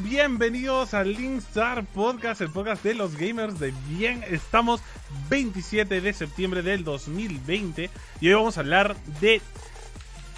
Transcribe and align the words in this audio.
Bienvenidos 0.00 0.94
al 0.94 1.12
Linkstar 1.12 1.84
Podcast, 1.84 2.40
el 2.40 2.48
podcast 2.48 2.82
de 2.82 2.94
los 2.94 3.16
gamers 3.16 3.60
de 3.60 3.74
bien. 3.90 4.24
Estamos 4.26 4.80
27 5.28 6.00
de 6.00 6.12
septiembre 6.14 6.62
del 6.62 6.84
2020 6.84 7.90
y 8.20 8.28
hoy 8.28 8.34
vamos 8.34 8.56
a 8.56 8.60
hablar 8.60 8.96
de 9.20 9.42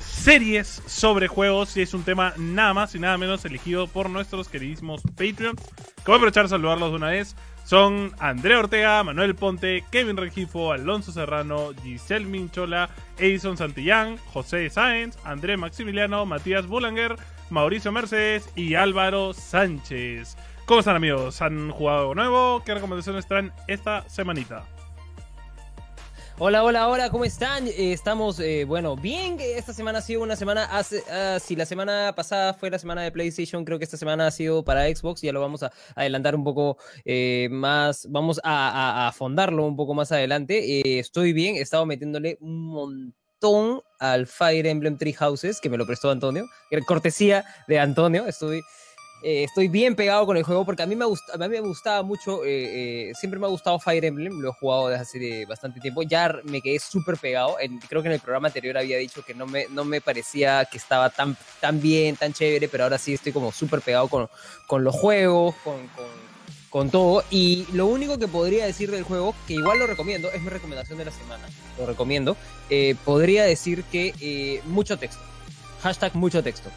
series 0.00 0.82
sobre 0.84 1.28
juegos 1.28 1.76
y 1.76 1.82
es 1.82 1.94
un 1.94 2.02
tema 2.02 2.34
nada 2.38 2.74
más 2.74 2.94
y 2.96 2.98
nada 2.98 3.16
menos 3.18 3.44
elegido 3.44 3.86
por 3.86 4.10
nuestros 4.10 4.48
queridísimos 4.48 5.00
Patreons. 5.16 5.62
A 5.98 6.02
aprovechar 6.02 6.46
a 6.46 6.48
saludarlos 6.48 6.90
de 6.90 6.96
una 6.96 7.10
vez. 7.10 7.36
Son 7.64 8.12
André 8.18 8.56
Ortega, 8.56 9.04
Manuel 9.04 9.36
Ponte, 9.36 9.84
Kevin 9.92 10.16
Regifo, 10.16 10.72
Alonso 10.72 11.12
Serrano, 11.12 11.70
Giselle 11.84 12.26
Minchola, 12.26 12.90
Edison 13.16 13.56
Santillán, 13.56 14.16
José 14.32 14.68
Sáenz, 14.70 15.16
André 15.22 15.56
Maximiliano, 15.56 16.26
Matías 16.26 16.66
Bulanger, 16.66 17.16
Mauricio 17.50 17.90
Mercedes 17.90 18.48
y 18.54 18.74
Álvaro 18.74 19.32
Sánchez. 19.32 20.36
¿Cómo 20.66 20.80
están 20.80 20.96
amigos? 20.96 21.42
¿Han 21.42 21.70
jugado 21.70 22.14
nuevo? 22.14 22.62
¿Qué 22.64 22.74
recomendaciones 22.74 23.26
traen 23.26 23.52
esta 23.66 24.08
semanita? 24.08 24.64
Hola, 26.38 26.64
hola, 26.64 26.88
hola, 26.88 27.10
¿cómo 27.10 27.26
están? 27.26 27.66
Eh, 27.66 27.92
estamos, 27.92 28.40
eh, 28.40 28.64
bueno, 28.64 28.96
bien. 28.96 29.36
Esta 29.40 29.74
semana 29.74 29.98
ha 29.98 30.02
sido 30.02 30.22
una 30.22 30.36
semana. 30.36 30.68
Ah, 30.70 31.38
si 31.38 31.54
la 31.56 31.66
semana 31.66 32.14
pasada 32.16 32.54
fue 32.54 32.70
la 32.70 32.78
semana 32.78 33.02
de 33.02 33.12
PlayStation, 33.12 33.64
creo 33.64 33.78
que 33.78 33.84
esta 33.84 33.98
semana 33.98 34.28
ha 34.28 34.30
sido 34.30 34.64
para 34.64 34.84
Xbox. 34.84 35.20
Ya 35.20 35.32
lo 35.32 35.40
vamos 35.40 35.64
a 35.64 35.72
adelantar 35.94 36.34
un 36.34 36.44
poco 36.44 36.78
eh, 37.04 37.48
más. 37.50 38.06
Vamos 38.08 38.40
a, 38.42 39.08
afondarlo 39.08 39.66
un 39.66 39.76
poco 39.76 39.92
más 39.92 40.12
adelante. 40.12 40.98
estoy 40.98 41.32
bien, 41.32 41.56
he 41.56 41.60
estado 41.60 41.84
metiéndole 41.84 42.38
un 42.40 42.68
montón 42.68 43.19
al 43.98 44.26
Fire 44.26 44.66
Emblem 44.66 44.96
Three 44.96 45.12
Houses, 45.14 45.60
que 45.60 45.70
me 45.70 45.76
lo 45.76 45.86
prestó 45.86 46.10
Antonio. 46.10 46.46
Cortesía 46.86 47.44
de 47.66 47.78
Antonio. 47.78 48.26
Estoy 48.26 48.62
eh, 49.22 49.44
estoy 49.44 49.68
bien 49.68 49.94
pegado 49.94 50.24
con 50.24 50.38
el 50.38 50.44
juego 50.44 50.64
porque 50.64 50.82
a 50.82 50.86
mí 50.86 50.96
me, 50.96 51.04
gusta, 51.04 51.34
a 51.34 51.36
mí 51.36 51.48
me 51.48 51.60
gustaba 51.60 52.02
mucho, 52.02 52.42
eh, 52.42 53.10
eh, 53.10 53.12
siempre 53.14 53.38
me 53.38 53.44
ha 53.44 53.50
gustado 53.50 53.78
Fire 53.78 54.02
Emblem, 54.02 54.40
lo 54.40 54.48
he 54.48 54.52
jugado 54.52 54.88
desde 54.88 55.02
hace 55.02 55.44
bastante 55.44 55.78
tiempo, 55.78 56.02
ya 56.02 56.40
me 56.44 56.62
quedé 56.62 56.78
súper 56.78 57.18
pegado, 57.18 57.56
creo 57.88 58.00
que 58.00 58.08
en 58.08 58.14
el 58.14 58.20
programa 58.20 58.48
anterior 58.48 58.78
había 58.78 58.96
dicho 58.96 59.22
que 59.22 59.34
no 59.34 59.46
me, 59.46 59.66
no 59.68 59.84
me 59.84 60.00
parecía 60.00 60.64
que 60.64 60.78
estaba 60.78 61.10
tan, 61.10 61.36
tan 61.60 61.82
bien, 61.82 62.16
tan 62.16 62.32
chévere, 62.32 62.68
pero 62.68 62.84
ahora 62.84 62.96
sí 62.96 63.12
estoy 63.12 63.32
como 63.32 63.52
súper 63.52 63.82
pegado 63.82 64.08
con, 64.08 64.26
con 64.66 64.84
los 64.84 64.94
juegos, 64.94 65.54
con, 65.64 65.76
con 66.70 66.90
todo, 66.90 67.24
y 67.30 67.66
lo 67.72 67.86
único 67.86 68.18
que 68.18 68.28
podría 68.28 68.64
decir 68.64 68.90
del 68.90 69.02
juego, 69.02 69.34
que 69.46 69.54
igual 69.54 69.78
lo 69.78 69.86
recomiendo, 69.86 70.30
es 70.30 70.40
mi 70.40 70.48
recomendación 70.48 70.98
de 70.98 71.04
la 71.04 71.10
semana, 71.10 71.44
lo 71.78 71.84
recomiendo, 71.84 72.36
podría 73.04 73.44
decir 73.44 73.84
que 73.84 74.62
mucho 74.66 74.96
texto, 74.96 75.22
hashtag 75.82 76.14
mucho 76.14 76.42
texto. 76.42 76.70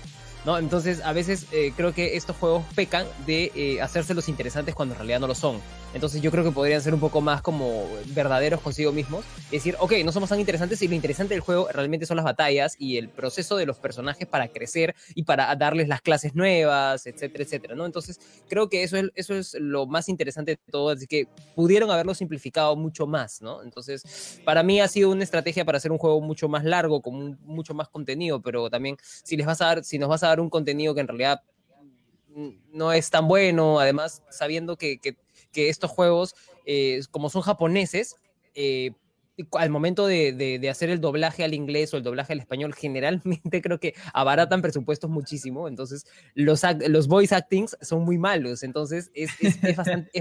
¿no? 0.45 0.58
Entonces, 0.58 1.02
a 1.02 1.13
veces 1.13 1.45
eh, 1.52 1.73
creo 1.75 1.94
que 1.94 2.17
estos 2.17 2.35
juegos 2.35 2.63
pecan 2.75 3.05
de 3.25 3.52
eh, 3.55 3.81
hacerse 3.81 4.13
los 4.13 4.27
interesantes 4.30 4.75
cuando 4.75 4.94
en 4.94 5.00
realidad 5.00 5.19
no 5.19 5.27
lo 5.27 5.35
son. 5.35 5.61
Entonces, 5.94 6.22
yo 6.22 6.31
creo 6.31 6.44
que 6.44 6.51
podrían 6.51 6.81
ser 6.81 6.94
un 6.94 7.00
poco 7.00 7.22
más 7.22 7.41
como 7.41 7.88
verdaderos 8.07 8.62
consigo 8.62 8.91
mismos. 8.91 9.23
Decir, 9.51 9.75
ok, 9.79 9.94
no 10.03 10.12
somos 10.12 10.29
tan 10.29 10.40
interesantes 10.40 10.81
y 10.81 10.88
lo 10.88 10.95
interesante 10.95 11.34
del 11.34 11.41
juego 11.41 11.67
realmente 11.72 12.06
son 12.06 12.17
las 12.17 12.25
batallas 12.25 12.75
y 12.79 12.97
el 12.97 13.09
proceso 13.09 13.56
de 13.57 13.66
los 13.66 13.78
personajes 13.78 14.28
para 14.28 14.47
crecer 14.47 14.95
y 15.13 15.23
para 15.23 15.56
darles 15.56 15.88
las 15.88 16.01
clases 16.01 16.35
nuevas, 16.35 17.06
etcétera, 17.06 17.44
etcétera, 17.44 17.75
¿no? 17.75 17.85
Entonces, 17.85 18.19
creo 18.50 18.69
que 18.69 18.84
eso 18.84 18.97
es, 18.97 19.12
eso 19.16 19.35
es 19.35 19.53
lo 19.59 19.85
más 19.85 20.09
interesante 20.09 20.51
de 20.51 20.59
todo. 20.72 20.90
Así 20.90 21.07
que 21.07 21.28
pudieron 21.56 21.91
haberlo 21.91 22.16
simplificado 22.16 22.75
mucho 22.75 23.06
más, 23.06 23.41
¿no? 23.41 23.62
Entonces, 23.62 24.40
para 24.44 24.63
mí 24.63 24.81
ha 24.81 24.88
sido 24.88 25.12
una 25.12 25.23
estrategia 25.23 25.63
para 25.66 25.78
hacer 25.78 25.91
un 25.91 25.97
juego 25.97 26.19
mucho 26.22 26.47
más 26.47 26.63
largo, 26.63 27.01
con 27.01 27.40
mucho 27.46 27.73
más 27.73 27.88
contenido, 27.90 28.41
pero 28.41 28.69
también 28.69 28.97
si 29.23 29.38
les 29.38 29.46
vas 29.46 29.62
a 29.62 29.66
dar, 29.66 29.84
si 29.84 30.00
nos 30.00 30.09
vas 30.09 30.23
a 30.23 30.28
dar 30.28 30.40
un 30.40 30.50
contenido 30.50 30.96
que 30.96 31.01
en 31.01 31.07
realidad 31.07 31.41
no 32.72 32.91
es 32.91 33.09
tan 33.09 33.28
bueno, 33.28 33.79
además 33.79 34.23
sabiendo 34.29 34.78
que, 34.78 35.00
estos 35.56 35.91
juegos, 35.91 36.36
eh, 36.66 37.02
como 37.12 37.30
son 37.30 37.41
japoneses, 37.41 38.16
eh, 38.56 38.91
al 39.53 39.69
momento 39.69 40.06
de, 40.06 40.68
hacer 40.69 40.90
el 40.90 41.02
doblaje 41.02 41.44
al 41.44 41.53
inglés 41.53 41.94
o 41.94 41.97
el 41.97 42.03
doblaje 42.03 42.34
al 42.34 42.40
español, 42.40 42.74
generalmente 42.78 43.62
creo 43.62 43.80
que 43.80 43.96
abaratan 44.14 44.62
presupuestos 44.62 45.09
muchísimo, 45.09 45.68
entonces 45.68 46.06
los, 46.36 46.62
los 46.88 47.08
voice 47.08 47.34
actings 47.34 47.78
son 47.81 48.03
muy 48.03 48.18
malos, 48.18 48.64
entonces 48.64 49.12
es, 49.14 49.31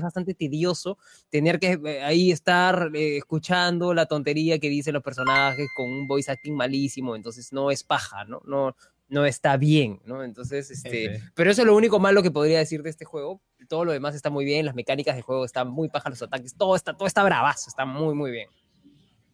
bastante, 0.02 0.34
tedioso 0.34 0.98
tener 1.28 1.58
que 1.58 1.78
eh, 1.84 2.02
ahí 2.02 2.30
estar 2.30 2.90
escuchando 2.94 3.92
la 3.92 4.06
tontería 4.06 4.58
que 4.58 4.68
dicen 4.68 4.94
los 4.94 5.02
personajes 5.02 5.68
con 5.76 5.90
un 5.90 6.06
voice 6.06 6.30
acting 6.30 6.54
malísimo, 6.54 7.14
entonces 7.14 7.52
no 7.52 7.70
es 7.70 7.84
paja, 7.84 8.24
¿no? 8.24 8.40
No, 8.46 8.74
no 9.08 9.26
está 9.26 9.58
bien, 9.58 10.00
¿no? 10.06 10.24
Entonces, 10.24 10.70
este, 10.70 11.20
pero 11.34 11.50
eso 11.50 11.62
es 11.62 11.66
lo 11.66 11.76
único 11.76 12.00
malo 12.00 12.22
que 12.22 12.30
podría 12.30 12.58
decir 12.58 12.82
de 12.82 12.88
este 12.88 13.04
juego. 13.04 13.42
Todo 13.72 13.86
lo 13.86 13.92
demás 13.92 14.14
está 14.14 14.28
muy 14.28 14.44
bien, 14.44 14.66
las 14.66 14.74
mecánicas 14.74 15.16
de 15.16 15.22
juego 15.22 15.46
están 15.46 15.70
muy 15.70 15.88
pajas, 15.88 16.10
los 16.10 16.22
ataques, 16.22 16.54
todo 16.54 16.76
está, 16.76 16.92
todo 16.92 17.08
está 17.08 17.24
bravazo, 17.24 17.70
está 17.70 17.86
muy, 17.86 18.14
muy 18.14 18.30
bien. 18.30 18.50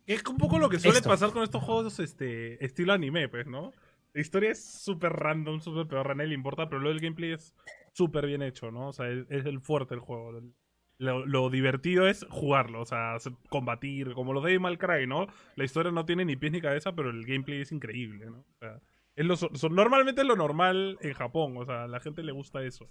Es 0.06 0.24
un 0.26 0.36
poco 0.36 0.60
lo 0.60 0.68
que 0.68 0.78
suele 0.78 1.02
pasar 1.02 1.32
con 1.32 1.42
estos 1.42 1.60
juegos 1.60 1.98
este, 1.98 2.64
estilo 2.64 2.92
anime, 2.92 3.28
pues, 3.28 3.48
¿no? 3.48 3.72
La 4.12 4.20
historia 4.20 4.52
es 4.52 4.64
súper 4.64 5.12
random, 5.12 5.58
súper 5.58 5.88
peor, 5.88 6.12
a 6.12 6.14
nadie 6.14 6.28
le 6.28 6.34
importa, 6.36 6.68
pero 6.68 6.80
lo 6.80 6.90
del 6.90 7.00
gameplay 7.00 7.32
es 7.32 7.52
súper 7.94 8.26
bien 8.26 8.42
hecho, 8.42 8.70
¿no? 8.70 8.90
O 8.90 8.92
sea, 8.92 9.08
es, 9.08 9.26
el 9.28 9.60
fuerte 9.60 9.94
el 9.94 10.00
juego. 10.00 10.40
Lo, 10.98 11.50
divertido 11.50 12.06
es 12.06 12.24
jugarlo, 12.30 12.80
o 12.80 12.84
sea, 12.84 13.16
combatir, 13.48 14.12
como 14.12 14.32
los 14.32 14.44
de 14.44 14.60
Mal 14.60 14.78
Cry, 14.78 15.08
¿no? 15.08 15.26
La 15.56 15.64
historia 15.64 15.90
no 15.90 16.04
tiene 16.04 16.24
ni 16.24 16.36
pies 16.36 16.52
ni 16.52 16.60
cabeza, 16.60 16.92
pero 16.92 17.10
el 17.10 17.26
gameplay 17.26 17.62
es 17.62 17.72
increíble, 17.72 18.26
¿no? 18.26 18.38
O 18.38 18.56
sea, 18.60 19.68
normalmente 19.68 20.20
es 20.20 20.26
lo 20.28 20.36
normal 20.36 20.96
en 21.00 21.14
Japón, 21.14 21.56
o 21.56 21.64
sea, 21.64 21.82
a 21.82 21.88
la 21.88 21.98
gente 21.98 22.22
le 22.22 22.30
gusta 22.30 22.62
eso. 22.62 22.88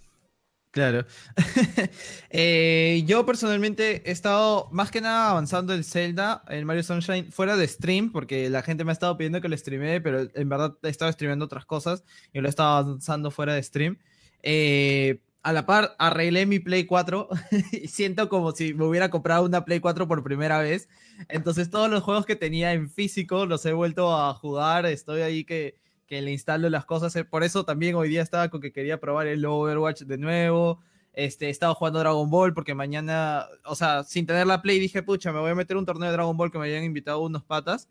Claro. 0.70 1.06
Eh, 2.30 3.04
yo 3.06 3.24
personalmente 3.24 4.02
he 4.04 4.10
estado 4.12 4.68
más 4.70 4.90
que 4.90 5.00
nada 5.00 5.30
avanzando 5.30 5.72
en 5.72 5.82
Zelda, 5.82 6.42
en 6.48 6.66
Mario 6.66 6.82
Sunshine, 6.82 7.32
fuera 7.32 7.56
de 7.56 7.66
stream, 7.66 8.12
porque 8.12 8.50
la 8.50 8.62
gente 8.62 8.84
me 8.84 8.90
ha 8.90 8.92
estado 8.92 9.16
pidiendo 9.16 9.40
que 9.40 9.48
lo 9.48 9.56
streamee, 9.56 10.00
pero 10.00 10.28
en 10.34 10.48
verdad 10.48 10.76
he 10.82 10.90
estado 10.90 11.10
streameando 11.10 11.46
otras 11.46 11.64
cosas 11.64 12.04
y 12.34 12.40
lo 12.40 12.46
he 12.46 12.50
estado 12.50 12.76
avanzando 12.76 13.30
fuera 13.30 13.54
de 13.54 13.62
stream. 13.62 13.98
Eh, 14.42 15.20
a 15.42 15.52
la 15.54 15.64
par, 15.64 15.96
arreglé 15.98 16.44
mi 16.44 16.58
Play 16.58 16.84
4 16.84 17.28
y 17.72 17.88
siento 17.88 18.28
como 18.28 18.52
si 18.52 18.74
me 18.74 18.84
hubiera 18.84 19.08
comprado 19.10 19.44
una 19.46 19.64
Play 19.64 19.80
4 19.80 20.06
por 20.06 20.22
primera 20.22 20.58
vez. 20.58 20.88
Entonces 21.28 21.70
todos 21.70 21.90
los 21.90 22.02
juegos 22.02 22.26
que 22.26 22.36
tenía 22.36 22.72
en 22.74 22.90
físico 22.90 23.46
los 23.46 23.64
he 23.64 23.72
vuelto 23.72 24.14
a 24.14 24.34
jugar. 24.34 24.84
Estoy 24.84 25.22
ahí 25.22 25.44
que 25.44 25.76
que 26.08 26.22
le 26.22 26.32
instalo 26.32 26.68
las 26.70 26.86
cosas. 26.86 27.14
Eh, 27.14 27.24
por 27.24 27.44
eso 27.44 27.64
también 27.64 27.94
hoy 27.94 28.08
día 28.08 28.22
estaba 28.22 28.48
con 28.48 28.60
que 28.60 28.72
quería 28.72 28.98
probar 28.98 29.28
el 29.28 29.44
Overwatch 29.44 30.02
de 30.02 30.18
nuevo. 30.18 30.80
Este, 31.12 31.46
he 31.46 31.50
estado 31.50 31.74
jugando 31.74 31.98
Dragon 32.00 32.30
Ball 32.30 32.54
porque 32.54 32.74
mañana, 32.74 33.46
o 33.64 33.74
sea, 33.74 34.04
sin 34.04 34.26
tener 34.26 34.46
la 34.46 34.62
Play 34.62 34.80
dije, 34.80 35.02
pucha, 35.02 35.32
me 35.32 35.40
voy 35.40 35.50
a 35.50 35.54
meter 35.54 35.76
un 35.76 35.84
torneo 35.84 36.08
de 36.08 36.12
Dragon 36.12 36.36
Ball 36.36 36.50
que 36.50 36.58
me 36.58 36.66
habían 36.66 36.84
invitado 36.84 37.20
unos 37.20 37.44
patas. 37.44 37.88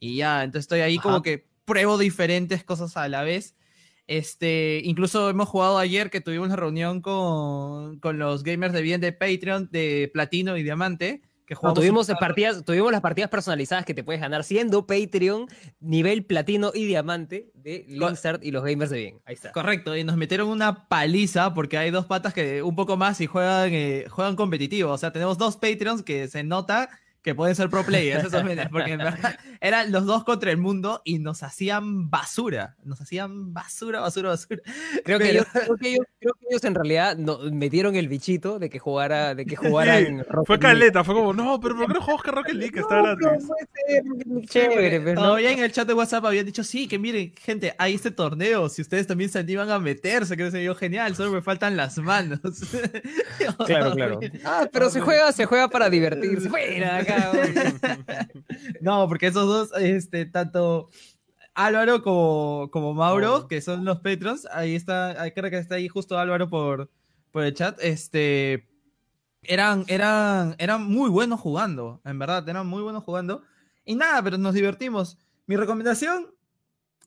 Y 0.00 0.16
ya, 0.16 0.42
entonces 0.42 0.64
estoy 0.64 0.80
ahí 0.80 0.98
como 0.98 1.22
que 1.22 1.46
pruebo 1.64 1.96
diferentes 1.96 2.64
cosas 2.64 2.96
a 2.96 3.08
la 3.08 3.22
vez. 3.22 3.54
Este, 4.08 4.80
incluso 4.84 5.30
hemos 5.30 5.48
jugado 5.48 5.78
ayer 5.78 6.10
que 6.10 6.20
tuvimos 6.20 6.46
una 6.46 6.56
reunión 6.56 7.00
con, 7.00 8.00
con 8.00 8.18
los 8.18 8.42
gamers 8.42 8.74
de 8.74 8.82
bien 8.82 9.00
de 9.00 9.12
Patreon, 9.12 9.68
de 9.70 10.10
Platino 10.12 10.56
y 10.56 10.64
Diamante 10.64 11.22
tuvimos, 11.74 12.08
partidas, 12.20 12.64
tuvimos 12.64 12.92
las 12.92 13.00
partidas 13.00 13.30
personalizadas 13.30 13.84
que 13.84 13.94
te 13.94 14.04
puedes 14.04 14.20
ganar 14.20 14.44
siendo 14.44 14.86
Patreon, 14.86 15.46
nivel 15.80 16.24
platino 16.24 16.72
y 16.74 16.84
diamante 16.84 17.50
de 17.54 17.84
Linksart 17.88 18.44
y 18.44 18.50
los 18.50 18.64
gamers 18.64 18.90
de 18.90 18.98
bien. 18.98 19.20
Ahí 19.24 19.34
está. 19.34 19.52
Correcto, 19.52 19.96
y 19.96 20.04
nos 20.04 20.16
metieron 20.16 20.48
una 20.48 20.88
paliza 20.88 21.54
porque 21.54 21.78
hay 21.78 21.90
dos 21.90 22.06
patas 22.06 22.34
que 22.34 22.62
un 22.62 22.74
poco 22.74 22.96
más 22.96 23.20
y 23.20 23.26
juegan, 23.26 23.72
eh, 23.72 24.06
juegan 24.08 24.36
competitivo. 24.36 24.90
O 24.90 24.98
sea, 24.98 25.12
tenemos 25.12 25.38
dos 25.38 25.56
Patreons 25.56 26.02
que 26.02 26.28
se 26.28 26.42
nota 26.42 26.88
que 27.22 27.34
pueden 27.34 27.54
ser 27.54 27.70
pro 27.70 27.84
players, 27.84 28.24
esos 28.24 28.42
porque 28.70 28.92
en 28.92 28.98
verdad 28.98 29.38
eran 29.60 29.92
los 29.92 30.06
dos 30.06 30.24
contra 30.24 30.50
el 30.50 30.56
mundo 30.56 31.02
y 31.04 31.18
nos 31.18 31.42
hacían 31.42 32.10
basura, 32.10 32.76
nos 32.84 33.00
hacían 33.00 33.54
basura, 33.54 34.00
basura, 34.00 34.30
basura. 34.30 34.60
Creo, 35.04 35.18
que, 35.18 35.30
ellos, 35.30 35.46
creo, 35.52 35.76
que, 35.76 35.98
ellos, 36.20 36.64
en 36.64 36.74
realidad 36.74 37.16
no, 37.16 37.38
metieron 37.52 37.94
el 37.94 38.08
bichito 38.08 38.58
de 38.58 38.68
que 38.68 38.78
jugara, 38.78 39.34
de 39.34 39.46
que 39.46 39.56
jugaran 39.56 40.24
Fue 40.46 40.58
caleta, 40.58 41.04
fue 41.04 41.14
como, 41.14 41.32
no, 41.32 41.60
pero 41.60 41.76
¿por 41.76 41.86
qué 41.86 41.94
no 41.94 42.00
jugamos 42.00 42.22
que 42.22 42.30
Rocket 42.30 42.54
League? 42.54 42.80
Está 42.80 43.02
gratis. 43.02 43.48
Chévere, 44.48 45.00
pero 45.00 45.20
Todavía 45.20 45.52
en 45.52 45.60
el 45.60 45.72
chat 45.72 45.86
de 45.86 45.94
WhatsApp 45.94 46.24
habían 46.24 46.46
dicho, 46.46 46.64
sí, 46.64 46.88
que 46.88 46.98
miren, 46.98 47.32
gente, 47.40 47.74
hay 47.78 47.94
este 47.94 48.10
torneo, 48.10 48.68
si 48.68 48.82
ustedes 48.82 49.06
también 49.06 49.30
se 49.30 49.38
animan 49.38 49.70
a 49.70 49.78
meterse, 49.78 50.36
que 50.36 50.50
se 50.50 50.62
yo 50.64 50.74
genial, 50.74 51.14
solo 51.14 51.30
me 51.30 51.42
faltan 51.42 51.76
las 51.76 51.98
manos. 51.98 52.40
claro, 53.66 53.92
claro. 53.92 54.20
Ah, 54.44 54.66
pero 54.72 54.90
se 54.90 55.00
juega, 55.00 55.30
se 55.32 55.46
juega 55.46 55.68
para 55.68 55.88
divertirse. 55.88 56.48
Fuera 56.48 56.96
acá. 56.98 57.11
no, 58.80 59.08
porque 59.08 59.26
esos 59.28 59.46
dos, 59.46 59.80
este, 59.80 60.26
tanto 60.26 60.88
Álvaro 61.54 62.02
como, 62.02 62.70
como 62.70 62.94
Mauro, 62.94 63.36
oh. 63.36 63.48
que 63.48 63.60
son 63.60 63.84
los 63.84 64.00
patrons, 64.00 64.46
ahí 64.52 64.74
está, 64.74 65.16
creo 65.34 65.50
que 65.50 65.58
está 65.58 65.76
ahí 65.76 65.88
justo 65.88 66.18
Álvaro 66.18 66.48
por, 66.48 66.90
por 67.30 67.44
el 67.44 67.54
chat, 67.54 67.78
este, 67.82 68.68
eran, 69.42 69.84
eran, 69.88 70.54
eran 70.58 70.84
muy 70.84 71.10
buenos 71.10 71.40
jugando, 71.40 72.00
en 72.04 72.18
verdad, 72.18 72.48
eran 72.48 72.66
muy 72.66 72.82
buenos 72.82 73.04
jugando. 73.04 73.42
Y 73.84 73.96
nada, 73.96 74.22
pero 74.22 74.38
nos 74.38 74.54
divertimos. 74.54 75.18
Mi 75.46 75.56
recomendación, 75.56 76.32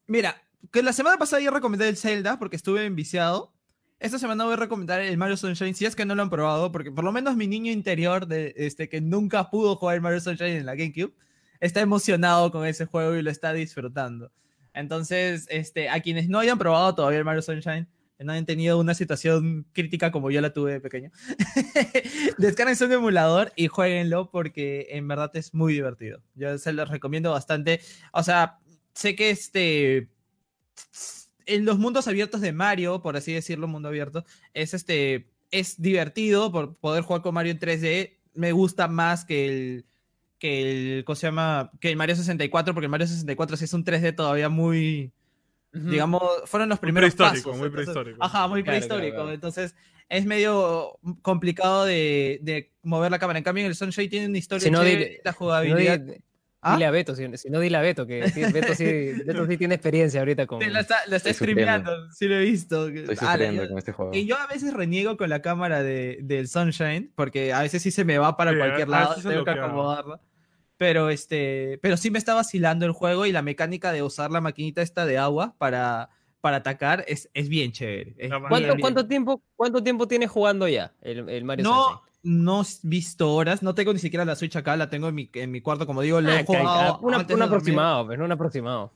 mira, 0.08 0.44
que 0.72 0.84
la 0.84 0.94
semana 0.94 1.18
pasada 1.18 1.42
yo 1.42 1.52
recomendé 1.52 1.88
el 1.88 1.98
Zelda 1.98 2.38
porque 2.38 2.58
estuve 2.58 2.86
enviciado. 2.86 3.54
Esta 4.00 4.20
semana 4.20 4.44
voy 4.44 4.54
a 4.54 4.58
recomendar 4.58 5.02
el 5.02 5.18
Mario 5.18 5.38
Sunshine, 5.38 5.74
si 5.74 5.86
es 5.86 5.96
que 5.96 6.06
no 6.06 6.16
lo 6.16 6.22
han 6.22 6.30
probado, 6.30 6.72
porque 6.72 6.92
por 6.92 7.04
lo 7.04 7.12
menos 7.12 7.36
mi 7.36 7.48
niño 7.48 7.72
interior, 7.72 8.28
de, 8.28 8.54
este, 8.58 8.90
que 8.90 9.02
nunca 9.02 9.50
pudo 9.50 9.76
jugar 9.76 9.96
el 9.96 10.02
Mario 10.02 10.20
Sunshine 10.20 10.58
en 10.58 10.66
la 10.66 10.76
GameCube, 10.76 11.14
está 11.60 11.82
emocionado 11.82 12.52
con 12.52 12.66
ese 12.66 12.86
juego 12.86 13.16
y 13.16 13.22
lo 13.22 13.32
está 13.32 13.54
disfrutando. 13.54 14.32
Entonces, 14.74 15.48
este, 15.50 15.90
a 15.90 16.02
quienes 16.02 16.28
no 16.28 16.40
hayan 16.40 16.58
probado 16.58 16.94
todavía 16.94 17.20
el 17.20 17.26
Mario 17.26 17.42
Sunshine, 17.42 17.88
no 18.20 18.32
hayan 18.32 18.46
tenido 18.46 18.80
una 18.80 18.94
situación 18.94 19.66
crítica 19.74 20.12
como 20.12 20.32
yo 20.32 20.40
la 20.40 20.54
tuve 20.54 20.74
de 20.74 20.82
pequeño, 20.82 21.12
descarguen 22.38 22.78
un 22.82 22.92
emulador 22.94 23.52
y 23.56 23.68
jueguenlo 23.68 24.32
porque 24.32 24.88
en 24.92 25.08
verdad 25.08 25.32
es 25.36 25.54
muy 25.54 25.74
divertido. 25.74 26.22
Yo 26.34 26.58
se 26.58 26.74
los 26.74 26.90
recomiendo 26.90 27.32
bastante. 27.32 27.82
O 28.14 28.24
sea, 28.24 28.60
sé 28.94 29.16
que 29.16 29.30
este 29.32 30.10
en 31.46 31.66
los 31.66 31.78
mundos 31.78 32.08
abiertos 32.08 32.42
de 32.42 32.52
Mario, 32.52 33.02
por 33.02 33.16
así 33.18 33.34
decirlo, 33.34 33.68
mundo 33.68 33.90
abierto, 33.90 34.26
es 34.54 34.74
este 34.74 35.28
es 35.52 35.82
divertido 35.82 36.52
por 36.52 36.76
poder 36.76 37.04
jugar 37.04 37.22
con 37.22 37.34
Mario 37.36 37.52
en 37.52 37.60
3D. 37.60 38.18
Me 38.34 38.52
gusta 38.52 38.88
más 38.88 39.26
que 39.26 39.48
el 39.48 39.86
que 40.40 40.98
el 40.98 41.04
¿cómo 41.06 41.16
se 41.16 41.28
llama? 41.28 41.72
que 41.80 41.90
el 41.90 41.96
Mario 41.96 42.16
64 42.16 42.74
porque 42.74 42.86
el 42.86 42.92
Mario 42.92 43.08
64 43.08 43.56
sí 43.58 43.66
es 43.66 43.74
un 43.74 43.86
3D 43.86 44.16
todavía 44.16 44.50
muy 44.50 45.12
digamos, 45.72 46.22
fueron 46.46 46.70
los 46.70 46.80
primeros 46.80 47.10
muy 47.10 47.16
prehistórico, 47.18 47.50
pasos. 47.50 47.60
Muy 47.60 47.68
entonces- 47.68 47.94
prehistórico. 47.94 48.24
Ajá, 48.24 48.48
muy 48.48 48.64
Claro, 48.64 48.78
prehistórico. 48.78 49.10
claro, 49.12 49.24
claro. 49.26 49.34
Entonces 49.34 49.76
es 50.08 50.26
medio 50.26 50.98
complicado 51.22 51.84
de, 51.86 52.40
de 52.44 52.72
mover 52.84 53.12
la 53.12 53.20
cámara. 53.20 53.40
En 53.40 53.44
cambio, 53.44 53.64
en 53.66 53.70
el 53.72 53.76
Sunshine 53.76 54.10
tiene 54.10 54.28
una 54.28 54.38
historia 54.38 54.64
Si 54.64 54.72
no, 54.72 54.84
chévere, 54.84 55.20
la 55.26 55.32
no, 55.32 55.38
jugabilidad. 55.38 56.00
di- 56.00 56.14
¿Ah? 56.68 56.74
Dile 56.74 56.86
a 56.86 56.92
Beto, 56.92 57.16
si, 57.16 57.26
si 57.38 57.50
no 57.50 57.60
dile 57.60 57.78
a 57.78 57.82
Beto, 57.82 58.08
que 58.08 58.28
sí, 58.32 58.42
Beto, 58.52 58.74
sí, 58.74 58.84
Beto 59.26 59.46
sí 59.46 59.56
tiene 59.58 59.76
experiencia 59.76 60.20
ahorita 60.22 60.48
con... 60.48 60.60
Sí, 60.62 60.70
la 60.70 60.80
está, 60.80 60.96
la 61.08 61.18
está 61.18 61.32
streameando, 61.34 62.12
sí 62.12 62.28
lo 62.28 62.36
he 62.38 62.40
visto. 62.44 62.88
Estoy 62.88 63.16
Ah, 63.22 63.32
sufriendo 63.34 63.64
yo- 63.64 63.70
con 63.70 63.78
este 63.78 63.92
juego. 63.92 64.12
Y 64.16 64.26
yo 64.26 64.36
a 64.38 64.48
veces 64.48 64.74
reniego 64.74 65.16
con 65.16 65.30
la 65.30 65.42
cámara 65.42 65.84
de, 65.84 66.20
del 66.24 66.48
Sunshine, 66.48 67.12
porque 67.16 67.54
a 67.54 67.62
veces 67.62 67.84
sí 67.84 67.92
se 67.92 68.04
me 68.04 68.18
va 68.18 68.36
para 68.36 68.52
Sí, 68.52 68.58
cualquier 68.58 68.88
a 68.88 68.92
lado, 68.92 69.16
se 69.22 69.30
tengo 69.30 69.44
que 69.44 69.52
acomodarla. 69.52 70.20
Pero 70.78 71.10
este, 71.10 71.80
pero 71.82 71.96
sí 71.98 72.12
me 72.12 72.18
está 72.18 72.34
vacilando 72.34 72.86
el 72.86 72.92
juego 72.92 73.26
y 73.26 73.32
la 73.32 73.42
mecánica 73.42 73.92
de 73.94 74.02
usar 74.04 74.32
la 74.32 74.42
maquinita 74.42 74.82
esta 74.82 75.06
de 75.06 75.18
agua 75.18 75.56
para, 75.58 76.10
para 76.42 76.58
atacar 76.58 77.06
es, 77.08 77.30
es 77.34 77.48
bien 77.48 77.72
chévere. 77.72 78.16
es 78.18 78.30
bien, 78.30 78.44
¿Cuánto, 78.50 78.68
bien. 78.70 78.80
cuánto 78.82 79.08
tiempo, 79.08 79.42
¿Cuánto 79.56 79.82
tiempo 79.84 80.08
tienes 80.08 80.30
jugando 80.32 80.68
ya 80.68 80.92
el, 81.02 81.30
el 81.30 81.44
Mario 81.46 81.64
No, 81.64 81.84
Sunshine? 81.84 82.02
No 82.26 82.62
he 82.64 82.66
visto 82.84 83.34
horas, 83.34 83.64
no 83.64 83.74
tengo 83.76 83.94
ni 83.94 84.00
siquiera 84.00 84.26
la 84.26 84.36
Switch 84.36 84.56
acá, 84.56 84.76
la 84.76 84.90
tengo 84.90 85.08
en 85.08 85.16
mi, 85.16 85.30
en 85.34 85.52
mi 85.52 85.62
cuarto, 85.62 85.86
como 85.86 86.02
digo, 86.02 86.20
lo 86.20 86.32
he 86.32 86.40
Ah, 86.40 86.44
jugado 86.46 87.00
ca- 87.00 87.06
una, 87.06 87.18
antes 87.18 87.36
un 87.36 87.42
aproximado, 87.44 88.06
pues, 88.08 88.20
no 88.20 88.26
un 88.26 88.32
aproximado. 88.32 88.92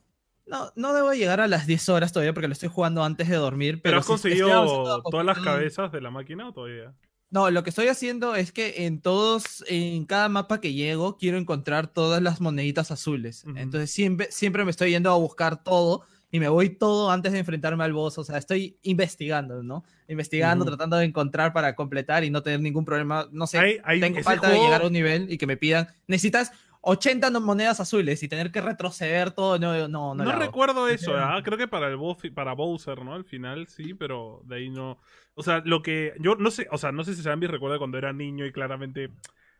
No, 0.47 0.71
no 0.75 0.93
debo 0.93 1.13
llegar 1.13 1.39
a 1.39 1.47
las 1.47 1.67
10 1.67 1.87
horas 1.89 2.11
todavía 2.11 2.33
porque 2.33 2.47
lo 2.47 2.53
estoy 2.53 2.69
jugando 2.69 3.03
antes 3.03 3.29
de 3.29 3.35
dormir. 3.35 3.75
¿Pero 3.75 3.83
Pero, 3.83 3.99
has 3.99 4.05
conseguido 4.07 5.01
todas 5.09 5.25
las 5.25 5.39
cabezas 5.39 5.91
de 5.91 6.01
la 6.01 6.09
máquina 6.09 6.49
o 6.49 6.53
todavía? 6.53 6.93
No, 7.31 7.51
lo 7.51 7.61
que 7.61 7.69
estoy 7.69 7.87
haciendo 7.87 8.33
es 8.35 8.51
que 8.51 8.87
en 8.87 9.01
todos, 9.01 9.63
en 9.67 10.05
cada 10.05 10.29
mapa 10.29 10.59
que 10.59 10.73
llego, 10.73 11.17
quiero 11.17 11.37
encontrar 11.37 11.85
todas 11.93 12.23
las 12.23 12.41
moneditas 12.41 12.89
azules. 12.89 13.43
Entonces 13.55 13.91
siempre, 13.91 14.31
siempre 14.31 14.65
me 14.65 14.71
estoy 14.71 14.89
yendo 14.89 15.11
a 15.11 15.17
buscar 15.17 15.63
todo 15.63 16.01
y 16.31 16.39
me 16.39 16.47
voy 16.49 16.69
todo 16.69 17.09
antes 17.11 17.31
de 17.33 17.39
enfrentarme 17.39 17.83
al 17.83 17.93
boss. 17.93 18.17
O 18.17 18.23
sea, 18.23 18.37
estoy 18.37 18.77
investigando, 18.83 19.63
¿no? 19.63 19.83
Investigando, 20.07 20.65
tratando 20.65 20.97
de 20.97 21.05
encontrar 21.05 21.53
para 21.53 21.75
completar 21.75 22.23
y 22.23 22.29
no 22.29 22.43
tener 22.43 22.59
ningún 22.59 22.85
problema. 22.85 23.27
No 23.31 23.47
sé, 23.47 23.57
Hay- 23.59 23.77
hay- 23.83 23.99
tengo 23.99 24.21
falta 24.21 24.49
de 24.49 24.59
llegar 24.59 24.81
a 24.83 24.87
un 24.87 24.93
nivel 24.93 25.31
y 25.31 25.37
que 25.37 25.47
me 25.47 25.57
pidan, 25.57 25.87
necesitas 26.07 26.51
80 26.81 27.29
no- 27.29 27.41
monedas 27.41 27.79
azules 27.79 28.23
y 28.23 28.27
tener 28.27 28.51
que 28.51 28.61
retroceder 28.61 29.31
todo. 29.31 29.59
No, 29.59 29.73
no, 29.89 30.15
no. 30.15 30.23
No, 30.23 30.31
recuerdo 30.39 30.87
eso. 30.87 31.13
¿ah? 31.17 31.41
creo 31.43 31.57
que 31.57 31.67
para 31.67 31.87
el 31.87 31.97
boss, 31.97 32.19
para 32.33 32.53
Bowser, 32.53 33.03
¿no? 33.03 33.13
Al 33.15 33.25
final 33.25 33.67
sí, 33.67 33.93
pero 33.93 34.41
de 34.45 34.55
ahí 34.57 34.69
no. 34.69 34.97
O 35.35 35.43
sea, 35.43 35.61
lo 35.65 35.81
que 35.81 36.13
yo 36.19 36.35
no 36.35 36.51
sé, 36.51 36.67
o 36.71 36.77
sea, 36.77 36.91
no 36.91 37.03
sé 37.03 37.15
si 37.15 37.21
Zambi 37.23 37.47
recuerda 37.47 37.77
cuando 37.79 37.97
era 37.97 38.13
niño 38.13 38.45
y 38.45 38.51
claramente 38.51 39.09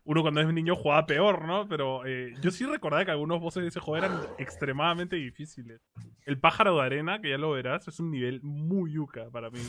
uno 0.09 0.23
cuando 0.23 0.41
es 0.41 0.51
niño 0.51 0.75
jugaba 0.75 1.06
peor, 1.06 1.45
¿no? 1.45 1.67
Pero 1.67 2.03
eh, 2.03 2.33
yo 2.41 2.50
sí 2.50 2.65
recordaba 2.65 3.06
que 3.06 3.11
algunos 3.11 3.39
bosses 3.39 3.61
de 3.61 3.69
ese 3.69 3.79
juego 3.79 4.03
eran 4.03 4.19
extremadamente 4.39 5.17
difíciles. 5.17 5.81
El 6.25 6.39
pájaro 6.39 6.75
de 6.77 6.81
arena, 6.83 7.21
que 7.21 7.29
ya 7.29 7.38
lo 7.38 7.51
verás, 7.51 7.88
es 7.88 8.00
un 8.00 8.09
nivel 8.09 8.41
muy 8.41 8.94
yuca 8.94 9.29
para 9.31 9.51
mí. 9.51 9.59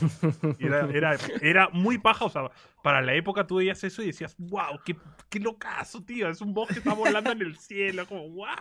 Era, 0.58 0.88
era, 0.94 1.16
era 1.42 1.68
muy 1.72 1.98
paja, 1.98 2.24
o 2.24 2.30
sea, 2.30 2.50
para 2.82 3.02
la 3.02 3.12
época 3.14 3.46
tú 3.46 3.56
veías 3.56 3.84
eso 3.84 4.02
y 4.02 4.06
decías, 4.06 4.34
wow, 4.38 4.80
qué, 4.82 4.96
qué 5.28 5.40
locazo, 5.40 6.02
tío. 6.02 6.30
Es 6.30 6.40
un 6.40 6.54
boss 6.54 6.68
que 6.68 6.78
está 6.78 6.94
volando 6.94 7.32
en 7.32 7.42
el 7.42 7.56
cielo, 7.58 8.06
como, 8.06 8.24
what? 8.28 8.58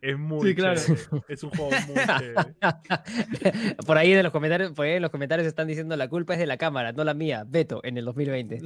Es 0.00 0.16
muy 0.16 0.50
Sí, 0.50 0.54
claro. 0.54 0.80
Es 1.28 1.42
un 1.42 1.50
juego 1.50 1.70
muy 1.88 1.96
chévere. 2.18 3.74
Por 3.84 3.98
ahí 3.98 4.12
en 4.12 4.22
los 4.22 4.32
comentarios, 4.32 4.70
por 4.72 4.86
ahí 4.86 4.92
en 4.92 5.02
los 5.02 5.10
comentarios 5.10 5.48
están 5.48 5.66
diciendo 5.66 5.96
la 5.96 6.08
culpa 6.08 6.34
es 6.34 6.38
de 6.38 6.46
la 6.46 6.56
cámara, 6.56 6.92
no 6.92 7.02
la 7.02 7.14
mía, 7.14 7.44
Beto, 7.46 7.80
en 7.82 7.98
el 7.98 8.04
2020. 8.04 8.60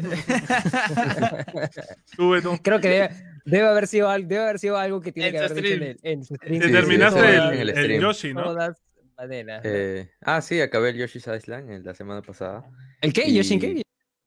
Tú, 2.16 2.30
Beto, 2.30 2.49
Creo 2.62 2.80
que 2.80 2.88
debe, 2.88 3.10
debe 3.44 3.66
haber 3.68 3.86
sido 3.86 4.08
algo, 4.08 4.28
debe 4.28 4.42
haber 4.42 4.58
sido 4.58 4.76
algo 4.76 5.00
que 5.00 5.12
tiene 5.12 5.28
En 5.28 5.32
que 5.32 5.38
haber 5.38 5.54
dicho 5.54 5.74
en, 5.74 5.96
en 6.02 6.24
su 6.24 6.34
stream. 6.34 6.60
te 6.60 6.66
sí, 6.66 6.72
terminaste 6.72 7.20
sí, 7.20 7.26
el, 7.26 7.34
en 7.34 7.52
el 7.60 7.68
el 7.70 7.76
stream. 7.76 8.02
Yoshi, 8.02 8.34
¿no? 8.34 8.44
Todas 8.44 8.82
maneras. 9.16 9.62
Eh, 9.64 10.10
ah, 10.22 10.40
sí, 10.40 10.60
acabé 10.60 10.90
el 10.90 10.96
Yoshi's 10.96 11.26
Island 11.26 11.70
en 11.70 11.84
la 11.84 11.94
semana 11.94 12.22
pasada. 12.22 12.64
¿El 13.00 13.12
qué? 13.12 13.24
y- 13.28 13.36
¿Yoshi 13.36 13.54
en 13.54 13.60
qué? 13.60 13.82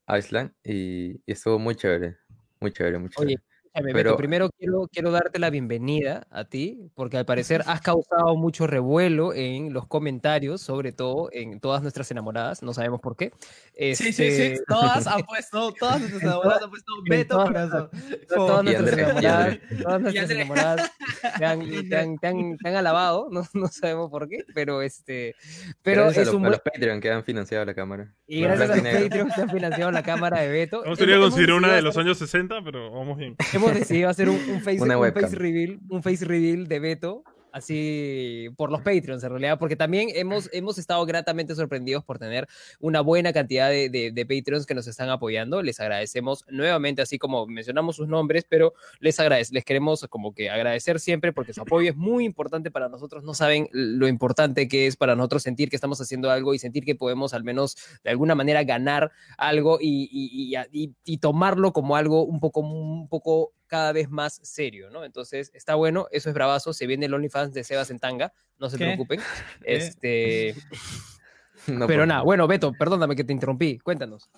Island 0.07 0.51
y, 0.63 1.11
y 1.25 1.31
estuvo 1.31 1.57
muy 1.59 1.75
chévere. 1.75 2.17
Muy 2.59 2.71
chévere, 2.71 2.97
muy 2.99 3.09
Oye, 3.17 3.35
chévere. 3.35 3.43
Escúchame, 3.75 3.93
Pero- 3.93 4.09
Beto, 4.11 4.17
primero 4.17 4.49
quiero, 4.57 4.87
quiero 4.91 5.09
darte 5.11 5.39
la 5.39 5.49
bienvenida 5.49 6.27
a 6.29 6.45
ti, 6.45 6.91
porque 6.93 7.17
al 7.17 7.25
parecer 7.25 7.63
has 7.65 7.81
causado 7.81 8.35
mucho 8.35 8.67
revuelo 8.67 9.33
en 9.33 9.73
los 9.73 9.87
comentarios, 9.87 10.61
sobre 10.61 10.91
todo 10.91 11.29
en 11.31 11.59
todas 11.59 11.81
nuestras 11.81 12.11
enamoradas, 12.11 12.61
no 12.61 12.73
sabemos 12.73 13.01
por 13.01 13.15
qué. 13.15 13.31
Sí, 13.75 13.95
sí, 13.95 14.13
sí. 14.13 14.23
Este, 14.23 14.63
Todas 14.67 15.07
han 15.07 15.23
puesto, 15.25 15.71
todas 15.73 15.99
nuestras 16.01 16.21
En 16.21 16.27
enamoradas 16.27 16.59
todas- 16.59 16.63
han 16.63 16.69
puesto 16.69 16.93
Beto 17.09 17.35
todas 17.35 17.47
Corazón. 17.47 17.89
todas 18.29 18.47
Como- 18.51 18.63
nuestras 18.63 18.93
enamoradas, 18.99 19.59
todas 19.81 20.01
nuestras 20.01 20.29
enamoradas 20.29 20.91
te 21.39 21.45
han, 21.45 21.59
te 21.89 21.97
han- 21.97 22.17
te 22.19 22.27
han- 22.27 22.57
te 22.57 22.69
han 22.69 22.75
alabado, 22.75 23.27
no, 23.31 23.43
no 23.53 23.67
sabemos 23.69 24.11
por 24.11 24.29
qué, 24.29 24.45
pero 24.53 24.83
este, 24.83 25.35
pero 25.81 26.03
gracias 26.03 26.23
es 26.23 26.27
a, 26.29 26.31
los, 26.31 26.39
un 26.39 26.45
a 26.45 26.49
los 26.51 26.59
Patreon 26.59 27.01
que 27.01 27.09
han 27.11 27.23
financiado 27.23 27.65
la 27.65 27.73
cámara. 27.73 28.13
y 28.27 28.41
gracias 28.41 28.69
a 28.69 28.75
los. 28.75 28.83
Patreons 28.85 29.33
que 29.33 29.41
han 29.41 29.49
financiado 29.49 29.91
la 29.91 30.03
cámara 30.03 30.41
de 30.41 30.49
Beto. 30.49 30.85
Hemos 30.85 30.99
tenido 30.99 31.17
que 31.17 31.21
hemos 31.23 31.29
conseguir 31.33 31.53
una 31.55 31.73
de 31.73 31.81
los 31.81 31.97
años 31.97 32.19
60, 32.19 32.61
pero 32.63 32.91
vamos 32.91 33.17
bien. 33.17 33.35
Hemos 33.63 33.79
decidido 33.79 34.09
hacer 34.09 34.29
un, 34.29 34.35
un 34.35 34.61
face, 34.61 34.81
un 34.81 35.13
face 35.13 35.35
reveal, 35.35 35.79
un 35.89 36.03
face 36.03 36.25
reveal 36.25 36.67
de 36.67 36.79
Beto, 36.79 37.23
así 37.53 38.49
por 38.57 38.71
los 38.71 38.81
Patreons 38.81 39.23
en 39.23 39.29
realidad, 39.29 39.57
porque 39.59 39.75
también 39.75 40.09
hemos, 40.13 40.49
hemos 40.51 40.77
estado 40.77 41.05
gratamente 41.05 41.55
sorprendidos 41.55 42.03
por 42.03 42.19
tener 42.19 42.47
una 42.79 43.01
buena 43.01 43.31
cantidad 43.31 43.69
de, 43.69 43.89
de, 43.89 44.11
de 44.11 44.25
Patreons 44.25 44.65
que 44.65 44.75
nos 44.75 44.87
están 44.87 45.09
apoyando. 45.09 45.61
Les 45.61 45.79
agradecemos 45.79 46.43
nuevamente, 46.49 47.01
así 47.01 47.17
como 47.17 47.47
mencionamos 47.47 47.95
sus 47.95 48.07
nombres, 48.07 48.45
pero 48.49 48.73
les 48.99 49.19
agradece, 49.19 49.53
les 49.53 49.63
queremos 49.63 50.05
como 50.09 50.33
que 50.33 50.49
agradecer 50.49 50.99
siempre 50.99 51.31
porque 51.31 51.53
su 51.53 51.61
apoyo 51.61 51.89
es 51.91 51.95
muy 51.95 52.25
importante 52.25 52.71
para 52.71 52.89
nosotros. 52.89 53.23
No 53.23 53.33
saben 53.33 53.69
lo 53.71 54.07
importante 54.07 54.67
que 54.67 54.87
es 54.87 54.95
para 54.97 55.15
nosotros 55.15 55.43
sentir 55.43 55.69
que 55.69 55.75
estamos 55.77 56.01
haciendo 56.01 56.29
algo 56.31 56.53
y 56.53 56.59
sentir 56.59 56.83
que 56.83 56.95
podemos 56.95 57.33
al 57.33 57.43
menos 57.43 57.77
de 58.03 58.09
alguna 58.09 58.35
manera 58.35 58.63
ganar 58.63 59.11
algo 59.37 59.77
y, 59.79 60.09
y, 60.11 60.53
y- 60.55 60.83
y- 60.83 60.93
y 61.05 61.17
tomarlo 61.19 61.71
como 61.73 61.95
algo 61.95 62.23
un 62.25 62.39
poco, 62.39 62.61
un 62.61 63.07
poco 63.07 63.53
cada 63.67 63.91
vez 63.91 64.09
más 64.09 64.39
serio, 64.43 64.89
¿no? 64.89 65.03
Entonces, 65.03 65.51
está 65.53 65.75
bueno, 65.75 66.07
eso 66.11 66.29
es 66.29 66.35
bravazo, 66.35 66.73
se 66.73 66.87
viene 66.87 67.05
el 67.07 67.13
OnlyFans 67.13 67.53
de 67.53 67.63
Sebas 67.63 67.89
en 67.91 67.99
tanga, 67.99 68.33
no 68.59 68.69
se 68.69 68.77
¿Qué? 68.77 68.85
preocupen. 68.85 69.19
Este, 69.63 70.55
No, 71.67 71.87
pero 71.87 72.01
pues. 72.01 72.07
nada, 72.07 72.21
bueno, 72.23 72.47
Beto, 72.47 72.73
perdóname 72.73 73.15
que 73.15 73.23
te 73.23 73.31
interrumpí, 73.33 73.79
cuéntanos. 73.79 74.29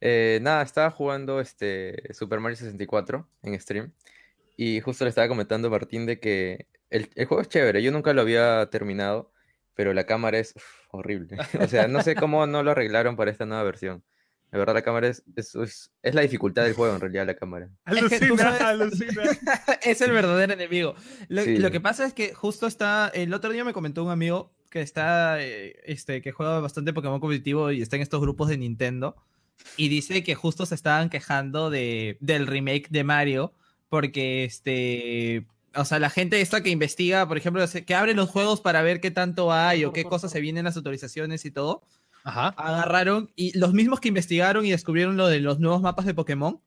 Eh, 0.00 0.40
nada, 0.42 0.62
estaba 0.62 0.90
jugando 0.90 1.40
este 1.40 2.12
Super 2.12 2.40
Mario 2.40 2.56
64 2.56 3.28
en 3.42 3.60
stream. 3.60 3.92
Y 4.56 4.80
justo 4.80 5.04
le 5.04 5.10
estaba 5.10 5.28
comentando 5.28 5.68
a 5.68 5.70
Martín 5.70 6.06
de 6.06 6.18
que 6.18 6.66
el, 6.90 7.08
el 7.14 7.26
juego 7.26 7.40
es 7.40 7.48
chévere. 7.48 7.82
Yo 7.82 7.92
nunca 7.92 8.12
lo 8.12 8.20
había 8.22 8.68
terminado, 8.70 9.32
pero 9.74 9.94
la 9.94 10.04
cámara 10.04 10.38
es 10.38 10.54
uf, 10.56 10.64
horrible. 10.90 11.36
O 11.60 11.68
sea, 11.68 11.86
no 11.88 12.02
sé 12.02 12.16
cómo 12.16 12.46
no 12.46 12.62
lo 12.62 12.72
arreglaron 12.72 13.16
para 13.16 13.30
esta 13.30 13.46
nueva 13.46 13.62
versión. 13.62 14.02
La 14.52 14.58
verdad, 14.58 14.74
la 14.74 14.82
cámara 14.82 15.08
es, 15.08 15.22
es, 15.34 15.54
es- 15.54 15.90
es 16.02 16.14
la 16.14 16.20
dificultad 16.22 16.62
del 16.64 16.74
juego, 16.74 16.94
en 16.94 17.00
realidad, 17.00 17.26
la 17.26 17.34
cámara. 17.34 17.70
Es 17.86 18.04
que 18.04 18.18
tú 18.26 18.34
Alucina, 18.34 18.68
alucina. 18.68 19.22
es 19.82 20.00
el 20.02 20.12
verdadero 20.12 20.52
enemigo. 20.52 20.94
Lo, 21.28 21.42
Sí. 21.42 21.56
lo 21.56 21.70
que 21.70 21.80
pasa 21.80 22.04
es 22.06 22.12
que 22.12 22.34
justo 22.34 22.66
está. 22.66 23.10
El 23.14 23.32
otro 23.34 23.50
día 23.50 23.64
me 23.64 23.72
comentó 23.72 24.04
un 24.04 24.10
amigo 24.10 24.52
que 24.70 24.82
está. 24.82 25.42
eh, 25.42 25.80
este, 25.84 26.20
que 26.22 26.32
juega 26.32 26.60
bastante 26.60 26.92
Pokémon 26.92 27.18
competitivo 27.18 27.70
y 27.72 27.82
está 27.82 27.96
en 27.96 28.02
estos 28.02 28.20
grupos 28.20 28.48
de 28.48 28.58
Nintendo. 28.58 29.16
Y 29.76 29.88
dice 29.88 30.22
que 30.22 30.34
justo 30.34 30.66
se 30.66 30.74
estaban 30.74 31.08
quejando 31.08 31.70
de, 31.70 32.18
del 32.20 32.46
remake 32.46 32.88
de 32.90 33.04
Mario. 33.04 33.54
Porque 33.88 34.44
este. 34.44 35.46
O 35.74 35.86
sea, 35.86 35.98
la 35.98 36.10
gente 36.10 36.40
esta 36.42 36.62
que 36.62 36.68
investiga, 36.68 37.26
por 37.26 37.38
ejemplo, 37.38 37.64
que 37.86 37.94
abre 37.94 38.12
los 38.12 38.28
juegos 38.28 38.60
para 38.60 38.82
ver 38.82 39.00
qué 39.00 39.10
tanto 39.10 39.50
hay 39.52 39.86
o 39.86 39.92
qué 39.94 40.04
cosas 40.04 40.30
se 40.30 40.40
vienen 40.40 40.58
en 40.60 40.64
las 40.66 40.76
autorizaciones 40.76 41.46
y 41.46 41.50
todo. 41.50 41.82
Ajá. 42.24 42.48
Agarraron 42.56 43.30
y 43.36 43.56
los 43.58 43.72
mismos 43.72 44.00
que 44.00 44.08
investigaron 44.08 44.64
y 44.66 44.70
descubrieron 44.70 45.16
lo 45.16 45.26
de 45.28 45.40
los 45.40 45.58
nuevos 45.58 45.82
mapas 45.82 46.06
de 46.06 46.14
Pokémon 46.14 46.60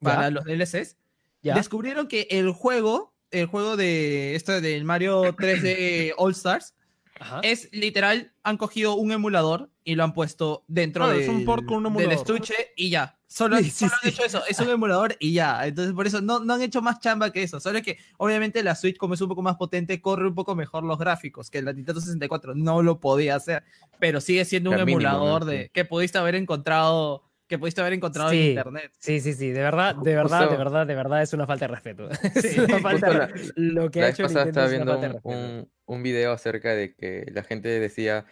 para 0.00 0.22
Ya. 0.22 0.30
los 0.30 0.44
DLCs 0.44 0.96
Ya. 1.42 1.54
descubrieron 1.54 2.06
que 2.08 2.26
el 2.30 2.50
juego, 2.52 3.12
el 3.30 3.46
juego 3.46 3.76
de 3.76 4.34
esto 4.34 4.60
del 4.60 4.84
Mario 4.84 5.22
3D 5.36 6.14
All 6.16 6.32
Stars, 6.32 6.74
Ajá. 7.22 7.40
es 7.42 7.68
literal, 7.72 8.32
han 8.42 8.56
cogido 8.56 8.94
un 8.96 9.12
emulador 9.12 9.70
y 9.84 9.94
lo 9.94 10.04
han 10.04 10.12
puesto 10.14 10.64
dentro 10.68 11.04
Claro, 11.04 11.18
del, 11.18 11.22
es 11.22 11.28
un 11.34 11.44
port 11.44 11.64
con 11.64 11.84
un 11.86 11.96
del 11.96 12.12
estuche 12.12 12.54
y 12.76 12.90
ya. 12.90 13.18
Solo, 13.26 13.56
Sí, 13.56 13.64
sí, 13.64 13.70
solo 13.70 13.92
han 13.94 14.00
sí. 14.02 14.08
hecho 14.10 14.24
eso, 14.26 14.42
es 14.46 14.58
un 14.60 14.68
emulador 14.68 15.16
y 15.18 15.32
ya. 15.32 15.66
Entonces, 15.66 15.94
por 15.94 16.06
eso 16.06 16.20
no, 16.20 16.40
no 16.40 16.52
han 16.54 16.60
hecho 16.60 16.82
más 16.82 17.00
chamba 17.00 17.30
que 17.32 17.42
eso. 17.42 17.60
Solo 17.60 17.78
es 17.78 17.84
que, 17.84 17.96
obviamente, 18.18 18.62
la 18.62 18.74
Switch, 18.74 18.98
como 18.98 19.14
es 19.14 19.20
un 19.22 19.28
poco 19.30 19.40
más 19.40 19.56
potente, 19.56 20.02
corre 20.02 20.28
un 20.28 20.34
poco 20.34 20.54
mejor 20.54 20.84
los 20.84 20.98
gráficos, 20.98 21.50
que 21.50 21.62
la 21.62 21.72
Nintendo 21.72 22.00
64 22.02 22.54
no 22.54 22.82
lo 22.82 23.00
podía 23.00 23.36
hacer, 23.36 23.64
pero 23.98 24.20
sigue 24.20 24.44
siendo 24.44 24.70
un 24.70 24.76
mínimo, 24.84 25.00
¿no? 25.00 25.08
emulador 25.08 25.44
de 25.46 25.62
Sí. 25.64 25.70
que 25.72 25.84
pudiste 25.86 26.18
haber 26.18 26.34
encontrado, 26.34 27.22
que 27.48 27.58
pudiste 27.58 27.80
haber 27.80 27.94
encontrado 27.94 28.30
en 28.32 28.38
Sí. 28.38 28.48
internet. 28.50 28.92
Sí, 28.98 29.20
sí, 29.20 29.32
sí, 29.32 29.48
de 29.50 29.60
verdad, 29.62 29.94
de 29.96 30.14
verdad, 30.14 30.50
de 30.50 30.56
verdad, 30.58 30.86
de 30.86 30.94
verdad 30.94 31.22
es 31.22 31.32
una 31.32 31.46
falta 31.46 31.66
de 31.66 31.74
respeto. 31.74 32.08
Sí, 32.34 32.48
es 32.48 32.58
una 32.58 32.80
falta 32.80 33.08
de- 33.10 33.18
la- 33.18 33.30
Lo 33.56 33.90
que 33.90 34.00
La 34.00 34.06
ha 34.06 34.10
hecho 34.10 34.22
Nintendo 34.24 34.48
estaba 34.48 34.66
es 34.66 34.72
una 34.80 34.84
falta 34.92 35.00
de 35.00 35.06
un, 35.06 35.12
respeto. 35.14 35.28
un, 35.38 35.70
un 35.94 36.02
video 36.02 36.32
acerca 36.32 36.74
de 36.74 36.94
que 36.94 37.26
la 37.32 37.42
gente 37.42 37.68
decía 37.68 38.24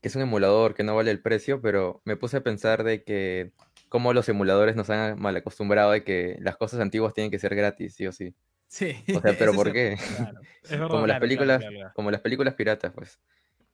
que 0.00 0.08
es 0.08 0.16
un 0.16 0.22
emulador, 0.22 0.74
que 0.74 0.82
no 0.82 0.96
vale 0.96 1.10
el 1.10 1.20
precio, 1.20 1.60
pero 1.60 2.02
me 2.04 2.16
puse 2.16 2.38
a 2.38 2.42
pensar 2.42 2.82
de 2.84 3.04
que 3.04 3.52
cómo 3.88 4.12
los 4.12 4.28
emuladores 4.28 4.74
nos 4.74 4.90
han 4.90 5.20
mal 5.20 5.36
acostumbrado 5.36 5.92
de 5.92 6.02
que 6.02 6.36
las 6.40 6.56
cosas 6.56 6.80
antiguas 6.80 7.14
tienen 7.14 7.30
que 7.30 7.38
ser 7.38 7.54
gratis, 7.54 7.94
sí 7.94 8.06
o 8.06 8.12
sí. 8.12 8.34
Sí. 8.68 8.96
O 9.14 9.20
sea, 9.22 9.34
pero 9.38 9.52
¿por 9.52 9.68
es 9.68 9.72
qué? 9.74 9.96
Claro. 10.16 10.40
Es 10.64 10.70
verdad. 10.70 10.88
Como 10.88 11.06
las 11.06 11.20
películas, 11.20 11.58
claro, 11.58 11.76
claro. 11.76 11.92
como 11.94 12.10
las 12.10 12.20
películas 12.20 12.54
piratas, 12.54 12.92
pues. 12.92 13.20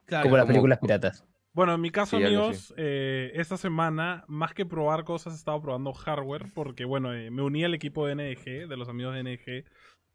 claro. 0.06 0.24
Como 0.24 0.36
las 0.36 0.44
como- 0.44 0.52
películas 0.54 0.78
piratas. 0.80 1.24
Bueno, 1.54 1.74
en 1.74 1.80
mi 1.80 1.90
caso, 1.90 2.18
Sí, 2.18 2.24
amigos, 2.24 2.72
eh, 2.76 3.32
esta 3.34 3.56
semana, 3.56 4.24
más 4.28 4.54
que 4.54 4.64
probar 4.64 5.02
cosas, 5.04 5.32
he 5.32 5.36
estado 5.36 5.60
probando 5.60 5.92
hardware, 5.92 6.44
porque 6.54 6.84
bueno, 6.84 7.12
eh, 7.14 7.30
me 7.32 7.42
uní 7.42 7.64
al 7.64 7.74
equipo 7.74 8.06
de 8.06 8.14
NG, 8.14 8.68
de 8.68 8.76
los 8.76 8.88
amigos 8.88 9.14
de 9.14 9.20
NG, 9.24 9.64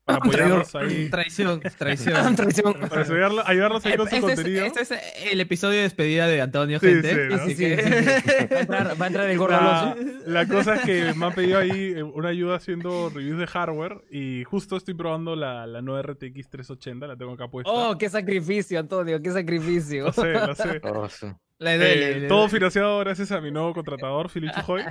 para 0.06 0.18
apoyarlos 0.20 0.76
ahí. 0.76 1.10
Traición, 1.12 1.60
traición. 1.78 2.36
Traición. 2.36 2.74
Para 2.74 3.04
ayudarlo- 3.06 3.44
ayudarlos 3.46 3.86
ahí 3.86 3.96
con 3.98 4.10
su 4.10 4.16
Este 4.16 4.28
es, 4.32 4.36
contenido. 4.36 4.66
este 4.66 4.82
es 4.82 4.92
el 5.32 5.40
episodio 5.42 5.78
de 5.78 5.84
despedida 5.84 6.28
de 6.28 6.42
Antonio, 6.42 6.80
Sí, 6.80 6.88
gente. 6.88 7.10
sí, 7.10 7.20
¿no? 7.30 7.36
Así 7.42 7.56
Sí, 7.56 7.66
que- 7.66 7.78
sí, 7.78 8.22
sí. 8.40 8.46
Va 8.54 8.58
a 8.58 8.62
entrar, 8.62 9.02
va 9.02 9.06
a 9.06 9.08
entrar 9.08 9.30
el 9.30 9.38
gordo 9.38 9.96
La, 10.26 10.48
cosa 10.48 10.76
es 10.76 10.82
que 10.82 11.14
me 11.16 11.26
han 11.26 11.34
pedido 11.34 11.60
ahí 11.60 11.94
eh, 11.96 12.04
una 12.04 12.30
ayuda 12.30 12.58
haciendo 12.58 13.10
reviews 13.14 13.40
de 13.40 13.48
hardware 13.48 14.02
y 14.12 14.44
justo 14.44 14.76
estoy 14.78 14.94
probando 14.94 15.36
la, 15.36 15.66
la 15.68 15.82
nueva 15.82 16.02
RTX 16.02 16.50
380, 16.50 17.08
la 17.08 17.16
tengo 17.16 17.32
acá 17.34 17.48
puesta. 17.48 17.72
Oh, 17.72 17.98
qué 17.98 18.10
sacrificio, 18.10 18.80
Antonio, 18.80 19.22
qué 19.22 19.32
sacrificio. 19.32 20.06
Lo 20.06 20.12
sé, 20.14 20.34
lo 20.34 20.56
sé. 20.56 20.82
Oh, 20.84 21.08
su- 21.10 21.34
Le 21.60 21.78
duele, 21.78 22.12
Eh, 22.12 22.20
le 22.22 22.28
todo 22.28 22.50
financiado 22.50 23.00
gracias 23.00 23.32
a 23.32 23.40
mi 23.40 23.52
nuevo 23.52 23.74
contratador, 23.74 24.30
Philip 24.30 24.52
Chujoy. 24.54 24.84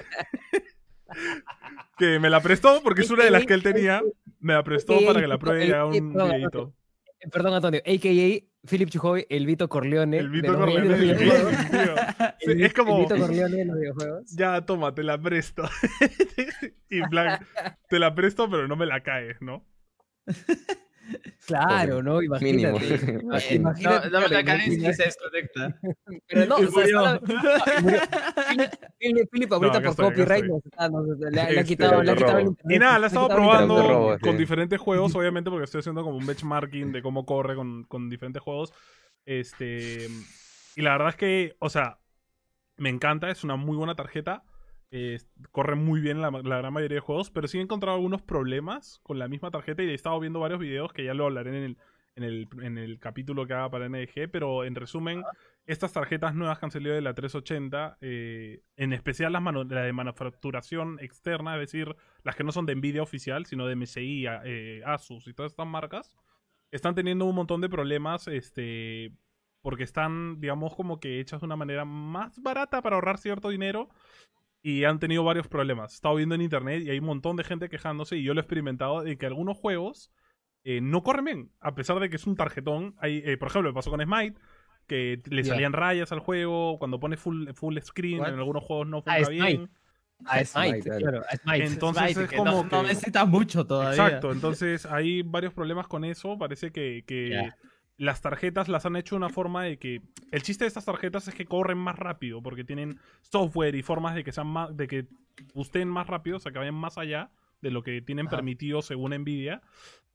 que 1.99 2.19
me 2.19 2.31
la 2.31 2.41
prestó 2.41 2.83
porque 2.83 3.03
es 3.03 3.11
una 3.11 3.25
de 3.25 3.31
las 3.31 3.45
que 3.45 3.53
él 3.55 3.63
tenía. 3.63 4.01
Me 4.43 4.53
la 4.53 4.63
prestó 4.63 4.99
para 5.07 5.21
que 5.21 5.27
la 5.27 5.39
pruebe 5.39 5.67
y 5.67 5.71
haga 5.71 5.87
un 5.87 6.13
perdón, 6.13 6.31
videito. 6.37 6.75
Perdón, 7.31 7.55
Antonio, 7.55 7.81
a.k.a. 7.81 8.69
Philip 8.69 8.91
Chujoy, 8.91 9.27
el 9.29 9.47
Vito 9.47 9.69
Corleone. 9.69 10.19
El 10.19 10.29
Vito 10.31 10.55
Corleone. 10.57 10.99
Sí, 10.99 11.11
El- 12.51 12.63
es 12.65 12.75
como- 12.75 12.97
El 12.99 13.03
Vito 13.05 13.17
Corleone 13.17 13.57
de 13.57 13.65
los 13.65 13.79
videojuegos. 13.79 14.31
Ya, 14.37 14.61
toma, 14.67 14.95
te 14.95 15.03
la 15.05 15.21
presto. 15.21 15.63
y 16.91 16.99
en 17.01 17.09
plan, 17.09 17.47
te 17.89 17.99
la 17.99 18.15
presto, 18.15 18.51
pero 18.51 18.67
no 18.69 18.77
me 18.77 18.87
la 18.87 19.03
caes, 19.03 19.41
¿no? 19.41 19.65
Claro, 21.47 22.03
¿no? 22.03 22.23
Imagínate. 22.23 22.87
Imagínate. 23.23 23.55
Imagínate, 23.55 24.11
No, 24.11 24.21
no 24.21 24.21
la 24.21 24.29
claro, 24.29 24.45
caes 24.47 24.67
y 24.69 24.75
imagínate. 24.75 24.95
se 24.95 25.03
desconecta. 25.05 25.81
Pero 26.29 26.47
no, 26.47 26.57
o 26.57 26.59
sea, 26.59 26.69
murió. 26.71 27.21
Philip- 29.01 29.53
ahorita 29.53 29.81
por 29.81 29.91
estoy, 29.91 30.05
copyright 30.11 30.45
nos 30.45 30.63
nos- 30.91 31.19
le, 31.19 31.31
le 31.31 31.41
ha 31.41 31.49
Este, 31.51 31.65
quitado, 31.65 32.03
le 32.03 32.11
ha 32.13 32.17
quitado 32.17 32.39
el 32.39 32.47
internet. 32.47 32.77
Y 32.77 32.79
nada, 32.79 32.99
la 32.99 33.07
he 33.07 33.09
estado 33.09 33.29
probando 33.29 33.89
robo, 33.89 34.19
con 34.21 34.33
sí. 34.33 34.39
diferentes 34.39 34.81
juegos, 34.81 35.15
obviamente, 35.15 35.51
porque 35.51 35.65
estoy 35.65 35.81
haciendo 35.81 36.03
como 36.03 36.17
un 36.17 36.27
benchmarking 36.27 36.93
de 36.93 37.03
cómo 37.03 37.27
corre 37.27 37.55
con, 37.57 37.85
con 37.85 38.09
diferentes 38.09 38.43
juegos. 38.43 38.73
Este. 39.25 40.09
Y 40.77 40.83
la 40.83 40.93
verdad 40.93 41.09
es 41.11 41.17
que, 41.17 41.57
o 41.59 41.69
sea, 41.69 41.99
me 42.77 42.89
encanta, 42.89 43.31
es 43.31 43.45
una 43.45 43.57
muy 43.57 43.77
buena 43.77 43.95
tarjeta. 43.95 44.45
Eh, 44.93 45.19
corre 45.51 45.75
muy 45.75 46.03
bien 46.03 46.21
la, 46.21 46.31
la 46.31 46.59
gran 46.59 46.73
mayoría 46.73 46.97
de 46.97 47.01
juegos, 47.01 47.31
pero 47.31 47.49
sí 47.49 47.59
he 47.59 47.63
encontrado 47.63 47.97
algunos 47.97 48.21
problemas 48.21 49.01
con 49.03 49.19
la 49.19 49.27
misma 49.27 49.51
tarjeta 49.51 49.83
y 49.83 49.89
he 49.89 49.95
estado 49.95 50.21
viendo 50.21 50.39
varios 50.39 50.61
videos 50.61 50.93
que 50.93 51.05
ya 51.05 51.15
lo 51.15 51.25
hablaré 51.25 51.49
en 51.57 51.65
el, 51.65 51.79
en 52.15 52.25
el, 52.25 52.49
en 52.63 52.77
el 52.77 52.99
capítulo 52.99 53.47
que 53.47 53.55
haga 53.55 53.71
para 53.71 53.89
NG, 53.89 54.29
pero 54.31 54.65
en 54.65 54.75
resumen, 54.75 55.25
estas 55.65 55.95
tarjetas 55.95 56.35
nuevas 56.35 56.59
que 56.59 56.67
han 56.67 56.71
salido 56.71 56.95
de 56.95 57.01
la 57.01 57.15
380, 57.15 57.97
eh, 58.03 58.61
en 58.77 58.93
especial 58.93 59.33
las 59.33 59.43
la 59.43 59.83
de 59.83 59.93
manufacturación 59.95 60.99
externa, 61.01 61.55
es 61.55 61.61
decir, 61.61 61.97
las 62.23 62.37
que 62.37 62.45
no 62.45 62.53
son 62.53 62.67
de 62.67 62.75
Nvidia 62.75 63.03
oficial, 63.03 63.47
sino 63.47 63.67
de 63.67 63.77
MSI, 63.77 64.27
eh, 64.45 64.83
Asus 64.85 65.27
y 65.27 65.33
todas 65.33 65.53
estas 65.53 65.67
marcas, 65.67 66.15
están 66.71 66.95
teniendo 66.95 67.25
un 67.25 67.35
montón 67.35 67.63
de 67.63 67.71
problemas, 67.71 68.29
este, 68.29 69.11
porque 69.63 69.85
están, 69.85 70.39
digamos, 70.39 70.75
como 70.75 71.01
que 71.01 71.19
hechas 71.19 71.41
de 71.41 71.47
una 71.47 71.57
manera 71.57 71.87
más 71.87 72.43
barata 72.43 72.83
para 72.83 72.97
ahorrar 72.97 73.17
cierto 73.17 73.49
dinero 73.49 73.89
y 74.63 74.85
han 74.85 74.99
tenido 75.01 75.25
varios 75.25 75.49
problemas. 75.49 75.93
He 75.93 75.95
estado 75.97 76.15
viendo 76.15 76.35
en 76.35 76.41
internet 76.43 76.83
y 76.85 76.91
hay 76.91 76.99
un 77.01 77.07
montón 77.07 77.37
de 77.37 77.45
gente 77.45 77.69
quejándose 77.69 78.17
y 78.17 78.23
yo 78.23 78.33
lo 78.35 78.41
he 78.41 78.43
experimentado 78.43 79.03
de 79.03 79.17
que 79.19 79.27
algunos 79.27 79.57
juegos 79.57 80.13
eh, 80.65 80.81
no 80.81 81.03
corren 81.03 81.25
bien, 81.25 81.51
a 81.61 81.75
pesar 81.75 81.99
de 81.99 82.09
que 82.09 82.17
es 82.17 82.27
un 82.27 82.37
tarjetón. 82.37 82.95
Hay, 82.99 83.23
eh, 83.25 83.37
por 83.37 83.49
ejemplo, 83.49 83.71
me 83.71 83.75
pasó 83.75 83.91
con 83.91 84.01
Smite, 84.01 84.39
que 84.87 85.21
le 85.29 85.43
salían 85.45 85.73
rayas 85.73 86.13
al 86.13 86.21
juego, 86.21 86.79
cuando 86.79 87.01
pone 87.01 87.17
full, 87.17 87.49
full 87.55 87.77
screen, 87.81 88.21
What? 88.21 88.29
en 88.29 88.35
algunos 88.39 88.63
juegos 88.63 88.87
no 88.87 89.03
Ah, 89.07 89.17
funciona 89.17 89.47
bien. 89.47 89.71
A 90.25 90.45
Smite, 90.45 90.83
Smite, 90.83 90.99
claro, 91.01 91.23
a 91.29 91.37
Smite. 91.37 91.65
Entonces 91.67 92.03
Smite, 92.05 92.23
es 92.25 92.31
que 92.31 92.37
como 92.37 92.51
no, 92.53 92.63
no 92.63 92.83
que- 92.83 92.89
necesita 92.89 93.25
mucho 93.25 93.67
todavía. 93.67 94.05
Exacto, 94.07 94.31
entonces 94.31 94.87
hay 94.87 95.23
varios 95.23 95.53
problemas 95.53 95.89
con 95.89 96.05
eso. 96.05 96.39
Parece 96.39 96.71
que. 96.71 97.03
Las 97.97 98.21
tarjetas 98.21 98.69
las 98.69 98.87
han 98.87 98.97
hecho 98.97 99.15
de 99.15 99.19
una 99.19 99.29
forma 99.29 99.65
de 99.65 99.79
que. 99.79 100.03
El 100.31 100.43
chiste 100.43 100.65
de 100.65 100.69
estas 100.69 100.85
tarjetas 100.85 101.29
es 101.29 101.35
que 101.35 101.47
corren 101.47 101.79
más 101.79 101.99
rápido, 101.99 102.43
porque 102.43 102.65
tienen 102.65 102.99
software 103.21 103.75
y 103.75 103.83
formas 103.83 104.15
de 104.15 104.25
que 104.25 104.33
sean 104.33 104.47
más. 104.47 104.77
de 104.77 104.87
que 104.87 105.07
gusten 105.55 105.89
más 105.89 106.07
rápido, 106.07 106.37
o 106.37 106.41
sea 106.41 106.53
que 106.53 106.59
vayan 106.59 106.75
más 106.75 106.99
allá 106.99 107.31
de 107.61 107.71
lo 107.71 107.83
que 107.83 108.03
tienen 108.03 108.27
Ajá. 108.27 108.37
permitido 108.37 108.83
según 108.83 109.13
Nvidia. 109.13 109.63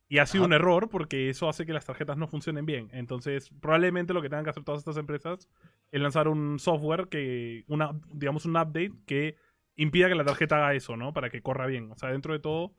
Y 0.09 0.19
ha 0.19 0.25
sido 0.25 0.43
Ajá. 0.43 0.47
un 0.47 0.53
error 0.53 0.89
porque 0.89 1.29
eso 1.29 1.49
hace 1.49 1.65
que 1.65 1.73
las 1.73 1.85
tarjetas 1.85 2.17
no 2.17 2.27
funcionen 2.27 2.65
bien. 2.65 2.89
Entonces, 2.93 3.49
probablemente 3.59 4.13
lo 4.13 4.21
que 4.21 4.29
tengan 4.29 4.45
que 4.45 4.51
hacer 4.51 4.63
todas 4.63 4.79
estas 4.79 4.97
empresas 4.97 5.49
es 5.91 6.01
lanzar 6.01 6.29
un 6.29 6.59
software 6.59 7.09
que, 7.09 7.65
una, 7.67 7.91
digamos, 8.13 8.45
un 8.45 8.55
update 8.55 8.93
que 9.05 9.35
impida 9.75 10.07
que 10.07 10.15
la 10.15 10.23
tarjeta 10.23 10.57
haga 10.57 10.73
eso, 10.75 10.95
¿no? 10.95 11.13
Para 11.13 11.29
que 11.29 11.41
corra 11.41 11.65
bien. 11.65 11.91
O 11.91 11.97
sea, 11.97 12.09
dentro 12.09 12.33
de 12.33 12.39
todo, 12.39 12.73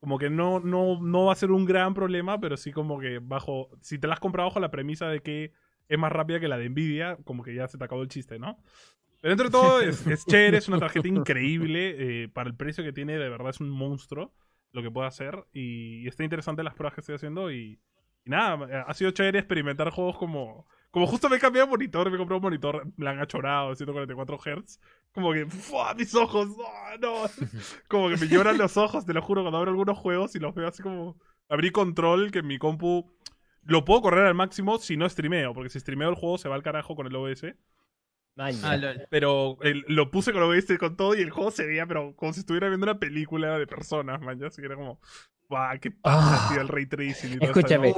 como 0.00 0.18
que 0.18 0.30
no, 0.30 0.60
no, 0.60 1.00
no 1.00 1.26
va 1.26 1.32
a 1.32 1.36
ser 1.36 1.50
un 1.50 1.64
gran 1.64 1.94
problema, 1.94 2.40
pero 2.40 2.56
sí 2.56 2.72
como 2.72 3.00
que 3.00 3.18
bajo, 3.20 3.68
si 3.80 3.98
te 3.98 4.06
la 4.06 4.14
has 4.14 4.20
comprado 4.20 4.48
bajo 4.48 4.60
la 4.60 4.70
premisa 4.70 5.08
de 5.08 5.20
que 5.20 5.52
es 5.88 5.98
más 5.98 6.12
rápida 6.12 6.40
que 6.40 6.48
la 6.48 6.58
de 6.58 6.68
Nvidia, 6.68 7.16
como 7.24 7.42
que 7.42 7.54
ya 7.54 7.66
se 7.66 7.78
te 7.78 7.84
acabó 7.84 8.02
el 8.02 8.08
chiste, 8.08 8.38
¿no? 8.38 8.58
Pero 9.20 9.36
dentro 9.36 9.46
de 9.46 9.50
todo 9.50 9.80
es, 9.80 10.06
es 10.06 10.24
chévere, 10.26 10.58
es 10.58 10.68
una 10.68 10.78
tarjeta 10.78 11.08
increíble, 11.08 12.22
eh, 12.24 12.28
para 12.28 12.48
el 12.48 12.56
precio 12.56 12.84
que 12.84 12.92
tiene, 12.92 13.18
de 13.18 13.28
verdad 13.28 13.50
es 13.50 13.60
un 13.60 13.70
monstruo 13.70 14.32
lo 14.72 14.82
que 14.82 14.90
puede 14.90 15.08
hacer 15.08 15.46
y, 15.52 16.06
está 16.06 16.24
interesante 16.24 16.62
las 16.62 16.74
pruebas 16.74 16.94
que 16.94 17.00
estoy 17.00 17.16
haciendo 17.16 17.50
y, 17.50 17.80
y 18.24 18.30
nada, 18.30 18.84
ha 18.86 18.94
sido 18.94 19.10
chévere 19.10 19.38
experimentar 19.38 19.90
juegos 19.90 20.16
como... 20.18 20.66
Como 20.90 21.06
justo 21.06 21.28
me 21.28 21.36
he 21.36 21.38
cambiado 21.40 21.66
de 21.66 21.70
monitor, 21.70 22.10
me 22.10 22.16
compré 22.16 22.36
un 22.36 22.42
monitor, 22.42 22.86
me 22.96 23.10
han 23.10 23.20
achorado, 23.20 23.74
144 23.74 24.38
Hz. 24.38 24.80
Como 25.12 25.32
que, 25.32 25.46
¡fua! 25.46 25.94
mis 25.94 26.14
ojos, 26.14 26.48
¡no! 26.48 26.64
no. 27.00 27.24
Como 27.88 28.08
que 28.08 28.16
me 28.16 28.28
lloran 28.28 28.56
los 28.56 28.76
ojos, 28.76 29.04
te 29.04 29.12
lo 29.12 29.20
juro, 29.20 29.42
cuando 29.42 29.58
abro 29.58 29.70
algunos 29.70 29.98
juegos 29.98 30.34
y 30.34 30.38
los 30.38 30.54
veo 30.54 30.68
así 30.68 30.82
como... 30.82 31.16
Abrí 31.50 31.70
control, 31.70 32.30
que 32.30 32.40
en 32.40 32.46
mi 32.46 32.58
compu 32.58 33.10
lo 33.62 33.84
puedo 33.84 34.02
correr 34.02 34.26
al 34.26 34.34
máximo 34.34 34.78
si 34.78 34.96
no 34.96 35.08
streameo, 35.08 35.54
porque 35.54 35.70
si 35.70 35.80
streameo 35.80 36.08
el 36.08 36.14
juego 36.14 36.38
se 36.38 36.48
va 36.48 36.54
al 36.54 36.62
carajo 36.62 36.94
con 36.94 37.06
el 37.06 37.16
OBS. 37.16 37.54
Ah. 38.38 38.94
Pero 39.10 39.58
el- 39.62 39.84
lo 39.88 40.10
puse 40.10 40.32
con 40.32 40.42
OBS 40.42 40.70
y 40.74 40.78
con 40.78 40.96
todo 40.96 41.14
y 41.14 41.20
el 41.20 41.30
juego 41.30 41.50
se 41.50 41.66
veía, 41.66 41.86
pero 41.86 42.14
como 42.16 42.32
si 42.32 42.40
estuviera 42.40 42.68
viendo 42.68 42.84
una 42.84 42.98
película 42.98 43.58
de 43.58 43.66
personas, 43.66 44.20
man. 44.20 44.38
Ya 44.38 44.46
así 44.46 44.60
que 44.62 44.66
era 44.66 44.76
como, 44.76 45.00
¡guau! 45.48 45.78
¡Qué 45.80 45.88
Ah. 45.88 46.00
paja, 46.02 46.52
tío! 46.54 46.60
El 46.62 46.68
ray 46.68 46.86
tracing 46.86 47.38
Escúchame. 47.42 47.94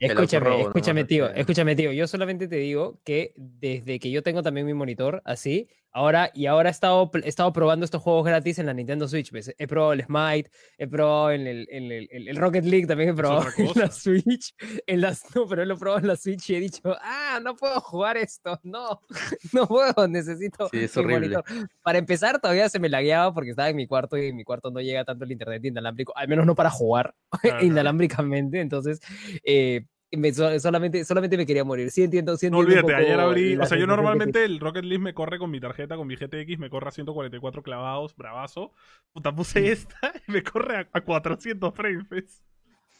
Escúchame, 0.00 0.60
escúchame, 0.62 1.04
tío, 1.04 1.30
escúchame, 1.30 1.76
tío. 1.76 1.92
Yo 1.92 2.06
solamente 2.06 2.48
te 2.48 2.56
digo 2.56 3.00
que 3.04 3.32
desde 3.36 3.98
que 4.00 4.10
yo 4.10 4.22
tengo 4.22 4.42
también 4.42 4.66
mi 4.66 4.74
monitor 4.74 5.22
así, 5.24 5.68
ahora 5.94 6.30
y 6.34 6.44
ahora 6.46 6.68
he 6.68 6.72
estado, 6.72 7.10
he 7.22 7.28
estado 7.28 7.52
probando 7.52 7.84
estos 7.84 8.02
juegos 8.02 8.26
gratis 8.26 8.58
en 8.58 8.66
la 8.66 8.74
Nintendo 8.74 9.08
Switch. 9.08 9.30
¿ves? 9.30 9.54
He 9.56 9.66
probado 9.66 9.94
el 9.94 10.04
Smite, 10.04 10.50
he 10.76 10.86
probado 10.86 11.30
en 11.30 11.46
el, 11.46 11.66
en 11.70 11.84
el, 11.90 12.08
el- 12.10 12.28
el 12.28 12.36
Rocket 12.36 12.64
League, 12.64 12.86
también 12.86 13.10
he 13.10 13.14
probado 13.14 13.46
en 13.56 13.70
la. 13.74 13.90
Switch. 13.90 14.54
En 14.86 15.00
las, 15.00 15.22
no, 15.34 15.46
pero 15.46 15.64
lo 15.64 15.74
he 15.74 15.76
probado 15.78 16.00
en 16.00 16.08
la 16.08 16.16
Switch 16.16 16.50
y 16.50 16.56
he 16.56 16.60
dicho, 16.60 16.82
ah, 17.00 17.40
no 17.42 17.56
puedo 17.56 17.80
jugar 17.80 18.16
esto, 18.18 18.60
no, 18.64 19.00
no 19.52 19.66
puedo, 19.66 20.06
necesito 20.08 20.68
Sí, 20.70 20.84
es 20.84 20.96
horrible. 20.96 21.36
monitor. 21.38 21.68
Para 21.82 21.98
empezar, 21.98 22.40
todavía 22.40 22.68
se 22.68 22.78
me 22.78 22.88
lagueaba 22.88 23.32
porque 23.32 23.50
estaba 23.50 23.68
en 23.70 23.76
mi 23.76 23.86
cuarto 23.86 24.18
y 24.18 24.26
en 24.26 24.36
mi 24.36 24.44
cuarto 24.44 24.70
no 24.70 24.80
llega 24.80 25.04
tanto 25.04 25.24
el 25.24 25.32
internet 25.32 25.64
inalámbrico, 25.64 26.12
al 26.16 26.28
menos 26.28 26.44
no 26.44 26.54
para 26.54 26.70
jugar 26.70 27.14
Ajá. 27.30 27.62
inalámbricamente. 27.62 28.60
Entonces, 28.60 29.00
eh, 29.44 29.84
me- 30.12 30.32
so- 30.32 30.58
solamente, 30.60 31.04
solamente 31.04 31.36
me 31.36 31.46
quería 31.46 31.64
morir. 31.64 31.90
Sí 31.90 32.02
entiendo, 32.04 32.36
sí 32.36 32.48
No 32.50 32.60
entiendo 32.60 32.86
un 32.86 32.92
olvídate, 32.92 33.06
ayer 33.06 33.20
abrí. 33.20 33.56
O 33.56 33.66
sea, 33.66 33.78
yo 33.78 33.86
normalmente 33.86 34.44
el 34.44 34.60
Rocket 34.60 34.84
League 34.84 35.02
me 35.02 35.14
corre 35.14 35.38
con 35.38 35.50
mi 35.50 35.60
tarjeta, 35.60 35.96
con 35.96 36.06
mi 36.06 36.16
GTX, 36.16 36.58
me 36.58 36.70
corre 36.70 36.88
a 36.88 36.92
144 36.92 37.62
clavados, 37.62 38.14
bravazo. 38.16 38.72
Puta, 39.12 39.34
puse 39.34 39.72
esta 39.72 39.98
y 40.28 40.32
me 40.32 40.42
corre 40.42 40.76
a, 40.76 40.88
a 40.92 41.00
400 41.00 41.74
frames. 41.74 42.42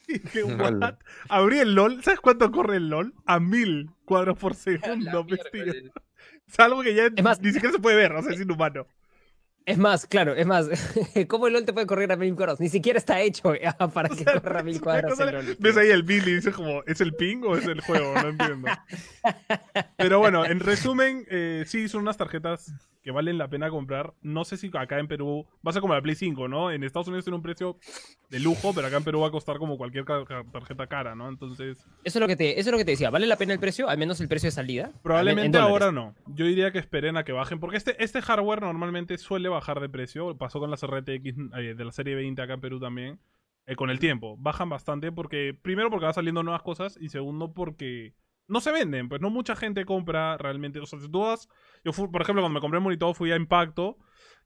Y 0.06 0.18
dije, 0.18 0.44
what? 0.44 0.96
Abrí 1.30 1.60
el 1.60 1.74
LOL. 1.74 2.02
¿Sabes 2.02 2.20
cuánto 2.20 2.50
corre 2.52 2.76
el 2.76 2.90
LOL? 2.90 3.14
A 3.24 3.40
mil 3.40 3.88
cuadros 4.04 4.36
por 4.36 4.54
segundo. 4.54 5.24
Es 6.46 6.60
algo 6.60 6.82
que 6.82 6.94
ya 6.94 7.08
más- 7.22 7.40
ni 7.40 7.52
siquiera 7.52 7.72
se 7.72 7.78
puede 7.78 7.96
ver, 7.96 8.12
o 8.12 8.22
sea, 8.22 8.32
es 8.34 8.40
inhumano. 8.42 8.86
Es 9.66 9.78
más, 9.78 10.06
claro, 10.06 10.34
es 10.34 10.46
más. 10.46 10.68
¿Cómo 11.28 11.46
el 11.46 11.54
LOL 11.54 11.64
te 11.64 11.72
puede 11.72 11.86
correr 11.86 12.12
a 12.12 12.16
mil 12.16 12.34
cuadros? 12.34 12.60
Ni 12.60 12.68
siquiera 12.68 12.98
está 12.98 13.20
hecho 13.20 13.54
eh, 13.54 13.62
para 13.94 14.08
que 14.10 14.24
corra 14.42 14.60
a 14.60 14.62
mil 14.62 14.80
cuadros 14.80 15.18
el 15.20 15.32
LOL. 15.32 15.56
Ves 15.58 15.76
ahí 15.76 15.88
el 15.88 16.02
bill 16.02 16.28
y 16.28 16.34
dices 16.34 16.54
como, 16.54 16.82
¿es 16.86 17.00
el 17.00 17.14
ping 17.14 17.42
o 17.44 17.56
es 17.56 17.66
el 17.66 17.80
juego? 17.80 18.12
No 18.14 18.28
entiendo. 18.28 18.68
Pero 19.96 20.18
bueno, 20.18 20.44
en 20.44 20.60
resumen, 20.60 21.26
eh, 21.30 21.64
sí, 21.66 21.88
son 21.88 22.02
unas 22.02 22.16
tarjetas 22.16 22.72
que 23.04 23.10
valen 23.10 23.36
la 23.36 23.48
pena 23.48 23.68
comprar. 23.68 24.14
No 24.22 24.44
sé 24.44 24.56
si 24.56 24.70
acá 24.72 24.98
en 24.98 25.06
Perú 25.06 25.46
va 25.64 25.70
a 25.70 25.72
ser 25.74 25.82
como 25.82 25.94
la 25.94 26.00
Play 26.00 26.14
5, 26.14 26.48
¿no? 26.48 26.70
En 26.70 26.82
Estados 26.82 27.06
Unidos 27.06 27.24
tiene 27.26 27.36
un 27.36 27.42
precio 27.42 27.78
de 28.30 28.40
lujo, 28.40 28.72
pero 28.74 28.86
acá 28.86 28.96
en 28.96 29.04
Perú 29.04 29.20
va 29.20 29.28
a 29.28 29.30
costar 29.30 29.58
como 29.58 29.76
cualquier 29.76 30.06
tarjeta 30.06 30.86
cara, 30.86 31.14
¿no? 31.14 31.28
Entonces, 31.28 31.78
Eso 32.02 32.18
es 32.18 32.20
lo 32.20 32.26
que 32.26 32.34
te, 32.34 32.58
eso 32.58 32.70
es 32.70 32.72
lo 32.72 32.78
que 32.78 32.84
te 32.86 32.92
decía. 32.92 33.10
¿Vale 33.10 33.26
la 33.26 33.36
pena 33.36 33.52
el 33.52 33.60
precio? 33.60 33.90
Al 33.90 33.98
menos 33.98 34.22
el 34.22 34.28
precio 34.28 34.46
de 34.46 34.52
salida. 34.52 34.90
probablemente 35.02 35.58
ahora 35.58 35.92
no. 35.92 36.14
Yo 36.28 36.46
diría 36.46 36.72
que 36.72 36.78
esperen 36.78 37.18
a 37.18 37.24
que 37.24 37.32
bajen, 37.32 37.60
porque 37.60 37.76
este, 37.76 38.02
este 38.02 38.22
hardware 38.22 38.62
normalmente 38.62 39.18
suele 39.18 39.50
bajar 39.54 39.80
de 39.80 39.88
precio. 39.88 40.36
Pasó 40.38 40.60
con 40.60 40.70
las 40.70 40.82
RTX 40.82 41.34
eh, 41.58 41.74
de 41.76 41.84
la 41.84 41.92
serie 41.92 42.14
20 42.14 42.40
acá 42.42 42.54
en 42.54 42.60
Perú 42.60 42.78
también. 42.80 43.20
eh, 43.66 43.76
con 43.76 43.88
el 43.90 43.98
tiempo. 43.98 44.36
Bajan 44.38 44.68
bastante 44.68 45.10
porque, 45.12 45.54
primero 45.60 45.90
porque 45.90 46.06
va 46.06 46.12
saliendo 46.12 46.42
nuevas 46.42 46.62
cosas 46.62 46.98
y 47.00 47.08
segundo 47.08 47.54
porque 47.54 48.14
no 48.46 48.60
se 48.60 48.72
venden. 48.72 49.08
Pues 49.08 49.20
no 49.22 49.30
mucha 49.30 49.56
gente 49.56 49.84
compra 49.86 50.36
realmente. 50.36 50.78
O 50.80 50.86
sea, 50.86 50.98
si 51.00 51.08
tú 51.10 51.20
vas, 51.20 51.48
yo 51.84 51.92
fui- 51.94 52.08
por 52.08 52.20
ejemplo, 52.22 52.42
cuando 52.42 52.54
me 52.58 52.60
compré 52.60 52.78
el 52.78 52.84
monitor 52.84 53.14
fui 53.14 53.32
a 53.32 53.36
Impacto 53.36 53.96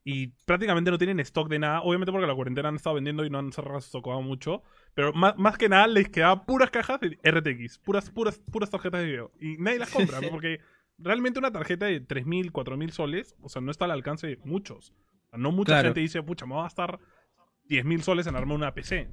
y 0.04 0.28
prácticamente 0.46 0.90
no 0.92 0.98
tienen 0.98 1.18
stock 1.20 1.48
de 1.48 1.58
nada. 1.58 1.80
Obviamente 1.82 2.12
porque 2.12 2.28
la 2.28 2.34
cuarentena 2.34 2.68
han 2.68 2.76
estado 2.76 2.94
vendiendo 2.94 3.24
y 3.24 3.30
no 3.30 3.38
han 3.40 3.52
sacado 3.52 4.22
mucho. 4.22 4.62
Pero 4.94 5.12
más, 5.12 5.36
más 5.36 5.58
que 5.58 5.68
nada 5.68 5.86
les 5.88 6.08
quedaban 6.08 6.44
puras 6.46 6.70
cajas 6.70 7.00
de 7.00 7.18
RTX, 7.22 7.78
puras, 7.78 8.10
puras, 8.10 8.38
puras 8.52 8.70
tarjetas 8.70 9.00
de 9.00 9.06
video. 9.06 9.32
Y 9.40 9.56
nadie 9.58 9.80
las 9.80 9.90
compra, 9.90 10.20
porque 10.30 10.60
realmente 10.98 11.38
una 11.38 11.52
tarjeta 11.52 11.86
de 11.86 12.02
3.000, 12.06 12.50
4.000 12.52 12.90
soles, 12.90 13.36
o 13.40 13.48
sea, 13.48 13.62
no 13.62 13.70
está 13.70 13.84
al 13.86 13.92
alcance 13.92 14.26
de 14.26 14.36
muchos. 14.44 14.90
O 15.26 15.30
sea, 15.30 15.38
no 15.38 15.52
mucha 15.52 15.72
Claro. 15.72 15.88
gente 15.88 16.00
dice, 16.00 16.22
pucha, 16.22 16.46
me 16.46 16.54
va 16.54 16.60
a 16.60 16.64
gastar 16.64 16.98
10.000 17.68 18.00
soles 18.02 18.26
en 18.26 18.36
armar 18.36 18.56
una 18.56 18.74
PC. 18.74 19.08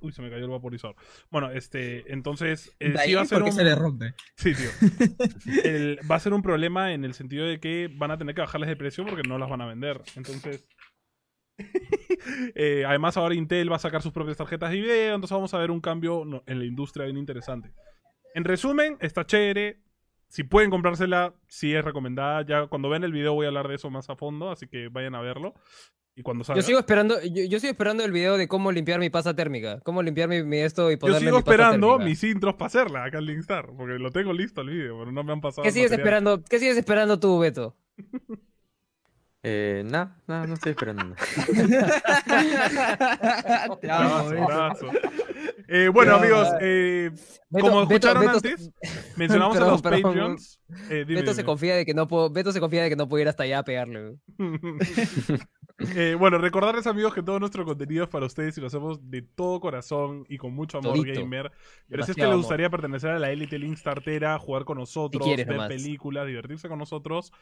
Uy, 0.00 0.10
se 0.12 0.20
me 0.20 0.30
cayó 0.30 0.44
el 0.46 0.50
vaporizador. 0.50 0.96
Bueno, 1.30 1.50
este, 1.52 2.12
entonces, 2.12 2.74
eh, 2.80 2.92
sí 3.04 3.14
va 3.14 3.22
a 3.22 3.24
ser 3.24 3.40
un... 3.42 3.52
se 3.52 3.62
le 3.62 3.74
rompe. 3.76 4.14
Sí, 4.36 4.52
tío. 4.52 4.68
El- 5.64 6.00
va 6.10 6.16
a 6.16 6.20
ser 6.20 6.32
un 6.34 6.42
problema 6.42 6.92
en 6.92 7.04
el 7.04 7.14
sentido 7.14 7.46
de 7.46 7.60
que 7.60 7.88
van 7.94 8.10
a 8.10 8.18
tener 8.18 8.34
que 8.34 8.40
bajarles 8.40 8.68
de 8.68 8.74
precio 8.76 9.06
porque 9.06 9.22
no 9.28 9.38
las 9.38 9.48
van 9.48 9.60
a 9.60 9.66
vender. 9.66 10.02
Entonces. 10.16 10.66
eh, 12.54 12.84
además, 12.86 13.16
ahora 13.16 13.34
Intel 13.34 13.70
va 13.70 13.76
a 13.76 13.80
sacar 13.80 14.02
sus 14.02 14.12
propias 14.12 14.36
tarjetas 14.36 14.70
de 14.70 14.80
video. 14.80 15.14
Entonces, 15.14 15.34
vamos 15.34 15.54
a 15.54 15.58
ver 15.58 15.70
un 15.70 15.80
cambio 15.80 16.24
en 16.46 16.58
la 16.58 16.64
industria 16.64 17.04
bien 17.06 17.18
interesante. 17.18 17.72
En 18.34 18.44
resumen, 18.44 18.96
está 19.00 19.24
chévere. 19.24 19.78
Si 20.32 20.44
pueden 20.44 20.70
comprársela, 20.70 21.34
sí 21.46 21.74
es 21.74 21.84
recomendada. 21.84 22.40
Ya 22.46 22.66
cuando 22.66 22.88
vean 22.88 23.04
el 23.04 23.12
video 23.12 23.34
voy 23.34 23.44
a 23.44 23.48
hablar 23.48 23.68
de 23.68 23.74
eso 23.74 23.90
más 23.90 24.08
a 24.08 24.16
fondo. 24.16 24.50
Así 24.50 24.66
que 24.66 24.88
vayan 24.88 25.14
a 25.14 25.20
verlo. 25.20 25.52
Y 26.16 26.22
cuando 26.22 26.42
salga. 26.42 26.58
Yo 26.58 26.66
sigo 26.66 26.78
esperando, 26.78 27.20
yo, 27.22 27.44
yo 27.44 27.60
sigo 27.60 27.70
esperando 27.70 28.02
el 28.02 28.12
video 28.12 28.38
de 28.38 28.48
cómo 28.48 28.72
limpiar 28.72 28.98
mi 28.98 29.10
pasta 29.10 29.36
térmica. 29.36 29.80
Cómo 29.80 30.02
limpiar 30.02 30.30
mi, 30.30 30.42
mi 30.42 30.56
esto 30.56 30.90
y 30.90 30.94
Yo 30.94 31.00
ponerle 31.00 31.20
sigo 31.20 31.36
mi 31.36 31.38
esperando 31.40 31.98
mis 31.98 32.24
intros 32.24 32.54
para 32.54 32.68
hacerla 32.68 33.04
acá 33.04 33.18
en 33.18 33.26
Linkstar. 33.26 33.66
Porque 33.76 33.98
lo 33.98 34.10
tengo 34.10 34.32
listo 34.32 34.62
el 34.62 34.70
video, 34.70 35.00
pero 35.00 35.12
no 35.12 35.22
me 35.22 35.32
han 35.34 35.42
pasado. 35.42 35.64
¿Qué 35.64 35.70
sigues 35.70 35.90
material. 35.90 36.06
esperando? 36.06 36.44
¿Qué 36.48 36.58
sigues 36.58 36.78
esperando 36.78 37.20
tú, 37.20 37.38
Beto? 37.38 37.76
Eh, 39.44 39.82
nada, 39.84 40.16
nada, 40.28 40.46
no 40.46 40.54
estoy 40.54 40.70
esperando 40.70 41.02
nada. 41.04 41.16
Te 43.80 43.90
amo. 43.90 44.28
Eh, 45.68 45.88
bueno, 45.88 46.14
amigos, 46.16 46.48
eh, 46.60 47.10
Beto- 47.50 47.68
como 47.68 47.82
escucharon 47.82 48.22
Beto- 48.24 48.36
antes, 48.36 48.70
mencionamos 49.16 49.56
a 49.56 49.66
los 49.66 49.82
perdón. 49.82 50.02
Patreons. 50.02 50.60
Eh, 50.90 51.04
dime, 51.06 51.20
Beto 51.22 51.34
se 51.34 51.44
confía 51.44 51.74
de 51.76 51.84
que 51.84 51.94
no 51.94 52.06
puedo, 52.06 52.30
Beto 52.30 52.52
se 52.52 52.60
confía 52.60 52.84
de 52.84 52.90
que 52.90 52.96
no 52.96 53.08
puedo 53.08 53.22
ir 53.22 53.28
hasta 53.28 53.42
allá 53.42 53.58
a 53.60 53.64
pegarle. 53.64 54.14
Eh, 55.96 56.14
bueno, 56.16 56.38
recordarles, 56.38 56.86
amigos, 56.86 57.12
que 57.12 57.24
todo 57.24 57.40
nuestro 57.40 57.64
contenido 57.64 58.04
es 58.04 58.10
para 58.10 58.26
ustedes 58.26 58.56
y 58.56 58.60
lo 58.60 58.68
hacemos 58.68 59.10
de 59.10 59.22
todo 59.22 59.58
corazón 59.58 60.24
y 60.28 60.36
con 60.36 60.54
mucho 60.54 60.78
amor 60.78 60.94
Todito. 60.94 61.18
gamer. 61.18 61.50
Pero 61.88 62.04
si 62.04 62.12
es 62.12 62.14
que 62.14 62.20
les 62.22 62.26
amor. 62.28 62.38
gustaría 62.38 62.70
pertenecer 62.70 63.10
a 63.10 63.18
la 63.18 63.32
élite 63.32 63.58
Linkstartera, 63.58 64.38
jugar 64.38 64.64
con 64.64 64.78
nosotros, 64.78 65.26
quieres 65.26 65.44
ver 65.46 65.56
nomás. 65.56 65.70
películas, 65.72 66.26
divertirse 66.28 66.68
con 66.68 66.78
nosotros, 66.78 67.32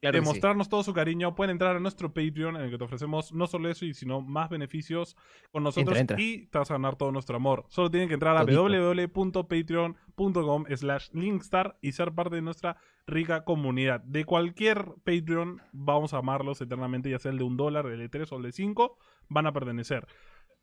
Claro 0.00 0.12
que 0.12 0.18
sí. 0.18 0.24
demostrarnos 0.24 0.68
todo 0.68 0.82
su 0.82 0.92
cariño, 0.92 1.34
pueden 1.38 1.52
entrar 1.52 1.76
a 1.76 1.78
nuestro 1.78 2.12
Patreon 2.12 2.56
en 2.56 2.62
el 2.62 2.70
que 2.72 2.78
te 2.78 2.84
ofrecemos 2.84 3.32
no 3.32 3.46
solo 3.46 3.70
eso, 3.70 3.84
y 3.84 3.94
sino 3.94 4.20
más 4.20 4.50
beneficios 4.50 5.16
con 5.52 5.62
nosotros 5.62 5.96
Entra, 5.96 6.16
entra. 6.16 6.20
y 6.20 6.46
te 6.46 6.58
vas 6.58 6.68
a 6.72 6.74
ganar 6.74 6.96
todo 6.96 7.12
nuestro 7.12 7.36
amor. 7.36 7.64
Solo 7.68 7.92
tienen 7.92 8.08
que 8.08 8.14
entrar 8.14 8.36
a 8.36 8.42
www.patreon.com 8.42 10.64
slash 10.74 11.10
linkstar 11.12 11.78
y 11.80 11.92
ser 11.92 12.10
parte 12.10 12.34
de 12.34 12.42
nuestra 12.42 12.76
rica 13.06 13.44
comunidad. 13.44 14.00
De 14.00 14.24
cualquier 14.24 14.86
Patreon 15.04 15.62
vamos 15.70 16.12
a 16.12 16.18
amarlos 16.18 16.60
eternamente, 16.60 17.08
ya 17.08 17.20
sea 17.20 17.30
el 17.30 17.38
de 17.38 17.44
un 17.44 17.56
dólar, 17.56 17.86
el 17.86 18.00
de 18.00 18.08
tres 18.08 18.32
o 18.32 18.36
el 18.38 18.42
de 18.42 18.50
cinco, 18.50 18.98
van 19.28 19.46
a 19.46 19.52
pertenecer. 19.52 20.08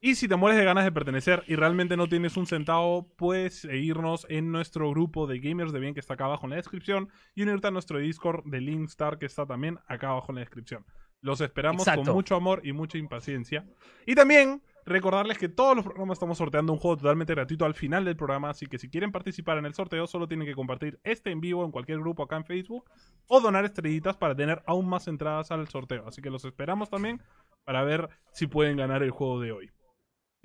Y 0.06 0.14
si 0.14 0.28
te 0.28 0.36
mueres 0.36 0.60
de 0.60 0.66
ganas 0.66 0.84
de 0.84 0.92
pertenecer 0.92 1.44
y 1.48 1.56
realmente 1.56 1.98
no 1.98 2.08
tienes 2.08 2.38
un 2.38 2.46
centavo, 2.46 3.12
puedes 3.16 3.62
seguirnos 3.62 4.28
en 4.30 4.52
nuestro 4.52 4.92
grupo 4.92 5.26
de 5.26 5.40
gamers 5.40 5.74
de 5.74 5.80
bien 5.80 5.96
que 5.96 6.00
está 6.00 6.14
acá 6.14 6.26
abajo 6.26 6.46
en 6.46 6.52
la 6.52 6.58
descripción 6.58 7.10
y 7.34 7.42
unirte 7.42 7.70
a 7.70 7.72
nuestro 7.72 7.98
Discord 7.98 8.44
de 8.46 8.62
Linkstar 8.62 9.18
que 9.18 9.26
está 9.26 9.48
también 9.48 9.80
acá 9.88 10.10
abajo 10.10 10.28
en 10.30 10.36
la 10.36 10.42
descripción. 10.42 10.86
Los 11.22 11.42
esperamos 11.42 11.82
Exacto. 11.82 12.04
con 12.04 12.14
mucho 12.14 12.36
amor 12.36 12.62
y 12.64 12.72
mucha 12.72 13.00
impaciencia. 13.00 13.66
Y 14.06 14.14
también 14.14 14.62
recordarles 14.86 15.40
que 15.40 15.50
todos 15.50 15.76
los 15.76 15.84
programas 15.84 16.18
estamos 16.18 16.38
sorteando 16.38 16.72
un 16.72 16.78
juego 16.78 16.98
totalmente 16.98 17.34
gratuito 17.34 17.66
al 17.66 17.74
final 17.74 18.06
del 18.06 18.16
programa, 18.16 18.52
así 18.52 18.68
que 18.68 18.78
si 18.78 18.92
quieren 18.92 19.12
participar 19.12 19.58
en 19.58 19.66
el 19.66 19.74
sorteo 19.74 20.06
solo 20.06 20.28
tienen 20.28 20.46
que 20.46 20.54
compartir 20.54 21.00
este 21.04 21.32
en 21.32 21.42
vivo 21.42 21.66
en 21.66 21.72
cualquier 21.72 21.98
grupo 21.98 22.22
acá 22.22 22.38
en 22.38 22.46
Facebook 22.46 22.86
o 23.26 23.42
donar 23.42 23.66
estrellitas 23.66 24.18
para 24.18 24.36
tener 24.36 24.62
aún 24.68 24.88
más 24.88 25.08
entradas 25.08 25.50
al 25.50 25.68
sorteo. 25.68 26.08
Así 26.08 26.22
que 26.22 26.30
los 26.30 26.46
esperamos 26.46 26.92
también 26.92 27.24
para 27.64 27.84
ver 27.84 28.08
si 28.34 28.46
pueden 28.46 28.78
ganar 28.78 29.02
el 29.02 29.10
juego 29.10 29.40
de 29.40 29.52
hoy. 29.52 29.72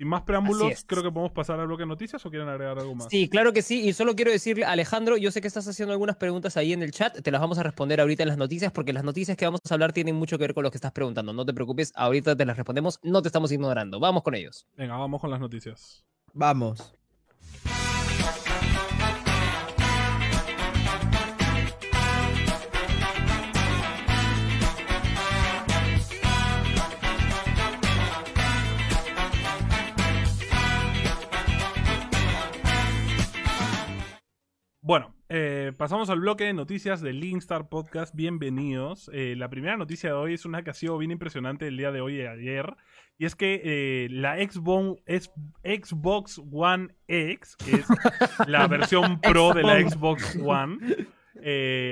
Sin 0.01 0.07
más 0.07 0.23
preámbulos, 0.23 0.83
creo 0.87 1.03
que 1.03 1.11
podemos 1.11 1.31
pasar 1.31 1.59
al 1.59 1.67
bloque 1.67 1.83
de 1.83 1.87
noticias 1.87 2.25
o 2.25 2.31
quieren 2.31 2.49
agregar 2.49 2.79
algo 2.79 2.95
más. 2.95 3.05
Sí, 3.11 3.29
claro 3.29 3.53
que 3.53 3.61
sí. 3.61 3.87
Y 3.87 3.93
solo 3.93 4.15
quiero 4.15 4.31
decirle, 4.31 4.65
Alejandro, 4.65 5.15
yo 5.15 5.29
sé 5.29 5.41
que 5.41 5.47
estás 5.47 5.67
haciendo 5.67 5.93
algunas 5.93 6.15
preguntas 6.15 6.57
ahí 6.57 6.73
en 6.73 6.81
el 6.81 6.89
chat. 6.89 7.21
Te 7.21 7.29
las 7.29 7.39
vamos 7.39 7.59
a 7.59 7.63
responder 7.63 8.01
ahorita 8.01 8.23
en 8.23 8.29
las 8.29 8.37
noticias, 8.39 8.71
porque 8.71 8.93
las 8.93 9.03
noticias 9.03 9.37
que 9.37 9.45
vamos 9.45 9.59
a 9.69 9.71
hablar 9.71 9.93
tienen 9.93 10.15
mucho 10.15 10.39
que 10.39 10.45
ver 10.45 10.55
con 10.55 10.63
lo 10.63 10.71
que 10.71 10.77
estás 10.79 10.91
preguntando. 10.91 11.33
No 11.33 11.45
te 11.45 11.53
preocupes, 11.53 11.93
ahorita 11.95 12.35
te 12.35 12.45
las 12.45 12.57
respondemos. 12.57 12.97
No 13.03 13.21
te 13.21 13.27
estamos 13.27 13.51
ignorando. 13.51 13.99
Vamos 13.99 14.23
con 14.23 14.33
ellos. 14.33 14.65
Venga, 14.75 14.97
vamos 14.97 15.21
con 15.21 15.29
las 15.29 15.39
noticias. 15.39 16.03
Vamos. 16.33 16.95
Bueno, 34.91 35.15
eh, 35.29 35.71
pasamos 35.77 36.09
al 36.09 36.19
bloque 36.19 36.43
de 36.43 36.51
noticias 36.51 36.99
del 36.99 37.21
Linkstar 37.21 37.69
Podcast. 37.69 38.13
Bienvenidos. 38.13 39.09
Eh, 39.13 39.35
la 39.37 39.49
primera 39.49 39.77
noticia 39.77 40.09
de 40.09 40.15
hoy 40.17 40.33
es 40.33 40.43
una 40.43 40.65
que 40.65 40.71
ha 40.71 40.73
sido 40.73 40.97
bien 40.97 41.11
impresionante 41.11 41.65
el 41.65 41.77
día 41.77 41.93
de 41.93 42.01
hoy 42.01 42.17
y 42.17 42.25
ayer. 42.25 42.75
Y 43.17 43.23
es 43.23 43.37
que 43.37 43.61
eh, 43.63 44.09
la 44.11 44.35
Xbox, 44.35 45.01
One 46.51 46.93
X, 47.07 47.55
que 47.55 47.75
es 47.75 47.85
la 48.47 48.67
versión 48.67 49.21
pro 49.21 49.53
de 49.53 49.63
la 49.63 49.79
Xbox 49.79 50.35
One, 50.35 51.07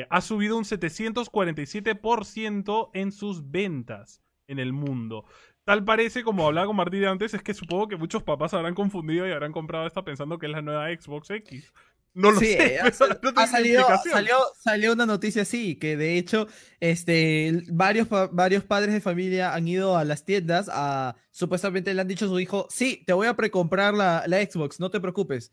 ha 0.09 0.19
subido 0.19 0.57
un 0.57 0.65
747% 0.65 2.89
en 2.93 3.13
sus 3.13 3.49
ventas 3.49 4.21
en 4.47 4.59
el 4.59 4.73
mundo. 4.73 5.23
Tal 5.63 5.85
parece, 5.85 6.23
como 6.23 6.47
hablaba 6.47 6.67
con 6.67 6.75
Martín 6.75 7.05
antes, 7.05 7.33
es 7.33 7.41
que 7.43 7.53
supongo 7.53 7.87
que 7.87 7.95
muchos 7.95 8.23
papás 8.23 8.53
habrán 8.53 8.75
confundido 8.75 9.25
y 9.25 9.31
habrán 9.31 9.53
comprado 9.53 9.87
esta 9.87 10.03
pensando 10.03 10.37
que 10.37 10.47
es 10.47 10.51
la 10.51 10.61
nueva 10.61 10.89
Xbox 10.89 11.29
X. 11.29 11.71
No 12.13 12.31
lo 12.31 12.39
Sí, 12.39 12.47
sé. 12.47 12.79
ha, 12.79 12.91
pero 12.91 13.31
no 13.31 13.41
ha 13.41 13.47
salido, 13.47 13.85
salió, 14.11 14.35
salió 14.61 14.93
una 14.93 15.05
noticia 15.05 15.43
así, 15.43 15.75
que 15.75 15.95
de 15.95 16.17
hecho 16.17 16.47
este, 16.79 17.61
varios, 17.67 18.07
varios 18.31 18.63
padres 18.63 18.93
de 18.93 18.99
familia 19.01 19.53
han 19.53 19.67
ido 19.67 19.95
a 19.95 20.03
las 20.03 20.25
tiendas 20.25 20.69
a, 20.71 21.15
supuestamente 21.31 21.93
le 21.93 22.01
han 22.01 22.07
dicho 22.07 22.25
a 22.25 22.29
su 22.29 22.39
hijo, 22.39 22.67
sí, 22.69 23.03
te 23.05 23.13
voy 23.13 23.27
a 23.27 23.35
precomprar 23.35 23.93
la, 23.93 24.23
la 24.27 24.41
Xbox, 24.41 24.79
no 24.79 24.89
te 24.89 24.99
preocupes, 24.99 25.51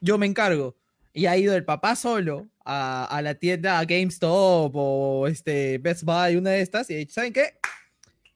yo 0.00 0.16
me 0.18 0.26
encargo. 0.26 0.76
Y 1.12 1.24
ha 1.26 1.36
ido 1.38 1.54
el 1.54 1.64
papá 1.64 1.96
solo 1.96 2.46
a, 2.64 3.04
a 3.06 3.22
la 3.22 3.34
tienda, 3.34 3.78
a 3.78 3.84
GameStop 3.86 4.70
o 4.74 5.26
este, 5.26 5.78
Best 5.78 6.02
Buy, 6.04 6.36
una 6.36 6.50
de 6.50 6.60
estas, 6.60 6.90
y 6.90 6.94
ha 6.94 6.98
dicho, 6.98 7.14
¿saben 7.14 7.32
qué? 7.32 7.58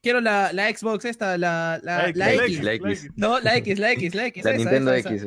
Quiero 0.03 0.23
la, 0.23 0.51
la 0.55 0.75
Xbox 0.75 1.05
esta, 1.05 1.37
la, 1.37 1.79
la, 1.83 2.09
X, 2.09 2.17
la 2.17 2.25
la 2.27 2.33
X. 2.35 2.45
X, 2.47 2.65
la 2.65 2.73
X. 2.73 3.09
No, 3.17 3.39
la 3.41 3.57
X, 3.59 3.79
la 3.79 3.93
X, 3.93 4.15
la 4.15 4.27
X. 4.29 4.45
La 4.45 4.51
esa, 4.53 4.59
Nintendo 4.59 4.95
esa, 4.95 5.13
esa. 5.15 5.27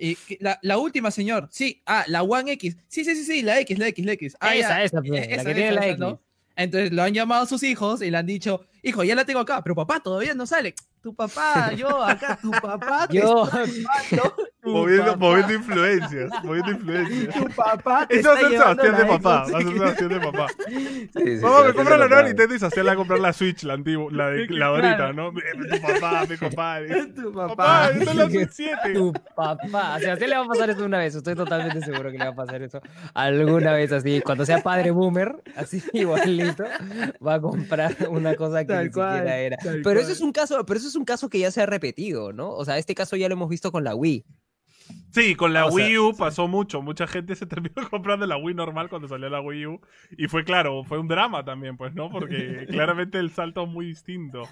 Eh. 0.00 0.16
La, 0.40 0.58
la 0.62 0.78
última, 0.78 1.10
señor. 1.10 1.48
Sí, 1.50 1.82
ah, 1.86 2.04
la 2.08 2.22
One 2.22 2.52
X. 2.52 2.76
Sí, 2.88 3.04
sí, 3.04 3.14
sí, 3.14 3.24
sí, 3.24 3.42
la 3.42 3.60
X, 3.60 3.78
la 3.78 3.88
X, 3.88 4.04
la 4.06 4.12
X. 4.12 4.36
Ah, 4.40 4.54
esa, 4.54 4.82
esa, 4.82 5.00
pues, 5.02 5.28
Eh, 5.28 5.36
la 5.36 5.44
que 5.44 5.54
tiene 5.54 5.72
la 5.72 5.86
X. 5.88 5.98
¿no? 5.98 6.20
Entonces 6.56 6.92
lo 6.92 7.02
han 7.02 7.14
llamado 7.14 7.44
a 7.44 7.46
sus 7.46 7.62
hijos 7.62 8.02
y 8.02 8.10
le 8.10 8.16
han 8.18 8.26
dicho, 8.26 8.66
hijo, 8.82 9.02
ya 9.04 9.14
la 9.14 9.24
tengo 9.24 9.40
acá, 9.40 9.62
pero 9.62 9.74
papá 9.74 10.00
todavía 10.00 10.34
no 10.34 10.46
sale. 10.46 10.74
Tu 11.02 11.14
papá, 11.14 11.72
yo 11.76 12.02
acá, 12.02 12.38
tu 12.40 12.50
papá. 12.50 13.06
te 13.08 13.16
Yo- 13.18 13.44
llamando 13.50 14.34
Moviendo, 14.72 15.16
moviendo 15.16 15.52
influencias. 15.54 16.30
Moviendo 16.44 16.70
influencias. 16.72 17.34
Tu 17.34 17.44
papá 17.54 18.06
te 18.06 18.20
Eso 18.20 18.34
está 18.34 18.48
Sebastián 18.48 18.96
de 18.96 19.02
la 19.02 19.08
papá. 19.08 19.44
Xbox. 19.46 19.54
Va 19.54 19.58
a 19.58 19.62
ser 19.62 19.72
Sebastián 19.72 20.08
de 20.08 20.20
papá. 20.20 20.46
Mamá, 21.42 21.62
me 21.64 21.74
compra 21.74 21.96
la 21.98 22.08
nueva. 22.08 22.22
Nintendo 22.22 22.54
y 22.54 22.58
Sebastián 22.58 22.86
le 22.86 22.90
va 22.90 22.92
a 22.92 22.96
comprar 22.96 23.20
la 23.20 23.32
Switch, 23.32 23.62
la 23.64 23.74
antigua, 23.74 24.08
la, 24.12 24.30
de, 24.30 24.46
la 24.48 24.66
ahorita. 24.66 25.12
¿no? 25.12 25.32
Mi 25.32 25.40
papá, 25.80 26.26
mi 26.28 26.36
compadre. 26.38 27.06
Tu 27.06 27.32
Papá, 27.32 27.56
papá. 27.56 27.90
la 28.14 28.28
Switch 28.28 28.50
7. 28.50 28.76
Tu 28.94 29.12
papá. 29.34 29.96
O 29.96 29.98
sea, 30.00 30.10
a 30.10 30.14
usted 30.14 30.28
le 30.28 30.36
va 30.36 30.44
a 30.44 30.48
pasar 30.48 30.70
eso 30.70 30.84
una 30.84 30.98
vez. 30.98 31.14
Estoy 31.14 31.34
totalmente 31.34 31.80
seguro 31.80 32.10
que 32.10 32.18
le 32.18 32.24
va 32.24 32.30
a 32.30 32.34
pasar 32.34 32.62
eso 32.62 32.80
alguna 33.14 33.72
vez 33.72 33.92
así. 33.92 34.20
Cuando 34.20 34.44
sea 34.46 34.62
padre 34.62 34.90
boomer, 34.90 35.36
así 35.56 35.82
igualito, 35.92 36.64
va 37.26 37.34
a 37.34 37.40
comprar 37.40 37.96
una 38.08 38.34
cosa 38.34 38.60
que 38.64 38.72
Tal 38.72 38.84
ni 38.86 38.90
cual, 38.90 39.18
siquiera 39.18 39.38
era. 39.38 39.56
Pero 39.82 40.00
eso 40.00 40.12
es 40.12 40.20
un 40.20 40.32
caso, 40.32 40.64
pero 40.66 40.78
eso 40.78 40.88
es 40.88 40.96
un 40.96 41.04
caso 41.04 41.28
que 41.28 41.38
ya 41.38 41.50
se 41.50 41.62
ha 41.62 41.66
repetido, 41.66 42.32
¿no? 42.32 42.50
O 42.50 42.64
sea, 42.64 42.78
este 42.78 42.94
caso 42.94 43.16
ya 43.16 43.28
lo 43.28 43.34
hemos 43.34 43.48
visto 43.48 43.72
con 43.72 43.84
la 43.84 43.94
Wii. 43.94 44.24
Sí, 45.10 45.34
con 45.34 45.52
la 45.52 45.66
O 45.66 45.72
Wii 45.72 45.98
U 45.98 46.16
pasó 46.16 46.46
mucho. 46.46 46.82
Mucha 46.82 47.06
gente 47.06 47.34
se 47.34 47.46
terminó 47.46 47.74
comprando 47.90 48.26
la 48.26 48.36
Wii 48.36 48.54
normal 48.54 48.88
cuando 48.88 49.08
salió 49.08 49.28
la 49.28 49.40
Wii 49.40 49.66
U. 49.66 49.80
Y 50.16 50.28
fue 50.28 50.44
claro, 50.44 50.84
fue 50.84 50.98
un 50.98 51.08
drama 51.08 51.44
también, 51.44 51.76
pues, 51.76 51.94
¿no? 51.94 52.10
Porque 52.10 52.66
claramente 52.70 53.18
el 53.18 53.30
salto 53.30 53.64
es 53.64 53.68
muy 53.68 53.86
distinto. 53.86 54.42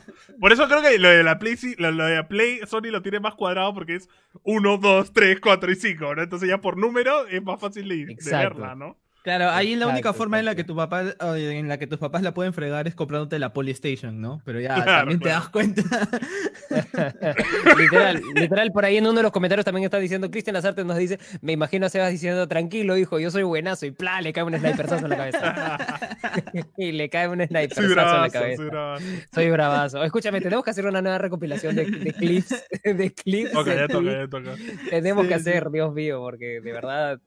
Por 0.41 0.53
eso 0.53 0.67
creo 0.67 0.83
que 0.83 0.99
lo 0.99 1.09
de 1.09 1.23
la 1.23 1.39
Play, 1.39 1.57
lo, 1.79 1.91
lo 1.93 2.05
de 2.05 2.17
la 2.17 2.29
Play 2.29 2.61
Sony 2.67 2.91
lo 2.91 3.03
tiene 3.03 3.21
más 3.21 3.35
cuadrado 3.35 3.73
porque 3.75 3.97
es 3.97 4.09
1, 4.43 4.79
2, 4.79 5.13
3, 5.13 5.41
4 5.41 5.73
y 5.73 5.77
5, 5.77 6.15
¿no? 6.15 6.23
Entonces 6.23 6.49
ya 6.49 6.61
por 6.61 6.77
número 6.77 7.27
es 7.27 7.43
más 7.43 7.61
fácil 7.61 7.89
de, 7.89 8.07
de 8.07 8.31
verla, 8.31 8.75
¿no? 8.75 8.97
Claro, 9.29 9.51
ahí 9.51 9.77
la 9.77 9.89
única 9.89 10.15
forma 10.15 10.39
en 10.39 10.47
la 10.47 10.55
que 10.55 10.65
tu 10.65 10.75
papá, 10.75 11.03
en 11.37 11.69
la 11.69 11.77
que 11.79 11.87
tus 11.87 11.99
papás 11.99 12.23
la 12.23 12.33
pueden 12.33 12.55
fregar 12.55 12.89
es 12.89 12.95
comprándote 12.95 13.39
la 13.39 13.53
Polystation, 13.53 14.23
¿no? 14.23 14.41
Pero 14.47 14.59
ya 14.59 14.75
Claro, 14.77 14.91
también 15.01 15.21
te 15.21 15.29
das 15.29 15.51
cuenta. 15.51 15.83
literal, 17.79 18.23
literal, 18.35 18.73
por 18.73 18.87
ahí 18.87 18.97
en 18.97 19.05
uno 19.07 19.17
de 19.17 19.23
los 19.25 19.33
comentarios 19.33 19.67
también 19.67 19.85
está 19.85 19.99
diciendo, 19.99 20.31
Cristian 20.31 20.55
Lazarte 20.55 20.83
nos 20.83 20.97
dice, 20.97 21.19
me 21.43 21.53
imagino 21.53 21.85
a 21.85 21.89
Sebas 21.91 22.11
diciendo, 22.11 22.49
tranquilo, 22.49 22.97
hijo, 22.97 23.19
yo 23.19 23.31
soy 23.31 23.43
buenazo, 23.43 23.85
y 23.85 23.91
¡plá! 23.91 24.23
le 24.23 24.33
cae 24.33 24.45
un 24.45 24.57
sniperzazo 24.57 25.05
en 25.05 25.11
la 25.11 25.17
cabeza. 25.19 25.79
y 26.79 26.93
le 26.93 27.11
cae 27.11 27.29
un 27.29 27.39
Soy 27.39 27.47
sniperzazo 27.49 28.17
en 28.17 28.23
la 28.23 28.31
cabeza. 28.31 28.57
soy 28.63 28.71
bravazo. 28.71 29.05
Soy 29.35 29.51
bravazo. 29.51 30.05
Escúchame, 30.05 30.41
tenemos 30.41 30.65
que 30.65 30.71
hacer 30.71 30.87
una 30.87 31.03
nueva 31.03 31.19
recopilación 31.19 31.77
de, 31.77 31.85
de 31.85 32.13
clips. 32.15 32.65
De 32.83 33.13
clips. 33.13 33.55
Ok, 33.55 33.67
de 33.67 33.77
ya 33.77 33.89
toca, 33.89 34.11
ya 34.11 34.27
toca. 34.29 34.55
Tenemos 34.91 35.25
Sí, 35.25 35.29
que 35.29 35.35
sí. 35.35 35.41
hacer, 35.51 35.71
Dios 35.71 35.93
mío, 35.93 36.21
porque 36.21 36.61
de 36.63 36.73
verdad 36.73 37.19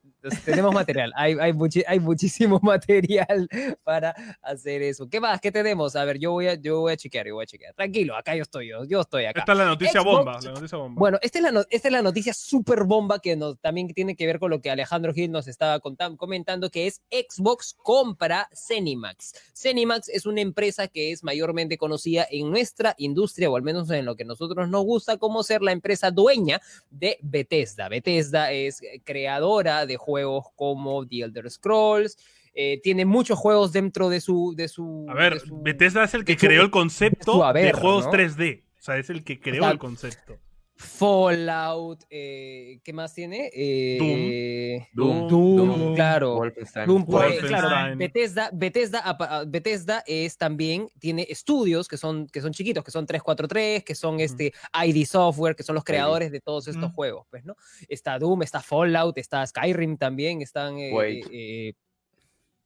tenemos 0.44 0.72
material. 0.74 1.12
Hay, 1.16 1.36
hay, 1.40 1.52
muchi- 1.52 1.84
hay 1.86 1.98
muchísimo 2.00 2.60
material 2.62 3.48
para 3.82 4.14
hacer 4.42 4.82
eso. 4.82 5.08
¿Qué 5.08 5.20
más? 5.20 5.40
¿Qué 5.40 5.50
tenemos? 5.50 5.96
A 5.96 6.04
ver, 6.04 6.18
yo 6.18 6.30
voy 6.32 6.46
a, 6.48 6.54
yo 6.54 6.80
voy 6.80 6.92
a 6.92 6.96
chequear, 6.96 7.26
yo 7.26 7.34
voy 7.34 7.44
a 7.44 7.46
chequear. 7.46 7.74
Tranquilo, 7.74 8.14
acá 8.16 8.36
yo 8.36 8.42
estoy, 8.42 8.68
yo, 8.68 8.84
yo 8.84 9.00
estoy 9.00 9.24
acá. 9.24 9.40
Esta 9.40 9.52
es 9.52 9.58
la 9.58 9.64
noticia 9.66 10.00
Xbox- 10.00 10.04
bomba. 10.04 10.38
La 10.42 10.52
noticia 10.52 10.78
bomba. 10.78 10.98
Bueno, 10.98 11.18
esta 11.22 11.38
es 11.38 11.42
la, 11.42 11.50
no- 11.50 11.64
esta 11.68 11.88
es 11.88 11.92
la 11.92 12.02
noticia 12.02 12.32
súper 12.34 12.84
bomba 12.84 13.18
que 13.18 13.34
nos, 13.34 13.58
también 13.58 13.88
tiene 13.88 14.14
que 14.14 14.26
ver 14.26 14.38
con 14.38 14.50
lo 14.50 14.60
que 14.60 14.70
Alejandro 14.70 15.12
Gil 15.12 15.32
nos 15.32 15.48
estaba 15.48 15.80
comentando, 15.80 16.70
que 16.70 16.86
es 16.86 17.02
Xbox 17.10 17.74
compra 17.82 18.48
Cenimax. 18.54 19.32
Cenimax 19.54 20.08
es 20.08 20.26
una 20.26 20.40
empresa 20.40 20.86
que 20.86 21.10
es 21.12 21.24
mayormente 21.24 21.76
conocida 21.78 22.26
en 22.30 22.48
nuestra 22.50 22.94
industria, 22.98 23.50
o 23.50 23.56
al 23.56 23.62
menos 23.62 23.90
en 23.90 24.04
lo 24.04 24.14
que 24.14 24.24
nosotros 24.24 24.68
nos 24.68 24.84
gusta, 24.84 25.16
como 25.16 25.42
ser 25.42 25.62
la 25.62 25.72
empresa 25.72 26.10
dueña 26.12 26.60
de 26.90 27.18
Bethesda. 27.22 27.88
Bethesda 27.88 28.52
es 28.52 28.80
creadora 29.04 29.84
de 29.84 29.96
juegos 29.96 30.11
como 30.56 31.06
The 31.06 31.22
Elder 31.22 31.50
Scrolls, 31.50 32.16
eh, 32.54 32.80
tiene 32.82 33.04
muchos 33.06 33.38
juegos 33.38 33.72
dentro 33.72 34.08
de 34.08 34.20
su... 34.20 34.54
De 34.56 34.68
su 34.68 35.06
A 35.08 35.14
ver, 35.14 35.40
su- 35.40 35.62
Bethesda 35.62 36.04
es 36.04 36.14
el 36.14 36.24
que 36.24 36.34
su- 36.34 36.46
creó 36.46 36.62
el 36.62 36.70
concepto 36.70 37.38
de 37.38 37.44
haber, 37.44 37.74
juegos 37.74 38.06
¿no? 38.06 38.12
3D. 38.12 38.64
O 38.78 38.82
sea, 38.82 38.98
es 38.98 39.10
el 39.10 39.24
que 39.24 39.40
creó 39.40 39.62
sea, 39.62 39.70
el 39.72 39.78
concepto. 39.78 40.38
Fallout, 40.82 42.04
eh, 42.10 42.80
¿qué 42.82 42.92
más 42.92 43.14
tiene? 43.14 43.50
Eh, 43.52 44.86
Doom, 44.92 45.28
Doom, 45.28 45.56
Doom, 45.56 45.94
claro. 45.94 46.36
Wolfenstein. 46.36 46.86
Doom, 46.86 47.04
pues, 47.06 47.22
Wolfenstein. 47.24 47.60
claro, 47.60 47.96
Bethesda, 47.96 48.50
Bethesda, 48.52 48.98
apa- 49.00 49.28
ah, 49.30 49.44
Bethesda 49.46 50.02
es 50.06 50.36
también, 50.36 50.88
tiene 50.98 51.26
estudios 51.28 51.88
que 51.88 51.96
son, 51.96 52.26
que 52.26 52.40
son 52.40 52.52
chiquitos, 52.52 52.84
que 52.84 52.90
son 52.90 53.06
343, 53.06 53.84
que 53.84 53.94
son 53.94 54.20
este 54.20 54.52
ID 54.84 55.04
Software, 55.06 55.54
que 55.56 55.62
son 55.62 55.74
los 55.74 55.84
creadores 55.84 56.30
de 56.32 56.40
todos 56.40 56.68
estos 56.68 56.92
juegos, 56.92 57.26
pues, 57.30 57.44
¿no? 57.44 57.54
Está 57.88 58.18
Doom, 58.18 58.42
está 58.42 58.60
Fallout, 58.60 59.16
está 59.18 59.46
Skyrim 59.46 59.96
también, 59.96 60.42
están 60.42 60.76
eh, 60.78 61.74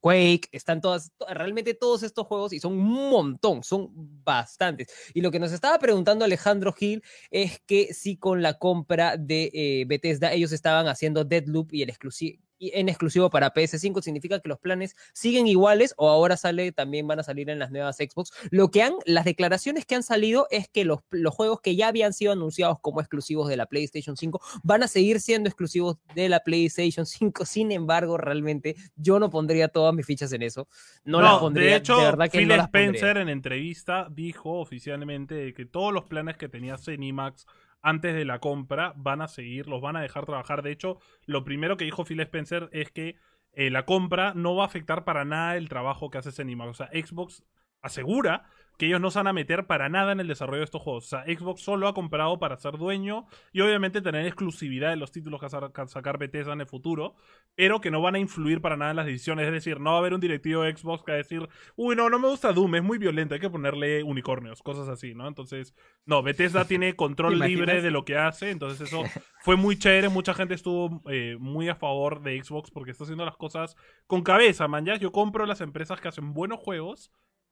Quake. 0.01 0.49
están 0.53 0.81
todas, 0.81 1.11
to- 1.19 1.27
realmente 1.29 1.75
todos 1.75 2.03
estos 2.03 2.27
juegos 2.27 2.53
y 2.53 2.61
son 2.61 2.75
un 2.75 3.11
montón, 3.11 3.63
son 3.63 3.89
bastantes. 4.25 4.89
Y 5.15 5.21
lo 5.21 5.31
que 5.31 5.39
nos 5.41 5.53
estaba 5.53 5.79
preguntando 5.79 6.25
Alejandro 6.25 6.73
Gil 6.73 7.03
es 7.31 7.61
que 7.67 7.93
si 7.95 8.17
con 8.17 8.43
la 8.43 8.59
compra 8.59 9.17
de 9.17 9.51
eh, 9.53 9.85
Bethesda 9.87 10.33
ellos 10.33 10.53
estaban 10.53 10.89
haciendo 10.89 11.25
Deadloop 11.25 11.73
y 11.75 11.83
el 11.83 11.91
exclusivo 11.91 12.41
en 12.59 12.89
exclusivo 12.89 13.31
para 13.31 13.53
PS5 13.53 14.03
significa 14.03 14.41
que 14.41 14.49
los 14.49 14.59
planes 14.59 14.97
siguen 15.13 15.47
iguales 15.47 15.95
o 15.97 16.09
ahora 16.09 16.37
sale 16.37 16.73
también 16.73 17.07
van 17.07 17.21
a 17.21 17.23
salir 17.23 17.51
en 17.51 17.59
las 17.59 17.71
nuevas 17.71 17.97
Xbox. 17.97 18.33
Lo 18.51 18.71
que 18.71 18.83
han 18.83 18.95
las 19.05 19.25
declaraciones 19.25 19.87
que 19.87 19.95
han 19.95 20.03
salido 20.03 20.47
es 20.51 20.69
que 20.69 20.85
los, 20.85 21.01
los 21.11 21.35
juegos 21.35 21.61
que 21.61 21.77
ya 21.77 21.89
habían 21.89 22.13
sido 22.13 22.33
anunciados 22.33 22.79
como 22.81 23.01
exclusivos 23.01 23.49
de 23.49 23.57
la 23.57 23.67
PlayStation 23.67 24.17
5 24.17 24.41
van 24.63 24.83
a 24.83 24.89
seguir 24.89 25.21
siendo 25.21 25.49
exclusivos 25.49 25.99
de 26.15 26.29
la 26.29 26.41
PlayStation 26.41 27.07
5. 27.07 27.45
Sin 27.45 27.73
embargo, 27.73 28.17
realmente 28.17 28.77
yo 28.97 29.19
no 29.19 29.31
pondría 29.31 29.69
todas 29.69 29.95
mis 29.95 30.07
fichas 30.07 30.33
en 30.33 30.43
eso. 30.43 30.69
No, 31.05 31.21
las 31.21 31.39
pondría. 31.39 31.71
de 31.71 31.77
hecho, 31.77 31.97
verdad 31.99 32.31
que 32.31 32.39
Phil 32.39 32.49
no 32.49 32.57
pondría. 32.57 32.85
Spencer 32.85 33.17
en 33.19 33.29
entrevista 33.29 34.09
dijo 34.11 34.61
oficialmente 34.61 35.35
de 35.35 35.55
que 35.55 35.67
todos 35.67 35.93
los 35.93 36.05
planes 36.05 36.37
que 36.37 36.49
tenía 36.49 36.79
Cenimax 36.79 37.47
antes 37.87 38.17
de 38.17 38.25
la 38.25 38.41
compra 38.41 38.93
van 38.97 39.23
a 39.23 39.29
seguir, 39.29 39.69
los 39.69 39.81
van 39.81 39.95
a 39.95 40.01
dejar 40.01 40.27
trabajar. 40.27 40.63
De 40.63 40.73
hecho, 40.73 40.99
lo 41.25 41.45
primero 41.45 41.77
que 41.77 41.85
dijo 41.85 42.05
Phil 42.05 42.19
Spencer 42.19 42.69
es 42.73 42.91
que 42.91 43.15
eh, 43.53 43.71
la 43.71 43.85
compra 43.85 44.35
no 44.35 44.57
va 44.57 44.65
a 44.65 44.67
afectar 44.67 45.05
para 45.05 45.25
nada 45.25 45.57
el 45.57 45.69
trabajo 45.69 46.11
que 46.11 46.19
hace 46.19 46.33
Cenimax. 46.33 46.71
O 46.71 46.75
sea, 46.75 46.89
Xbox 46.89 47.45
asegura 47.83 48.51
que 48.77 48.87
ellos 48.87 49.01
no 49.01 49.11
se 49.11 49.19
van 49.19 49.29
a 49.29 49.33
meter 49.33 49.67
para 49.67 49.89
nada 49.89 50.13
en 50.13 50.21
el 50.21 50.29
desarrollo 50.29 50.59
de 50.59 50.65
estos 50.65 50.83
juegos. 50.83 51.07
O 51.07 51.09
sea, 51.09 51.25
Xbox 51.25 51.63
solo 51.63 51.89
ha 51.89 51.95
comprado 51.95 52.39
para 52.39 52.57
ser 52.57 52.77
dueño 52.77 53.27
y 53.53 53.61
obviamente 53.61 54.03
tener 54.03 54.27
exclusividad 54.27 54.91
de 54.91 54.97
los 54.97 55.13
títulos 55.13 55.41
que 55.41 55.47
va 55.49 55.71
a 55.75 55.87
sacar 55.87 56.19
Bethesda 56.19 56.53
en 56.53 56.61
el 56.61 56.67
futuro, 56.67 57.15
pero 57.55 57.81
que 57.81 57.91
no 57.91 58.03
van 58.03 58.17
a 58.17 58.19
influir 58.19 58.61
para 58.61 58.77
nada 58.77 58.91
en 58.91 58.97
las 58.97 59.07
decisiones. 59.07 59.47
Es 59.47 59.53
decir, 59.53 59.81
no 59.81 59.91
va 59.91 59.97
a 59.97 60.01
haber 60.01 60.15
un 60.15 60.21
directivo 60.21 60.63
de 60.63 60.77
Xbox 60.77 61.05
que 61.05 61.13
va 61.13 61.17
a 61.17 61.19
decir, 61.19 61.49
uy, 61.77 61.97
no, 61.97 62.11
no 62.11 62.19
me 62.19 62.29
gusta 62.29 62.53
Doom, 62.53 62.77
es 62.77 62.83
muy 62.83 62.99
violento, 62.99 63.35
hay 63.35 63.41
que 63.41 63.51
ponerle 63.51 64.03
unicornios, 64.03 64.63
cosas 64.63 64.89
así, 64.89 65.15
¿no? 65.15 65.27
Entonces, 65.27 65.75
no, 66.05 66.23
Bethesda 66.23 66.65
tiene 66.69 66.97
control 66.97 67.39
¿Te 67.39 67.49
libre 67.49 67.81
de 67.81 67.91
lo 67.91 68.05
que 68.05 68.17
hace, 68.17 68.51
entonces 68.51 68.89
eso 68.89 69.05
fue 69.41 69.57
muy 69.57 69.79
chévere, 69.79 70.09
mucha 70.09 70.35
gente 70.35 70.55
estuvo 70.55 71.03
eh, 71.11 71.37
muy 71.39 71.69
a 71.69 71.75
favor 71.75 72.23
de 72.23 72.43
Xbox 72.43 72.71
porque 72.71 72.91
está 72.91 73.05
haciendo 73.05 73.25
las 73.25 73.37
cosas 73.37 73.77
con 74.07 74.23
cabeza, 74.23 74.69
man, 74.69 74.85
ya 74.85 74.97
yo 74.97 75.13
compro 75.13 75.47
las 75.47 75.61
empresas 75.61 76.01
que 76.01 76.09
hacen 76.09 76.35
buenos 76.35 76.61
juegos, 76.61 77.11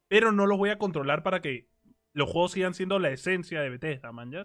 pero 0.09 0.33
no 0.33 0.47
los 0.47 0.59
voy 0.59 0.71
a 0.71 0.79
controlar 0.79 1.23
para 1.23 1.41
que 1.41 1.69
los 2.13 2.31
juegos 2.31 2.53
sigan 2.53 2.75
siendo 2.75 2.99
la 2.99 3.11
esencia 3.11 3.61
de 3.61 3.71
Bethesda, 3.71 4.13
man, 4.13 4.31
¿ya? 4.31 4.45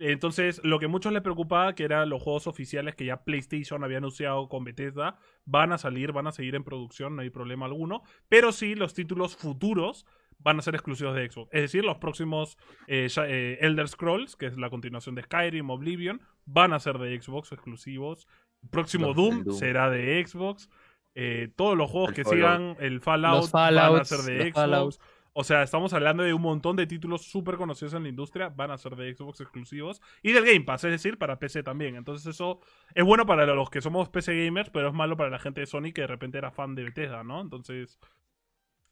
Entonces, 0.00 0.60
lo 0.62 0.78
que 0.78 0.86
a 0.86 0.88
muchos 0.88 1.12
les 1.12 1.22
preocupaba, 1.22 1.74
que 1.74 1.82
eran 1.82 2.08
los 2.08 2.22
juegos 2.22 2.46
oficiales 2.46 2.94
que 2.94 3.06
ya 3.06 3.24
PlayStation 3.24 3.82
había 3.82 3.98
anunciado 3.98 4.48
con 4.48 4.62
Bethesda, 4.62 5.18
van 5.44 5.72
a 5.72 5.78
salir, 5.78 6.12
van 6.12 6.28
a 6.28 6.32
seguir 6.32 6.54
en 6.54 6.62
producción, 6.62 7.16
no 7.16 7.22
hay 7.22 7.30
problema 7.30 7.66
alguno. 7.66 8.02
Pero 8.28 8.52
sí, 8.52 8.76
los 8.76 8.94
títulos 8.94 9.36
futuros 9.36 10.06
van 10.38 10.58
a 10.58 10.62
ser 10.62 10.76
exclusivos 10.76 11.16
de 11.16 11.28
Xbox. 11.28 11.48
Es 11.52 11.62
decir, 11.62 11.84
los 11.84 11.98
próximos 11.98 12.56
eh, 12.86 13.08
eh, 13.26 13.58
Elder 13.60 13.88
Scrolls, 13.88 14.36
que 14.36 14.46
es 14.46 14.56
la 14.56 14.70
continuación 14.70 15.16
de 15.16 15.22
Skyrim, 15.22 15.68
Oblivion, 15.68 16.20
van 16.44 16.72
a 16.72 16.78
ser 16.78 16.98
de 16.98 17.20
Xbox 17.20 17.50
exclusivos. 17.50 18.28
El 18.62 18.70
próximo 18.70 19.14
Doom. 19.14 19.50
será 19.52 19.90
de 19.90 20.24
Xbox. 20.24 20.70
Eh, 21.20 21.48
todos 21.56 21.76
los 21.76 21.90
juegos 21.90 22.10
El 22.10 22.14
que 22.14 22.22
Fallout. 22.22 22.38
sigan 22.38 22.76
el 22.78 23.00
Fallout, 23.00 23.40
Los 23.40 23.50
van 23.50 23.76
a 23.76 24.04
ser 24.04 24.18
de 24.20 24.42
Xbox. 24.44 24.54
Fallouts. 24.54 25.00
O 25.32 25.42
sea, 25.42 25.64
estamos 25.64 25.92
hablando 25.92 26.22
de 26.22 26.32
un 26.32 26.42
montón 26.42 26.76
de 26.76 26.86
títulos 26.86 27.22
súper 27.22 27.56
conocidos 27.56 27.94
en 27.94 28.04
la 28.04 28.08
industria, 28.08 28.50
van 28.50 28.70
a 28.70 28.78
ser 28.78 28.94
de 28.94 29.12
Xbox 29.12 29.40
exclusivos 29.40 30.00
y 30.22 30.30
del 30.30 30.44
Game 30.44 30.60
Pass, 30.60 30.84
es 30.84 30.92
decir, 30.92 31.18
para 31.18 31.40
PC 31.40 31.64
también. 31.64 31.96
Entonces 31.96 32.24
eso 32.32 32.60
es 32.94 33.04
bueno 33.04 33.26
para 33.26 33.44
los 33.46 33.68
que 33.68 33.80
somos 33.80 34.08
PC 34.08 34.44
gamers, 34.44 34.70
pero 34.70 34.88
es 34.88 34.94
malo 34.94 35.16
para 35.16 35.30
la 35.30 35.40
gente 35.40 35.60
de 35.60 35.66
Sony 35.66 35.92
que 35.92 36.02
de 36.02 36.06
repente 36.06 36.38
era 36.38 36.52
fan 36.52 36.76
de 36.76 36.84
Bethesda, 36.84 37.24
¿no? 37.24 37.40
Entonces 37.40 37.98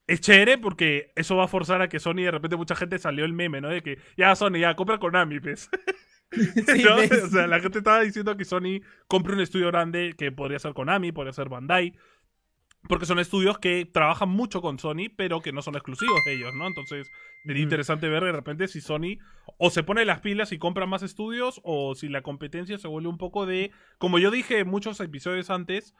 es 0.09 0.21
chévere 0.21 0.59
porque 0.59 1.13
eso 1.15 1.37
va 1.37 1.45
a 1.45 1.49
forzar 1.49 1.81
a 1.81 1.89
que 1.89 2.01
Sony 2.01 2.23
de 2.25 2.33
repente 2.33 2.57
mucha 2.57 2.75
gente 2.75 2.99
salió 2.99 3.25
el 3.25 3.35
meme, 3.35 3.61
¿no? 3.61 3.69
De 3.69 3.85
que 3.85 4.01
ya 4.17 4.35
Sony, 4.35 4.59
ya 4.59 4.75
compra 4.75 4.99
Konami, 4.99 5.39
pues. 5.39 5.71
¿No? 6.85 6.97
¿ves? 6.97 7.13
O 7.13 7.29
sea, 7.29 7.47
la 7.47 7.61
gente 7.61 7.79
estaba 7.79 8.01
diciendo 8.01 8.37
que 8.37 8.45
Sony 8.45 8.81
compre 9.07 9.35
un 9.35 9.41
estudio 9.41 9.69
grande 9.69 10.15
que 10.17 10.33
podría 10.33 10.59
ser 10.59 10.75
Konami, 10.75 11.13
podría 11.13 11.33
ser 11.33 11.49
Bandai. 11.49 11.95
Porque 12.89 13.07
son 13.07 13.19
estudios 13.19 13.59
que 13.59 13.85
trabajan 13.85 14.29
mucho 14.29 14.61
con 14.63 14.79
Sony, 14.79 15.09
pero 15.17 15.41
que 15.41 15.53
no 15.53 15.63
son 15.63 15.75
exclusivos 15.75 16.21
de 16.25 16.35
ellos, 16.35 16.55
¿no? 16.55 16.67
Entonces, 16.67 17.11
sería 17.45 17.61
Ujú. 17.61 17.65
interesante 17.65 18.09
ver 18.09 18.25
de 18.25 18.33
repente 18.33 18.69
si 18.69 18.81
Sony 18.81 19.19
o 19.59 19.71
se 19.71 19.83
pone 19.83 20.05
las 20.05 20.21
pilas 20.21 20.53
y 20.53 20.59
compra 20.59 20.87
más 20.87 21.03
estudios, 21.03 21.61
o 21.65 21.95
si 21.95 22.09
la 22.09 22.23
competencia 22.23 22.79
se 22.79 22.89
vuelve 22.89 23.09
un 23.09 23.19
poco 23.19 23.47
de. 23.47 23.71
Como 23.99 24.19
yo 24.19 24.31
dije 24.31 24.61
en 24.61 24.69
muchos 24.69 25.01
episodios 25.01 25.51
antes, 25.51 25.95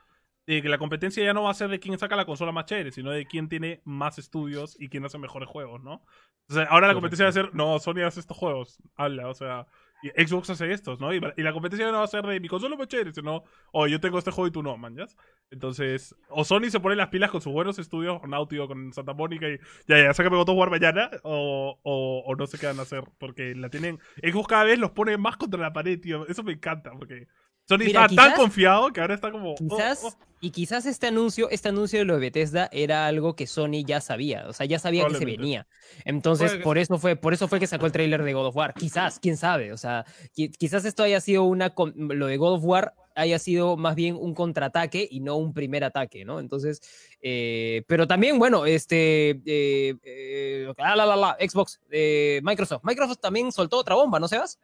de 0.47 0.61
que 0.61 0.69
la 0.69 0.77
competencia 0.77 1.23
ya 1.23 1.33
no 1.33 1.43
va 1.43 1.51
a 1.51 1.55
ser 1.55 1.69
de 1.69 1.79
quién 1.79 1.99
saca 1.99 2.15
la 2.15 2.25
consola 2.25 2.53
más 2.53 2.65
chévere, 2.65 2.91
sino 2.91 3.11
de 3.11 3.25
quién 3.25 3.49
tiene 3.49 3.81
más 3.83 4.17
estudios 4.17 4.79
y 4.79 4.87
quién 4.87 5.03
hace 5.03 5.17
mejores 5.17 5.49
juegos, 5.49 5.83
¿no? 5.83 6.05
O 6.49 6.53
sea, 6.53 6.63
ahora 6.63 6.87
la 6.87 6.93
competencia 6.93 7.25
va 7.25 7.29
a 7.29 7.33
ser, 7.33 7.53
no, 7.53 7.77
Sony 7.79 8.03
hace 8.05 8.21
estos 8.21 8.37
juegos, 8.37 8.81
habla, 8.95 9.27
o 9.27 9.33
sea, 9.33 9.67
Xbox 10.01 10.49
hace 10.49 10.71
estos, 10.71 10.99
¿no? 10.99 11.13
Y, 11.13 11.21
y 11.37 11.41
la 11.41 11.53
competencia 11.53 11.91
no 11.91 11.97
va 11.97 12.03
a 12.03 12.07
ser 12.07 12.25
de 12.25 12.39
mi 12.39 12.47
consola 12.47 12.75
más 12.75 12.87
chévere, 12.87 13.11
sino, 13.11 13.43
oye, 13.71 13.93
yo 13.93 13.99
tengo 13.99 14.19
este 14.19 14.31
juego 14.31 14.47
y 14.47 14.51
tú 14.51 14.61
no, 14.61 14.77
man, 14.77 14.95
¿ya? 14.95 15.05
Entonces, 15.49 16.15
o 16.29 16.43
Sony 16.43 16.69
se 16.69 16.79
pone 16.79 16.95
las 16.95 17.07
pilas 17.07 17.31
con 17.31 17.41
sus 17.41 17.53
buenos 17.53 17.79
estudios, 17.79 18.19
con 18.19 18.29
Naughty 18.29 18.59
o 18.59 18.67
con 18.67 18.93
Santa 18.93 19.13
Mónica 19.13 19.47
y 19.49 19.57
ya, 19.87 20.03
ya, 20.03 20.13
sácame 20.13 20.37
God 20.37 20.49
of 20.49 20.57
War 20.57 20.69
mañana, 20.69 21.09
o, 21.23 21.79
o, 21.83 22.23
o 22.25 22.35
no 22.35 22.47
sé 22.47 22.57
qué 22.57 22.67
van 22.67 22.79
a 22.79 22.83
hacer, 22.83 23.03
porque 23.17 23.55
la 23.55 23.69
tienen. 23.69 23.99
Xbox 24.21 24.47
cada 24.47 24.63
vez 24.65 24.77
los 24.79 24.91
pone 24.91 25.17
más 25.17 25.37
contra 25.37 25.59
la 25.59 25.73
pared, 25.73 25.99
tío. 25.99 26.27
Eso 26.27 26.43
me 26.43 26.53
encanta, 26.53 26.91
porque 26.91 27.27
Sony 27.67 27.79
Mira, 27.79 28.05
estaba 28.05 28.29
tan 28.29 28.37
confiado 28.37 28.91
que 28.93 29.01
ahora 29.01 29.15
está 29.15 29.31
como. 29.31 29.51
oh, 29.51 29.55
Quizás, 29.55 30.01
oh. 30.03 30.13
y 30.39 30.51
quizás 30.51 30.85
este 30.85 31.07
anuncio, 31.07 31.49
este 31.49 31.69
anuncio 31.69 31.99
de 31.99 32.05
lo 32.05 32.13
de 32.13 32.19
Bethesda 32.21 32.69
era 32.71 33.07
algo 33.07 33.35
que 33.35 33.45
Sony 33.47 33.83
ya 33.85 33.99
sabía, 33.99 34.45
o 34.47 34.53
sea, 34.53 34.65
ya 34.65 34.79
sabía 34.79 35.05
que 35.07 35.15
se 35.15 35.25
venía. 35.25 35.67
Entonces, 36.05 36.47
Puede 36.51 36.57
que 36.59 36.63
por 36.63 36.77
eso 36.77 36.97
fue, 36.97 37.15
por 37.17 37.33
eso 37.33 37.47
fue 37.47 37.59
que 37.59 37.67
sacó 37.67 37.85
el 37.85 37.91
tráiler 37.91 38.23
de 38.23 38.33
God 38.33 38.47
of 38.47 38.55
War. 38.55 38.73
Quizás, 38.73 39.19
quién 39.19 39.35
sabe, 39.35 39.73
o 39.73 39.77
sea, 39.77 40.05
qui- 40.35 40.51
quizás 40.57 40.85
esto 40.85 41.03
haya 41.03 41.19
sido 41.19 41.43
una, 41.43 41.71
con- 41.71 41.93
lo 41.97 42.27
de 42.27 42.37
God 42.37 42.53
of 42.53 42.63
War 42.63 42.93
haya 43.15 43.39
sido 43.39 43.77
más 43.77 43.95
bien 43.95 44.15
un 44.15 44.35
contraataque 44.35 45.07
y 45.09 45.19
no 45.21 45.37
un 45.37 45.51
primer 45.51 45.83
ataque, 45.83 46.23
¿no? 46.23 46.39
Entonces, 46.39 46.79
eh, 47.19 47.83
pero 47.87 48.07
también, 48.07 48.37
bueno, 48.37 48.67
este, 48.67 49.41
eh, 49.45 49.95
eh, 50.03 50.71
la, 50.77 50.95
la, 50.95 51.15
la, 51.15 51.37
Xbox, 51.39 51.81
eh, 51.89 52.39
Microsoft, 52.43 52.83
Microsoft 52.83 53.17
también 53.19 53.51
soltó 53.51 53.77
otra 53.79 53.95
bomba, 53.95 54.19
¿no, 54.19 54.27
Sebas? 54.27 54.59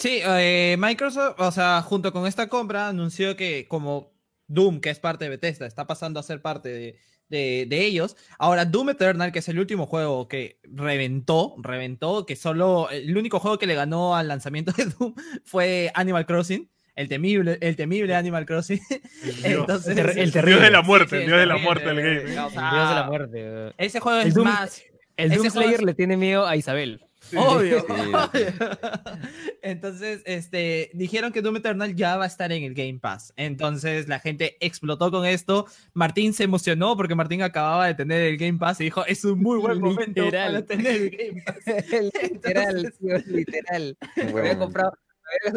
Sí, 0.00 0.20
eh, 0.24 0.76
Microsoft, 0.78 1.40
o 1.40 1.50
sea, 1.50 1.82
junto 1.82 2.12
con 2.12 2.24
esta 2.28 2.48
compra, 2.48 2.86
anunció 2.88 3.36
que 3.36 3.66
como 3.66 4.12
Doom, 4.46 4.80
que 4.80 4.90
es 4.90 5.00
parte 5.00 5.24
de 5.24 5.30
Bethesda, 5.30 5.66
está 5.66 5.88
pasando 5.88 6.20
a 6.20 6.22
ser 6.22 6.40
parte 6.40 6.68
de, 6.68 6.98
de- 7.28 7.66
de 7.68 7.84
ellos. 7.84 8.16
Ahora, 8.38 8.64
Doom 8.64 8.90
Eternal, 8.90 9.32
que 9.32 9.40
es 9.40 9.48
el 9.48 9.58
último 9.58 9.86
juego 9.86 10.28
que 10.28 10.60
reventó, 10.62 11.56
reventó, 11.58 12.26
que 12.26 12.36
solo 12.36 12.88
el 12.90 13.16
único 13.18 13.40
juego 13.40 13.58
que 13.58 13.66
le 13.66 13.74
ganó 13.74 14.14
al 14.14 14.28
lanzamiento 14.28 14.70
de 14.70 14.84
Doom 14.84 15.14
fue 15.44 15.90
Animal 15.94 16.26
Crossing. 16.26 16.70
El 16.94 17.08
temible, 17.08 17.58
el 17.60 17.74
temible 17.74 18.14
Animal 18.14 18.46
Crossing. 18.46 18.80
El 19.24 19.34
Dios. 19.34 19.44
Entonces, 19.44 19.98
El 19.98 20.30
ter- 20.32 20.42
el 20.44 20.46
Dios 20.46 20.60
de 20.62 20.70
la 20.70 20.82
muerte, 20.82 21.10
Sí, 21.10 21.16
sí, 21.16 21.22
el 21.22 21.26
Dios 21.26 21.40
de 21.40 21.46
la 21.46 21.56
muerte 21.58 21.88
del 21.88 21.98
eh, 21.98 22.22
El 22.22 22.28
sea, 22.28 22.70
Dios 22.72 22.88
de 22.88 22.94
la 22.94 23.04
muerte. 23.08 23.74
Ese 23.78 23.98
juego 23.98 24.20
El 24.20 24.28
es 24.28 24.34
Doom- 24.36 24.44
más. 24.44 24.80
El 25.16 25.32
ese 25.32 25.38
Doom 25.38 25.50
Slayer 25.50 25.74
es- 25.74 25.82
le 25.82 25.94
tiene 25.94 26.16
miedo 26.16 26.46
a 26.46 26.54
Isabel. 26.54 27.00
Obvio. 27.36 27.80
Sí. 27.80 28.40
Entonces, 29.62 30.22
este, 30.24 30.90
dijeron 30.94 31.32
que 31.32 31.42
Doom 31.42 31.56
Eternal 31.56 31.94
ya 31.94 32.16
va 32.16 32.24
a 32.24 32.26
estar 32.26 32.52
en 32.52 32.62
el 32.62 32.74
Game 32.74 32.98
Pass. 33.00 33.32
Entonces, 33.36 34.08
la 34.08 34.20
gente 34.20 34.56
explotó 34.60 35.10
con 35.10 35.26
esto. 35.26 35.66
Martín 35.94 36.32
se 36.32 36.44
emocionó 36.44 36.96
porque 36.96 37.14
Martín 37.14 37.42
acababa 37.42 37.86
de 37.86 37.94
tener 37.94 38.22
el 38.22 38.36
Game 38.36 38.58
Pass 38.58 38.80
y 38.80 38.84
dijo, 38.84 39.04
es 39.06 39.24
un 39.24 39.40
muy 39.40 39.58
buen 39.58 39.80
momento 39.80 40.22
Literal. 40.22 40.52
para 40.52 40.66
tener 40.66 40.96
el 41.02 41.10
Game 41.10 41.42
Pass. 41.42 41.56
literal, 42.32 42.94
tío, 42.98 43.18
literal. 43.26 43.98
Me 44.16 44.40
había 44.40 44.58
comprado, 44.58 44.92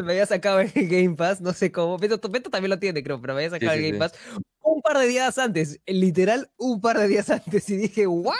me 0.03 0.11
había- 0.13 0.25
sacado 0.25 0.59
el 0.59 0.71
Game 0.73 1.15
Pass, 1.15 1.41
no 1.41 1.53
sé 1.53 1.71
cómo. 1.71 1.97
Beto, 1.97 2.19
Beto 2.29 2.49
también 2.49 2.69
lo 2.69 2.79
tiene, 2.79 3.03
creo, 3.03 3.21
pero 3.21 3.33
me 3.33 3.41
había 3.41 3.51
sacado 3.51 3.71
sí, 3.73 3.77
el 3.77 3.83
Game 3.83 3.95
sí. 3.95 3.99
Pass 3.99 4.41
un 4.63 4.81
par 4.81 4.97
de 4.97 5.07
días 5.07 5.37
antes, 5.37 5.79
literal, 5.85 6.49
un 6.57 6.81
par 6.81 6.97
de 6.97 7.07
días 7.07 7.29
antes. 7.29 7.69
Y 7.69 7.77
dije, 7.77 8.07
¿what? 8.07 8.33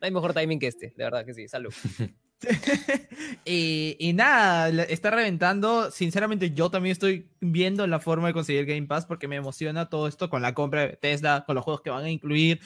No 0.00 0.06
hay 0.06 0.10
mejor 0.10 0.32
timing 0.34 0.58
que 0.58 0.68
este, 0.68 0.94
de 0.96 1.04
verdad 1.04 1.24
que 1.24 1.34
sí, 1.34 1.48
salud. 1.48 1.72
y, 3.44 4.12
nada, 4.14 4.68
está 4.84 5.10
reventando. 5.10 5.90
Sinceramente, 5.90 6.52
yo 6.52 6.70
también 6.70 6.92
estoy 6.92 7.28
viendo 7.40 7.86
la 7.86 8.00
forma 8.00 8.28
de 8.28 8.34
conseguir 8.34 8.66
Game 8.66 8.86
Pass 8.86 9.06
porque 9.06 9.28
me 9.28 9.36
emociona 9.36 9.88
todo 9.88 10.08
esto 10.08 10.28
con 10.30 10.42
la 10.42 10.54
compra 10.54 10.82
de 10.82 10.86
Bethesda, 10.88 11.44
con 11.44 11.54
los 11.54 11.64
juegos 11.64 11.82
que 11.82 11.90
van 11.90 12.04
a 12.04 12.10
incluir, 12.10 12.60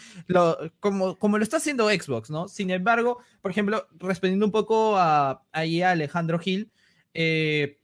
como, 0.80 1.16
como 1.16 1.38
lo 1.38 1.44
está 1.44 1.58
haciendo 1.58 1.88
Xbox, 1.88 2.30
¿no? 2.30 2.48
Sin 2.48 2.70
embargo, 2.70 3.18
por 3.42 3.50
ejemplo, 3.50 3.86
respondiendo 3.98 4.46
un 4.46 4.52
poco 4.52 4.96
a, 4.96 5.42
a 5.52 5.60
Alejandro 5.60 6.38
Gil, 6.38 6.70
eh, 7.14 7.78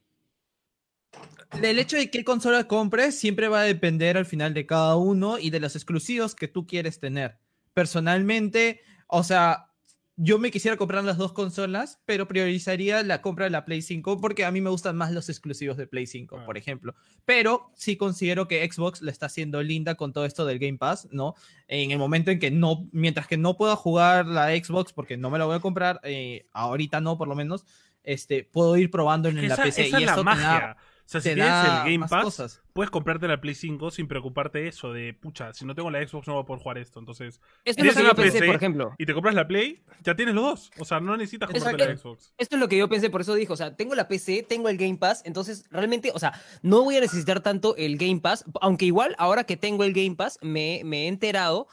el 1.63 1.79
hecho 1.79 1.97
de 1.97 2.11
qué 2.11 2.25
consola 2.25 2.67
compres 2.67 3.19
siempre 3.19 3.49
va 3.49 3.61
a 3.61 3.65
depender 3.65 4.17
al 4.17 4.27
final 4.27 4.55
de 4.55 4.67
cada 4.67 4.97
uno 4.97 5.39
y 5.39 5.51
de 5.51 5.61
los 5.61 5.77
exclusivos 5.77 6.35
que 6.35 6.49
tú 6.49 6.67
quieres 6.67 6.99
tener. 6.99 7.39
Personalmente, 7.75 8.81
o 9.07 9.23
sea, 9.23 9.72
yo 10.17 10.39
me 10.39 10.51
quisiera 10.51 10.77
comprar 10.77 11.03
las 11.05 11.17
dos 11.17 11.33
consolas, 11.33 12.01
pero 12.05 12.29
priorizaría 12.29 13.03
la 13.03 13.23
compra 13.23 13.47
de 13.47 13.51
la 13.51 13.65
Play 13.65 13.81
5 13.83 14.21
porque 14.21 14.45
a 14.45 14.51
mí 14.51 14.61
me 14.61 14.69
gustan 14.71 14.97
más 14.97 15.11
los 15.11 15.29
exclusivos 15.31 15.77
de 15.79 15.87
Play 15.87 16.07
5, 16.07 16.39
Ah. 16.41 16.45
por 16.45 16.59
ejemplo. 16.59 16.95
Pero 17.25 17.71
sí 17.75 17.97
considero 17.97 18.47
que 18.47 18.69
Xbox 18.71 19.01
le 19.03 19.11
está 19.11 19.27
haciendo 19.27 19.63
linda 19.63 19.95
con 19.95 20.13
todo 20.13 20.27
esto 20.27 20.45
del 20.45 20.59
Game 20.59 20.77
Pass, 20.79 21.09
¿no? 21.13 21.35
En 21.67 21.91
el 21.93 21.99
momento 21.99 22.31
en 22.31 22.39
que 22.39 22.51
no, 22.51 22.89
mientras 22.93 23.27
que 23.27 23.39
no 23.39 23.57
pueda 23.57 23.75
jugar 23.75 24.27
la 24.27 24.49
Xbox 24.51 24.93
porque 24.93 25.17
no 25.17 25.31
me 25.31 25.39
la 25.39 25.47
voy 25.47 25.57
a 25.57 25.61
comprar, 25.61 25.99
eh, 26.05 26.47
ahorita 26.53 27.01
no 27.01 27.17
por 27.17 27.27
lo 27.29 27.35
menos, 27.35 27.65
este, 28.05 28.45
puedo 28.45 28.77
ir 28.77 28.91
probando 28.91 29.29
en 29.29 29.37
la 29.49 29.55
Esa, 29.55 29.63
PC. 29.63 29.87
esa 29.87 30.01
y 30.01 30.03
es 30.03 30.07
la 30.11 30.17
da- 30.17 30.23
magia. 30.23 30.77
Sea, 31.05 31.21
si 31.21 31.35
tienes 31.35 31.65
el 31.65 31.93
Game 31.93 32.07
Pass, 32.09 32.25
cosas. 32.25 32.63
puedes 32.73 32.91
comprarte 32.91 33.29
la 33.29 33.41
Play 33.41 33.55
5 33.55 33.91
sin 33.91 34.09
preocuparte 34.09 34.67
eso 34.67 34.93
de, 34.93 35.15
pucha, 35.15 35.53
si 35.53 35.65
no 35.65 35.75
tengo 35.75 35.91
la 35.91 36.07
Xbox 36.07 36.27
no 36.27 36.35
voy 36.35 36.43
a 36.43 36.47
poder 36.47 36.63
jugar 36.63 36.79
esto. 36.79 36.99
Entonces, 37.01 37.41
Esto 37.65 37.83
es 37.83 37.95
Tienes 37.95 37.95
lo 37.95 38.01
que 38.01 38.05
una 38.05 38.11
yo 38.11 38.17
pensé, 38.17 38.39
PC 38.39 38.47
por 38.47 38.57
ejemplo. 38.57 38.95
y 38.99 39.07
te 39.07 39.15
compras 39.15 39.35
la 39.35 39.47
Play, 39.47 39.83
ya 40.03 40.15
tienes 40.15 40.35
los 40.35 40.45
dos. 40.45 40.71
O 40.79 40.85
sea, 40.85 41.01
no 41.01 41.17
necesitas 41.17 41.51
comprarte 41.51 41.87
la. 41.87 41.97
Xbox. 41.97 42.33
Esto 42.39 42.57
es 42.57 42.61
lo 42.61 42.69
que 42.69 42.79
yo 42.79 42.89
pensé, 42.89 43.11
por 43.11 43.21
eso 43.21 43.35
dijo, 43.35 43.53
o 43.53 43.57
sea, 43.57 43.77
tengo 43.77 43.95
la 43.95 44.09
PC, 44.09 44.45
tengo 44.49 44.69
el 44.69 44.79
Game 44.79 44.97
Pass, 44.97 45.23
entonces 45.25 45.65
realmente, 45.71 46.13
o 46.15 46.19
sea, 46.19 46.33
no 46.63 46.83
voy 46.85 46.97
a 46.97 47.01
necesitar 47.01 47.41
tanto 47.41 47.77
el 47.77 47.97
Game 47.99 48.21
Pass, 48.21 48.45
aunque 48.61 48.87
igual 48.87 49.15
ahora 49.19 49.45
que 49.45 49.57
tengo 49.57 49.85
el 49.85 49.93
Game 49.93 50.17
Pass 50.17 50.39
me, 50.43 50.83
me 50.85 51.05
he 51.05 51.09
enterado, 51.09 51.69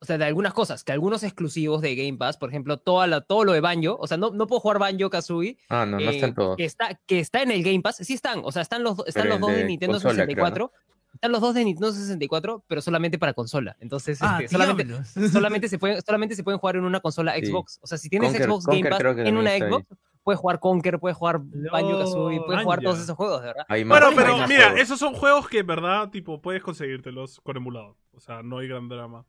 o 0.00 0.04
sea, 0.04 0.16
de 0.18 0.24
algunas 0.24 0.52
cosas, 0.54 0.84
que 0.84 0.92
algunos 0.92 1.22
exclusivos 1.24 1.80
de 1.82 1.96
Game 1.96 2.16
Pass, 2.18 2.36
por 2.36 2.48
ejemplo, 2.50 2.78
toda 2.78 3.06
la, 3.06 3.20
todo 3.20 3.44
lo 3.44 3.52
de 3.52 3.60
Banjo, 3.60 3.96
o 4.00 4.06
sea, 4.06 4.16
no, 4.16 4.30
no 4.30 4.46
puedo 4.46 4.60
jugar 4.60 4.78
Banjo 4.78 5.10
Kazooie, 5.10 5.58
Ah, 5.68 5.84
no, 5.86 5.98
no 5.98 6.10
eh, 6.10 6.14
están 6.14 6.34
todos. 6.34 6.56
que 6.56 6.64
está, 6.64 6.94
que 7.06 7.18
está 7.20 7.42
en 7.42 7.50
el 7.50 7.62
Game 7.62 7.80
Pass, 7.80 7.96
sí 7.96 8.14
están, 8.14 8.40
o 8.44 8.52
sea, 8.52 8.62
están 8.62 8.82
los, 8.84 8.98
están 9.06 9.24
Pero 9.24 9.34
los 9.34 9.40
dos 9.40 9.50
de 9.50 9.56
de 9.58 9.64
Nintendo 9.64 9.94
consola, 9.94 10.14
creo, 10.24 10.26
64, 10.26 10.72
están 11.14 11.32
los 11.32 11.40
dos 11.40 11.54
de 11.54 11.64
Nintendo 11.64 11.92
64, 11.92 12.64
pero 12.68 12.80
solamente 12.80 13.18
para 13.18 13.32
consola, 13.32 13.76
entonces, 13.80 14.18
Ah, 14.22 14.38
este, 14.42 14.56
solamente, 14.56 14.94
solamente 15.32 15.68
se 15.68 15.78
pueden, 15.78 16.00
solamente 16.02 16.36
se 16.36 16.44
pueden 16.44 16.58
jugar 16.60 16.76
en 16.76 16.84
una 16.84 17.00
consola 17.00 17.34
Sí. 17.34 17.46
Xbox. 17.46 17.78
O 17.82 17.86
sea, 17.86 17.98
si 17.98 18.08
tienes 18.08 18.32
Conker- 18.32 18.44
Xbox 18.44 18.64
Conker 18.66 18.82
Game 18.84 18.90
Pass 18.90 18.98
creo 19.14 19.26
en 19.26 19.36
una 19.36 19.50
ahí. 19.50 19.60
Xbox, 19.62 19.86
puedes 20.22 20.38
jugar 20.40 20.60
Conker, 20.60 20.98
puedes 21.00 21.16
jugar 21.16 21.40
Banjo 21.40 21.98
Kazooie, 21.98 22.40
puedes 22.46 22.62
jugar 22.62 22.80
todos 22.82 23.00
esos 23.00 23.16
juegos, 23.16 23.40
de 23.40 23.46
verdad. 23.48 23.64
Hay 23.68 23.84
más- 23.84 23.98
Bueno, 23.98 24.14
pero 24.14 24.46
mira, 24.46 24.66
juegos. 24.66 24.80
esos 24.80 24.98
son 25.00 25.14
juegos 25.14 25.48
que 25.48 25.58
en 25.60 25.66
verdad, 25.66 26.10
tipo, 26.10 26.40
puedes 26.40 26.62
conseguírtelos 26.62 27.40
con 27.40 27.56
emulador. 27.56 27.96
O 28.14 28.20
sea, 28.20 28.42
no 28.44 28.58
hay 28.58 28.68
gran 28.68 28.88
drama. 28.88 29.24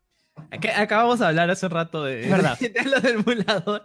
Ac- 0.51 0.73
Acabamos 0.77 1.19
de 1.19 1.25
hablar 1.25 1.49
hace 1.49 1.67
rato 1.69 2.03
de, 2.03 2.21
Es 2.23 2.29
verdad. 2.29 2.57
de 2.59 2.83
lo 2.85 2.99
del 2.99 3.15
emulador. 3.15 3.83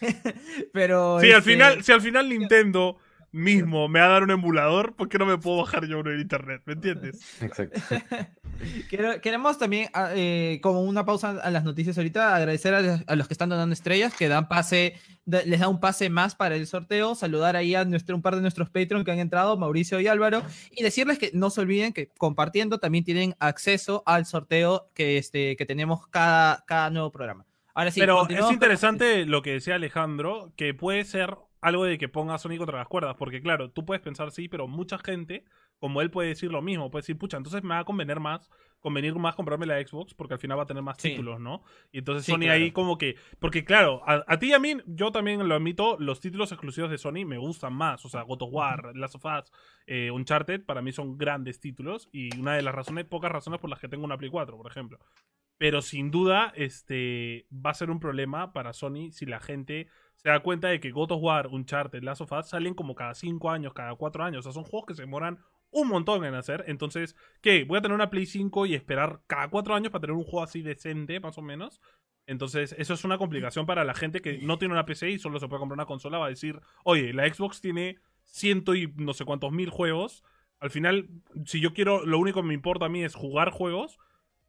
Pero. 0.72 1.18
Sí, 1.20 1.30
al 1.32 1.38
este, 1.38 1.50
final, 1.52 1.84
si 1.84 1.92
al 1.92 2.00
final 2.00 2.28
Nintendo 2.28 2.96
mismo 3.32 3.88
me 3.88 3.98
va 4.00 4.06
a 4.06 4.08
dar 4.10 4.22
un 4.22 4.30
emulador, 4.30 4.94
¿por 4.94 5.08
qué 5.08 5.18
no 5.18 5.26
me 5.26 5.38
puedo 5.38 5.58
bajar 5.58 5.86
yo 5.86 5.98
uno 6.00 6.10
en 6.12 6.20
internet? 6.20 6.62
¿Me 6.66 6.74
entiendes? 6.74 7.20
Exacto. 7.42 7.80
quiero- 8.90 9.20
queremos 9.20 9.58
también, 9.58 9.88
ah, 9.94 10.10
eh, 10.14 10.60
como 10.62 10.82
una 10.82 11.04
pausa 11.04 11.30
a 11.42 11.50
las 11.50 11.64
noticias 11.64 11.96
ahorita, 11.98 12.36
agradecer 12.36 12.74
a, 12.74 13.02
a 13.06 13.16
los 13.16 13.26
que 13.28 13.34
están 13.34 13.48
donando 13.48 13.72
estrellas, 13.72 14.14
que 14.14 14.28
dan 14.28 14.48
pase, 14.48 14.94
les 15.24 15.58
da 15.60 15.68
un 15.68 15.80
pase 15.80 16.10
más 16.10 16.34
para 16.34 16.54
el 16.56 16.66
sorteo. 16.66 17.14
Saludar 17.14 17.56
ahí 17.56 17.74
a 17.74 17.84
nuestro, 17.84 18.14
un 18.14 18.22
par 18.22 18.34
de 18.36 18.42
nuestros 18.42 18.68
Patreon 18.70 19.04
que 19.04 19.10
han 19.12 19.18
entrado, 19.18 19.56
Mauricio 19.56 19.98
y 20.00 20.06
Álvaro. 20.08 20.42
Y 20.70 20.82
decirles 20.82 21.18
que 21.18 21.30
no 21.34 21.50
se 21.50 21.60
olviden 21.62 21.92
que 21.92 22.08
compartiendo 22.18 22.78
también 22.78 23.04
tienen 23.04 23.34
acceso 23.38 24.02
al 24.06 24.26
sorteo 24.26 24.88
que, 24.94 25.18
este, 25.18 25.56
que 25.56 25.66
tenemos 25.66 26.06
cada, 26.08 26.64
cada 26.66 26.90
nuevo 26.90 27.10
programa. 27.10 27.46
Ahora 27.74 27.90
sí, 27.90 28.00
Pero 28.00 28.28
es 28.28 28.38
con- 28.40 28.52
interesante 28.52 29.24
lo 29.24 29.40
que 29.42 29.52
decía 29.52 29.76
Alejandro, 29.76 30.52
que 30.56 30.74
puede 30.74 31.04
ser 31.04 31.36
algo 31.62 31.84
de 31.84 31.96
que 31.96 32.08
ponga 32.08 32.34
a 32.34 32.38
Sony 32.38 32.58
contra 32.58 32.76
las 32.78 32.88
cuerdas, 32.88 33.16
porque 33.16 33.40
claro, 33.40 33.70
tú 33.70 33.86
puedes 33.86 34.02
pensar 34.02 34.30
sí, 34.32 34.48
pero 34.48 34.68
mucha 34.68 34.98
gente, 34.98 35.44
como 35.78 36.02
él 36.02 36.10
puede 36.10 36.28
decir 36.28 36.50
lo 36.50 36.60
mismo, 36.60 36.90
puede 36.90 37.02
decir, 37.02 37.16
pucha, 37.16 37.36
entonces 37.38 37.62
me 37.62 37.70
va 37.70 37.78
a 37.78 37.84
convenir 37.84 38.20
más, 38.20 38.50
convenir 38.80 39.14
más 39.14 39.36
comprarme 39.36 39.64
la 39.66 39.80
Xbox, 39.80 40.12
porque 40.12 40.34
al 40.34 40.40
final 40.40 40.58
va 40.58 40.64
a 40.64 40.66
tener 40.66 40.82
más 40.82 40.96
Sí. 40.98 41.10
títulos, 41.10 41.40
¿no? 41.40 41.62
Y 41.92 41.98
entonces 41.98 42.24
Sí, 42.26 42.32
Sony 42.32 42.40
claro. 42.40 42.52
ahí 42.54 42.72
como 42.72 42.98
que, 42.98 43.16
porque 43.38 43.64
claro, 43.64 44.02
a, 44.06 44.24
a 44.26 44.38
ti 44.38 44.48
y 44.48 44.52
a 44.52 44.58
mí, 44.58 44.76
yo 44.86 45.12
también 45.12 45.48
lo 45.48 45.54
admito, 45.54 45.96
los 46.00 46.20
títulos 46.20 46.50
exclusivos 46.52 46.90
de 46.90 46.98
Sony 46.98 47.24
me 47.24 47.38
gustan 47.38 47.72
más, 47.72 48.04
o 48.04 48.08
sea, 48.08 48.22
God 48.22 48.42
of 48.42 48.50
War, 48.52 48.96
Last 48.96 49.14
of 49.14 49.24
Us, 49.24 49.52
eh, 49.86 50.10
Uncharted, 50.10 50.64
para 50.64 50.82
mí 50.82 50.90
son 50.92 51.16
grandes 51.16 51.60
títulos, 51.60 52.08
y 52.12 52.36
una 52.38 52.54
de 52.56 52.62
las 52.62 52.74
razones, 52.74 53.04
pocas 53.04 53.30
razones 53.30 53.60
por 53.60 53.70
las 53.70 53.78
que 53.78 53.88
tengo 53.88 54.04
una 54.04 54.18
Play 54.18 54.30
4, 54.30 54.56
por 54.56 54.68
ejemplo. 54.68 54.98
Pero 55.58 55.80
sin 55.80 56.10
duda, 56.10 56.52
este 56.56 57.46
va 57.52 57.70
a 57.70 57.74
ser 57.74 57.90
un 57.90 58.00
problema 58.00 58.52
para 58.52 58.72
Sony 58.72 59.12
si 59.12 59.26
la 59.26 59.38
gente 59.38 59.86
se 60.22 60.28
da 60.28 60.40
cuenta 60.40 60.68
de 60.68 60.80
que 60.80 60.90
God 60.90 61.12
of 61.12 61.22
War, 61.22 61.48
Uncharted, 61.48 62.02
Last 62.02 62.20
of 62.20 62.32
Us 62.32 62.48
salen 62.48 62.74
como 62.74 62.94
cada 62.94 63.14
5 63.14 63.50
años, 63.50 63.72
cada 63.74 63.94
4 63.94 64.24
años. 64.24 64.40
O 64.40 64.42
sea, 64.42 64.52
son 64.52 64.64
juegos 64.64 64.86
que 64.86 64.94
se 64.94 65.02
demoran 65.02 65.38
un 65.70 65.88
montón 65.88 66.24
en 66.24 66.34
hacer. 66.34 66.64
Entonces, 66.68 67.16
¿qué? 67.40 67.64
Voy 67.64 67.78
a 67.78 67.82
tener 67.82 67.94
una 67.94 68.10
Play 68.10 68.26
5 68.26 68.66
y 68.66 68.74
esperar 68.74 69.20
cada 69.26 69.48
4 69.48 69.74
años 69.74 69.90
para 69.90 70.02
tener 70.02 70.16
un 70.16 70.24
juego 70.24 70.44
así 70.44 70.62
decente, 70.62 71.18
más 71.18 71.38
o 71.38 71.42
menos. 71.42 71.80
Entonces, 72.26 72.74
eso 72.78 72.94
es 72.94 73.04
una 73.04 73.18
complicación 73.18 73.66
para 73.66 73.84
la 73.84 73.94
gente 73.94 74.22
que 74.22 74.38
no 74.38 74.58
tiene 74.58 74.74
una 74.74 74.86
PC 74.86 75.10
y 75.10 75.18
solo 75.18 75.40
se 75.40 75.48
puede 75.48 75.58
comprar 75.58 75.76
una 75.76 75.86
consola. 75.86 76.18
Va 76.18 76.26
a 76.26 76.30
decir, 76.30 76.60
oye, 76.84 77.12
la 77.12 77.26
Xbox 77.32 77.60
tiene 77.60 77.98
ciento 78.24 78.74
y 78.74 78.92
no 78.96 79.12
sé 79.14 79.24
cuántos 79.24 79.50
mil 79.50 79.70
juegos. 79.70 80.22
Al 80.60 80.70
final, 80.70 81.08
si 81.46 81.60
yo 81.60 81.74
quiero, 81.74 82.06
lo 82.06 82.18
único 82.20 82.40
que 82.40 82.46
me 82.46 82.54
importa 82.54 82.86
a 82.86 82.88
mí 82.88 83.02
es 83.02 83.16
jugar 83.16 83.50
juegos, 83.50 83.98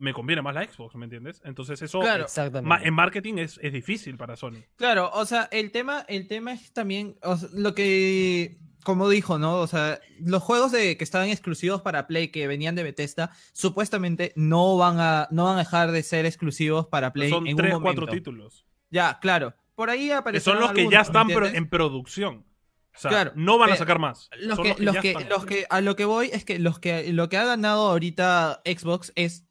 me 0.03 0.13
conviene 0.13 0.41
más 0.41 0.53
la 0.53 0.63
Xbox, 0.65 0.95
¿me 0.95 1.05
entiendes? 1.05 1.41
Entonces, 1.45 1.81
eso 1.81 1.99
Claro. 2.01 2.25
Ma- 2.61 2.81
en 2.83 2.93
marketing 2.93 3.35
es, 3.37 3.59
es 3.63 3.71
difícil 3.73 4.17
para 4.17 4.35
Sony. 4.35 4.63
Claro, 4.75 5.09
o 5.13 5.25
sea, 5.25 5.47
el 5.51 5.71
tema, 5.71 6.05
el 6.09 6.27
tema 6.27 6.53
es 6.53 6.73
también 6.73 7.15
o 7.23 7.37
sea, 7.37 7.49
lo 7.53 7.73
que 7.73 8.57
como 8.83 9.07
dijo, 9.07 9.39
¿no? 9.39 9.59
O 9.59 9.67
sea, 9.67 10.01
los 10.19 10.43
juegos 10.43 10.73
de, 10.73 10.97
que 10.97 11.05
estaban 11.05 11.29
exclusivos 11.29 11.81
para 11.81 12.05
Play, 12.05 12.27
que 12.33 12.47
venían 12.47 12.75
de 12.75 12.83
Bethesda, 12.83 13.31
supuestamente 13.53 14.33
no 14.35 14.75
van 14.75 14.99
a, 14.99 15.29
no 15.31 15.45
van 15.45 15.55
a 15.55 15.59
dejar 15.59 15.91
de 15.93 16.03
ser 16.03 16.25
exclusivos 16.25 16.87
para 16.87 17.13
Play. 17.13 17.29
Son 17.29 17.47
en 17.47 17.55
tres, 17.55 17.73
un 17.73 17.81
cuatro 17.81 18.07
títulos. 18.07 18.65
Ya, 18.89 19.19
claro. 19.21 19.53
Por 19.75 19.89
ahí 19.89 20.07
Que 20.07 20.13
aparecen 20.15 20.53
son 20.53 20.61
los 20.61 20.73
que 20.73 20.89
ya 20.89 20.99
están 20.99 21.29
pro- 21.29 21.47
en 21.47 21.69
producción. 21.69 22.45
O 22.93 22.99
sea, 22.99 23.09
Claro, 23.09 23.31
no 23.35 23.57
van 23.57 23.71
a 23.71 23.75
sacar 23.77 23.99
más. 23.99 24.29
Los 24.37 24.59
que, 24.59 24.75
los 24.77 24.97
que, 24.97 25.13
los 25.29 25.45
que, 25.45 25.65
a 25.69 25.79
lo 25.79 25.95
que 25.95 26.03
voy 26.05 26.29
es 26.33 26.43
que 26.43 26.59
los 26.59 26.77
que 26.77 27.11
lo 27.13 27.29
que 27.29 27.37
ha 27.37 27.45
ganado 27.45 27.89
ahorita 27.89 28.61
Xbox 28.65 29.13
es 29.15 29.45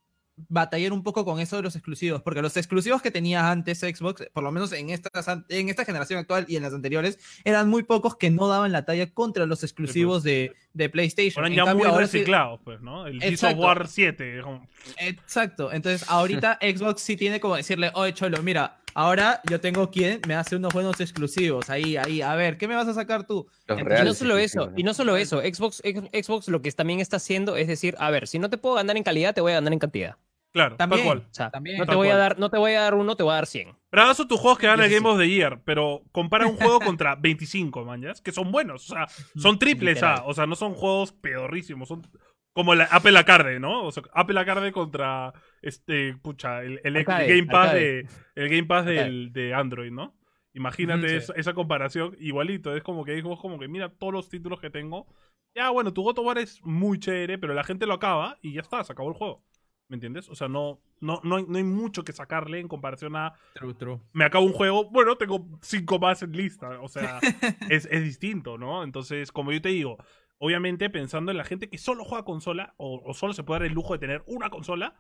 batallar 0.49 0.93
un 0.93 1.03
poco 1.03 1.25
con 1.25 1.41
eso 1.41 1.57
de 1.57 1.63
los 1.63 1.77
exclusivos, 1.77 2.23
porque 2.23 2.41
los 2.43 2.57
exclusivos 2.57 3.03
que 3.03 3.11
tenía 3.11 3.51
antes 3.51 3.81
Xbox, 3.81 4.25
por 4.33 4.43
lo 4.43 4.51
menos 4.51 4.73
en 4.73 4.91
estas 4.91 5.27
en 5.49 5.69
esta 5.69 5.85
generación 5.85 6.19
actual 6.21 6.47
y 6.49 6.57
en 6.57 6.63
las 6.63 6.73
anteriores, 6.73 7.19
eran 7.45 7.69
muy 7.69 7.83
pocos 7.83 8.17
que 8.17 8.31
no 8.31 8.49
daban 8.49 8.73
la 8.73 8.85
talla 8.85 9.11
contra 9.13 9.45
los 9.47 9.63
exclusivos 9.63 10.23
de, 10.23 10.55
de 10.73 10.89
PlayStation. 10.89 11.45
En 11.47 11.55
ya 11.55 11.65
cambio, 11.65 11.89
muy 11.91 11.95
sí- 11.95 12.01
reciclados, 12.01 12.61
pues, 12.65 12.81
¿no? 12.81 13.07
El 13.07 13.21
Gears. 13.21 13.43
War 13.59 13.87
7. 13.87 14.39
es 14.39 14.43
como- 14.45 14.67
Exacto. 14.99 15.73
Entonces, 15.73 16.09
ahorita 16.09 16.59
Xbox 16.63 17.03
sí 17.03 17.17
tiene 17.17 17.39
como 17.41 17.57
decirle, 17.57 17.91
oye, 17.95 18.15
Cholo, 18.15 18.43
mira, 18.43 18.82
ahora 18.95 19.41
yo 19.49 19.61
tengo 19.61 19.91
quien 19.91 20.21
me 20.27 20.35
hace 20.35 20.57
unos 20.57 20.73
buenos 20.73 21.01
exclusivos. 21.01 21.71
Ahí, 21.71 21.97
ahí, 21.97 22.23
a 22.23 22.35
ver, 22.35 22.59
¿qué 22.59 22.69
me 22.69 22.75
vas 22.75 22.89
a 22.89 22.95
sacar 22.95 23.27
tú? 23.27 23.47
Y 23.69 24.05
no 24.05 24.15
solo 24.15 24.39
eso, 24.39 24.73
y 24.77 24.83
no 24.83 24.95
solo 24.95 25.17
eso, 25.17 25.41
Xbox, 25.41 25.83
Xbox 26.13 26.49
lo 26.49 26.63
que 26.63 26.73
también 26.73 27.01
está 27.01 27.17
haciendo 27.17 27.57
es 27.57 27.67
decir, 27.69 27.95
a 27.99 28.11
ver, 28.11 28.27
si 28.29 28.39
no 28.39 28.51
te 28.51 28.59
puedo 28.59 28.77
ganar 28.77 28.97
en 28.97 29.03
calidad, 29.03 29.35
te 29.35 29.41
voy 29.41 29.53
a 29.53 29.57
ganar 29.57 29.73
en 29.73 29.79
cantidad. 29.79 30.17
Claro, 30.53 30.77
También. 30.77 31.01
tal 31.01 31.07
cual. 31.07 31.19
O 31.31 31.35
sea, 31.35 31.51
También. 31.51 31.79
no 31.79 31.85
te 31.85 31.89
Tal 31.89 31.97
voy 31.97 32.09
a 32.09 32.17
dar, 32.17 32.39
no 32.39 32.51
te 32.51 32.59
voy 32.59 32.73
a 32.73 32.83
dar 32.83 32.95
uno, 32.95 33.17
te 33.17 33.23
voy 33.23 33.33
a 33.33 33.37
dar 33.37 33.47
100. 33.47 33.75
Pero 33.89 34.15
son 34.15 34.29
tus 34.29 34.39
juegos 34.39 34.59
que 34.59 34.67
dan 34.67 34.81
el 34.81 34.91
Game 34.91 35.09
of 35.09 35.19
the 35.19 35.27
Year, 35.29 35.63
pero 35.65 36.03
compara 36.13 36.47
un 36.47 36.57
juego 36.57 36.79
contra 36.81 37.15
25, 37.15 37.85
manjas, 37.87 38.21
que 38.21 38.33
son 38.33 38.53
buenos. 38.53 38.91
O 38.91 38.95
sea, 38.95 39.07
son 39.35 39.59
triples 39.59 39.95
Literal. 39.95 40.19
A. 40.21 40.25
O 40.25 40.35
sea, 40.35 40.47
no 40.47 40.55
son 40.55 40.75
juegos 40.75 41.13
pedorrísimos. 41.13 41.89
Son 41.89 42.07
como 42.53 42.75
la 42.75 42.85
Apple 42.85 43.19
Arcade, 43.19 43.61
¿no? 43.61 43.85
O 43.85 43.93
sea, 43.93 44.03
Apple 44.13 44.39
Arcade 44.39 44.73
contra 44.73 45.33
este, 45.63 46.15
pucha, 46.17 46.63
el, 46.63 46.81
el- 46.85 46.97
el 46.97 46.97
Arcade, 46.99 47.29
Game 47.29 47.47
Pass 47.47 47.73
de 47.75 48.01
el 48.35 48.49
Game 48.49 48.65
Pass 48.65 48.87
Arcade. 48.87 49.05
del, 49.05 49.33
de 49.33 49.55
Android, 49.55 49.91
¿no? 49.93 50.15
Imagínate 50.55 51.09
sí. 51.09 51.15
esa, 51.17 51.33
esa 51.35 51.55
comparación, 51.55 52.15
igualito. 52.21 52.77
Es 52.77 52.83
como 52.83 53.05
que 53.05 53.13
dijo, 53.15 53.37
como 53.39 53.59
que 53.59 53.69
mira 53.69 53.89
todos 53.89 54.13
los 54.13 54.29
títulos 54.29 54.61
que 54.61 54.71
tengo. 54.71 55.07
Ya, 55.55 55.71
bueno, 55.71 55.93
tu 55.93 56.03
War 56.03 56.39
es 56.39 56.61
muy 56.63 56.99
chévere, 56.99 57.39
pero 57.39 57.55
la 57.55 57.65
gente 57.65 57.87
lo 57.87 57.95
acaba 57.95 58.39
y 58.43 58.55
ya 58.55 58.61
está, 58.61 58.83
se 58.85 58.93
acabó 58.93 59.09
el 59.11 59.15
juego. 59.17 59.43
¿Me 59.89 59.97
entiendes? 59.97 60.29
O 60.31 60.35
sea, 60.35 60.49
no, 60.49 60.81
no, 61.01 61.21
no, 61.25 61.37
hay, 61.37 61.45
no 61.47 61.59
hay 61.59 61.65
mucho 61.65 62.05
que 62.05 62.13
sacarle 62.13 62.59
en 62.61 62.69
comparación 62.69 63.15
a 63.17 63.35
True, 63.55 63.75
true. 63.75 64.01
me 64.15 64.25
acabo 64.25 64.47
un 64.47 64.53
juego, 64.55 64.91
bueno, 64.91 65.17
tengo 65.17 65.47
cinco 65.61 65.99
más 65.99 66.23
en 66.23 66.33
lista. 66.33 66.81
O 66.81 66.89
sea, 66.89 67.19
es, 67.71 67.87
es 67.91 68.03
distinto, 68.03 68.57
¿no? 68.57 68.83
Entonces, 68.85 69.31
como 69.33 69.53
yo 69.53 69.61
te 69.61 69.69
digo, 69.71 69.99
obviamente 70.39 70.89
pensando 70.89 71.31
en 71.31 71.37
la 71.39 71.45
gente 71.45 71.69
que 71.69 71.77
solo 71.79 72.05
juega 72.05 72.25
consola 72.25 72.75
o, 72.79 73.03
o 73.05 73.13
solo 73.15 73.35
se 73.35 73.43
puede 73.45 73.61
dar 73.61 73.67
el 73.69 73.75
lujo 73.75 73.93
de 73.93 73.99
tener 73.99 74.23
una 74.27 74.49
consola, 74.49 74.99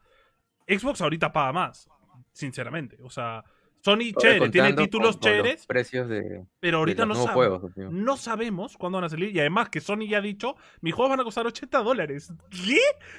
Xbox 0.68 1.01
ahorita 1.01 1.33
paga 1.33 1.53
más, 1.53 1.88
sinceramente. 2.33 2.98
O 3.03 3.11
sea, 3.11 3.44
Sony, 3.85 4.12
chévere, 4.16 4.48
tiene 4.51 4.75
títulos 4.75 4.87
con- 4.87 4.90
con 4.90 5.03
los 5.03 5.20
chéveres, 5.20 5.66
precios 5.66 6.09
de, 6.09 6.44
pero 6.61 6.79
de 6.79 6.81
ahorita 6.83 7.05
los 7.05 7.18
no, 7.18 7.25
sab- 7.27 7.33
juegos. 7.35 7.62
no 7.77 8.16
sabemos 8.16 8.77
cuándo 8.77 8.98
van 8.98 9.07
a 9.07 9.09
salir. 9.09 9.35
Y 9.35 9.40
además 9.40 9.70
que 9.70 9.81
Sony 9.81 10.07
ya 10.09 10.18
ha 10.18 10.20
dicho, 10.20 10.55
mis 10.83 10.94
juegos 10.94 11.11
van 11.11 11.18
a 11.20 11.25
costar 11.25 11.46
80 11.48 11.79
dólares. 11.83 12.33
¿Qué? 12.51 12.79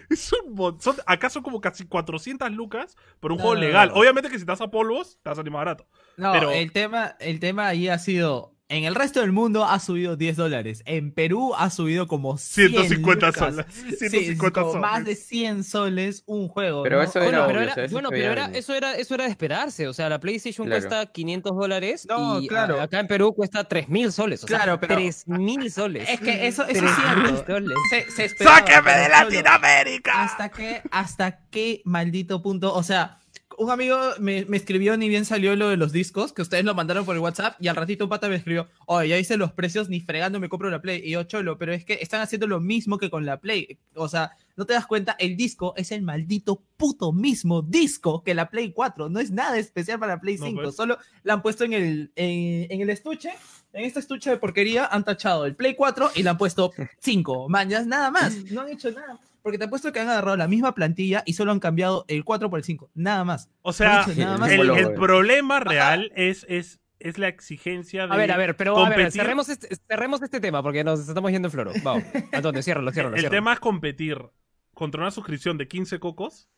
Es 0.09 0.31
un 0.31 0.53
mon- 0.53 0.79
son 0.79 0.95
¿Acaso 1.05 1.43
como 1.43 1.59
casi 1.59 1.85
400 1.85 2.49
lucas 2.51 2.95
por 3.19 3.33
un 3.33 3.39
No, 3.39 3.43
juego 3.43 3.55
no, 3.55 3.61
legal? 3.61 3.89
no. 3.89 3.95
Obviamente 3.95 4.29
que 4.29 4.35
si 4.35 4.41
estás 4.43 4.61
a 4.61 4.71
polvos, 4.71 5.19
te 5.21 5.29
va 5.29 5.33
a 5.33 5.35
salir 5.35 5.51
más 5.51 5.59
barato. 5.59 5.85
No, 6.15 6.31
Pero- 6.31 6.51
el, 6.51 6.71
tema, 6.71 7.17
el 7.19 7.41
tema 7.41 7.67
ahí 7.67 7.89
ha 7.89 7.99
sido. 7.99 8.52
En 8.73 8.85
el 8.85 8.95
resto 8.95 9.21
del 9.21 9.31
mundo 9.31 9.65
ha 9.65 9.79
subido 9.79 10.15
10 10.15 10.35
dólares. 10.35 10.81
En 10.85 11.11
Perú 11.13 11.53
ha 11.57 11.69
subido 11.69 12.07
como 12.07 12.37
100 12.37 12.69
150 12.69 13.27
lucas. 13.27 13.39
soles. 13.39 13.65
Sí, 13.99 14.09
150 14.09 14.59
como 14.61 14.73
soles. 14.73 14.81
más 14.81 15.05
de 15.05 15.15
100 15.15 15.63
soles 15.63 16.23
un 16.25 16.47
juego. 16.47 16.81
Pero 16.83 16.97
¿no? 16.97 17.03
eso 17.03 17.19
Bueno, 17.19 17.27
era 17.29 17.45
pero, 17.47 17.59
obvio, 17.59 17.61
era, 17.61 17.71
o 17.71 17.75
sea, 17.75 17.83
eso 17.85 17.93
bueno, 17.93 18.09
pero 18.09 18.31
era, 18.31 18.45
eso, 18.47 18.73
era, 18.73 18.93
eso 18.95 19.13
era 19.15 19.25
de 19.25 19.29
esperarse. 19.29 19.87
O 19.87 19.93
sea, 19.93 20.09
la 20.09 20.19
PlayStation 20.19 20.65
Claro. 20.67 20.81
cuesta 20.81 21.05
500 21.11 21.55
dólares 21.55 22.05
No, 22.09 22.39
y 22.41 22.47
claro. 22.47 22.79
a- 22.79 22.83
acá 22.83 22.99
en 22.99 23.07
Perú 23.07 23.33
cuesta 23.35 23.67
3.000 23.67 24.11
soles. 24.11 24.43
O 24.43 24.47
sea, 24.47 24.57
Claro, 24.57 24.79
pero- 24.79 24.95
3.000 24.95 25.69
soles. 25.69 26.09
Es 26.09 26.19
que 26.19 26.47
eso, 26.47 26.63
eso 26.65 26.85
es 26.85 26.91
3.000 26.91 27.25
cierto. 27.35 27.53
soles. 27.53 27.77
Se, 27.91 28.11
se 28.11 28.25
esperaba, 28.25 28.57
¡Sáqueme 28.57 28.91
de 28.91 29.05
pero 29.07 29.23
Latinoamérica! 29.23 30.23
¿Hasta 30.23 30.49
qué, 30.49 30.81
hasta 30.91 31.39
qué 31.51 31.81
maldito 31.85 32.41
punto? 32.41 32.73
O 32.73 32.81
sea, 32.83 33.19
un 33.57 33.71
amigo 33.71 33.97
me, 34.19 34.45
me 34.45 34.57
escribió 34.57 34.95
ni 34.97 35.09
bien 35.09 35.25
salió 35.25 35.55
lo 35.55 35.69
de 35.69 35.77
los 35.77 35.91
discos, 35.91 36.33
que 36.33 36.41
ustedes 36.41 36.65
lo 36.65 36.73
mandaron 36.75 37.05
por 37.05 37.15
el 37.15 37.21
WhatsApp, 37.21 37.55
y 37.59 37.67
al 37.67 37.75
ratito 37.75 38.05
un 38.05 38.09
pata 38.09 38.27
me 38.29 38.35
escribió, 38.35 38.67
oye, 38.85 39.09
ya 39.09 39.17
hice 39.17 39.37
los 39.37 39.51
precios, 39.51 39.89
ni 39.89 39.99
fregando 40.01 40.39
me 40.39 40.49
compro 40.49 40.69
la 40.69 40.81
Play. 40.81 41.01
Y 41.03 41.11
yo, 41.11 41.23
cholo, 41.23 41.57
pero 41.57 41.73
es 41.73 41.85
que 41.85 41.93
están 42.01 42.21
haciendo 42.21 42.47
lo 42.47 42.59
mismo 42.59 42.97
que 42.97 43.09
con 43.09 43.25
la 43.25 43.39
Play. 43.39 43.77
O 43.95 44.07
sea, 44.07 44.31
no 44.55 44.65
te 44.65 44.73
das 44.73 44.85
cuenta, 44.85 45.15
el 45.19 45.35
disco 45.35 45.73
es 45.77 45.91
el 45.91 46.01
maldito 46.03 46.63
puto 46.77 47.11
mismo 47.11 47.61
disco 47.61 48.23
que 48.23 48.33
la 48.33 48.49
Play 48.49 48.71
4. 48.71 49.09
No 49.09 49.19
es 49.19 49.31
nada 49.31 49.57
especial 49.57 49.99
para 49.99 50.15
la 50.15 50.19
Play 50.21 50.37
No, 50.37 50.45
5. 50.47 50.61
pues. 50.61 50.75
Solo 50.75 50.97
la 51.23 51.33
han 51.33 51.41
puesto 51.41 51.63
en 51.63 51.73
el, 51.73 52.11
en, 52.15 52.67
en 52.71 52.81
el 52.81 52.89
estuche. 52.89 53.31
En 53.73 53.85
este 53.85 53.99
estuche 53.99 54.29
de 54.29 54.37
porquería 54.37 54.85
han 54.85 55.03
tachado 55.03 55.45
el 55.45 55.55
Play 55.55 55.73
4 55.75 56.11
y 56.15 56.23
le 56.23 56.29
han 56.29 56.37
puesto 56.37 56.71
5 56.99 57.49
manjas, 57.49 57.87
nada 57.87 58.11
más. 58.11 58.33
No 58.51 58.61
han 58.61 58.69
hecho 58.69 58.91
nada. 58.91 59.19
Porque 59.43 59.57
te 59.59 59.65
apuesto 59.65 59.91
que 59.91 59.99
han 59.99 60.09
agarrado 60.09 60.37
la 60.37 60.47
misma 60.47 60.73
plantilla 60.73 61.21
y 61.25 61.33
solo 61.33 61.51
han 61.51 61.59
cambiado 61.59 62.05
el 62.07 62.23
4 62.23 62.49
por 62.49 62.59
el 62.59 62.63
5. 62.65 62.89
Nada 62.95 63.23
más. 63.23 63.49
O 63.61 63.73
sea, 63.73 64.05
No 64.07 64.13
nada 64.15 64.37
más. 64.37 64.51
el, 64.51 64.69
el 64.69 64.93
problema 64.93 65.59
real 65.59 66.11
es, 66.15 66.45
es, 66.49 66.79
es 66.99 67.17
la 67.17 67.27
exigencia 67.27 68.07
de 68.07 68.13
A 68.13 68.17
ver, 68.17 68.31
a 68.31 68.37
ver, 68.37 68.55
pero 68.55 68.77
a 68.77 68.89
ver, 68.89 69.11
cerremos 69.11 69.49
este, 69.49 69.67
cerremos 69.87 70.21
este 70.21 70.39
tema 70.39 70.63
porque 70.63 70.83
nos 70.85 71.07
estamos 71.07 71.29
yendo 71.31 71.49
en 71.49 71.51
floro. 71.51 71.71
Vamos, 71.83 72.03
Antonio, 72.31 72.63
ciérralo, 72.63 72.91
ciérralo. 72.93 73.15
El 73.15 73.21
ciérralo. 73.21 73.37
tema 73.37 73.53
es 73.53 73.59
competir 73.59 74.17
contra 74.73 75.01
una 75.01 75.11
suscripción 75.11 75.57
de 75.57 75.67
15 75.67 75.99
cocos 75.99 76.49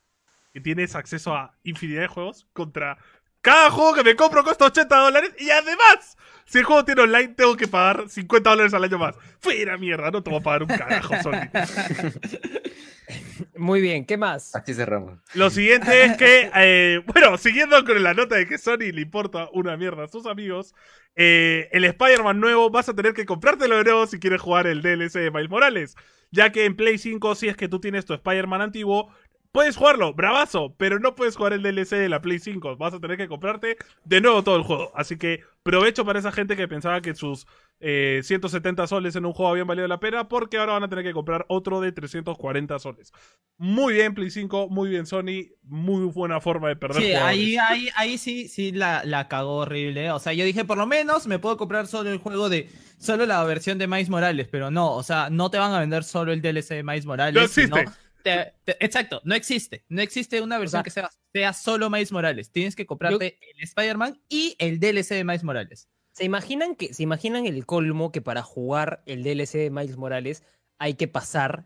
que 0.53 0.61
tienes 0.61 0.95
acceso 0.95 1.35
a 1.35 1.57
infinidad 1.63 2.01
de 2.01 2.07
juegos 2.07 2.47
contra 2.53 2.97
cada 3.45 3.69
juego 3.69 3.93
que 3.93 4.03
me 4.03 4.15
compro 4.15 4.43
cuesta 4.43 4.65
80 4.65 4.97
dólares 4.97 5.31
y 5.37 5.51
además, 5.51 6.17
si 6.45 6.57
el 6.57 6.63
juego 6.63 6.83
tiene 6.83 7.03
online, 7.03 7.27
tengo 7.27 7.55
que 7.55 7.67
pagar 7.67 8.09
50 8.09 8.49
dólares 8.49 8.73
al 8.73 8.83
año 8.83 8.97
más. 8.97 9.15
Fuera 9.39 9.77
mierda, 9.77 10.09
no 10.09 10.23
te 10.23 10.31
voy 10.31 10.39
a 10.39 10.43
pagar 10.43 10.63
un 10.63 10.69
carajo, 10.69 11.13
Sony. 11.21 11.47
Muy 13.55 13.81
bien, 13.81 14.07
¿qué 14.07 14.17
más? 14.17 14.55
Así 14.55 14.73
cerramos. 14.73 15.19
Lo 15.35 15.51
siguiente 15.51 16.05
es 16.05 16.17
que, 16.17 16.49
eh, 16.55 17.03
bueno, 17.05 17.37
siguiendo 17.37 17.85
con 17.85 18.01
la 18.01 18.15
nota 18.15 18.35
de 18.35 18.47
que 18.47 18.57
Sony 18.57 18.91
le 18.91 19.01
importa 19.01 19.47
una 19.53 19.77
mierda 19.77 20.05
a 20.05 20.07
sus 20.07 20.25
amigos, 20.25 20.73
eh, 21.15 21.69
el 21.71 21.85
Spider-Man 21.85 22.39
nuevo 22.39 22.71
vas 22.71 22.89
a 22.89 22.95
tener 22.95 23.13
que 23.13 23.27
comprártelo 23.27 23.77
de 23.77 23.83
nuevo 23.83 24.07
si 24.07 24.17
quieres 24.17 24.41
jugar 24.41 24.65
el 24.65 24.81
DLC 24.81 25.19
de 25.19 25.29
Miles 25.29 25.51
Morales. 25.51 25.95
Ya 26.31 26.51
que 26.51 26.65
en 26.65 26.75
Play 26.75 26.97
5, 26.97 27.35
si 27.35 27.47
es 27.47 27.55
que 27.55 27.67
tú 27.67 27.79
tienes 27.79 28.05
tu 28.05 28.15
Spider-Man 28.15 28.61
antiguo, 28.61 29.13
puedes 29.55 29.77
jugarlo, 29.77 30.13
bravazo, 30.13 30.75
pero 30.77 30.99
no 30.99 31.15
puedes 31.15 31.37
jugar 31.37 31.53
el 31.53 31.63
DLC 31.63 31.91
de 31.91 32.09
la 32.09 32.21
Play 32.21 32.39
5. 32.39 32.75
Vas 32.75 32.93
a 32.93 32.99
tener 32.99 33.15
que 33.15 33.29
comprarte 33.29 33.77
de 34.03 34.19
nuevo 34.19 34.43
todo 34.43 34.57
el 34.57 34.63
juego. 34.63 34.91
Así 34.93 35.17
que 35.17 35.43
provecho 35.63 36.03
para 36.03 36.19
esa 36.19 36.33
gente 36.33 36.57
que 36.57 36.67
pensaba 36.67 36.99
que 36.99 37.15
sus 37.15 37.47
eh, 37.79 38.19
170 38.21 38.85
soles 38.85 39.15
en 39.15 39.25
un 39.25 39.31
juego 39.31 39.49
habían 39.51 39.65
valido 39.65 39.87
la 39.87 40.01
pena, 40.01 40.27
porque 40.27 40.57
ahora 40.57 40.73
van 40.73 40.83
a 40.83 40.89
tener 40.89 41.05
que 41.05 41.13
comprar 41.13 41.45
otro 41.47 41.79
de 41.79 41.93
340 41.93 42.79
soles. 42.79 43.13
Muy 43.57 43.93
bien 43.93 44.13
Play 44.13 44.29
5, 44.29 44.67
muy 44.67 44.89
bien 44.89 45.05
Sony, 45.05 45.53
muy 45.63 46.03
buena 46.03 46.41
forma 46.41 46.67
de 46.67 46.75
perder 46.75 47.01
Sí, 47.01 47.07
jugadores. 47.13 47.25
ahí, 47.25 47.55
ahí, 47.57 47.89
ahí 47.95 48.17
sí, 48.17 48.49
sí 48.49 48.73
la, 48.73 49.05
la 49.05 49.29
cagó 49.29 49.59
horrible. 49.59 50.11
O 50.11 50.19
sea, 50.19 50.33
yo 50.33 50.43
dije, 50.43 50.65
por 50.65 50.77
lo 50.77 50.85
menos 50.85 51.27
me 51.27 51.39
puedo 51.39 51.55
comprar 51.55 51.87
solo 51.87 52.11
el 52.11 52.17
juego 52.17 52.49
de. 52.49 52.69
Solo 52.97 53.25
la 53.25 53.41
versión 53.45 53.77
de 53.77 53.87
Miles 53.87 54.09
Morales, 54.09 54.47
pero 54.51 54.69
no, 54.71 54.93
o 54.93 55.03
sea, 55.03 55.29
no 55.29 55.49
te 55.49 55.57
van 55.57 55.73
a 55.73 55.79
vender 55.79 56.03
solo 56.03 56.33
el 56.33 56.41
DLC 56.41 56.69
de 56.75 56.83
Miles 56.83 57.05
Morales. 57.05 57.33
No 57.35 57.41
existe. 57.41 57.79
sino 57.79 57.91
te- 58.25 58.53
te- 58.73 58.85
exacto, 58.85 59.21
no 59.23 59.35
existe. 59.35 59.85
No 59.87 60.01
existe 60.01 60.41
una 60.41 60.57
versión 60.57 60.79
sea, 60.79 60.83
que 60.83 60.89
sea, 60.89 61.09
sea 61.31 61.53
solo 61.53 61.89
Miles 61.89 62.11
Morales. 62.11 62.51
Tienes 62.51 62.75
que 62.75 62.85
comprarte 62.85 63.37
el 63.55 63.63
Spider-Man 63.63 64.19
y 64.27 64.55
el 64.59 64.79
DLC 64.79 65.15
de 65.15 65.23
Miles 65.23 65.43
Morales. 65.43 65.87
¿Se 66.11 66.25
imaginan 66.25 66.75
que 66.75 66.93
se 66.93 67.03
imaginan 67.03 67.45
el 67.45 67.65
colmo 67.65 68.11
que 68.11 68.21
para 68.21 68.41
jugar 68.41 69.03
el 69.05 69.23
DLC 69.23 69.53
de 69.59 69.69
Miles 69.69 69.97
Morales 69.97 70.43
hay 70.79 70.95
que 70.95 71.07
pasar 71.07 71.65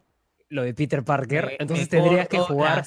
lo 0.49 0.63
de 0.63 0.73
Peter 0.73 1.03
Parker? 1.03 1.55
Entonces 1.59 1.87
tendrías 1.89 2.27
que 2.27 2.39
jugar. 2.39 2.83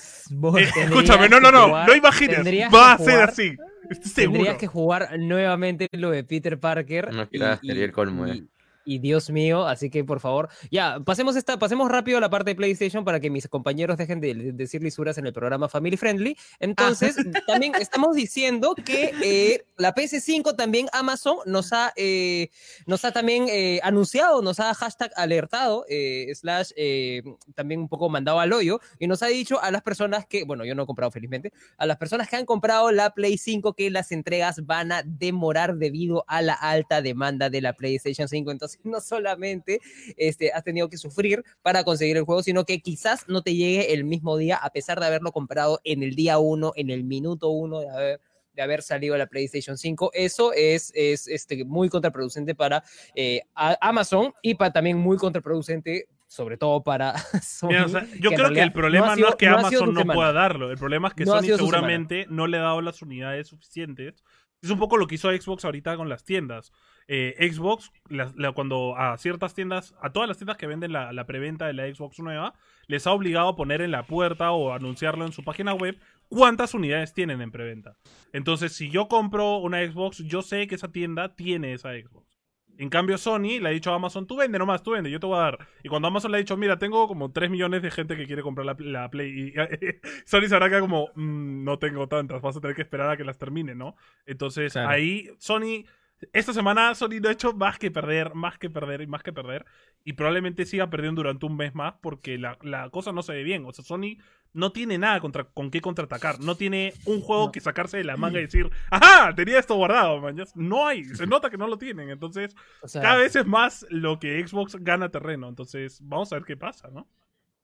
Eh, 0.58 0.68
escúchame, 0.76 1.28
no, 1.28 1.40
no, 1.40 1.50
no, 1.50 1.66
jugar- 1.68 1.88
no 1.88 1.94
imagines, 1.96 2.38
va 2.74 2.92
a 2.92 2.98
ser 2.98 3.20
así. 3.22 3.56
Estoy 3.90 4.10
seguro. 4.10 4.32
Tendrías 4.38 4.58
que 4.58 4.66
jugar 4.66 5.18
nuevamente 5.18 5.88
lo 5.92 6.10
de 6.10 6.24
Peter 6.24 6.58
Parker. 6.58 7.12
No, 7.12 7.28
claro, 7.28 7.60
sería 7.64 7.84
el 7.84 7.92
colmo, 7.92 8.26
y- 8.26 8.30
eh. 8.30 8.34
y 8.34 8.48
Dios 8.84 9.30
mío, 9.30 9.66
así 9.66 9.90
que 9.90 10.04
por 10.04 10.20
favor, 10.20 10.48
ya, 10.70 11.00
pasemos 11.00 11.36
esta, 11.36 11.58
pasemos 11.58 11.90
rápido 11.90 12.18
a 12.18 12.20
la 12.20 12.30
parte 12.30 12.50
de 12.50 12.54
PlayStation 12.54 13.04
para 13.04 13.20
que 13.20 13.30
mis 13.30 13.48
compañeros 13.48 13.96
dejen 13.96 14.20
de, 14.20 14.34
de 14.34 14.52
decir 14.52 14.82
lisuras 14.82 15.18
en 15.18 15.26
el 15.26 15.32
programa 15.32 15.68
Family 15.68 15.96
Friendly. 15.96 16.36
Entonces, 16.60 17.16
también 17.46 17.74
estamos 17.74 18.14
diciendo 18.14 18.74
que 18.74 19.12
eh, 19.22 19.64
la 19.76 19.94
PS5 19.94 20.56
también 20.56 20.88
Amazon 20.92 21.38
nos 21.46 21.72
ha, 21.72 21.92
eh, 21.96 22.48
nos 22.86 23.04
ha 23.04 23.12
también 23.12 23.46
eh, 23.48 23.80
anunciado, 23.82 24.42
nos 24.42 24.60
ha 24.60 24.74
hashtag 24.74 25.12
alertado, 25.16 25.84
eh, 25.88 26.32
slash 26.34 26.70
eh, 26.76 27.22
también 27.54 27.80
un 27.80 27.88
poco 27.88 28.08
mandado 28.08 28.40
al 28.40 28.52
hoyo, 28.52 28.80
y 28.98 29.06
nos 29.06 29.22
ha 29.22 29.26
dicho 29.26 29.60
a 29.60 29.70
las 29.70 29.82
personas 29.82 30.26
que, 30.26 30.44
bueno, 30.44 30.64
yo 30.64 30.74
no 30.74 30.84
he 30.84 30.86
comprado 30.86 31.10
felizmente, 31.10 31.52
a 31.76 31.86
las 31.86 31.96
personas 31.96 32.28
que 32.28 32.36
han 32.36 32.46
comprado 32.46 32.90
la 32.92 33.10
Play 33.14 33.38
5 33.38 33.74
que 33.74 33.90
las 33.90 34.12
entregas 34.12 34.64
van 34.66 34.92
a 34.92 35.02
demorar 35.02 35.76
debido 35.76 36.24
a 36.28 36.42
la 36.42 36.54
alta 36.54 37.02
demanda 37.02 37.50
de 37.50 37.60
la 37.60 37.72
PlayStation 37.72 38.28
5. 38.28 38.50
Entonces 38.50 38.71
Entonces, 38.76 38.80
no 38.84 39.00
solamente 39.00 39.80
este, 40.16 40.52
has 40.52 40.64
tenido 40.64 40.88
que 40.88 40.96
sufrir 40.96 41.44
para 41.62 41.84
conseguir 41.84 42.16
el 42.16 42.24
juego, 42.24 42.42
sino 42.42 42.64
que 42.64 42.80
quizás 42.80 43.28
no 43.28 43.42
te 43.42 43.54
llegue 43.54 43.92
el 43.94 44.04
mismo 44.04 44.36
día, 44.36 44.56
a 44.56 44.70
pesar 44.70 45.00
de 45.00 45.06
haberlo 45.06 45.32
comprado 45.32 45.80
en 45.84 46.02
el 46.02 46.14
día 46.14 46.38
uno, 46.38 46.72
en 46.76 46.90
el 46.90 47.04
minuto 47.04 47.48
uno 47.50 47.80
de 47.80 47.90
haber 47.90 48.20
de 48.54 48.60
haber 48.60 48.82
salido 48.82 49.16
la 49.16 49.28
PlayStation 49.28 49.78
5. 49.78 50.10
Eso 50.12 50.52
es, 50.52 50.92
es 50.94 51.26
este, 51.26 51.64
muy 51.64 51.88
contraproducente 51.88 52.54
para 52.54 52.84
eh, 53.14 53.40
a- 53.54 53.78
Amazon 53.80 54.34
y 54.42 54.56
para, 54.56 54.70
también 54.70 54.98
muy 54.98 55.16
contraproducente, 55.16 56.06
sobre 56.26 56.58
todo 56.58 56.82
para 56.82 57.14
Sony. 57.42 57.68
Mira, 57.68 57.86
o 57.86 57.88
sea, 57.88 58.06
yo 58.20 58.28
que 58.28 58.36
creo 58.36 58.52
que 58.52 58.60
el 58.60 58.72
problema 58.74 59.16
no, 59.16 59.28
es 59.30 59.36
que 59.36 59.48
no 59.48 59.56
Amazon 59.58 59.94
no 59.94 60.00
semana. 60.00 60.12
pueda 60.14 60.32
darlo. 60.34 60.70
El 60.70 60.76
problema 60.76 61.08
es 61.08 61.14
que 61.14 61.24
No 61.24 61.32
Sony 61.40 61.56
seguramente 61.56 62.26
no 62.28 62.46
le 62.46 62.58
ha 62.58 62.60
dado 62.60 62.82
las 62.82 63.00
unidades 63.00 63.48
suficientes. 63.48 64.22
Es 64.60 64.68
un 64.68 64.78
poco 64.78 64.98
lo 64.98 65.06
que 65.06 65.14
hizo 65.14 65.30
Xbox 65.30 65.64
ahorita 65.64 65.96
con 65.96 66.10
las 66.10 66.22
tiendas. 66.22 66.72
Eh, 67.08 67.36
Xbox, 67.52 67.90
la- 68.08 68.32
la- 68.36 68.52
cuando 68.52 68.96
a 68.96 69.16
ciertas 69.18 69.54
tiendas, 69.54 69.94
a 70.00 70.12
todas 70.12 70.28
las 70.28 70.38
tiendas 70.38 70.56
que 70.56 70.66
venden 70.66 70.92
la, 70.92 71.12
la 71.12 71.26
preventa 71.26 71.66
de 71.66 71.72
la 71.72 71.86
Xbox 71.92 72.18
nueva, 72.20 72.54
les 72.86 73.06
ha 73.06 73.12
obligado 73.12 73.48
a 73.48 73.56
poner 73.56 73.80
en 73.82 73.90
la 73.90 74.06
puerta 74.06 74.52
o 74.52 74.72
anunciarlo 74.72 75.26
en 75.26 75.32
su 75.32 75.42
página 75.44 75.74
web 75.74 75.98
cuántas 76.28 76.74
unidades 76.74 77.12
tienen 77.12 77.40
en 77.40 77.50
preventa. 77.50 77.96
Entonces, 78.32 78.72
si 78.72 78.88
yo 78.90 79.08
compro 79.08 79.58
una 79.58 79.84
Xbox, 79.86 80.18
yo 80.26 80.42
sé 80.42 80.66
que 80.66 80.76
esa 80.76 80.90
tienda 80.92 81.34
tiene 81.34 81.72
esa 81.74 81.90
Xbox. 81.92 82.30
En 82.78 82.88
cambio, 82.88 83.18
Sony 83.18 83.60
le 83.60 83.68
ha 83.68 83.72
dicho 83.72 83.92
a 83.92 83.96
Amazon, 83.96 84.26
tú 84.26 84.36
vende 84.36 84.58
nomás, 84.58 84.82
tú 84.82 84.92
vende, 84.92 85.10
yo 85.10 85.20
te 85.20 85.26
voy 85.26 85.36
a 85.36 85.40
dar. 85.42 85.58
Y 85.84 85.88
cuando 85.90 86.08
Amazon 86.08 86.30
le 86.32 86.38
ha 86.38 86.40
dicho, 86.40 86.56
mira, 86.56 86.78
tengo 86.78 87.06
como 87.06 87.30
3 87.30 87.50
millones 87.50 87.82
de 87.82 87.90
gente 87.90 88.16
que 88.16 88.26
quiere 88.26 88.40
comprar 88.42 88.64
la, 88.64 88.74
la 88.78 89.10
Play. 89.10 89.30
Y 89.30 89.52
Sony 90.24 90.48
se 90.48 90.54
habrá 90.54 90.68
quedado 90.68 90.84
como, 90.84 91.08
"Mm, 91.14 91.64
no 91.64 91.78
tengo 91.78 92.08
tantas, 92.08 92.40
vas 92.40 92.56
a 92.56 92.60
tener 92.60 92.74
que 92.74 92.82
esperar 92.82 93.10
a 93.10 93.16
que 93.18 93.24
las 93.24 93.36
termine, 93.38 93.74
¿no? 93.74 93.94
Entonces, 94.24 94.72
Claro. 94.72 94.88
ahí 94.88 95.28
Sony... 95.38 95.84
Esta 96.32 96.52
semana 96.52 96.94
Sony 96.94 97.20
no 97.20 97.28
ha 97.28 97.32
hecho 97.32 97.52
más 97.52 97.78
que 97.78 97.90
perder, 97.90 98.34
más 98.34 98.58
que 98.58 98.70
perder 98.70 99.00
y 99.02 99.06
más 99.06 99.22
que 99.22 99.32
perder. 99.32 99.64
Y 100.04 100.12
probablemente 100.14 100.66
siga 100.66 100.88
perdiendo 100.90 101.20
durante 101.22 101.46
un 101.46 101.56
mes 101.56 101.74
más 101.74 101.94
porque 102.00 102.38
la, 102.38 102.58
la 102.62 102.90
cosa 102.90 103.12
no 103.12 103.22
se 103.22 103.32
ve 103.32 103.42
bien. 103.42 103.64
O 103.66 103.72
sea, 103.72 103.84
Sony 103.84 104.18
no 104.52 104.72
tiene 104.72 104.98
nada 104.98 105.20
contra, 105.20 105.44
con 105.44 105.70
qué 105.70 105.80
contraatacar. 105.80 106.40
No 106.40 106.56
tiene 106.56 106.92
un 107.06 107.20
juego 107.20 107.46
No. 107.46 107.52
que 107.52 107.60
sacarse 107.60 107.96
de 107.98 108.04
la 108.04 108.16
manga 108.16 108.38
y 108.38 108.42
decir, 108.46 108.70
¡ajá! 108.90 109.34
Tenía 109.34 109.58
esto 109.58 109.74
guardado, 109.76 110.20
man. 110.20 110.36
No 110.54 110.86
hay. 110.86 111.04
Se 111.04 111.26
nota 111.26 111.50
que 111.50 111.58
no 111.58 111.66
lo 111.66 111.78
tienen. 111.78 112.10
Entonces, 112.10 112.54
O 112.82 112.88
sea, 112.88 113.02
cada 113.02 113.16
vez 113.18 113.34
es 113.36 113.46
más 113.46 113.86
lo 113.90 114.18
que 114.20 114.46
Xbox 114.46 114.76
gana 114.80 115.10
terreno. 115.10 115.48
Entonces, 115.48 116.00
vamos 116.02 116.32
a 116.32 116.36
ver 116.36 116.44
qué 116.44 116.56
pasa, 116.56 116.88
¿no? 116.88 117.08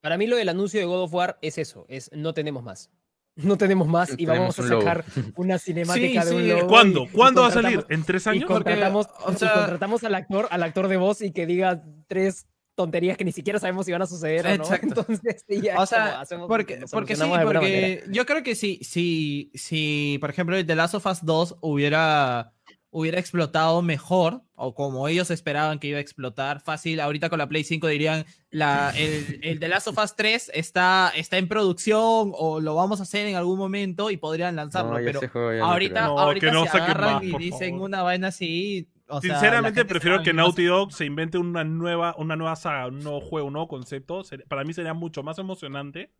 Para 0.00 0.16
mí 0.16 0.26
lo 0.26 0.36
del 0.36 0.48
anuncio 0.48 0.78
de 0.78 0.86
God 0.86 1.02
of 1.02 1.14
War 1.14 1.38
es 1.42 1.58
eso, 1.58 1.84
es 1.88 2.10
no 2.14 2.32
tenemos 2.32 2.62
más. 2.62 2.90
No 3.38 3.56
tenemos 3.56 3.86
más 3.88 4.10
y 4.12 4.26
Tenemos 4.26 4.56
vamos 4.56 4.58
a 4.58 4.62
un 4.62 4.68
sacar 4.82 5.04
una 5.36 5.58
cinemática 5.58 6.22
Sí, 6.22 6.28
de 6.30 6.34
un 6.34 6.42
sí. 6.42 6.48
logo. 6.48 6.66
¿Cuándo? 6.68 7.00
y- 7.02 7.04
y 7.04 7.08
¿Cuándo 7.08 7.42
va 7.42 7.48
a 7.48 7.50
salir? 7.52 7.86
¿En 7.88 8.04
tres 8.04 8.26
Y 8.26 8.28
años? 8.30 8.44
con- 8.46 8.54
contratamos, 8.56 9.06
o 9.24 9.32
y 9.32 9.36
sea- 9.36 9.52
contratamos 9.54 10.04
al 10.04 10.14
actor, 10.14 10.48
al 10.50 10.62
actor 10.62 10.88
de 10.88 10.96
voz 10.96 11.22
y 11.22 11.30
que 11.32 11.46
diga 11.46 11.82
tres 12.08 12.46
tonterías 12.74 13.16
que 13.16 13.24
ni 13.24 13.32
siquiera 13.32 13.58
sabemos 13.58 13.86
si 13.86 13.92
van 13.92 14.02
a 14.02 14.06
suceder 14.06 14.46
o 14.46 14.48
no. 14.50 14.54
Exacto. 14.64 14.86
Entonces, 15.08 15.44
sí, 15.48 15.60
ya 15.60 15.80
O 15.80 15.86
sea, 15.86 16.20
hacemos- 16.20 16.46
porque, 16.48 16.84
porque 16.90 17.16
sí, 17.16 17.22
porque 17.44 18.04
yo 18.10 18.24
creo 18.26 18.42
que 18.42 18.54
si, 18.54 18.78
si, 18.82 19.50
si, 19.54 20.18
por 20.20 20.30
ejemplo, 20.30 20.56
el 20.56 20.64
The 20.66 20.76
Last 20.76 20.94
of 20.94 21.06
Us 21.06 21.18
2 21.24 21.56
hubiera, 21.60 22.52
hubiera 22.90 23.18
explotado 23.20 23.82
mejor, 23.82 24.42
o 24.54 24.74
como 24.74 25.08
ellos 25.08 25.30
esperaban 25.30 25.78
que 25.78 25.88
iba 25.88 25.98
a 25.98 26.00
explotar, 26.00 26.60
fácil, 26.60 27.00
ahorita 27.00 27.28
con 27.28 27.38
la 27.38 27.46
Play 27.48 27.62
5 27.64 27.86
dirían, 27.88 28.24
la, 28.50 28.92
el, 28.96 29.40
el 29.42 29.60
The 29.60 29.68
Last 29.68 29.88
of 29.88 29.98
Us 29.98 30.16
3 30.16 30.50
está, 30.54 31.12
está 31.14 31.36
en 31.38 31.48
producción, 31.48 32.32
o 32.34 32.60
lo 32.60 32.74
vamos 32.74 33.00
a 33.00 33.02
hacer 33.02 33.26
en 33.26 33.36
algún 33.36 33.58
momento, 33.58 34.10
y 34.10 34.16
podrían 34.16 34.56
lanzarlo, 34.56 34.98
No, 34.98 35.04
pero 35.04 35.20
ahorita. 35.64 36.06
No, 36.06 36.18
ahorita 36.18 36.46
que 36.46 36.52
no 36.52 36.64
se 36.64 36.78
agarran 36.78 37.14
más, 37.16 37.24
y 37.24 37.36
dicen 37.36 37.70
favor. 37.72 37.88
una 37.88 38.02
vaina 38.02 38.28
así... 38.28 38.88
o 39.06 39.20
Sinceramente, 39.20 39.84
prefiero 39.84 40.22
que 40.22 40.32
más- 40.32 40.46
Naughty 40.46 40.64
Dog 40.64 40.92
se 40.92 41.04
invente 41.04 41.36
una 41.38 41.64
nueva, 41.64 42.14
una 42.18 42.36
nueva 42.36 42.56
saga, 42.56 42.86
un 42.88 43.00
nuevo 43.00 43.20
juego, 43.20 43.46
un 43.48 43.52
nuevo 43.52 43.68
concepto. 43.68 44.22
Para 44.48 44.64
mí 44.64 44.72
sería 44.72 44.94
mucho 44.94 45.22
más 45.22 45.38
emocionante 45.38 46.10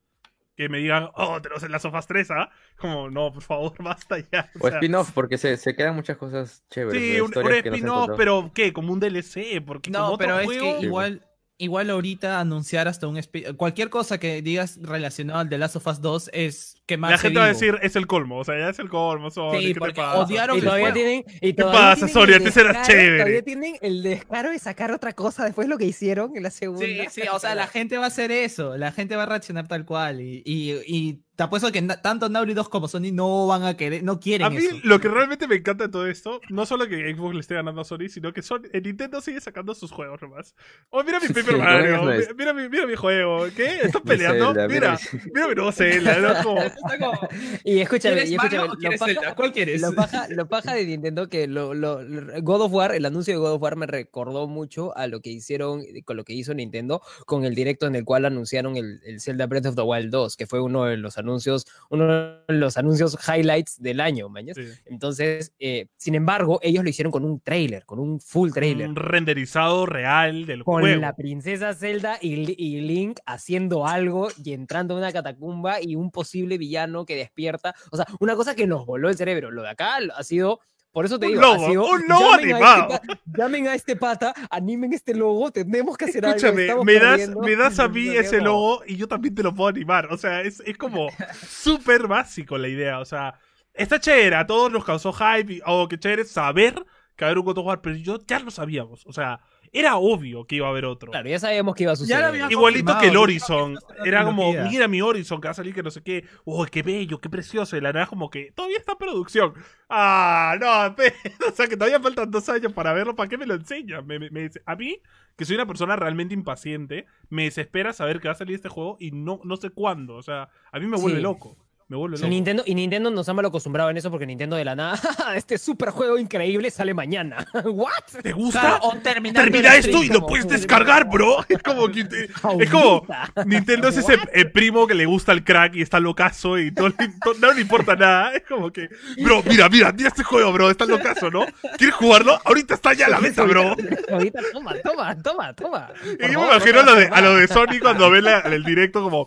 que 0.58 0.68
me 0.68 0.78
digan, 0.78 1.08
oh, 1.14 1.40
tenemos 1.40 1.62
en 1.62 1.70
las 1.70 1.82
sofas 1.82 2.06
3, 2.08 2.32
¿ah? 2.32 2.50
Como, 2.76 3.08
no, 3.08 3.32
por 3.32 3.42
favor, 3.44 3.72
basta 3.82 4.18
ya. 4.30 4.50
O 4.60 4.66
O 4.66 4.68
sea, 4.68 4.78
spin-off, 4.78 5.12
porque 5.12 5.38
se, 5.38 5.56
se 5.56 5.74
quedan 5.76 5.94
muchas 5.94 6.16
cosas 6.18 6.64
chéveres. 6.68 7.00
Sí, 7.00 7.10
de 7.12 7.22
un, 7.22 7.28
un 7.38 7.44
no 7.44 7.50
spin-off, 7.50 8.10
pero 8.16 8.50
¿qué? 8.52 8.72
Como 8.72 8.92
un 8.92 8.98
DLC, 9.00 9.62
porque 9.64 9.90
como 9.92 10.04
No, 10.04 10.12
otro 10.14 10.18
pero 10.26 10.40
es 10.40 10.46
juego- 10.46 10.80
que 10.80 10.84
igual, 10.86 11.26
igual 11.58 11.90
ahorita 11.90 12.40
anunciar 12.40 12.88
hasta 12.88 13.06
un 13.06 13.20
cualquier 13.56 13.88
cosa 13.88 14.18
que 14.18 14.42
digas 14.42 14.80
relacionado 14.82 15.38
al 15.38 15.48
The 15.48 15.58
Last 15.58 15.76
of 15.76 15.86
Us 15.86 16.00
2 16.00 16.30
es 16.34 16.77
La 16.96 17.18
gente 17.18 17.38
va 17.38 17.44
a 17.44 17.48
decir, 17.48 17.78
es 17.82 17.96
el 17.96 18.06
colmo, 18.06 18.38
o 18.38 18.44
sea, 18.44 18.58
ya 18.58 18.68
es 18.70 18.78
el 18.78 18.88
colmo, 18.88 19.30
Sony, 19.30 19.58
Sí, 19.60 19.74
¿qué 19.74 19.80
te 19.80 19.92
pasa? 19.92 20.18
odiaron 20.20 20.56
Y 20.56 20.58
el 20.60 20.64
todavía 20.64 20.92
tienen. 20.92 21.24
Y 21.40 21.52
¿Qué 21.52 21.52
todavía 21.54 21.80
pasa, 21.80 22.06
el 22.06 22.34
Antes 22.34 22.54
descaro- 22.56 22.82
chévere. 22.86 23.18
Todavía 23.18 23.42
tienen 23.42 23.76
el 23.80 24.02
descaro 24.02 24.50
de 24.50 24.58
sacar 24.58 24.92
otra 24.92 25.12
cosa 25.12 25.44
después 25.44 25.66
de 25.66 25.70
lo 25.70 25.78
que 25.78 25.84
hicieron 25.84 26.36
en 26.36 26.42
la 26.42 26.50
segunda. 26.50 26.84
Sí, 26.86 27.00
sí, 27.10 27.22
o 27.32 27.38
sea, 27.38 27.54
la 27.54 27.66
gente 27.68 27.98
va 27.98 28.04
a 28.04 28.08
hacer 28.08 28.30
eso, 28.32 28.76
la 28.76 28.92
gente 28.92 29.16
va 29.16 29.24
a 29.24 29.26
reaccionar 29.26 29.68
tal 29.68 29.84
cual 29.84 30.20
y, 30.20 30.42
y, 30.44 30.80
y 30.86 31.20
te 31.36 31.44
apuesto 31.44 31.70
que 31.70 31.80
tanto 31.82 32.28
Naughty 32.28 32.52
Dog 32.52 32.68
como 32.68 32.88
Sony 32.88 33.12
no 33.12 33.46
van 33.46 33.62
a 33.62 33.76
querer, 33.76 34.02
no 34.02 34.18
quieren 34.18 34.44
A 34.48 34.50
mí 34.50 34.56
eso. 34.56 34.76
lo 34.82 34.98
que 35.00 35.06
realmente 35.06 35.46
me 35.46 35.54
encanta 35.54 35.84
de 35.84 35.88
todo 35.92 36.08
esto, 36.08 36.40
no 36.48 36.66
solo 36.66 36.88
que 36.88 37.14
Xbox 37.14 37.34
le 37.34 37.40
esté 37.40 37.54
ganando 37.54 37.80
a 37.82 37.84
Sony, 37.84 38.08
sino 38.08 38.32
que 38.32 38.42
Sony, 38.42 38.62
eh, 38.72 38.80
Nintendo 38.80 39.20
sigue 39.20 39.40
sacando 39.40 39.72
sus 39.76 39.92
juegos 39.92 40.20
nomás. 40.20 40.56
Oh, 40.90 41.04
mira 41.04 41.20
mi 41.20 41.28
Paper 41.28 41.44
Sí, 41.44 41.54
Mario, 41.54 41.96
no 41.98 42.04
mira, 42.06 42.26
mira 42.36 42.52
mi, 42.54 42.68
mira 42.68 42.86
mi 42.88 42.96
juego, 42.96 43.46
¿qué? 43.56 43.82
¿Estás 43.84 44.02
Mi 44.04 44.08
peleando? 44.10 44.46
Zelda, 44.46 44.66
mira, 44.66 44.98
mira 45.12 45.24
mira 45.32 45.48
mi 45.48 45.54
nuevo 45.54 45.70
Zelda, 45.72 46.18
¿no? 46.18 46.42
Como- 46.42 46.60
Está 46.78 46.98
como, 46.98 47.28
Y 47.64 47.78
escúchame, 47.80 48.14
¿Quieres 48.14 48.30
y 48.30 48.34
escúchame. 48.34 48.66
lo 48.68 48.98
paja-? 48.98 49.34
¿Cuál 49.34 49.52
quieres? 49.52 49.80
Lo 49.80 49.94
paja, 49.94 50.26
lo 50.30 50.48
paja 50.48 50.74
de 50.74 50.86
Nintendo 50.86 51.28
que 51.28 51.46
lo, 51.46 51.74
lo- 51.74 51.98
God 52.42 52.62
of 52.62 52.72
War, 52.72 52.94
el 52.94 53.04
anuncio 53.04 53.34
de 53.34 53.38
God 53.38 53.52
of 53.54 53.62
War 53.62 53.76
me 53.76 53.86
recordó 53.86 54.46
mucho 54.48 54.96
a 54.96 55.06
lo 55.06 55.20
que 55.20 55.30
hicieron, 55.30 55.82
con 56.04 56.16
lo 56.16 56.24
que 56.24 56.32
hizo 56.34 56.54
Nintendo 56.54 57.02
con 57.26 57.44
el 57.44 57.54
directo 57.54 57.86
en 57.86 57.94
el 57.94 58.04
cual 58.04 58.24
anunciaron 58.24 58.76
el, 58.76 59.00
el 59.04 59.20
Zelda 59.20 59.46
Breath 59.46 59.66
of 59.66 59.74
the 59.76 59.82
Wild 59.82 60.10
2, 60.10 60.36
que 60.36 60.46
fue 60.46 60.60
uno 60.60 60.84
de 60.84 60.96
los 60.96 61.18
anuncios, 61.18 61.66
uno 61.90 62.06
de 62.08 62.54
los 62.54 62.76
anuncios 62.76 63.16
highlights 63.28 63.80
del 63.82 64.00
año, 64.00 64.28
mañas. 64.28 64.56
Sí. 64.56 64.64
Entonces, 64.86 65.52
eh, 65.58 65.86
sin 65.96 66.14
embargo, 66.14 66.58
ellos 66.62 66.84
lo 66.84 66.90
hicieron 66.90 67.10
con 67.12 67.24
un 67.24 67.40
trailer, 67.40 67.84
con 67.84 67.98
un 67.98 68.20
full 68.20 68.50
trailer. 68.52 68.88
Un 68.88 68.96
renderizado 68.96 69.86
real 69.86 70.46
del 70.46 70.64
Con 70.64 70.80
juego. 70.82 71.00
la 71.00 71.14
princesa 71.16 71.74
Zelda 71.74 72.18
y, 72.20 72.54
y 72.62 72.80
Link 72.80 73.18
haciendo 73.26 73.86
algo 73.86 74.28
y 74.42 74.52
entrando 74.52 74.94
a 74.94 74.98
una 74.98 75.12
catacumba 75.12 75.82
y 75.82 75.94
un 75.96 76.10
posible 76.10 76.58
villano 76.68 77.04
que 77.06 77.16
despierta. 77.16 77.74
O 77.90 77.96
sea, 77.96 78.06
una 78.20 78.36
cosa 78.36 78.54
que 78.54 78.66
nos 78.66 78.84
voló 78.86 79.08
el 79.08 79.16
cerebro. 79.16 79.50
Lo 79.50 79.62
de 79.62 79.70
acá 79.70 79.98
ha 80.16 80.22
sido. 80.22 80.60
Por 80.90 81.04
eso 81.04 81.18
te 81.18 81.26
Un 81.26 81.32
digo, 81.32 81.42
logo, 81.42 81.66
ha 81.66 81.68
sido, 81.68 81.86
un 81.86 82.08
logo 82.08 82.20
llamen 82.30 82.32
a 82.32 82.56
animado. 82.56 82.94
este 82.94 83.06
pa- 83.06 83.20
llamen 83.36 83.68
a 83.68 83.74
este 83.74 83.96
pata, 83.96 84.34
animen 84.50 84.92
este 84.94 85.14
logo, 85.14 85.50
tenemos 85.52 85.96
que 85.98 86.06
hacer 86.06 86.24
algo. 86.24 86.36
Escúchame, 86.36 86.62
estamos 86.62 86.84
me 86.86 86.94
das, 86.94 87.10
perdiendo". 87.18 87.40
me 87.40 87.56
das 87.56 87.78
a 87.78 87.88
mí 87.88 88.08
ese 88.08 88.40
logo 88.40 88.82
y 88.86 88.96
yo 88.96 89.06
también 89.06 89.34
te 89.34 89.42
lo 89.42 89.54
puedo 89.54 89.68
animar. 89.68 90.06
O 90.10 90.16
sea, 90.16 90.40
es, 90.40 90.60
es 90.66 90.76
como 90.78 91.08
súper 91.46 92.06
básico 92.08 92.56
la 92.58 92.68
idea. 92.68 93.00
O 93.00 93.04
sea, 93.04 93.34
está 93.74 94.00
chévere, 94.00 94.34
a 94.36 94.46
todos 94.46 94.72
nos 94.72 94.84
causó 94.84 95.12
hype. 95.12 95.52
Y, 95.54 95.60
oh, 95.66 95.86
qué 95.88 95.98
chévere 95.98 96.24
saber 96.24 96.74
que 97.16 97.24
a 97.24 97.28
haber 97.28 97.38
un 97.38 97.44
God 97.44 97.58
of 97.58 97.66
War, 97.66 97.80
pero 97.82 97.94
yo 97.96 98.18
ya 98.26 98.38
lo 98.40 98.50
sabíamos. 98.50 99.04
O 99.06 99.12
sea, 99.12 99.40
era 99.72 99.96
obvio 99.96 100.44
que 100.46 100.56
iba 100.56 100.66
a 100.66 100.70
haber 100.70 100.84
otro. 100.84 101.10
Claro, 101.10 101.28
ya 101.28 101.38
sabíamos 101.38 101.74
que 101.74 101.82
iba 101.84 101.92
a 101.92 101.96
suceder. 101.96 102.50
Igualito 102.50 102.98
que 102.98 103.08
el 103.08 103.16
Horizon. 103.16 103.76
Era 104.04 104.24
como, 104.24 104.52
mira 104.52 104.88
mi 104.88 105.00
Horizon, 105.02 105.40
que 105.40 105.48
va 105.48 105.52
a 105.52 105.54
salir 105.54 105.74
que 105.74 105.82
no 105.82 105.90
sé 105.90 106.02
qué. 106.02 106.24
Oh, 106.44 106.64
qué 106.66 106.82
bello, 106.82 107.18
qué 107.20 107.28
precioso. 107.28 107.76
Y 107.76 107.80
la 107.80 107.92
verdad, 107.92 108.08
como 108.08 108.30
que 108.30 108.52
todavía 108.52 108.78
está 108.78 108.92
en 108.92 108.98
producción. 108.98 109.54
Ah, 109.88 110.56
no, 110.60 110.94
pe- 110.96 111.14
o 111.48 111.52
sea, 111.52 111.66
que 111.66 111.76
todavía 111.76 112.00
faltan 112.00 112.30
dos 112.30 112.48
años 112.48 112.72
para 112.72 112.92
verlo. 112.92 113.14
¿Para 113.16 113.28
qué 113.28 113.38
me 113.38 113.46
lo 113.46 113.54
enseñan? 113.54 114.06
Me- 114.06 114.18
me- 114.18 114.30
me- 114.30 114.50
a 114.66 114.76
mí, 114.76 115.00
que 115.36 115.44
soy 115.44 115.54
una 115.56 115.66
persona 115.66 115.96
realmente 115.96 116.34
impaciente, 116.34 117.06
me 117.30 117.44
desespera 117.44 117.92
saber 117.92 118.20
que 118.20 118.28
va 118.28 118.32
a 118.32 118.38
salir 118.38 118.54
este 118.56 118.68
juego 118.68 118.96
y 119.00 119.10
no, 119.12 119.40
no 119.44 119.56
sé 119.56 119.70
cuándo. 119.70 120.16
O 120.16 120.22
sea, 120.22 120.48
a 120.72 120.78
mí 120.78 120.86
me 120.86 120.96
vuelve 120.98 121.18
Sí. 121.18 121.22
loco. 121.22 121.56
Me 121.90 121.96
vuelve 121.96 122.16
Y 122.16 122.20
loco. 122.20 122.28
Nintendo, 122.28 122.62
y 122.66 122.74
Nintendo 122.74 123.10
nos 123.10 123.26
ha 123.30 123.32
mal 123.32 123.46
acostumbrado 123.46 123.88
en 123.88 123.96
eso 123.96 124.10
porque 124.10 124.26
Nintendo 124.26 124.56
de 124.56 124.64
la 124.66 124.76
nada, 124.76 125.00
este 125.36 125.56
super 125.56 125.88
juego 125.88 126.18
increíble 126.18 126.70
sale 126.70 126.92
mañana. 126.92 127.46
¿What? 127.64 127.88
¿Te 128.22 128.32
gusta? 128.32 128.78
Claro, 128.78 129.00
Termina 129.02 129.74
esto 129.74 129.88
stream, 129.92 130.02
y 130.04 130.08
lo 130.08 130.26
puedes 130.26 130.46
descargar, 130.46 131.08
bro. 131.08 131.38
Es 131.48 131.62
como 131.62 131.88
que 131.88 132.04
te- 132.04 132.24
es 132.26 132.70
como 132.70 133.06
Ahorita. 133.08 133.32
Nintendo 133.46 133.88
es 133.88 133.96
ese 133.96 134.18
el 134.34 134.52
primo 134.52 134.86
que 134.86 134.94
le 134.94 135.06
gusta 135.06 135.32
el 135.32 135.42
crack 135.42 135.76
y 135.76 135.82
está 135.82 135.98
locazo 135.98 136.58
y 136.58 136.70
no, 136.72 136.88
le- 136.88 136.94
to- 137.24 137.34
no 137.40 137.52
le 137.54 137.60
importa 137.62 137.96
nada. 137.96 138.34
Es 138.34 138.42
como 138.46 138.70
que, 138.70 138.90
bro, 139.22 139.42
mira, 139.46 139.68
mira, 139.70 139.90
mira 139.90 140.08
este 140.08 140.22
juego, 140.24 140.52
bro, 140.52 140.70
está 140.70 140.84
locazo, 140.84 141.30
¿no? 141.30 141.46
¿Quieres 141.78 141.96
jugarlo? 141.96 142.38
Ahorita 142.44 142.74
está 142.74 142.92
ya 142.92 143.06
a 143.06 143.08
la 143.08 143.20
venta, 143.20 143.44
bro. 143.44 143.74
Ahorita, 144.12 144.40
toma, 144.52 144.74
toma, 144.84 145.22
toma, 145.22 145.52
toma. 145.54 145.88
Y 146.04 146.32
yo 146.32 146.38
me 146.40 146.46
imagino 146.48 146.74
no 146.74 146.80
a 146.80 146.84
lo 146.84 146.94
de, 146.96 147.06
a 147.06 147.20
lo 147.22 147.30
vas 147.32 147.40
de 147.40 147.48
Sony 147.48 147.78
cuando 147.80 148.10
ve 148.10 148.20
la- 148.20 148.40
el 148.40 148.62
directo 148.62 149.02
como, 149.02 149.26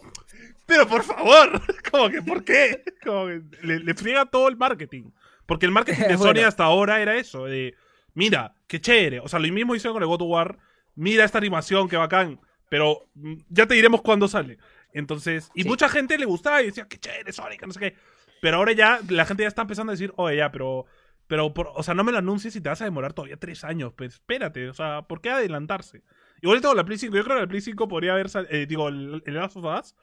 pero 0.72 0.88
por 0.88 1.04
favor, 1.04 1.62
como 1.92 2.10
que, 2.10 2.22
¿por 2.22 2.44
qué? 2.44 2.84
Como 3.04 3.26
que 3.28 3.42
le, 3.64 3.80
le 3.80 3.94
friega 3.94 4.26
todo 4.26 4.48
el 4.48 4.56
marketing. 4.58 5.12
Porque 5.46 5.66
el 5.66 5.72
marketing 5.72 6.04
de 6.08 6.18
Sony 6.18 6.46
hasta 6.46 6.64
ahora 6.64 7.02
era 7.02 7.16
eso, 7.18 7.46
de, 7.46 7.76
mira, 8.14 8.54
qué 8.68 8.80
chévere. 8.80 9.20
O 9.20 9.28
sea, 9.28 9.40
lo 9.40 9.52
mismo 9.52 9.76
hicieron 9.76 9.96
con 9.96 10.04
el 10.04 10.08
God 10.08 10.22
of 10.22 10.30
War, 10.30 10.58
mira 10.96 11.26
esta 11.26 11.38
animación, 11.40 11.90
qué 11.90 11.98
bacán, 11.98 12.40
pero 12.70 13.10
mm, 13.16 13.34
ya 13.50 13.66
te 13.68 13.74
diremos 13.76 14.02
cuándo 14.02 14.28
sale. 14.28 14.58
Entonces, 14.94 15.50
y 15.56 15.64
Sí. 15.64 15.68
mucha 15.68 15.90
gente 15.90 16.18
le 16.18 16.26
gustaba 16.26 16.62
y 16.62 16.68
decía, 16.68 16.88
qué 16.88 16.98
chévere, 16.98 17.32
Sonic, 17.34 17.66
no 17.66 17.74
sé 17.74 17.80
qué. 17.80 17.96
Pero 18.42 18.58
ahora 18.58 18.72
ya, 18.72 19.00
la 19.10 19.26
gente 19.26 19.44
ya 19.44 19.48
está 19.50 19.62
empezando 19.64 19.92
a 19.92 19.96
decir, 19.96 20.14
oye, 20.16 20.38
ya, 20.38 20.52
pero 20.52 20.86
Pero, 21.28 21.54
por- 21.54 21.72
o 21.76 21.82
sea, 21.84 21.94
no 21.94 22.04
me 22.04 22.12
lo 22.12 22.18
anuncies 22.18 22.54
y 22.58 22.62
te 22.62 22.68
vas 22.68 22.82
a 22.82 22.86
demorar 22.86 23.14
todavía 23.14 23.38
tres 23.38 23.64
años. 23.64 23.94
Pues 23.96 24.16
espérate, 24.16 24.68
o 24.70 24.74
sea, 24.74 25.04
¿por 25.04 25.22
qué 25.22 25.30
adelantarse? 25.30 26.04
Igual 26.42 26.60
tengo 26.60 26.74
la 26.76 26.84
Play 26.84 26.98
5. 26.98 27.16
Yo 27.16 27.24
creo 27.24 27.38
que 27.38 27.42
la 27.44 27.48
Play 27.48 27.62
5 27.62 27.88
podría 27.88 28.12
haber, 28.14 28.28
eh, 28.50 28.66
digo, 28.68 28.90
el, 28.90 29.24
el 29.26 29.34
Last 29.36 29.56
of 29.56 29.64
Us 29.64 29.96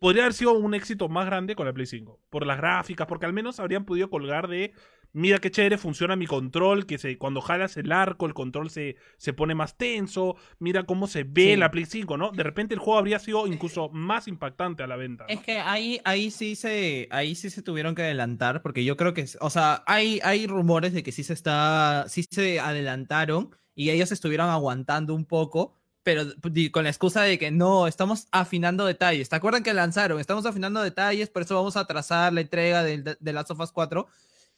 podría 0.00 0.24
haber 0.24 0.34
sido 0.34 0.52
un 0.54 0.74
éxito 0.74 1.08
más 1.08 1.26
grande 1.26 1.54
con 1.54 1.66
la 1.66 1.72
Play 1.72 1.86
5. 1.86 2.18
Por 2.30 2.44
las 2.46 2.56
gráficas, 2.56 3.06
porque 3.06 3.26
al 3.26 3.32
menos 3.32 3.60
habrían 3.60 3.84
podido 3.84 4.10
colgar 4.10 4.48
de, 4.48 4.72
mira 5.12 5.38
qué 5.38 5.50
chévere 5.50 5.76
funciona 5.78 6.16
mi 6.16 6.26
control, 6.26 6.86
que 6.86 6.96
se, 6.98 7.18
cuando 7.18 7.40
jalas 7.40 7.76
el 7.76 7.92
arco, 7.92 8.26
el 8.26 8.32
control 8.34 8.70
se, 8.70 8.96
se 9.18 9.32
pone 9.32 9.54
más 9.54 9.76
tenso, 9.76 10.36
mira 10.58 10.84
cómo 10.84 11.06
se 11.06 11.24
ve 11.24 11.52
Sí. 11.52 11.56
la 11.56 11.70
Play 11.70 11.84
5, 11.84 12.16
¿no? 12.16 12.30
De 12.32 12.42
repente 12.42 12.74
el 12.74 12.80
juego 12.80 12.98
habría 12.98 13.18
sido 13.18 13.46
incluso 13.46 13.88
más 13.90 14.26
impactante 14.26 14.82
a 14.82 14.86
la 14.86 14.96
venta. 14.96 15.24
¿no? 15.28 15.34
Es 15.34 15.40
que 15.42 15.58
ahí, 15.58 16.00
ahí 16.04 16.30
sí 16.30 16.56
se, 16.56 17.06
ahí 17.10 17.34
sí 17.34 17.50
se 17.50 17.62
tuvieron 17.62 17.94
que 17.94 18.02
adelantar, 18.02 18.62
porque 18.62 18.84
yo 18.84 18.96
creo 18.96 19.12
que, 19.14 19.26
o 19.40 19.50
sea, 19.50 19.82
hay, 19.86 20.18
hay 20.24 20.46
rumores 20.46 20.92
de 20.92 21.02
que 21.02 21.12
sí 21.12 21.22
se 21.24 21.34
está, 21.34 22.04
sí 22.08 22.24
se 22.28 22.58
adelantaron 22.60 23.54
y 23.74 23.90
ellos 23.90 24.12
estuvieron 24.12 24.48
aguantando 24.48 25.14
un 25.14 25.24
poco, 25.24 25.79
pero 26.10 26.24
di- 26.50 26.70
con 26.70 26.82
la 26.82 26.90
excusa 26.90 27.22
de 27.22 27.38
que 27.38 27.52
no, 27.52 27.86
estamos 27.86 28.26
afinando 28.32 28.84
detalles. 28.84 29.28
¿Te 29.28 29.36
acuerdan 29.36 29.62
que 29.62 29.72
lanzaron? 29.72 30.18
Estamos 30.18 30.44
afinando 30.44 30.82
detalles, 30.82 31.30
por 31.30 31.42
eso 31.42 31.54
vamos 31.54 31.76
a 31.76 31.80
atrasar 31.80 32.32
la 32.32 32.40
entrega 32.40 32.82
de, 32.82 33.16
de 33.18 33.32
Last 33.32 33.52
of 33.52 33.60
Us 33.60 33.70
4. 33.70 34.08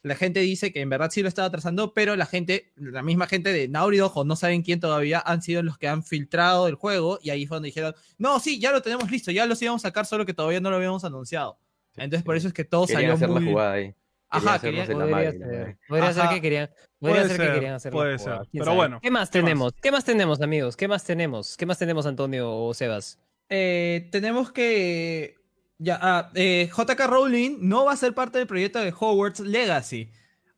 La 0.02 0.16
gente 0.16 0.40
dice 0.40 0.72
que 0.72 0.80
en 0.80 0.88
verdad 0.88 1.10
sí 1.10 1.20
lo 1.20 1.28
estaba 1.28 1.48
atrasando, 1.48 1.92
pero 1.92 2.16
la 2.16 2.24
gente, 2.24 2.72
la 2.76 3.02
misma 3.02 3.26
gente 3.26 3.52
de 3.52 3.68
Naughty 3.68 3.98
Dog 3.98 4.16
o 4.16 4.24
no 4.24 4.34
saben 4.34 4.62
quién 4.62 4.80
todavía, 4.80 5.22
han 5.24 5.42
sido 5.42 5.62
los 5.62 5.76
que 5.76 5.88
han 5.88 6.02
filtrado 6.02 6.68
el 6.68 6.74
juego 6.74 7.18
y 7.22 7.28
ahí 7.30 7.46
fue 7.46 7.56
donde 7.56 7.66
dijeron, 7.68 7.94
no, 8.16 8.40
sí, 8.40 8.58
ya 8.58 8.72
lo 8.72 8.80
tenemos 8.80 9.10
listo, 9.10 9.30
ya 9.30 9.44
los 9.44 9.60
íbamos 9.60 9.84
a 9.84 9.88
sacar, 9.88 10.06
solo 10.06 10.24
que 10.24 10.32
todavía 10.32 10.60
no 10.60 10.70
lo 10.70 10.76
habíamos 10.76 11.04
anunciado. 11.04 11.58
Entonces 11.96 12.24
por 12.24 12.34
eso 12.36 12.48
es 12.48 12.54
que 12.54 12.64
todo 12.64 12.86
Querían 12.86 13.02
salió 13.02 13.14
hacer 13.14 13.28
muy... 13.28 13.44
la 13.44 13.50
jugada 13.50 13.72
ahí. 13.74 13.94
Ajá, 14.32 14.58
la 14.62 14.72
madre, 14.72 14.72
la 14.72 15.30
ser, 15.32 15.78
podría 15.88 16.12
ser 16.12 16.28
que 16.30 16.40
querían, 16.40 16.70
podría 16.98 17.22
Puede 17.22 17.28
ser 17.36 17.46
que 17.46 17.52
querían 17.54 17.74
hacerlo. 17.74 17.98
puede 17.98 18.18
ser, 18.18 18.38
pero 18.52 18.64
sabe. 18.64 18.76
bueno, 18.76 19.00
¿Qué 19.02 19.10
más 19.10 19.30
¿qué 19.30 19.38
más? 19.38 19.44
tenemos? 19.44 19.72
¿Qué 19.82 19.92
más 19.92 20.04
tenemos, 20.04 20.40
amigos? 20.40 20.76
¿Qué 20.76 20.88
más 20.88 21.04
tenemos? 21.04 21.56
¿Qué 21.56 21.66
más 21.66 21.78
tenemos, 21.78 22.06
Antonio 22.06 22.50
o 22.50 22.72
Sebas? 22.74 23.18
Eh, 23.48 24.08
tenemos 24.10 24.50
que... 24.52 25.36
Ya, 25.78 25.98
ah, 26.00 26.30
eh, 26.34 26.70
JK 26.74 27.06
Rowling 27.08 27.58
no 27.60 27.84
va 27.84 27.92
a 27.92 27.96
ser 27.96 28.14
parte 28.14 28.38
del 28.38 28.46
proyecto 28.46 28.78
de 28.78 28.94
Hogwarts 28.98 29.40
Legacy. 29.40 30.10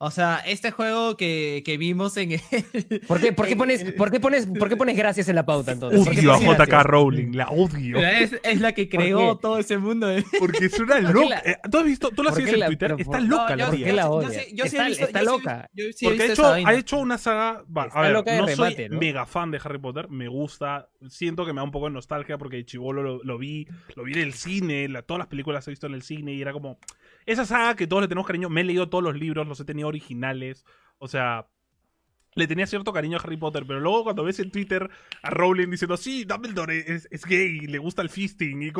O 0.04 0.10
sea, 0.10 0.42
este 0.46 0.70
juego 0.70 1.16
que, 1.16 1.62
que 1.64 1.76
vimos 1.78 2.16
en 2.16 2.32
el... 2.32 2.40
¿Por 3.08 3.20
qué, 3.20 3.32
por 3.32 3.46
qué 3.46 3.56
pones, 3.56 3.84
por 3.94 4.10
qué 4.10 4.20
pones, 4.20 4.46
por 4.46 4.68
qué 4.68 4.76
pones 4.76 4.96
gracias 4.96 5.28
en 5.28 5.34
la 5.34 5.46
pauta 5.46 5.72
entonces? 5.72 6.04
¿Por 6.04 6.12
qué 6.14 6.20
Odio 6.20 6.32
a 6.32 6.38
JK 6.38 6.56
gracias? 6.56 6.82
Rowling, 6.84 7.32
la 7.36 7.48
odio. 7.48 7.98
Es, 7.98 8.36
es 8.42 8.60
la 8.60 8.72
que 8.72 8.86
¿Por 8.86 9.00
creó 9.00 9.36
todo 9.38 9.58
ese 9.58 9.78
mundo. 9.78 10.06
de- 10.08 10.24
Porque 10.38 10.66
es 10.66 10.78
una 10.78 10.96
¿Por 10.96 11.06
qué 11.06 11.12
loca. 11.12 11.28
la- 11.28 11.38
Eh, 11.52 11.56
¿Tú 11.70 11.78
has 11.78 11.84
visto? 11.84 12.10
¿Tú 12.10 12.22
la 12.22 12.32
sigues 12.32 12.52
en 12.54 12.60
la- 12.60 12.66
Twitter? 12.66 12.90
pero 12.96 13.02
Está 13.02 13.20
loca 13.20 13.50
No, 13.50 13.56
la 13.56 13.56
yo 13.56 13.66
¿Por 13.66 13.74
sí- 13.74 13.78
qué 13.78 13.84
tía. 13.84 13.92
la 13.94 14.10
odia? 14.10 14.28
yo 14.28 14.34
sí 14.36 14.42
he 14.54 14.64
Está- 14.66 14.84
visto- 14.88 15.04
está 15.06 15.18
sí 15.20 15.24
he 15.24 15.28
loca. 15.28 15.70
sí 15.74 15.82
he 15.82 16.08
Porque 16.08 16.22
ha 16.22 16.26
visto 16.26 16.56
hecho, 16.56 16.66
ha 16.68 16.74
hecho 16.74 16.98
una 16.98 17.18
saga. 17.18 17.64
va, 17.76 17.86
Está 17.86 17.98
a 17.98 18.02
ver, 18.02 18.12
loca 18.12 18.32
de 18.32 18.38
no 18.38 18.46
remate, 18.46 18.76
soy 18.76 18.88
¿no? 18.90 18.98
mega 19.00 19.26
fan 19.26 19.50
de 19.50 19.60
Harry 19.64 19.78
Potter. 19.78 20.08
Me 20.10 20.28
gusta. 20.28 20.88
Siento 21.08 21.44
que 21.46 21.52
me 21.52 21.58
da 21.60 21.64
un 21.64 21.70
poco 21.70 21.86
de 21.86 21.92
nostalgia 21.92 22.38
porque 22.38 22.64
chivolo 22.64 23.02
lo, 23.02 23.22
lo 23.24 23.38
vi. 23.38 23.66
Lo 23.96 24.04
vi 24.04 24.12
en 24.12 24.18
el 24.20 24.34
cine. 24.34 24.88
la- 24.88 25.02
todas 25.02 25.18
las 25.18 25.28
películas 25.28 25.66
he 25.66 25.70
visto 25.70 25.86
en 25.86 25.94
el 25.94 26.02
cine. 26.02 26.34
Y 26.34 26.42
era 26.42 26.52
como. 26.52 26.78
Esa 27.26 27.44
saga 27.44 27.76
que 27.76 27.86
todos 27.86 28.02
le 28.02 28.08
tenemos 28.08 28.26
cariño. 28.26 28.48
Me 28.48 28.62
he 28.62 28.64
leído 28.64 28.88
todos 28.88 29.04
los 29.04 29.16
libros, 29.16 29.46
los 29.46 29.60
he 29.60 29.64
tenido 29.64 29.88
originales. 29.88 30.64
O 30.98 31.08
sea. 31.08 31.48
Le 32.36 32.48
tenía 32.48 32.66
cierto 32.66 32.92
cariño 32.92 33.16
a 33.16 33.20
Harry 33.20 33.36
Potter, 33.36 33.64
pero 33.64 33.78
luego 33.78 34.02
cuando 34.02 34.24
ves 34.24 34.40
en 34.40 34.50
Twitter 34.50 34.90
a 35.22 35.30
Rowling 35.30 35.70
diciendo, 35.70 35.96
sí, 35.96 36.24
Dumbledore 36.24 36.92
es, 36.92 37.06
es 37.12 37.24
gay, 37.24 37.60
le 37.60 37.78
gusta 37.78 38.02
el 38.02 38.08
fisting, 38.08 38.60
y 38.60 38.70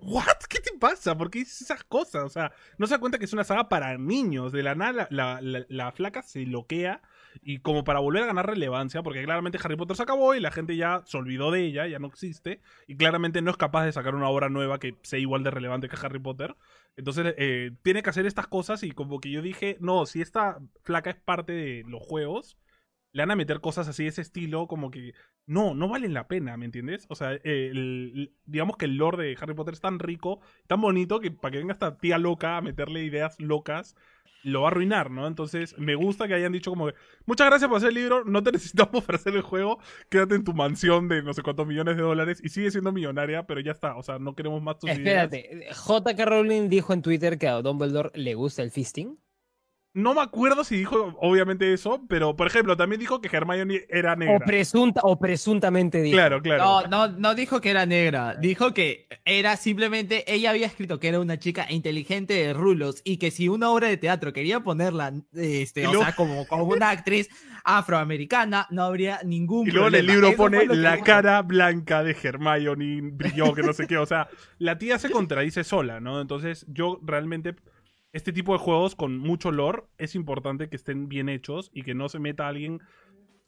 ¿what? 0.00 0.38
¿Qué 0.48 0.60
te 0.60 0.70
pasa? 0.78 1.18
¿Por 1.18 1.28
qué 1.28 1.40
dices 1.40 1.62
esas 1.62 1.82
cosas? 1.82 2.22
O 2.22 2.28
sea, 2.28 2.52
no 2.78 2.86
se 2.86 2.94
da 2.94 3.00
cuenta 3.00 3.18
que 3.18 3.24
es 3.24 3.32
una 3.32 3.42
saga 3.42 3.68
para 3.68 3.98
niños. 3.98 4.52
De 4.52 4.62
la 4.62 4.76
nada, 4.76 5.08
la 5.10 5.90
flaca 5.90 6.22
se 6.22 6.46
loquea 6.46 7.02
y 7.40 7.58
como 7.58 7.84
para 7.84 8.00
volver 8.00 8.22
a 8.22 8.26
ganar 8.26 8.46
relevancia, 8.46 9.02
porque 9.02 9.22
claramente 9.24 9.58
Harry 9.62 9.76
Potter 9.76 9.96
se 9.96 10.02
acabó 10.02 10.34
y 10.34 10.40
la 10.40 10.50
gente 10.50 10.76
ya 10.76 11.02
se 11.06 11.16
olvidó 11.16 11.50
de 11.50 11.62
ella, 11.64 11.86
ya 11.86 11.98
no 11.98 12.08
existe, 12.08 12.60
y 12.86 12.96
claramente 12.96 13.42
no 13.42 13.50
es 13.50 13.56
capaz 13.56 13.84
de 13.84 13.92
sacar 13.92 14.14
una 14.14 14.28
obra 14.28 14.48
nueva 14.48 14.78
que 14.78 14.96
sea 15.02 15.18
igual 15.18 15.42
de 15.42 15.50
relevante 15.50 15.88
que 15.88 15.96
Harry 16.04 16.18
Potter. 16.18 16.56
Entonces, 16.96 17.34
eh, 17.38 17.72
tiene 17.82 18.02
que 18.02 18.10
hacer 18.10 18.26
estas 18.26 18.46
cosas 18.46 18.82
y 18.82 18.92
como 18.92 19.20
que 19.20 19.30
yo 19.30 19.42
dije, 19.42 19.76
no, 19.80 20.06
si 20.06 20.20
esta 20.20 20.58
flaca 20.82 21.10
es 21.10 21.16
parte 21.16 21.52
de 21.52 21.84
los 21.86 22.02
juegos, 22.02 22.58
le 23.12 23.22
van 23.22 23.30
a 23.30 23.36
meter 23.36 23.60
cosas 23.60 23.88
así 23.88 24.04
de 24.04 24.08
ese 24.08 24.22
estilo, 24.22 24.66
como 24.66 24.90
que 24.90 25.14
no, 25.46 25.74
no 25.74 25.88
valen 25.88 26.14
la 26.14 26.28
pena, 26.28 26.56
¿me 26.56 26.64
entiendes? 26.64 27.06
O 27.08 27.14
sea, 27.14 27.38
eh, 27.44 28.30
digamos 28.46 28.76
que 28.76 28.86
el 28.86 28.96
lore 28.96 29.26
de 29.26 29.36
Harry 29.40 29.54
Potter 29.54 29.74
es 29.74 29.80
tan 29.80 29.98
rico, 29.98 30.40
tan 30.66 30.80
bonito, 30.80 31.20
que 31.20 31.30
para 31.30 31.52
que 31.52 31.58
venga 31.58 31.72
esta 31.72 31.98
tía 31.98 32.18
loca 32.18 32.56
a 32.56 32.62
meterle 32.62 33.04
ideas 33.04 33.38
locas, 33.38 33.94
lo 34.44 34.62
va 34.62 34.68
a 34.68 34.70
arruinar, 34.70 35.10
¿no? 35.10 35.26
Entonces, 35.26 35.76
me 35.78 35.94
gusta 35.94 36.26
que 36.26 36.34
hayan 36.34 36.52
dicho 36.52 36.70
como 36.70 36.86
que, 36.86 36.94
muchas 37.26 37.46
gracias 37.46 37.68
por 37.68 37.76
hacer 37.76 37.90
el 37.90 37.96
libro, 37.96 38.24
no 38.24 38.42
te 38.42 38.52
necesitamos 38.52 39.04
para 39.04 39.16
hacer 39.16 39.34
el 39.34 39.42
juego, 39.42 39.78
quédate 40.08 40.34
en 40.34 40.44
tu 40.44 40.54
mansión 40.54 41.08
de 41.08 41.22
no 41.22 41.34
sé 41.34 41.42
cuántos 41.42 41.66
millones 41.66 41.96
de 41.96 42.02
dólares 42.02 42.40
y 42.42 42.48
sigue 42.48 42.70
siendo 42.70 42.92
millonaria, 42.92 43.46
pero 43.46 43.60
ya 43.60 43.72
está, 43.72 43.96
o 43.96 44.02
sea, 44.02 44.18
no 44.18 44.34
queremos 44.34 44.62
más 44.62 44.78
tus 44.78 44.90
ideas. 44.90 45.32
Espérate, 45.32 45.68
JK 45.70 46.26
Rowling 46.26 46.68
dijo 46.68 46.92
en 46.92 47.02
Twitter 47.02 47.38
que 47.38 47.48
a 47.48 47.62
Dumbledore 47.62 48.10
le 48.14 48.34
gusta 48.34 48.62
el 48.62 48.70
fisting. 48.70 49.18
No 49.94 50.14
me 50.14 50.22
acuerdo 50.22 50.64
si 50.64 50.76
dijo 50.76 51.14
obviamente 51.20 51.70
eso, 51.70 52.02
pero 52.08 52.34
por 52.34 52.46
ejemplo, 52.46 52.78
también 52.78 52.98
dijo 52.98 53.20
que 53.20 53.28
Hermione 53.36 53.82
era 53.90 54.14
O, 54.14 54.16
negra. 54.16 54.46
presunta, 54.46 55.02
o 55.04 55.18
presuntamente 55.18 56.00
dijo. 56.00 56.16
Claro, 56.16 56.40
claro. 56.40 56.64
No, 56.64 56.86
no, 57.08 57.08
no 57.18 57.34
dijo 57.34 57.60
que 57.60 57.68
era 57.70 57.84
negra. 57.84 58.34
Dijo 58.36 58.72
que 58.72 59.06
era 59.26 59.56
simplemente. 59.56 60.24
Ella 60.32 60.48
había 60.50 60.66
escrito 60.66 60.98
que 60.98 61.08
era 61.08 61.20
una 61.20 61.38
chica 61.38 61.66
inteligente 61.70 62.32
de 62.32 62.54
rulos 62.54 63.02
y 63.04 63.18
que 63.18 63.30
si 63.30 63.48
una 63.50 63.68
obra 63.68 63.88
de 63.88 63.98
teatro 63.98 64.32
quería 64.32 64.60
ponerla, 64.60 65.12
este, 65.34 65.86
o 65.86 65.90
luego- 65.90 66.04
sea, 66.04 66.14
como, 66.16 66.46
como 66.46 66.64
una 66.64 66.88
actriz 66.88 67.28
afroamericana, 67.64 68.66
no 68.70 68.84
habría 68.84 69.20
ningún 69.24 69.66
Y 69.68 69.72
luego 69.72 69.88
en 69.88 69.94
el 69.96 70.06
problema. 70.06 70.14
libro 70.14 70.28
Eso 70.28 70.36
pone 70.36 70.76
la 70.82 70.92
dijo. 70.94 71.04
cara 71.04 71.42
blanca 71.42 72.02
de 72.02 72.16
Hermione 72.22 73.00
brilló, 73.12 73.52
que 73.52 73.62
no 73.62 73.72
sé 73.72 73.86
qué. 73.86 73.98
O 73.98 74.06
sea, 74.06 74.28
la 74.58 74.78
tía 74.78 74.98
se 74.98 75.10
contradice 75.10 75.64
sola, 75.64 76.00
¿no? 76.00 76.20
Entonces, 76.20 76.64
yo 76.68 76.98
realmente. 77.02 77.54
Este 78.12 78.32
tipo 78.32 78.52
de 78.52 78.58
juegos 78.58 78.94
con 78.94 79.18
mucho 79.18 79.50
lore 79.50 79.84
es 79.96 80.14
importante 80.14 80.68
que 80.68 80.76
estén 80.76 81.08
bien 81.08 81.28
hechos 81.28 81.70
y 81.72 81.82
que 81.82 81.94
no 81.94 82.08
se 82.08 82.18
meta 82.18 82.46
alguien. 82.46 82.80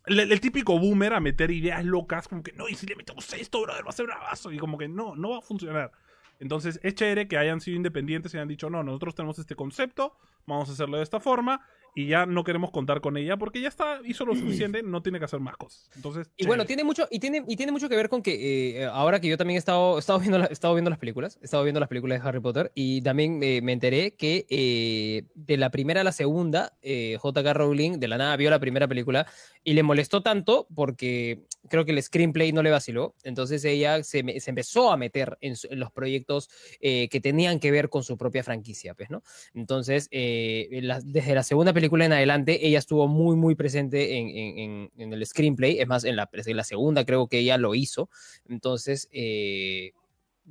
El, 0.06 0.40
típico 0.40 0.78
boomer 0.78 1.14
a 1.14 1.20
meter 1.20 1.50
ideas 1.50 1.84
locas, 1.84 2.28
como 2.28 2.42
que 2.42 2.52
no, 2.52 2.68
y 2.68 2.74
si 2.74 2.86
le 2.86 2.96
metemos 2.96 3.32
esto, 3.34 3.62
brother, 3.62 3.84
va 3.84 3.90
a 3.90 3.92
ser 3.92 4.06
bravazo. 4.06 4.52
Y 4.52 4.58
como 4.58 4.78
que 4.78 4.88
no, 4.88 5.14
no 5.16 5.30
va 5.30 5.38
a 5.38 5.42
funcionar. 5.42 5.92
Entonces, 6.40 6.80
es 6.82 6.94
chévere 6.94 7.28
que 7.28 7.38
hayan 7.38 7.60
sido 7.60 7.76
independientes 7.76 8.32
y 8.32 8.38
hayan 8.38 8.48
dicho, 8.48 8.68
no, 8.70 8.82
nosotros 8.82 9.14
tenemos 9.14 9.38
este 9.38 9.54
concepto, 9.54 10.16
vamos 10.46 10.68
a 10.68 10.72
hacerlo 10.72 10.96
de 10.96 11.02
esta 11.02 11.20
forma, 11.20 11.66
y 11.94 12.06
ya 12.06 12.26
no 12.26 12.42
queremos 12.44 12.70
contar 12.70 13.00
con 13.00 13.16
ella 13.16 13.36
porque 13.36 13.60
ya 13.60 13.68
está, 13.68 14.00
hizo 14.04 14.24
lo 14.24 14.34
suficiente, 14.34 14.82
no 14.82 15.02
tiene 15.02 15.18
que 15.18 15.24
hacer 15.26 15.40
más 15.40 15.56
cosas. 15.56 15.90
Entonces, 15.94 16.28
Y 16.36 16.46
bueno, 16.46 16.66
tiene 16.66 16.82
mucho, 16.84 17.06
y 17.10 17.20
tiene, 17.20 17.44
y 17.46 17.56
tiene 17.56 17.70
mucho 17.72 17.88
que 17.88 17.96
ver 17.96 18.08
con 18.08 18.22
que 18.22 18.80
eh, 18.80 18.84
ahora 18.86 19.20
que 19.20 19.28
yo 19.28 19.36
también 19.36 19.56
he 19.56 19.58
estado, 19.58 19.96
he 19.96 20.00
estado, 20.00 20.18
viendo, 20.18 20.38
la- 20.38 20.46
he 20.46 20.52
estado 20.52 20.74
viendo 20.74 20.90
las 20.90 20.98
películas, 20.98 21.38
he 21.40 21.44
estado 21.44 21.62
viendo 21.62 21.78
las 21.80 21.88
películas 21.88 22.20
de 22.22 22.28
Harry 22.28 22.40
Potter, 22.40 22.72
y 22.74 23.00
también 23.02 23.40
eh, 23.42 23.60
me 23.62 23.72
enteré 23.72 24.14
que 24.16 24.46
eh, 24.48 25.24
de 25.34 25.56
la 25.56 25.70
primera 25.70 26.00
a 26.00 26.04
la 26.04 26.12
segunda, 26.12 26.76
eh, 26.82 27.16
JK 27.22 27.52
Rowling 27.54 27.98
de 28.00 28.08
la 28.08 28.18
nada 28.18 28.36
vio 28.36 28.50
la 28.50 28.58
primera 28.58 28.88
película 28.88 29.26
y 29.62 29.74
le 29.74 29.82
molestó 29.84 30.22
tanto 30.22 30.66
porque 30.74 31.44
creo 31.68 31.84
que 31.84 31.92
el 31.92 32.02
screenplay 32.02 32.52
no 32.52 32.62
le 32.62 32.70
vaciló. 32.70 33.14
Entonces 33.22 33.64
ella 33.64 34.02
se, 34.02 34.40
se 34.40 34.50
empezó 34.50 34.90
a 34.90 34.96
meter 34.96 35.38
en, 35.40 35.54
en 35.70 35.78
los 35.80 35.92
proyectos 35.92 36.50
eh, 36.80 37.08
que 37.08 37.20
tenían 37.20 37.60
que 37.60 37.70
ver 37.70 37.88
con 37.88 38.02
su 38.02 38.16
propia 38.18 38.42
franquicia, 38.42 38.94
pues, 38.94 39.10
¿no? 39.10 39.22
Entonces, 39.54 40.08
eh, 40.10 40.68
la- 40.82 41.00
desde 41.00 41.34
la 41.34 41.42
segunda 41.44 41.72
película 41.72 41.83
en 42.06 42.12
adelante, 42.12 42.66
ella 42.66 42.78
estuvo 42.78 43.08
muy, 43.08 43.36
muy 43.36 43.54
presente 43.54 44.16
en, 44.18 44.28
en- 44.28 44.58
en- 44.58 44.90
en 44.98 45.12
el 45.12 45.26
screenplay. 45.26 45.78
Es 45.80 45.86
más, 45.88 46.04
en 46.04 46.16
la, 46.16 46.28
en 46.32 46.56
la 46.56 46.64
segunda 46.64 47.04
creo 47.04 47.26
que 47.28 47.38
ella 47.38 47.58
lo 47.58 47.74
hizo. 47.74 48.08
Entonces, 48.48 49.08
eh, 49.12 49.92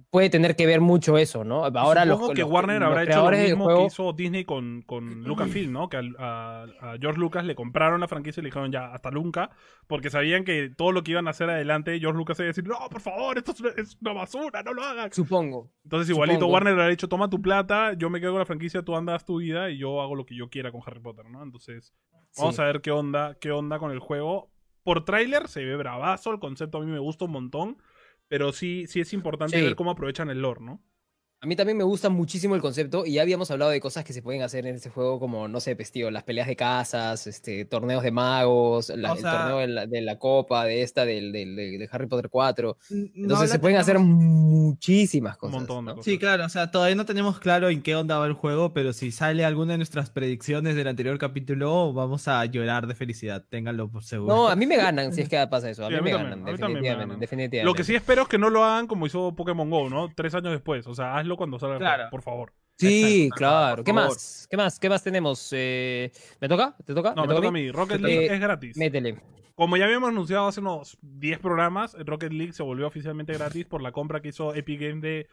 puede 0.10 0.30
tener 0.30 0.56
que 0.56 0.66
ver 0.66 0.82
mucho 0.82 1.18
eso, 1.20 1.44
¿no? 1.44 1.66
Ahora 1.66 2.04
los, 2.06 2.16
Supongo 2.18 2.34
que 2.34 2.42
los- 2.42 2.50
Warner 2.52 2.80
los 2.82 2.90
habrá 2.90 3.04
hecho 3.04 3.30
lo 3.30 3.38
mismo 3.38 3.64
juego- 3.66 3.80
que 3.82 3.86
hizo 3.86 4.14
Disney 4.14 4.44
con, 4.44 4.82
con 4.82 5.24
Lucasfilm, 5.24 5.72
¿no? 5.72 5.88
Que 5.90 5.98
a, 6.18 6.64
a 6.64 6.98
George 7.00 7.20
Lucas 7.20 7.46
le 7.46 7.54
compraron 7.54 8.00
la 8.02 8.08
franquicia 8.08 8.42
y 8.42 8.44
le 8.44 8.48
dijeron 8.48 8.72
ya, 8.72 8.94
hasta 8.94 9.12
nunca, 9.12 9.52
porque 9.88 10.10
sabían 10.10 10.46
que 10.46 10.72
todo 10.76 10.92
lo 10.92 11.04
que 11.04 11.12
iban 11.12 11.28
a 11.28 11.30
hacer 11.32 11.50
adelante, 11.50 12.00
George 12.00 12.18
Lucas 12.18 12.40
iba 12.40 12.46
a 12.46 12.48
decir, 12.48 12.68
no, 12.68 12.76
por 12.90 13.02
favor, 13.02 13.38
esto 13.38 13.52
es 13.52 13.60
una, 13.62 13.70
es 13.78 13.98
una 14.02 14.14
basura, 14.14 14.64
no 14.64 14.74
lo 14.74 14.84
hagas. 14.84 15.16
Supongo. 15.16 15.70
Entonces 15.84 16.10
igualito 16.10 16.40
supongo. 16.40 16.54
Warner 16.54 16.76
le 16.76 16.84
ha 16.84 16.88
dicho, 16.88 17.08
toma 17.08 17.30
tu 17.30 17.42
plata, 17.42 17.94
yo 17.94 18.10
me 18.10 18.20
quedo 18.20 18.32
con 18.32 18.40
la 18.40 18.46
franquicia, 18.46 18.82
tú 18.82 18.96
andas 18.96 19.26
tu 19.26 19.38
vida 19.38 19.70
y 19.70 19.78
yo 19.78 20.02
hago 20.02 20.16
lo 20.16 20.26
que 20.26 20.36
yo 20.36 20.50
quiera 20.50 20.72
con 20.72 20.82
Harry 20.86 21.02
Potter, 21.02 21.30
¿no? 21.30 21.44
Entonces, 21.44 21.94
vamos 22.38 22.56
Sí. 22.56 22.62
a 22.62 22.66
ver 22.66 22.82
qué 22.82 22.90
onda, 22.92 23.36
qué 23.40 23.52
onda 23.52 23.78
con 23.78 23.92
el 23.92 24.00
juego. 24.00 24.50
Por 24.84 25.06
tráiler 25.06 25.48
se 25.48 25.64
ve 25.64 25.76
bravazo, 25.78 26.32
el 26.32 26.40
concepto 26.40 26.80
a 26.80 26.82
mí 26.82 26.92
me 26.92 27.00
gusta 27.00 27.26
un 27.26 27.32
montón, 27.32 27.78
pero 28.34 28.52
sí, 28.52 28.86
sí 28.88 29.00
es 29.00 29.14
importante 29.14 29.58
Sí. 29.60 29.64
ver 29.64 29.76
cómo 29.76 29.92
aprovechan 29.92 30.32
el 30.32 30.42
lore, 30.42 30.60
¿no? 30.60 30.82
A 31.44 31.46
mí 31.46 31.58
también 31.58 31.78
me 31.78 31.84
gusta 31.84 32.08
muchísimo 32.10 32.56
el 32.56 32.62
concepto 32.62 33.06
y 33.06 33.16
ya 33.16 33.22
habíamos 33.22 33.52
hablado 33.52 33.70
de 33.70 33.82
cosas 33.82 34.06
que 34.06 34.14
se 34.14 34.22
pueden 34.22 34.44
hacer 34.44 34.66
en 34.66 34.76
este 34.76 34.90
juego 34.90 35.20
como, 35.20 35.50
no 35.50 35.60
sé, 35.60 35.76
tío, 35.76 36.10
las 36.10 36.24
peleas 36.24 36.48
de 36.48 36.56
casas, 36.56 37.28
este, 37.28 37.66
torneos 37.66 38.02
de 38.02 38.12
magos, 38.12 38.88
la- 38.96 39.12
O 39.12 39.16
el 39.18 39.22
torneo 39.24 39.58
de 39.58 39.68
la, 39.68 39.86
de 39.86 40.02
la 40.02 40.18
copa, 40.18 40.64
de 40.64 40.84
esta, 40.84 41.04
del, 41.04 41.34
del- 41.34 41.58
de, 41.58 41.78
de 41.80 41.90
Harry 41.92 42.08
Potter 42.08 42.30
4. 42.30 42.78
No 42.92 43.08
Entonces 43.24 43.52
se 43.52 43.60
pueden 43.60 43.76
hacer 43.78 44.00
muchísimas 44.00 45.34
Un 45.36 45.40
cosas. 45.40 45.54
montón 45.56 45.86
de 45.86 45.92
¿no? 45.92 45.96
cosas. 45.98 46.06
Sí, 46.06 46.18
claro, 46.18 46.46
o 46.46 46.50
sea, 46.50 46.72
todavía 46.72 46.96
no 46.96 47.06
tenemos 47.06 47.40
claro 47.42 47.70
en 47.70 47.82
qué 47.82 47.94
onda 47.98 48.18
va 48.20 48.26
el 48.28 48.34
juego, 48.34 48.72
pero 48.74 48.94
si 48.94 49.12
sale 49.12 49.44
alguna 49.44 49.74
de 49.74 49.80
nuestras 49.80 50.10
predicciones 50.10 50.76
del 50.78 50.88
anterior 50.88 51.18
capítulo, 51.18 51.92
vamos 51.92 52.30
a 52.30 52.46
llorar 52.46 52.88
de 52.88 52.96
felicidad, 52.96 53.44
ténganlo 53.50 53.90
por 53.90 54.06
seguro. 54.06 54.34
No, 54.34 54.48
a 54.48 54.56
mí 54.56 54.66
me 54.66 54.78
ganan 54.78 55.12
si 55.12 55.20
es 55.22 55.28
que 55.28 55.46
pasa 55.50 55.70
eso. 55.70 55.86
A 55.86 55.90
Sí, 55.90 55.94
mí, 55.96 55.98
a 56.00 56.02
mí 56.02 56.06
me 56.06 56.12
también, 56.12 56.30
ganan, 56.30 56.48
a 56.48 56.52
mí 56.54 56.58
también 56.58 56.60
me 56.60 56.88
definitivamente. 56.88 57.04
ganan. 57.06 57.20
definitivamente. 57.20 57.66
Lo 57.66 57.74
que 57.74 57.84
sí 57.84 57.96
espero 57.96 58.22
es 58.22 58.28
que 58.30 58.38
no 58.38 58.50
lo 58.50 58.64
hagan 58.64 58.88
como 58.88 59.06
hizo 59.08 59.36
Pokémon 59.36 59.70
Go, 59.70 59.90
¿no? 59.90 60.10
Tres 60.16 60.34
años 60.36 60.54
después. 60.54 60.88
O 60.88 60.96
sea, 60.96 61.18
hazlo 61.18 61.33
cuando 61.38 61.60
salga 61.60 61.76
el 61.76 61.80
Claro. 61.80 62.10
por 62.10 62.22
favor. 62.22 62.54
Sí, 62.78 63.24
Exacto, 63.26 63.36
claro. 63.38 63.84
¿Qué 63.84 63.94
más? 63.94 64.48
¿Qué 64.50 64.58
más? 64.58 64.80
¿Qué 64.80 64.90
más 64.90 65.04
tenemos? 65.04 65.50
Eh, 65.54 66.12
¿Me 66.42 66.48
toca? 66.50 66.76
¿Te 66.86 66.94
toca? 66.96 67.14
No, 67.16 67.22
me 67.24 67.28
toca 67.28 67.36
toca 67.36 67.48
a 67.50 67.52
mí. 67.52 67.72
Rocket 67.72 68.02
League 68.02 68.22
toca. 68.24 68.34
es 68.34 68.42
gratis. 68.42 68.78
Métele. 68.78 69.18
Como 69.56 69.78
ya 69.78 69.86
habíamos 69.86 70.10
anunciado 70.10 70.48
hace 70.48 70.60
unos 70.62 70.98
10 71.02 71.38
programas, 71.40 71.96
Rocket 72.00 72.32
League 72.34 72.54
se 72.54 72.64
volvió 72.64 72.88
oficialmente 72.88 73.34
gratis 73.34 73.66
por 73.66 73.84
la 73.84 73.92
compra 73.92 74.22
que 74.22 74.30
hizo 74.30 74.56
Epic 74.56 74.80
Game 74.82 75.02
de. 75.02 75.28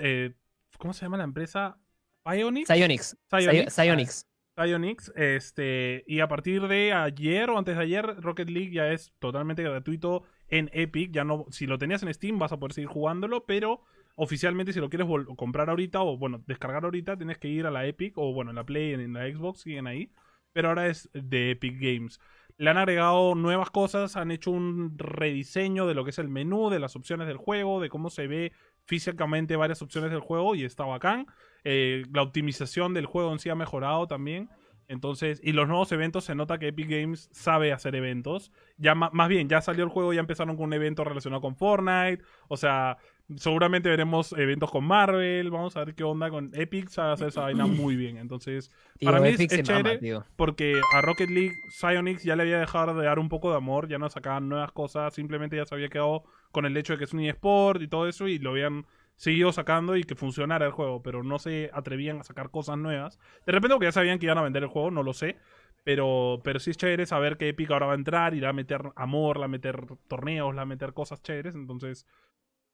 eh, 0.00 0.32
¿Cómo 0.78 0.94
se 0.94 1.04
llama 1.04 1.18
la 1.18 1.24
empresa? 1.24 1.76
Pionix. 2.24 2.66
Psyonix. 2.68 3.16
Psyonix. 3.28 3.72
Psyonix. 3.74 4.26
Psyonix, 4.56 5.12
este, 5.14 6.02
y 6.08 6.18
a 6.20 6.26
partir 6.26 6.66
de 6.66 6.92
ayer 6.92 7.48
o 7.50 7.58
antes 7.58 7.76
de 7.76 7.82
ayer, 7.82 8.04
Rocket 8.20 8.50
League 8.50 8.72
ya 8.72 8.88
es 8.90 9.12
totalmente 9.20 9.62
gratuito 9.62 10.24
en 10.48 10.68
Epic. 10.72 11.12
Ya 11.12 11.22
no, 11.22 11.46
si 11.50 11.66
lo 11.66 11.78
tenías 11.78 12.02
en 12.02 12.12
Steam, 12.12 12.38
vas 12.40 12.50
a 12.52 12.56
poder 12.58 12.72
seguir 12.72 12.88
jugándolo, 12.88 13.46
pero 13.46 13.82
oficialmente, 14.18 14.72
si 14.72 14.80
lo 14.80 14.90
quieres 14.90 15.06
comprar 15.36 15.70
ahorita 15.70 16.02
o 16.02 16.18
bueno, 16.18 16.42
descargar 16.46 16.84
ahorita, 16.84 17.16
tienes 17.16 17.38
que 17.38 17.48
ir 17.48 17.66
a 17.66 17.70
la 17.70 17.86
Epic 17.86 18.18
o 18.18 18.32
bueno, 18.32 18.50
en 18.50 18.56
la 18.56 18.64
Play, 18.64 18.92
en 18.92 19.12
la 19.12 19.30
Xbox, 19.30 19.60
siguen 19.60 19.86
ahí. 19.86 20.10
Pero 20.52 20.68
ahora 20.68 20.88
es 20.88 21.08
de 21.12 21.52
Epic 21.52 21.76
Games. 21.78 22.20
Le 22.56 22.68
han 22.68 22.78
agregado 22.78 23.36
nuevas 23.36 23.70
cosas, 23.70 24.16
han 24.16 24.32
hecho 24.32 24.50
un 24.50 24.98
rediseño 24.98 25.86
de 25.86 25.94
lo 25.94 26.02
que 26.02 26.10
es 26.10 26.18
el 26.18 26.28
menú, 26.28 26.68
de 26.68 26.80
las 26.80 26.96
opciones 26.96 27.28
del 27.28 27.36
juego, 27.36 27.80
de 27.80 27.88
cómo 27.88 28.10
se 28.10 28.26
ve 28.26 28.52
físicamente 28.86 29.54
varias 29.54 29.82
opciones 29.82 30.10
del 30.10 30.20
juego 30.20 30.56
y 30.56 30.64
está 30.64 30.84
bacán. 30.84 31.26
Eh, 31.62 32.02
la 32.12 32.22
optimización 32.22 32.94
del 32.94 33.06
juego 33.06 33.32
en 33.32 33.38
sí 33.38 33.50
ha 33.50 33.54
mejorado 33.54 34.08
también. 34.08 34.48
Entonces, 34.88 35.40
y 35.44 35.52
los 35.52 35.68
nuevos 35.68 35.92
eventos 35.92 36.24
se 36.24 36.34
nota 36.34 36.58
que 36.58 36.68
Epic 36.68 36.88
Games 36.88 37.28
sabe 37.30 37.72
hacer 37.72 37.94
eventos. 37.94 38.50
Ya 38.78 38.94
más 38.94 39.28
bien, 39.28 39.48
ya 39.48 39.60
salió 39.60 39.84
el 39.84 39.90
juego, 39.90 40.14
ya 40.14 40.20
empezaron 40.20 40.56
con 40.56 40.66
un 40.66 40.72
evento 40.72 41.04
relacionado 41.04 41.42
con 41.42 41.56
Fortnite. 41.56 42.22
O 42.48 42.56
sea, 42.56 42.96
seguramente 43.36 43.90
veremos 43.90 44.32
eventos 44.32 44.70
con 44.70 44.84
Marvel. 44.86 45.50
Vamos 45.50 45.76
a 45.76 45.84
ver 45.84 45.94
qué 45.94 46.04
onda 46.04 46.30
con 46.30 46.50
Epic. 46.54 46.88
Sabe 46.88 47.12
hacer 47.12 47.28
esa 47.28 47.42
vaina 47.42 47.66
muy 47.66 47.96
bien. 47.96 48.16
Entonces, 48.16 48.70
Tío, 48.98 49.10
Para 49.10 49.20
mí 49.22 49.28
es- 49.28 49.34
Epic 49.34 49.52
es 49.52 49.66
se 49.66 49.72
mama, 49.72 49.82
chévere. 49.90 49.98
tío. 50.00 50.24
porque 50.36 50.80
a 50.94 51.00
Rocket 51.02 51.28
League 51.28 51.52
Psyonix 51.68 52.24
ya 52.24 52.34
le 52.34 52.42
había 52.44 52.58
dejado 52.58 52.94
de 52.98 53.04
dar 53.06 53.18
un 53.18 53.28
poco 53.28 53.50
de 53.50 53.58
amor, 53.58 53.88
ya 53.88 53.98
no 53.98 54.08
sacaban 54.08 54.48
nuevas 54.48 54.72
cosas, 54.72 55.12
simplemente 55.14 55.54
ya 55.56 55.66
se 55.66 55.74
había 55.74 55.88
quedado 55.90 56.24
con 56.50 56.64
el 56.64 56.74
hecho 56.78 56.94
de 56.94 56.98
que 56.98 57.04
es 57.04 57.12
un 57.12 57.20
eSport 57.20 57.82
y 57.82 57.88
todo 57.88 58.08
eso 58.08 58.26
y 58.26 58.38
lo 58.38 58.50
habían 58.50 58.86
seguido 59.18 59.52
sacando 59.52 59.96
y 59.96 60.04
que 60.04 60.14
funcionara 60.14 60.64
el 60.64 60.72
juego, 60.72 61.02
pero 61.02 61.22
no 61.22 61.38
se 61.38 61.70
atrevían 61.74 62.20
a 62.20 62.24
sacar 62.24 62.50
cosas 62.50 62.78
nuevas. 62.78 63.18
De 63.44 63.52
repente 63.52 63.74
porque 63.74 63.88
ya 63.88 63.92
sabían 63.92 64.18
que 64.18 64.26
iban 64.26 64.38
a 64.38 64.42
vender 64.42 64.62
el 64.62 64.68
juego, 64.68 64.90
no 64.90 65.02
lo 65.02 65.12
sé, 65.12 65.36
pero, 65.84 66.40
pero 66.44 66.60
sí 66.60 66.70
es 66.70 66.76
chévere 66.76 67.04
saber 67.04 67.36
que 67.36 67.48
Epic 67.48 67.70
ahora 67.70 67.86
va 67.86 67.92
a 67.92 67.96
entrar, 67.96 68.34
irá 68.34 68.50
a 68.50 68.52
meter 68.54 68.92
amor, 68.94 69.38
la 69.38 69.46
a 69.46 69.48
meter 69.48 69.86
torneos, 70.06 70.54
la 70.54 70.62
a 70.62 70.66
meter 70.66 70.94
cosas 70.94 71.20
chéveres, 71.20 71.56
entonces 71.56 72.06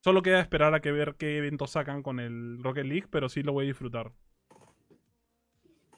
solo 0.01 0.23
queda 0.23 0.41
esperar 0.41 0.75
a 0.75 0.81
que 0.81 0.93
ver 0.93 1.17
qué 1.19 1.39
eventos 1.39 1.71
sacan 1.71 2.03
con 2.03 2.21
el 2.21 2.63
Rocket 2.63 2.85
League, 2.85 3.09
pero 3.11 3.29
sí 3.31 3.43
lo 3.43 3.53
voy 3.53 3.65
a 3.65 3.69
disfrutar. 3.69 4.13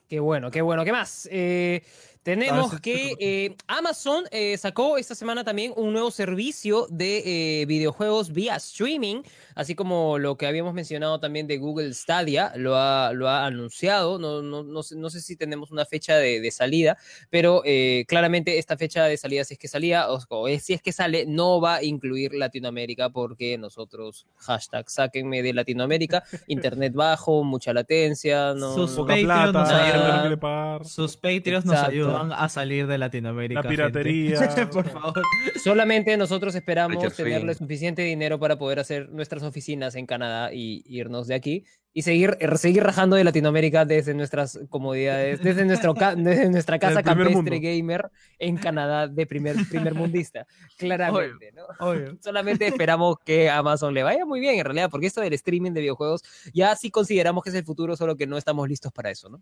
Qué 0.09 0.21
bueno, 0.21 0.53
qué 0.53 0.63
bueno. 0.63 0.85
¿Qué 0.85 0.93
más? 0.93 1.29
Eh, 1.33 1.83
tenemos 2.27 2.73
Ah, 2.75 2.81
que 2.83 3.15
eh, 3.21 3.55
Amazon 3.69 4.25
eh, 4.33 4.59
sacó 4.59 4.99
esta 4.99 5.15
semana 5.15 5.45
también 5.45 5.73
un 5.77 5.93
nuevo 5.93 6.11
servicio 6.11 6.89
de 6.91 7.63
eh, 7.63 7.67
videojuegos 7.67 8.33
vía 8.33 8.57
streaming, 8.57 9.23
así 9.55 9.77
como 9.77 10.19
lo 10.19 10.37
que 10.37 10.49
habíamos 10.49 10.75
mencionado 10.75 11.21
también 11.21 11.47
de 11.47 11.59
Google 11.59 11.95
Stadia, 11.95 12.53
lo 12.57 12.75
ha, 12.77 13.13
lo 13.13 13.29
ha 13.29 13.47
anunciado. 13.47 14.19
No, 14.19 14.43
no, 14.43 14.65
no, 14.65 14.83
sé, 14.83 14.97
no 14.97 15.09
sé 15.09 15.21
si 15.21 15.37
tenemos 15.37 15.71
una 15.71 15.85
fecha 15.85 16.17
de, 16.17 16.41
de 16.41 16.51
salida, 16.51 16.99
pero 17.31 17.63
eh, 17.65 18.05
claramente 18.09 18.59
esta 18.59 18.77
fecha 18.77 19.05
de 19.05 19.17
salida, 19.17 19.45
si 19.45 19.55
es 19.55 19.59
que 19.61 19.69
salía, 19.69 20.09
o, 20.11 20.19
si 20.59 20.73
es 20.73 20.83
que 20.83 20.91
sale, 20.91 21.27
no 21.29 21.61
va 21.61 21.77
a 21.77 21.85
incluir 21.85 22.35
Latinoamérica 22.35 23.11
porque 23.11 23.57
nosotros, 23.57 24.27
hashtag, 24.39 24.91
sáquenme 24.91 25.45
de 25.45 25.53
Latinoamérica, 25.55 26.25
internet 26.49 26.93
bajo, 26.93 27.45
mucha 27.45 27.73
latencia, 27.73 28.53
no... 28.55 28.75
Sus 28.75 28.91
no- 28.91 28.97
Poca 28.97 29.13
Patreon 29.15 29.27
plata, 29.53 29.53
nos 29.61 29.71
la 29.71 29.79
gente 29.85 29.99
no 29.99 30.05
ayuda. 30.05 30.21
quiere 30.23 30.37
pagar. 30.39 30.85
Sus 30.87 31.17
Patreons 31.17 31.65
nos 31.65 31.75
Exacto. 31.77 32.16
Ayudan 32.23 32.39
a 32.39 32.49
salir 32.49 32.87
de 32.87 32.99
Latinoamérica. 32.99 33.63
La 33.63 33.63
gente. 33.63 33.77
piratería. 33.77 34.39
Por 34.73 34.89
favor. 34.89 35.23
Solamente 35.63 36.17
nosotros 36.17 36.55
esperamos 36.55 36.97
Richard 37.03 37.17
tenerle 37.17 37.55
suficiente 37.55 38.03
dinero 38.03 38.39
para 38.39 38.57
poder 38.57 38.79
hacer 38.81 39.09
nuestras 39.11 39.43
oficinas 39.43 39.95
en 39.95 40.07
Canadá 40.07 40.53
y 40.53 40.83
irnos 40.87 41.27
de 41.27 41.35
aquí 41.35 41.65
y 41.93 42.03
seguir, 42.03 42.37
er, 42.41 42.59
seguir 42.59 42.83
rajando 42.83 43.17
de 43.17 43.25
Latinoamérica 43.25 43.87
desde 43.87 44.13
nuestras 44.13 44.61
comodidades, 44.69 45.43
desde, 45.43 45.65
nuestro 45.65 45.95
ca- 45.95 46.15
desde 46.17 46.51
nuestra 46.51 46.79
casa 46.79 47.03
campestre 47.03 47.35
mundo. 47.35 47.51
gamer 47.59 48.11
en 48.39 48.59
Canadá 48.59 49.09
de 49.09 49.27
primer, 49.27 49.57
primer 49.71 49.95
mundista. 49.95 50.47
Claramente, 50.77 51.53
¿no? 51.53 51.63
Obvio. 51.81 52.19
Solamente 52.23 52.67
esperamos 52.67 53.17
que 53.25 53.49
a 53.49 53.57
Amazon 53.59 53.95
le 53.95 54.03
vaya 54.03 54.27
muy 54.27 54.41
bien 54.41 54.59
en 54.59 54.65
realidad, 54.67 54.91
porque 54.91 55.07
esto 55.07 55.23
del 55.23 55.33
streaming 55.33 55.73
de 55.73 55.81
videojuegos 55.81 56.21
ya 56.53 56.77
sí 56.77 56.91
consideramos 56.91 57.43
que 57.43 57.49
es 57.49 57.57
el 57.57 57.65
futuro, 57.65 57.97
solo 57.97 58.15
que 58.15 58.27
no 58.27 58.37
estamos 58.37 58.69
listos 58.69 58.93
para 58.93 59.11
eso, 59.11 59.31
¿no? 59.31 59.41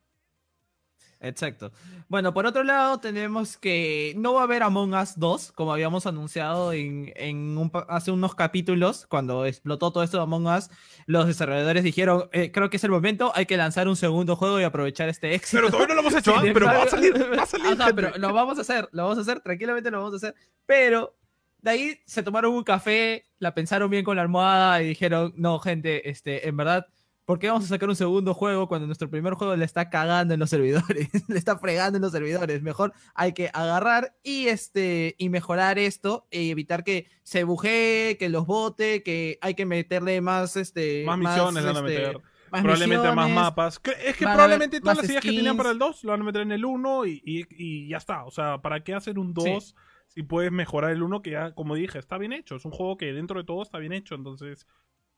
Exacto. 1.25 1.73
Bueno, 2.09 2.35
por 2.35 2.47
otro 2.47 2.63
lado, 2.65 3.01
tenemos 3.01 3.57
que 3.57 4.13
no 4.17 4.35
va 4.35 4.43
a 4.43 4.45
haber 4.45 4.63
Among 4.63 4.95
Us 4.95 5.15
2, 5.17 5.53
como 5.53 5.73
habíamos 5.73 6.07
anunciado 6.07 6.73
en, 6.73 7.13
en 7.17 7.57
un 7.57 7.73
hace 7.89 8.11
unos 8.11 8.35
capítulos, 8.35 9.07
cuando 9.07 9.47
explotó 9.47 9.91
todo 9.91 10.03
esto 10.03 10.19
de 10.19 10.23
Among 10.25 10.47
Us, 10.47 10.69
los 11.07 11.27
desarrolladores 11.27 11.83
dijeron, 11.83 12.29
"Eh, 12.33 12.53
creo 12.53 12.69
que 12.71 12.77
es 12.77 12.85
el 12.85 12.91
momento, 12.91 13.33
hay 13.35 13.47
que 13.47 13.57
lanzar 13.57 13.89
un 13.89 13.97
segundo 13.97 14.37
juego 14.37 14.61
y 14.61 14.65
aprovechar 14.65 15.09
este 15.09 15.35
éxito. 15.35 15.59
Pero 15.63 15.71
todavía 15.71 15.89
no 15.89 16.03
lo 16.03 16.09
hemos 16.09 16.15
hecho, 16.15 16.35
¿ah? 16.37 16.43
Pero 16.55 16.67
va 16.67 16.83
a 16.83 16.89
salir, 16.89 17.15
va 17.39 17.43
a 17.43 17.47
salir. 17.47 17.67
Ajá, 17.67 17.87
gente. 17.87 17.95
pero 17.95 18.19
lo 18.19 18.33
vamos 18.33 18.59
a 18.59 18.61
hacer, 18.61 18.89
lo 18.93 19.05
vamos 19.05 19.19
a 19.19 19.21
hacer, 19.23 19.41
tranquilamente 19.41 19.91
lo 19.91 19.99
vamos 19.99 20.13
a 20.15 20.17
hacer. 20.17 20.35
Pero 20.67 21.17
de 21.59 21.71
ahí 21.71 21.99
se 22.05 22.23
tomaron 22.23 22.53
un 22.53 22.63
café, 22.63 23.25
la 23.39 23.55
pensaron 23.55 23.89
bien 23.91 24.05
con 24.05 24.17
la 24.17 24.23
almohada 24.23 24.83
y 24.83 24.89
dijeron, 24.89 25.33
no, 25.37 25.59
gente, 25.59 26.11
este, 26.11 26.47
en 26.47 26.57
verdad, 26.59 26.87
¿por 27.25 27.39
qué 27.39 27.49
vamos 27.49 27.65
a 27.65 27.69
sacar 27.69 27.89
un 27.89 27.97
segundo 27.97 28.35
juego 28.35 28.69
cuando 28.69 28.87
nuestro 28.87 29.09
primer 29.11 29.35
juego 29.35 29.57
le 29.57 29.65
está 29.65 29.89
cagando 29.91 30.35
en 30.35 30.41
los 30.41 30.51
servidores? 30.51 31.09
le 31.29 31.39
está 31.39 31.59
fregando 31.59 31.97
en 31.97 32.03
los 32.03 32.13
servidores. 32.13 32.63
Mejor 32.63 32.93
hay 33.15 33.33
que 33.33 33.51
agarrar 33.53 34.15
y, 34.23 34.49
este, 34.49 35.15
y 35.19 35.29
mejorar 35.29 35.79
esto 35.79 36.27
y 36.31 36.51
evitar 36.51 36.85
que 36.85 37.07
se 37.23 37.45
bujee, 37.45 38.17
que 38.19 38.29
los 38.29 38.47
bote, 38.47 39.03
que 39.03 39.39
hay 39.41 39.55
que 39.55 39.67
meterle 39.67 40.21
más, 40.21 40.57
este, 40.57 41.05
Más 41.07 41.19
misiones 41.19 41.65
le 41.65 41.73
van 41.73 41.77
a 41.85 41.89
este, 41.89 41.99
meter. 42.01 42.21
más 42.51 42.63
Probablemente 42.63 43.07
más 43.09 43.15
misiones. 43.17 43.35
mapas. 43.35 43.79
Que- 43.81 43.91
Es 44.07 44.17
que 44.17 44.25
probablemente 44.25 44.81
todas 44.81 44.97
más 44.97 45.03
las 45.05 45.11
ideas 45.11 45.23
que 45.25 45.33
tenían 45.33 45.57
para 45.57 45.71
el 45.71 45.79
2 45.79 46.05
lo 46.05 46.11
van 46.13 46.21
a 46.21 46.25
meter 46.25 46.43
en 46.43 46.53
el 46.53 46.65
1 46.65 47.07
y, 47.07 47.23
y- 47.25 47.47
y 47.51 47.89
ya 47.89 47.97
está. 47.97 48.25
O 48.25 48.31
sea, 48.31 48.59
¿para 48.63 48.85
qué 48.85 48.95
hacer 48.95 49.19
un 49.19 49.35
2 49.35 49.75
si 50.07 50.23
puedes 50.23 50.53
mejorar 50.53 50.93
el 50.93 51.03
1 51.03 51.23
que 51.23 51.31
ya, 51.33 51.53
como 51.55 51.75
dije, 51.75 51.99
está 51.99 52.17
bien 52.19 52.33
hecho? 52.33 52.55
Es 52.57 52.65
un 52.65 52.71
juego 52.71 52.97
que 52.97 53.13
dentro 53.13 53.41
de 53.41 53.45
todo 53.45 53.63
está 53.63 53.79
bien 53.79 53.93
hecho. 53.93 54.15
Entonces, 54.15 54.67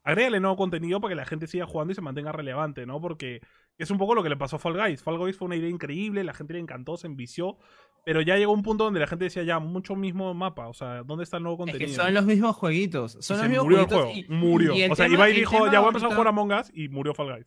agrégale 0.07 0.41
nuevo 0.41 0.57
contenido 0.57 1.01
para 1.01 1.11
que 1.13 1.17
la 1.17 1.27
gente 1.27 1.47
siga 1.47 1.67
jugando 1.67 1.93
y 1.93 1.95
se 1.95 2.01
mantenga 2.01 2.33
relevante, 2.33 2.87
¿no? 2.87 3.01
Porque 3.01 3.41
es 3.77 3.91
un 3.91 3.99
poco 3.99 4.15
lo 4.15 4.23
que 4.23 4.29
le 4.31 4.37
pasó 4.37 4.57
a 4.57 4.59
Fall 4.59 4.77
Guys. 4.81 5.03
Fall 5.03 5.19
Guys 5.19 5.37
fue 5.37 5.47
una 5.47 5.57
idea 5.57 5.69
increíble, 5.69 6.25
la 6.25 6.33
gente 6.33 6.55
le 6.55 6.61
encantó, 6.61 6.97
se 6.97 7.07
envició. 7.07 7.59
Pero 8.05 8.21
ya 8.23 8.37
llegó 8.37 8.53
un 8.53 8.63
punto 8.63 8.85
donde 8.85 9.01
la 9.01 9.09
gente 9.09 9.25
decía, 9.25 9.43
ya, 9.43 9.59
mucho 9.59 9.97
mismo 9.97 10.33
mapa. 10.33 10.69
O 10.69 10.75
sea, 10.75 11.03
¿dónde 11.03 11.25
está 11.25 11.39
el 11.39 11.43
nuevo 11.43 11.57
Es 11.57 11.73
contenido? 11.73 11.91
que 11.91 11.95
son 11.97 12.15
los 12.15 12.25
mismos 12.25 12.55
jueguitos. 12.55 13.17
Y 13.17 13.23
Son 13.23 13.37
se 13.37 13.43
los 13.43 13.49
mismos 13.51 13.65
murió 13.65 13.81
el 13.81 13.87
jueguitos 13.87 14.13
juego. 14.15 14.27
y- 14.33 14.33
murió. 14.49 14.75
y 14.75 14.83
el 14.83 14.93
o 14.93 14.95
sea, 14.95 15.07
tema- 15.07 15.15
Ibai 15.17 15.31
el 15.33 15.37
dijo, 15.41 15.73
ya 15.73 15.81
voy 15.81 15.87
a 15.87 15.89
empezar 15.89 16.11
a 16.11 16.15
jugar 16.15 16.29
Among 16.29 16.53
Us 16.53 16.71
y 16.73 16.89
murió 16.89 17.13
Fall 17.15 17.35
Guys. 17.35 17.47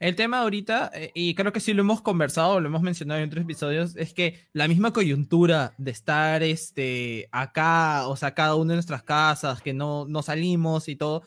El 0.00 0.16
tema 0.16 0.40
ahorita, 0.40 0.90
eh, 0.94 1.12
y 1.14 1.34
creo 1.36 1.52
que 1.52 1.60
sí 1.60 1.72
lo 1.72 1.82
hemos 1.82 2.02
conversado, 2.02 2.58
lo 2.58 2.66
hemos 2.66 2.82
mencionado 2.82 3.20
en 3.20 3.28
otros 3.28 3.44
episodios, 3.44 3.94
es 3.96 4.12
que 4.12 4.48
la 4.52 4.66
misma 4.66 4.92
coyuntura 4.92 5.74
de 5.78 5.92
estar 5.92 6.42
este, 6.42 7.28
acá, 7.30 8.08
o 8.08 8.16
sea, 8.16 8.34
cada 8.34 8.56
una 8.56 8.72
de 8.72 8.76
nuestras 8.78 9.04
casas, 9.04 9.62
que 9.62 9.72
no, 9.72 10.06
no 10.08 10.22
salimos 10.22 10.88
y 10.88 10.96
todo, 10.96 11.22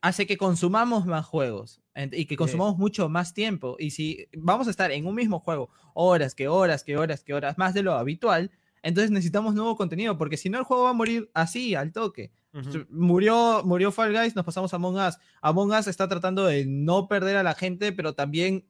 hace 0.00 0.26
que 0.26 0.36
consumamos 0.36 1.06
más 1.06 1.26
juegos 1.26 1.80
y 2.12 2.26
que 2.26 2.36
consumamos 2.36 2.78
mucho 2.78 3.08
más 3.08 3.34
tiempo. 3.34 3.76
Y 3.78 3.90
si 3.90 4.28
vamos 4.36 4.68
a 4.68 4.70
estar 4.70 4.90
en 4.92 5.06
un 5.06 5.14
mismo 5.14 5.40
juego 5.40 5.70
horas, 5.94 6.34
que 6.34 6.48
horas, 6.48 6.84
que 6.84 6.96
horas, 6.96 7.24
que 7.24 7.34
horas, 7.34 7.58
más 7.58 7.74
de 7.74 7.82
lo 7.82 7.94
habitual, 7.94 8.50
entonces 8.82 9.10
necesitamos 9.10 9.54
nuevo 9.54 9.76
contenido, 9.76 10.16
porque 10.16 10.36
si 10.36 10.48
no 10.48 10.58
el 10.58 10.64
juego 10.64 10.84
va 10.84 10.90
a 10.90 10.94
morir 10.94 11.30
así, 11.34 11.74
al 11.74 11.92
toque. 11.92 12.30
Ujú. 12.54 12.86
Murió, 12.90 13.62
murió 13.64 13.92
Fall 13.92 14.12
Guys, 14.12 14.36
nos 14.36 14.44
pasamos 14.44 14.72
a 14.72 14.76
Among 14.76 14.96
Us. 14.96 15.18
Among 15.42 15.72
Us 15.72 15.88
está 15.88 16.08
tratando 16.08 16.46
de 16.46 16.64
no 16.64 17.08
perder 17.08 17.36
a 17.36 17.42
la 17.42 17.54
gente, 17.54 17.92
pero 17.92 18.14
también, 18.14 18.66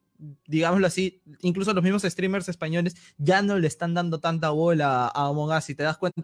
digámoslo 0.46 0.86
así, 0.86 1.22
incluso 1.42 1.72
los 1.74 1.84
mismos 1.84 2.02
streamers 2.02 2.48
españoles 2.48 2.96
ya 3.18 3.42
no 3.42 3.58
le 3.58 3.68
están 3.68 3.94
dando 3.94 4.18
tanta 4.18 4.50
bola 4.50 5.08
a 5.08 5.26
Among 5.26 5.52
Us. 5.52 5.64
Si 5.64 5.74
te 5.74 5.82
das 5.82 5.98
cuenta, 5.98 6.22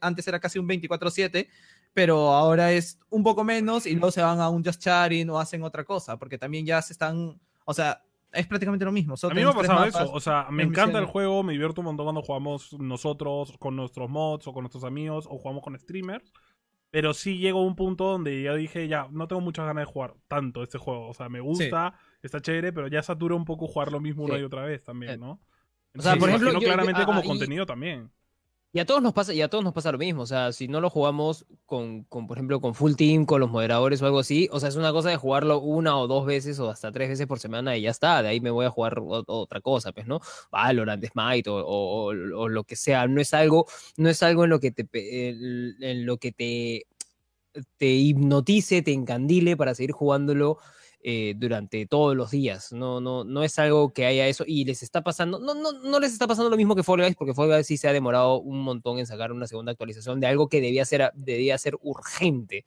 antes 0.00 0.28
era 0.28 0.40
casi 0.40 0.58
un 0.58 0.68
24-7, 0.68 1.48
pero 1.94 2.32
ahora 2.32 2.72
es 2.72 2.98
un 3.08 3.22
poco 3.22 3.44
menos 3.44 3.86
y 3.86 3.92
luego 3.92 4.10
se 4.10 4.20
van 4.20 4.40
a 4.40 4.50
un 4.50 4.64
Just 4.64 4.82
Chatting 4.82 5.30
o 5.30 5.38
hacen 5.38 5.62
otra 5.62 5.84
cosa, 5.84 6.18
porque 6.18 6.36
también 6.36 6.66
ya 6.66 6.82
se 6.82 6.92
están, 6.92 7.40
o 7.64 7.72
sea, 7.72 8.02
es 8.32 8.46
prácticamente 8.48 8.84
lo 8.84 8.92
mismo. 8.92 9.14
a 9.22 9.28
mí 9.28 9.34
me 9.36 9.42
ha 9.48 9.52
pasado 9.52 9.84
eso, 9.84 10.12
o 10.12 10.20
sea, 10.20 10.48
me 10.50 10.64
encanta 10.64 10.98
el 10.98 11.06
juego, 11.06 11.44
me 11.44 11.52
divierto 11.52 11.80
un 11.80 11.86
montón 11.86 12.04
cuando 12.04 12.22
jugamos 12.22 12.72
nosotros 12.78 13.56
con 13.58 13.76
nuestros 13.76 14.10
mods 14.10 14.48
o 14.48 14.52
con 14.52 14.64
nuestros 14.64 14.82
amigos 14.82 15.26
o 15.30 15.38
jugamos 15.38 15.62
con 15.62 15.78
streamers. 15.78 16.32
Pero 16.90 17.12
sí 17.12 17.38
llegó 17.38 17.62
un 17.62 17.74
punto 17.74 18.04
donde 18.04 18.40
ya 18.42 18.54
dije, 18.54 18.86
ya, 18.86 19.08
no 19.10 19.26
tengo 19.26 19.40
muchas 19.40 19.66
ganas 19.66 19.82
de 19.84 19.92
jugar 19.92 20.14
tanto 20.28 20.62
este 20.62 20.78
juego. 20.78 21.08
O 21.08 21.14
sea, 21.14 21.28
me 21.28 21.40
gusta, 21.40 21.94
está 22.22 22.40
chévere, 22.40 22.72
pero 22.72 22.86
ya 22.86 23.02
satura 23.02 23.34
un 23.34 23.44
poco 23.44 23.66
jugar 23.66 23.90
lo 23.90 23.98
mismo 23.98 24.22
una 24.22 24.38
y 24.38 24.44
otra 24.44 24.62
vez 24.62 24.84
también, 24.84 25.18
¿no? 25.18 25.40
o 25.96 26.02
sea, 26.02 26.14
por 26.14 26.28
ejemplo, 26.28 26.60
claramente 26.60 27.04
como 27.04 27.22
contenido 27.24 27.66
también. 27.66 28.12
Y 28.74 28.80
a 28.80 28.86
todos 28.86 29.00
nos 29.00 29.12
pasa, 29.12 29.32
y 29.32 29.40
a 29.40 29.48
todos 29.48 29.62
nos 29.62 29.72
pasa 29.72 29.92
lo 29.92 29.98
mismo. 29.98 30.22
O 30.22 30.26
sea, 30.26 30.50
si 30.50 30.66
no 30.66 30.80
lo 30.80 30.90
jugamos 30.90 31.46
con, 31.64 32.02
con, 32.04 32.26
por 32.26 32.36
ejemplo, 32.36 32.60
con 32.60 32.74
full 32.74 32.94
team, 32.96 33.24
con 33.24 33.38
los 33.38 33.48
moderadores 33.48 34.02
o 34.02 34.06
algo 34.06 34.18
así, 34.18 34.48
o 34.50 34.58
sea, 34.58 34.68
es 34.68 34.74
una 34.74 34.90
cosa 34.90 35.10
de 35.10 35.16
jugarlo 35.16 35.60
una 35.60 35.96
o 35.96 36.08
dos 36.08 36.26
veces 36.26 36.58
o 36.58 36.68
hasta 36.68 36.90
tres 36.90 37.08
veces 37.08 37.28
por 37.28 37.38
semana 37.38 37.76
y 37.76 37.82
ya 37.82 37.90
está. 37.90 38.20
De 38.20 38.30
ahí 38.30 38.40
me 38.40 38.50
voy 38.50 38.66
a 38.66 38.70
jugar 38.70 39.00
otra 39.00 39.60
cosa, 39.60 39.92
pues, 39.92 40.08
¿no? 40.08 40.20
Valorant, 40.50 41.04
Smite 41.04 41.50
o, 41.50 41.64
o, 41.64 42.06
o, 42.08 42.48
lo 42.48 42.64
que 42.64 42.74
sea. 42.74 43.06
No 43.06 43.20
es 43.20 43.32
algo, 43.32 43.66
no 43.96 44.08
es 44.08 44.20
algo 44.24 44.42
en 44.42 44.50
lo 44.50 44.58
que 44.58 44.72
te, 44.72 44.88
en 45.28 46.04
lo 46.04 46.16
que 46.16 46.32
te, 46.32 46.86
te 47.76 47.86
hipnotice, 47.86 48.82
te 48.82 48.92
encandile 48.92 49.56
para 49.56 49.76
seguir 49.76 49.92
jugándolo 49.92 50.58
eh, 51.06 51.34
durante 51.36 51.84
todos 51.84 52.16
los 52.16 52.30
días. 52.30 52.72
No, 52.72 52.98
no, 52.98 53.24
no 53.24 53.44
es 53.44 53.58
algo 53.58 53.92
que 53.92 54.06
haya 54.06 54.26
eso 54.26 54.42
y 54.46 54.64
les 54.64 54.82
está 54.82 55.02
pasando, 55.02 55.38
no, 55.38 55.52
no, 55.52 55.72
no 55.72 56.00
les 56.00 56.14
está 56.14 56.26
pasando 56.26 56.48
lo 56.48 56.56
mismo 56.56 56.74
que 56.74 56.82
Fall 56.82 57.02
Guys, 57.02 57.14
porque 57.14 57.34
Fall 57.34 57.48
Guys 57.48 57.66
sí 57.66 57.76
se 57.76 57.88
ha 57.88 57.92
demorado 57.92 58.40
un 58.40 58.62
montón 58.62 58.98
en 58.98 59.06
sacar 59.06 59.30
una 59.30 59.46
segunda 59.46 59.72
actualización 59.72 60.18
de 60.18 60.28
algo 60.28 60.48
que 60.48 60.62
debía 60.62 60.86
ser, 60.86 61.12
debía 61.14 61.58
ser 61.58 61.76
urgente. 61.82 62.64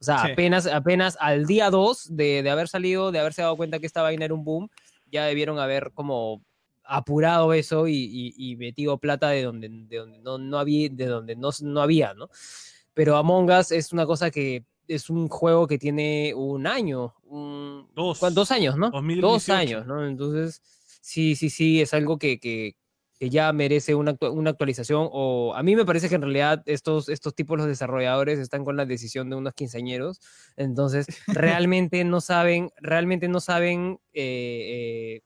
O 0.00 0.04
sea, 0.04 0.22
apenas, 0.22 0.66
apenas 0.66 1.18
al 1.20 1.44
día 1.44 1.68
2 1.68 2.16
de, 2.16 2.42
de, 2.42 2.48
haber 2.50 2.68
salido, 2.68 3.12
de 3.12 3.18
haberse 3.18 3.42
dado 3.42 3.58
cuenta 3.58 3.78
que 3.78 3.86
esta 3.86 4.00
vaina 4.00 4.24
era 4.24 4.32
un 4.32 4.44
boom, 4.44 4.70
ya 5.12 5.26
debieron 5.26 5.58
haber 5.58 5.92
como 5.92 6.42
apurado 6.84 7.52
eso 7.52 7.86
y, 7.86 8.34
y, 8.34 8.56
metido 8.56 8.96
plata 8.96 9.28
de 9.28 9.42
donde, 9.42 9.68
de 9.68 9.98
donde 9.98 10.18
no, 10.20 10.38
no 10.38 10.58
había, 10.58 10.88
de 10.90 11.04
donde 11.04 11.36
no, 11.36 11.50
no 11.60 11.82
había, 11.82 12.14
¿no? 12.14 12.30
Pero 12.94 13.18
Among 13.18 13.50
Us 13.50 13.72
es 13.72 13.92
una 13.92 14.06
cosa 14.06 14.30
que 14.30 14.64
es 14.88 15.10
un 15.10 15.28
juego 15.28 15.66
que 15.66 15.78
tiene 15.78 16.32
un 16.34 16.66
año, 16.66 17.14
dos. 17.94 18.20
dos 18.34 18.50
años, 18.50 18.76
¿no? 18.76 18.90
Dos 19.20 19.48
años, 19.48 19.86
¿no? 19.86 20.06
Entonces, 20.06 20.62
sí, 21.00 21.36
sí, 21.36 21.50
sí, 21.50 21.80
es 21.80 21.94
algo 21.94 22.18
que, 22.18 22.38
que, 22.38 22.76
que 23.18 23.30
ya 23.30 23.52
merece 23.52 23.94
una, 23.94 24.16
una, 24.20 24.50
actualización. 24.50 25.08
O 25.12 25.54
a 25.54 25.62
mí 25.62 25.76
me 25.76 25.84
parece 25.84 26.08
que 26.08 26.14
en 26.16 26.22
realidad 26.22 26.62
estos, 26.66 27.08
estos 27.08 27.34
tipos, 27.34 27.58
los 27.58 27.66
desarrolladores, 27.66 28.38
están 28.38 28.64
con 28.64 28.76
la 28.76 28.86
decisión 28.86 29.30
de 29.30 29.36
unos 29.36 29.54
quinceañeros. 29.54 30.20
Entonces, 30.56 31.06
realmente 31.28 32.04
no 32.04 32.20
saben, 32.20 32.70
realmente 32.78 33.28
no 33.28 33.40
saben 33.40 33.98
eh, 34.12 35.20
eh, 35.20 35.22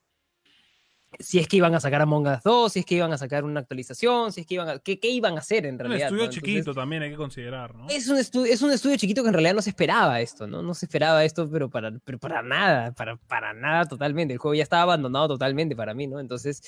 si 1.17 1.39
es 1.39 1.47
que 1.47 1.57
iban 1.57 1.73
a 1.73 1.79
sacar 1.79 2.01
Among 2.01 2.27
Us 2.27 2.43
2, 2.43 2.71
si 2.71 2.79
es 2.79 2.85
que 2.85 2.95
iban 2.95 3.11
a 3.11 3.17
sacar 3.17 3.43
una 3.43 3.61
actualización, 3.61 4.31
si 4.31 4.41
es 4.41 4.47
que 4.47 4.55
iban 4.55 4.69
a, 4.69 4.79
qué, 4.79 4.99
qué 4.99 5.09
iban 5.09 5.35
a 5.35 5.39
hacer 5.39 5.65
en 5.65 5.79
realidad. 5.79 6.11
Un 6.11 6.19
estudio 6.19 6.31
chiquito 6.31 6.73
también 6.73 7.01
hay 7.01 7.09
que 7.09 7.15
considerar, 7.15 7.73
¿no? 7.73 7.87
Es 7.89 8.07
un, 8.07 8.17
estudio, 8.17 8.53
es 8.53 8.61
un 8.61 8.71
estudio 8.71 8.95
chiquito 8.97 9.23
que 9.23 9.29
en 9.29 9.33
realidad 9.33 9.55
no 9.55 9.61
se 9.61 9.71
esperaba 9.71 10.21
esto, 10.21 10.45
¿no? 10.45 10.61
No 10.61 10.73
se 10.73 10.85
esperaba 10.85 11.25
esto, 11.25 11.49
pero 11.49 11.69
para, 11.69 11.91
pero 12.03 12.19
para 12.19 12.43
nada, 12.43 12.93
para, 12.93 13.17
para 13.17 13.53
nada 13.53 13.85
totalmente. 13.85 14.33
El 14.33 14.39
juego 14.39 14.53
ya 14.53 14.63
estaba 14.63 14.83
abandonado 14.83 15.29
totalmente 15.29 15.75
para 15.75 15.93
mí, 15.93 16.05
¿no? 16.05 16.19
Entonces, 16.19 16.61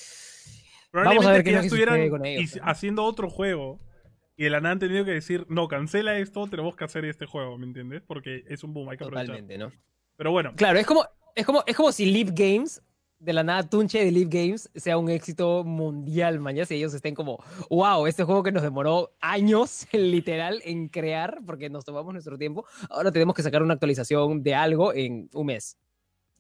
vamos 0.92 1.26
a 1.26 1.32
ver 1.32 1.44
qué 1.44 1.52
ya 1.52 1.60
estuvieran 1.60 2.10
con 2.10 2.26
ellos, 2.26 2.60
haciendo 2.64 3.04
otro 3.04 3.30
juego 3.30 3.80
y 4.38 4.46
de 4.46 4.50
la 4.50 4.60
nada 4.60 4.74
han 4.74 4.80
tenido 4.80 5.06
que 5.06 5.12
decir, 5.12 5.46
no, 5.50 5.68
cancela 5.68 6.18
esto, 6.18 6.48
tenemos 6.48 6.76
que 6.76 6.84
hacer 6.84 7.06
este 7.06 7.28
juego, 7.28 7.60
¿me 7.60 7.68
entiendes? 7.68 8.02
Porque 8.02 8.44
es 8.48 8.64
un 8.64 8.74
boom, 8.74 8.90
hay 8.90 8.98
que 8.98 9.04
Totalmente, 9.04 9.58
¿no? 9.58 9.72
Pero 10.18 10.32
bueno. 10.32 10.54
Claro, 10.56 10.80
es 10.80 10.86
como, 10.88 11.06
es 11.36 11.46
como, 11.46 11.64
es 11.68 11.76
como 11.76 11.92
si 11.92 12.06
Leap 12.08 12.30
Games 12.34 12.82
de 13.22 13.34
la 13.34 13.44
nada 13.44 13.64
Tunche 13.70 14.04
de 14.04 14.12
Live 14.12 14.30
Games 14.32 14.70
sea 14.76 14.98
un 14.98 15.10
éxito 15.10 15.64
mundial, 15.64 16.40
mañana, 16.40 16.66
y 16.70 16.74
ellos 16.74 16.94
estén 16.94 17.14
como, 17.14 17.44
wow, 17.70 18.08
este 18.08 18.24
juego 18.24 18.42
que 18.42 18.52
nos 18.52 18.64
demoró 18.64 19.14
años, 19.22 19.88
literal, 19.94 20.62
en 20.66 20.90
crear, 20.90 21.40
porque 21.46 21.70
nos 21.70 21.86
tomamos 21.86 22.14
nuestro 22.14 22.38
tiempo, 22.38 22.66
ahora 22.90 23.12
tenemos 23.12 23.36
que 23.36 23.44
sacar 23.44 23.62
una 23.62 23.76
actualización 23.76 24.42
de 24.42 24.56
algo 24.56 24.94
en 24.94 25.30
un 25.34 25.46
mes. 25.46 25.78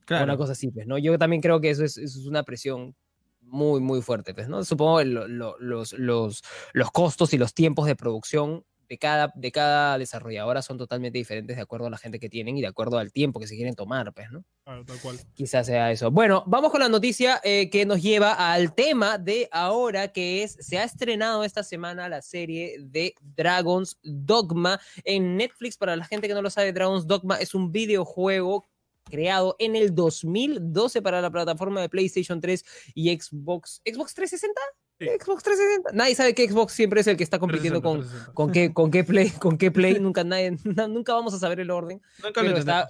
Claro. 0.05 0.25
Una 0.25 0.37
cosa 0.37 0.53
así, 0.53 0.71
pues, 0.71 0.87
¿no? 0.87 0.97
Yo 0.97 1.17
también 1.19 1.41
creo 1.41 1.61
que 1.61 1.69
eso 1.69 1.85
es, 1.85 1.97
eso 1.97 2.19
es 2.19 2.25
una 2.25 2.43
presión 2.43 2.95
muy, 3.41 3.79
muy 3.79 4.01
fuerte, 4.01 4.33
pues, 4.33 4.49
¿no? 4.49 4.63
Supongo 4.63 5.03
los, 5.03 5.55
los, 5.59 6.43
los 6.73 6.91
costos 6.91 7.33
y 7.33 7.37
los 7.37 7.53
tiempos 7.53 7.85
de 7.85 7.95
producción 7.95 8.65
de 8.91 8.97
cada, 8.97 9.31
de 9.35 9.53
cada 9.53 9.97
desarrolladora 9.97 10.61
son 10.61 10.77
totalmente 10.77 11.17
diferentes 11.17 11.55
de 11.55 11.61
acuerdo 11.61 11.87
a 11.87 11.89
la 11.89 11.97
gente 11.97 12.19
que 12.19 12.27
tienen 12.27 12.57
y 12.57 12.61
de 12.61 12.67
acuerdo 12.67 12.97
al 12.97 13.13
tiempo 13.13 13.39
que 13.39 13.47
se 13.47 13.55
quieren 13.55 13.73
tomar, 13.73 14.11
pues, 14.13 14.29
¿no? 14.31 14.43
Claro, 14.65 14.83
tal 14.83 14.99
cual. 14.99 15.17
Quizás 15.33 15.65
sea 15.65 15.93
eso. 15.93 16.11
Bueno, 16.11 16.43
vamos 16.45 16.71
con 16.71 16.81
la 16.81 16.89
noticia 16.89 17.39
eh, 17.45 17.69
que 17.69 17.85
nos 17.85 18.01
lleva 18.01 18.33
al 18.33 18.75
tema 18.75 19.17
de 19.17 19.47
ahora, 19.53 20.09
que 20.09 20.43
es, 20.43 20.57
se 20.59 20.77
ha 20.77 20.83
estrenado 20.83 21.45
esta 21.45 21.63
semana 21.63 22.09
la 22.09 22.21
serie 22.21 22.79
de 22.81 23.15
Dragon's 23.21 23.97
Dogma 24.03 24.77
en 25.05 25.37
Netflix. 25.37 25.77
Para 25.77 25.95
la 25.95 26.03
gente 26.03 26.27
que 26.27 26.33
no 26.33 26.41
lo 26.41 26.49
sabe, 26.49 26.73
Dragon's 26.73 27.07
Dogma 27.07 27.37
es 27.37 27.55
un 27.55 27.71
videojuego 27.71 28.67
creado 29.05 29.55
en 29.59 29.77
el 29.77 29.95
2012 29.95 31.01
para 31.01 31.21
la 31.21 31.31
plataforma 31.31 31.79
de 31.79 31.87
PlayStation 31.87 32.41
3 32.41 32.65
y 32.93 33.17
Xbox, 33.17 33.81
Xbox 33.85 34.13
360. 34.15 34.61
Xbox 35.05 35.43
360. 35.43 35.91
Nadie 35.93 36.15
sabe 36.15 36.33
que 36.33 36.47
Xbox 36.49 36.73
siempre 36.73 37.01
es 37.01 37.07
el 37.07 37.17
que 37.17 37.23
está 37.23 37.39
compitiendo 37.39 37.81
con, 37.81 38.05
con, 38.33 38.51
qué, 38.51 38.73
con 38.73 38.91
qué 38.91 39.03
Play, 39.03 39.31
con 39.31 39.57
qué 39.57 39.71
Play. 39.71 39.99
nunca, 39.99 40.23
nadie, 40.23 40.57
nunca 40.63 41.13
vamos 41.13 41.33
a 41.33 41.39
saber 41.39 41.59
el 41.59 41.71
orden. 41.71 42.01
Nunca 42.23 42.43
lo, 42.43 42.57
está, 42.57 42.87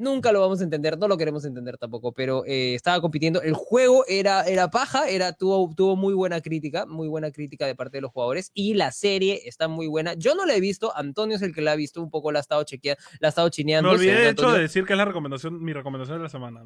nunca 0.00 0.32
lo 0.32 0.40
vamos 0.40 0.60
a 0.60 0.64
entender, 0.64 0.98
no 0.98 1.06
lo 1.06 1.16
queremos 1.16 1.44
entender 1.44 1.76
tampoco, 1.76 2.12
pero 2.12 2.44
eh, 2.46 2.74
estaba 2.74 3.00
compitiendo. 3.00 3.42
El 3.42 3.54
juego 3.54 4.04
era, 4.08 4.42
era 4.42 4.70
paja, 4.70 5.08
era, 5.08 5.32
tuvo, 5.32 5.72
tuvo 5.74 5.96
muy 5.96 6.14
buena 6.14 6.40
crítica, 6.40 6.86
muy 6.86 7.08
buena 7.08 7.30
crítica 7.30 7.66
de 7.66 7.74
parte 7.74 7.98
de 7.98 8.02
los 8.02 8.10
jugadores 8.10 8.50
y 8.54 8.74
la 8.74 8.90
serie 8.92 9.42
está 9.44 9.68
muy 9.68 9.86
buena. 9.86 10.14
Yo 10.14 10.34
no 10.34 10.46
la 10.46 10.56
he 10.56 10.60
visto, 10.60 10.96
Antonio 10.96 11.36
es 11.36 11.42
el 11.42 11.54
que 11.54 11.60
la 11.60 11.72
ha 11.72 11.76
visto, 11.76 12.02
un 12.02 12.10
poco 12.10 12.32
la 12.32 12.38
ha 12.38 12.42
estado 12.42 12.64
chequeando, 12.64 13.02
la 13.20 13.28
ha 13.28 13.30
estado 13.30 13.48
chineando. 13.50 13.90
Me 13.90 13.96
olvidé 13.96 14.14
de 14.14 14.28
hecho 14.30 14.50
de 14.50 14.60
decir 14.60 14.84
que 14.84 14.94
es 14.94 14.98
la 14.98 15.04
recomendación, 15.04 15.62
mi 15.62 15.72
recomendación 15.72 16.18
de 16.18 16.22
la 16.24 16.30
semana 16.30 16.64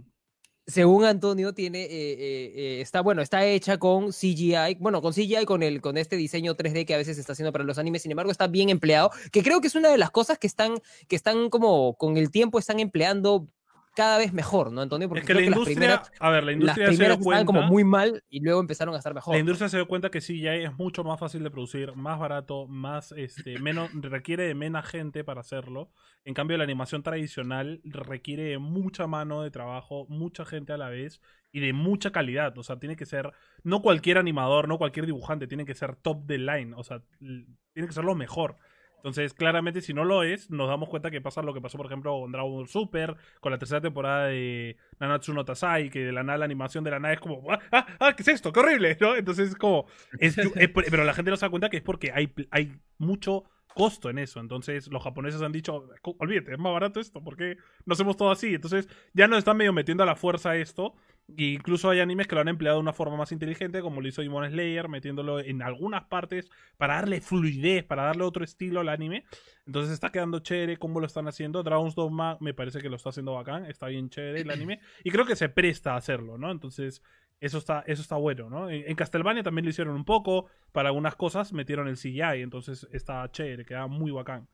según 0.66 1.04
Antonio, 1.04 1.52
tiene, 1.52 1.82
eh, 1.82 1.88
eh, 1.90 2.52
eh, 2.56 2.80
está, 2.80 3.02
bueno, 3.02 3.20
está 3.20 3.44
hecha 3.44 3.78
con 3.78 4.12
CGI, 4.12 4.76
bueno, 4.80 5.02
con 5.02 5.12
CGI, 5.12 5.44
con, 5.44 5.62
el, 5.62 5.80
con 5.82 5.98
este 5.98 6.16
diseño 6.16 6.56
3D 6.56 6.86
que 6.86 6.94
a 6.94 6.96
veces 6.96 7.16
se 7.16 7.20
está 7.20 7.34
haciendo 7.34 7.52
para 7.52 7.64
los 7.64 7.76
animes, 7.78 8.02
sin 8.02 8.12
embargo, 8.12 8.32
está 8.32 8.46
bien 8.46 8.70
empleado, 8.70 9.10
que 9.30 9.42
creo 9.42 9.60
que 9.60 9.66
es 9.66 9.74
una 9.74 9.90
de 9.90 9.98
las 9.98 10.10
cosas 10.10 10.38
que 10.38 10.46
están, 10.46 10.78
que 11.06 11.16
están 11.16 11.50
como, 11.50 11.96
con 11.96 12.16
el 12.16 12.30
tiempo 12.30 12.58
están 12.58 12.80
empleando 12.80 13.48
cada 13.94 14.18
vez 14.18 14.32
mejor, 14.32 14.72
¿no, 14.72 14.80
Antonio? 14.80 15.08
Porque 15.08 15.20
es 15.20 15.26
que 15.26 15.34
la 15.34 15.42
industria, 15.42 16.02
a 16.18 16.30
ver, 16.30 16.44
la 16.44 16.52
industria 16.52 16.86
las 16.86 16.96
primeras 16.96 17.16
se 17.16 17.22
estaban 17.22 17.46
como 17.46 17.62
muy 17.62 17.84
mal 17.84 18.22
y 18.28 18.40
luego 18.40 18.60
empezaron 18.60 18.94
a 18.94 18.98
estar 18.98 19.14
mejor. 19.14 19.34
La 19.34 19.40
industria 19.40 19.68
se 19.68 19.76
dio 19.76 19.86
cuenta 19.86 20.10
que 20.10 20.20
sí, 20.20 20.40
ya 20.40 20.54
es 20.54 20.76
mucho 20.76 21.04
más 21.04 21.18
fácil 21.20 21.42
de 21.44 21.50
producir, 21.50 21.94
más 21.94 22.18
barato, 22.18 22.66
más, 22.66 23.12
este, 23.12 23.58
menos, 23.60 23.90
requiere 23.94 24.46
de 24.48 24.54
menos 24.54 24.84
gente 24.84 25.22
para 25.22 25.40
hacerlo. 25.40 25.92
En 26.24 26.34
cambio, 26.34 26.56
la 26.58 26.64
animación 26.64 27.02
tradicional 27.02 27.80
requiere 27.84 28.44
de 28.44 28.58
mucha 28.58 29.06
mano 29.06 29.42
de 29.42 29.50
trabajo, 29.50 30.06
mucha 30.08 30.44
gente 30.44 30.72
a 30.72 30.76
la 30.76 30.88
vez 30.88 31.20
y 31.52 31.60
de 31.60 31.72
mucha 31.72 32.10
calidad. 32.10 32.56
O 32.58 32.64
sea, 32.64 32.80
tiene 32.80 32.96
que 32.96 33.06
ser, 33.06 33.32
no 33.62 33.80
cualquier 33.80 34.18
animador, 34.18 34.66
no 34.66 34.78
cualquier 34.78 35.06
dibujante, 35.06 35.46
tiene 35.46 35.64
que 35.64 35.74
ser 35.74 35.94
top 35.94 36.24
de 36.24 36.38
line. 36.38 36.74
O 36.76 36.82
sea, 36.82 37.02
tiene 37.20 37.86
que 37.86 37.92
ser 37.92 38.04
lo 38.04 38.16
mejor. 38.16 38.56
Entonces, 39.04 39.34
claramente, 39.34 39.82
si 39.82 39.92
no 39.92 40.02
lo 40.02 40.22
es, 40.22 40.48
nos 40.48 40.66
damos 40.66 40.88
cuenta 40.88 41.10
que 41.10 41.20
pasa 41.20 41.42
lo 41.42 41.52
que 41.52 41.60
pasó, 41.60 41.76
por 41.76 41.84
ejemplo, 41.84 42.20
con 42.20 42.32
Dragon 42.32 42.50
Ball 42.50 42.68
Super, 42.68 43.14
con 43.38 43.52
la 43.52 43.58
tercera 43.58 43.82
temporada 43.82 44.28
de 44.28 44.78
Nanatsu 44.98 45.34
no 45.34 45.44
Tasai, 45.44 45.90
que 45.90 46.06
de 46.06 46.10
la 46.10 46.22
nada 46.22 46.38
la 46.38 46.46
animación 46.46 46.84
de 46.84 46.90
la 46.90 46.98
nada 46.98 47.12
es 47.12 47.20
como, 47.20 47.52
¡ah, 47.52 47.60
ah, 47.70 47.86
ah 48.00 48.16
qué 48.16 48.22
es 48.22 48.28
esto! 48.28 48.50
¡Qué 48.50 48.60
horrible! 48.60 48.96
¿no? 48.98 49.14
Entonces, 49.14 49.50
es 49.50 49.56
como. 49.56 49.84
pero 50.90 51.04
la 51.04 51.12
gente 51.12 51.30
no 51.30 51.36
se 51.36 51.44
da 51.44 51.50
cuenta 51.50 51.68
que 51.68 51.76
es 51.76 51.82
porque 51.82 52.12
hay, 52.14 52.32
hay 52.50 52.72
mucho 52.96 53.44
costo 53.74 54.08
en 54.08 54.18
eso. 54.18 54.40
Entonces 54.40 54.88
los 54.88 55.02
japoneses 55.02 55.42
han 55.42 55.52
dicho, 55.52 55.86
olvídate, 56.18 56.52
es 56.52 56.58
más 56.58 56.72
barato 56.72 57.00
esto, 57.00 57.22
¿por 57.22 57.36
qué 57.36 57.58
no 57.84 57.92
hacemos 57.92 58.16
todo 58.16 58.30
así? 58.30 58.54
Entonces 58.54 58.88
ya 59.12 59.28
nos 59.28 59.38
están 59.38 59.56
medio 59.56 59.72
metiendo 59.72 60.02
a 60.02 60.06
la 60.06 60.16
fuerza 60.16 60.56
esto. 60.56 60.94
E 61.28 61.44
incluso 61.44 61.88
hay 61.88 62.00
animes 62.00 62.26
que 62.26 62.34
lo 62.34 62.42
han 62.42 62.48
empleado 62.48 62.76
de 62.76 62.82
una 62.82 62.92
forma 62.92 63.16
más 63.16 63.32
inteligente, 63.32 63.80
como 63.80 64.00
lo 64.00 64.08
hizo 64.08 64.20
Demon 64.20 64.48
Slayer, 64.50 64.88
metiéndolo 64.88 65.40
en 65.40 65.62
algunas 65.62 66.04
partes 66.04 66.50
para 66.76 66.96
darle 66.96 67.20
fluidez, 67.20 67.84
para 67.84 68.04
darle 68.04 68.24
otro 68.24 68.44
estilo 68.44 68.80
al 68.80 68.90
anime. 68.90 69.24
Entonces 69.66 69.92
está 69.92 70.10
quedando 70.10 70.40
chévere 70.40 70.76
cómo 70.76 71.00
lo 71.00 71.06
están 71.06 71.26
haciendo. 71.26 71.62
Dragon's 71.62 71.94
Dogma 71.94 72.36
me 72.40 72.52
parece 72.52 72.80
que 72.80 72.90
lo 72.90 72.96
está 72.96 73.08
haciendo 73.08 73.34
bacán, 73.34 73.64
está 73.66 73.86
bien 73.86 74.10
chévere 74.10 74.42
el 74.42 74.50
anime. 74.50 74.80
Y 75.02 75.10
creo 75.10 75.24
que 75.24 75.36
se 75.36 75.48
presta 75.48 75.94
a 75.94 75.96
hacerlo, 75.96 76.36
¿no? 76.36 76.50
Entonces 76.50 77.02
eso 77.40 77.58
está, 77.58 77.84
eso 77.86 78.02
está 78.02 78.16
bueno, 78.16 78.48
¿no? 78.48 78.70
En, 78.70 78.94
Castlevania 78.94 79.42
también 79.42 79.64
lo 79.64 79.70
hicieron 79.70 79.94
un 79.94 80.04
poco. 80.04 80.46
Para 80.72 80.88
algunas 80.88 81.16
cosas 81.16 81.52
metieron 81.52 81.88
el 81.88 81.96
CGI, 81.96 82.42
entonces 82.42 82.86
está 82.92 83.30
chévere, 83.30 83.64
queda 83.64 83.86
muy 83.86 84.10
bacán. 84.10 84.48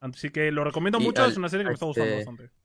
Así 0.00 0.30
que 0.30 0.50
lo 0.50 0.64
recomiendo 0.64 0.98
mucho, 0.98 1.24
es 1.24 1.36
una 1.36 1.48
serie 1.48 1.64
que 1.64 1.70
me 1.70 1.74
está 1.74 1.86
gustando 1.86 2.12
este, 2.12 2.30
bastante. 2.30 2.61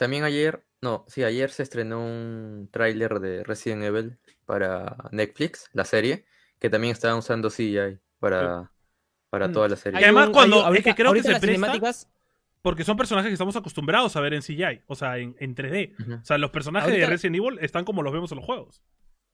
También 0.00 0.24
ayer, 0.24 0.64
no, 0.80 1.04
sí, 1.08 1.22
ayer 1.24 1.50
se 1.50 1.62
estrenó 1.62 2.00
un 2.02 2.70
tráiler 2.72 3.20
de 3.20 3.44
Resident 3.44 3.82
Evil 3.82 4.18
para 4.46 4.96
Netflix, 5.12 5.68
la 5.74 5.84
serie, 5.84 6.24
que 6.58 6.70
también 6.70 6.92
estaban 6.92 7.18
usando 7.18 7.50
CGI 7.50 7.98
para, 8.18 8.72
para 9.28 9.48
Mm, 9.48 9.52
toda 9.52 9.68
la 9.68 9.76
serie. 9.76 9.98
hay 9.98 10.04
además 10.04 10.28
un- 10.28 10.32
cuando- 10.32 10.56
hay- 10.56 10.60
es 10.62 10.66
ahorita- 10.68 10.90
que 10.90 10.94
creo 10.94 11.12
que 11.12 11.18
ahorita 11.18 11.28
se 11.34 11.40
presta- 11.40 11.46
cinemáticas 11.46 12.08
Porque 12.62 12.84
son 12.84 12.96
personajes 12.96 13.28
que 13.28 13.34
estamos 13.34 13.56
acostumbrados 13.56 14.16
a 14.16 14.20
ver 14.20 14.32
en 14.34 14.40
CGI, 14.42 14.82
o 14.86 14.94
sea, 14.94 15.18
en, 15.18 15.34
en 15.38 15.54
3D. 15.54 15.94
Ujú. 16.00 16.14
O 16.14 16.24
sea, 16.24 16.36
los 16.38 16.50
personajes 16.50 16.88
de 16.90 16.94
Ahorita- 16.96 17.10
Resident 17.10 17.36
Evil 17.36 17.58
están 17.60 17.84
como 17.84 18.02
los 18.02 18.12
vemos 18.12 18.32
en 18.32 18.36
los 18.36 18.44
juegos. 18.46 18.82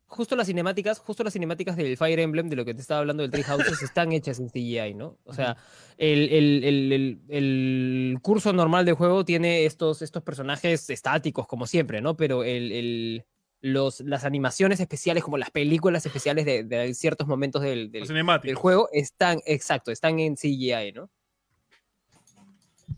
Justo 0.06 0.36
las 0.36 0.46
cinemáticas, 0.46 0.98
justo 0.98 1.24
las 1.24 1.32
cinemáticas 1.32 1.76
del 1.76 1.96
Fire 1.96 2.20
Emblem, 2.20 2.48
de 2.48 2.56
lo 2.56 2.64
que 2.64 2.74
te 2.74 2.80
estaba 2.80 3.00
hablando 3.00 3.22
del 3.22 3.30
Tree 3.32 3.42
Houses, 3.44 3.82
están 3.82 4.12
hechas 4.12 4.38
en 4.38 4.48
CGI, 4.48 4.94
¿no? 4.94 5.18
O 5.24 5.34
sea, 5.34 5.56
el, 5.98 6.28
el- 6.30 6.64
el- 6.64 6.92
el- 6.92 7.20
el 7.28 8.18
curso 8.22 8.52
normal 8.52 8.84
del 8.84 8.94
juego 8.94 9.24
tiene 9.24 9.64
estos, 9.66 10.02
estos 10.02 10.22
personajes 10.22 10.88
estáticos, 10.90 11.46
como 11.46 11.66
siempre, 11.66 12.00
¿no? 12.00 12.16
Pero 12.16 12.44
el, 12.44 12.72
el- 12.72 13.24
los, 13.62 14.00
las 14.00 14.24
animaciones 14.24 14.78
especiales, 14.80 15.24
como 15.24 15.38
las 15.38 15.50
películas 15.50 16.04
especiales 16.06 16.44
de, 16.44 16.62
de 16.62 16.94
ciertos 16.94 17.26
momentos 17.26 17.62
del, 17.62 17.90
del, 17.90 18.02
del 18.48 18.54
juego, 18.54 18.88
están, 18.92 19.40
exacto, 19.46 19.90
están 19.90 20.20
en 20.20 20.36
CGI, 20.36 20.92
¿no? 20.94 21.10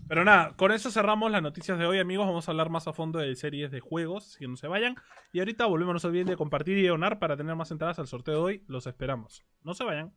Pero 0.09 0.25
nada, 0.25 0.55
con 0.57 0.73
eso 0.73 0.91
cerramos 0.91 1.31
las 1.31 1.43
noticias 1.43 1.79
de 1.79 1.85
hoy, 1.85 1.99
amigos. 1.99 2.27
Vamos 2.27 2.49
a 2.49 2.51
hablar 2.51 2.71
más 2.71 2.89
a 2.89 2.95
fondo 2.95 3.19
de 3.19 3.37
series 3.37 3.71
de 3.71 3.81
juegos, 3.81 4.37
que 4.39 4.49
no 4.49 4.57
se 4.57 4.67
vayan. 4.67 4.97
Y 5.33 5.41
ahorita 5.41 5.67
volvemos, 5.67 5.93
no 5.93 6.01
se 6.01 6.07
olviden 6.07 6.29
de 6.29 6.37
compartir 6.37 6.79
y 6.79 6.87
donar 6.87 7.19
para 7.19 7.37
tener 7.37 7.55
más 7.57 7.71
entradas 7.71 7.99
al 7.99 8.07
sorteo 8.07 8.35
de 8.35 8.41
hoy. 8.41 8.65
Los 8.69 8.87
esperamos. 8.87 9.45
No 9.63 9.75
se 9.75 9.85
vayan. 9.85 10.15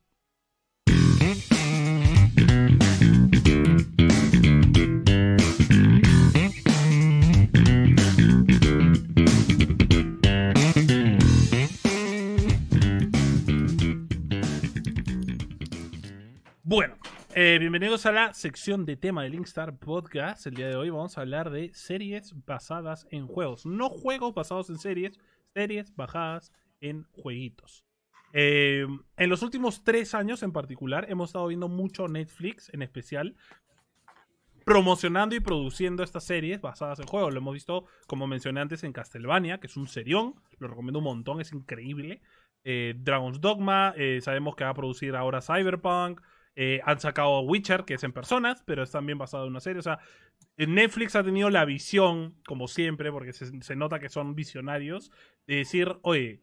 Eh, 17.53 17.59
bienvenidos 17.59 18.05
a 18.05 18.13
la 18.13 18.33
sección 18.33 18.85
de 18.85 18.95
tema 18.95 19.23
del 19.23 19.33
Linkstar 19.33 19.77
Podcast. 19.77 20.47
El 20.47 20.53
día 20.53 20.69
de 20.69 20.77
hoy 20.77 20.89
vamos 20.89 21.17
a 21.17 21.21
hablar 21.21 21.49
de 21.49 21.73
series 21.73 22.33
basadas 22.45 23.05
en 23.11 23.27
juegos. 23.27 23.65
No 23.65 23.89
juegos 23.89 24.33
basados 24.33 24.69
en 24.69 24.77
series, 24.77 25.19
series 25.53 25.93
basadas 25.93 26.53
en 26.79 27.03
jueguitos. 27.11 27.83
Eh, 28.31 28.87
en 29.17 29.29
los 29.29 29.43
últimos 29.43 29.83
tres 29.83 30.15
años 30.15 30.43
en 30.43 30.53
particular 30.53 31.07
hemos 31.09 31.31
estado 31.31 31.47
viendo 31.47 31.67
mucho 31.67 32.07
Netflix 32.07 32.73
en 32.73 32.83
especial 32.83 33.35
promocionando 34.63 35.35
y 35.35 35.41
produciendo 35.41 36.03
estas 36.03 36.23
series 36.23 36.61
basadas 36.61 37.01
en 37.01 37.07
juegos. 37.07 37.33
Lo 37.33 37.39
hemos 37.41 37.53
visto, 37.53 37.83
como 38.07 38.27
mencioné 38.27 38.61
antes, 38.61 38.85
en 38.85 38.93
Castlevania, 38.93 39.59
que 39.59 39.67
es 39.67 39.75
un 39.75 39.89
serión. 39.89 40.35
Lo 40.57 40.69
recomiendo 40.69 40.99
un 40.99 41.05
montón, 41.05 41.41
es 41.41 41.51
increíble. 41.51 42.21
Eh, 42.63 42.93
Dragon's 42.95 43.41
Dogma, 43.41 43.93
sabemos 44.21 44.55
que 44.55 44.63
va 44.63 44.69
a 44.69 44.73
producir 44.73 45.17
ahora 45.17 45.41
Cyberpunk. 45.41 46.21
Eh, 46.55 46.81
han 46.85 46.99
sacado 46.99 47.39
Witcher, 47.41 47.85
que 47.85 47.93
es 47.93 48.03
en 48.03 48.11
personas, 48.11 48.61
pero 48.65 48.83
es 48.83 48.91
también 48.91 49.17
basado 49.17 49.45
en 49.45 49.51
una 49.51 49.61
serie. 49.61 49.79
O 49.79 49.83
sea, 49.83 49.99
Netflix 50.57 51.15
ha 51.15 51.23
tenido 51.23 51.49
la 51.49 51.65
visión, 51.65 52.35
como 52.45 52.67
siempre, 52.67 53.11
porque 53.11 53.33
se, 53.33 53.61
se 53.61 53.75
nota 53.75 53.99
que 53.99 54.09
son 54.09 54.35
visionarios, 54.35 55.11
de 55.47 55.55
decir, 55.57 55.97
oye, 56.01 56.41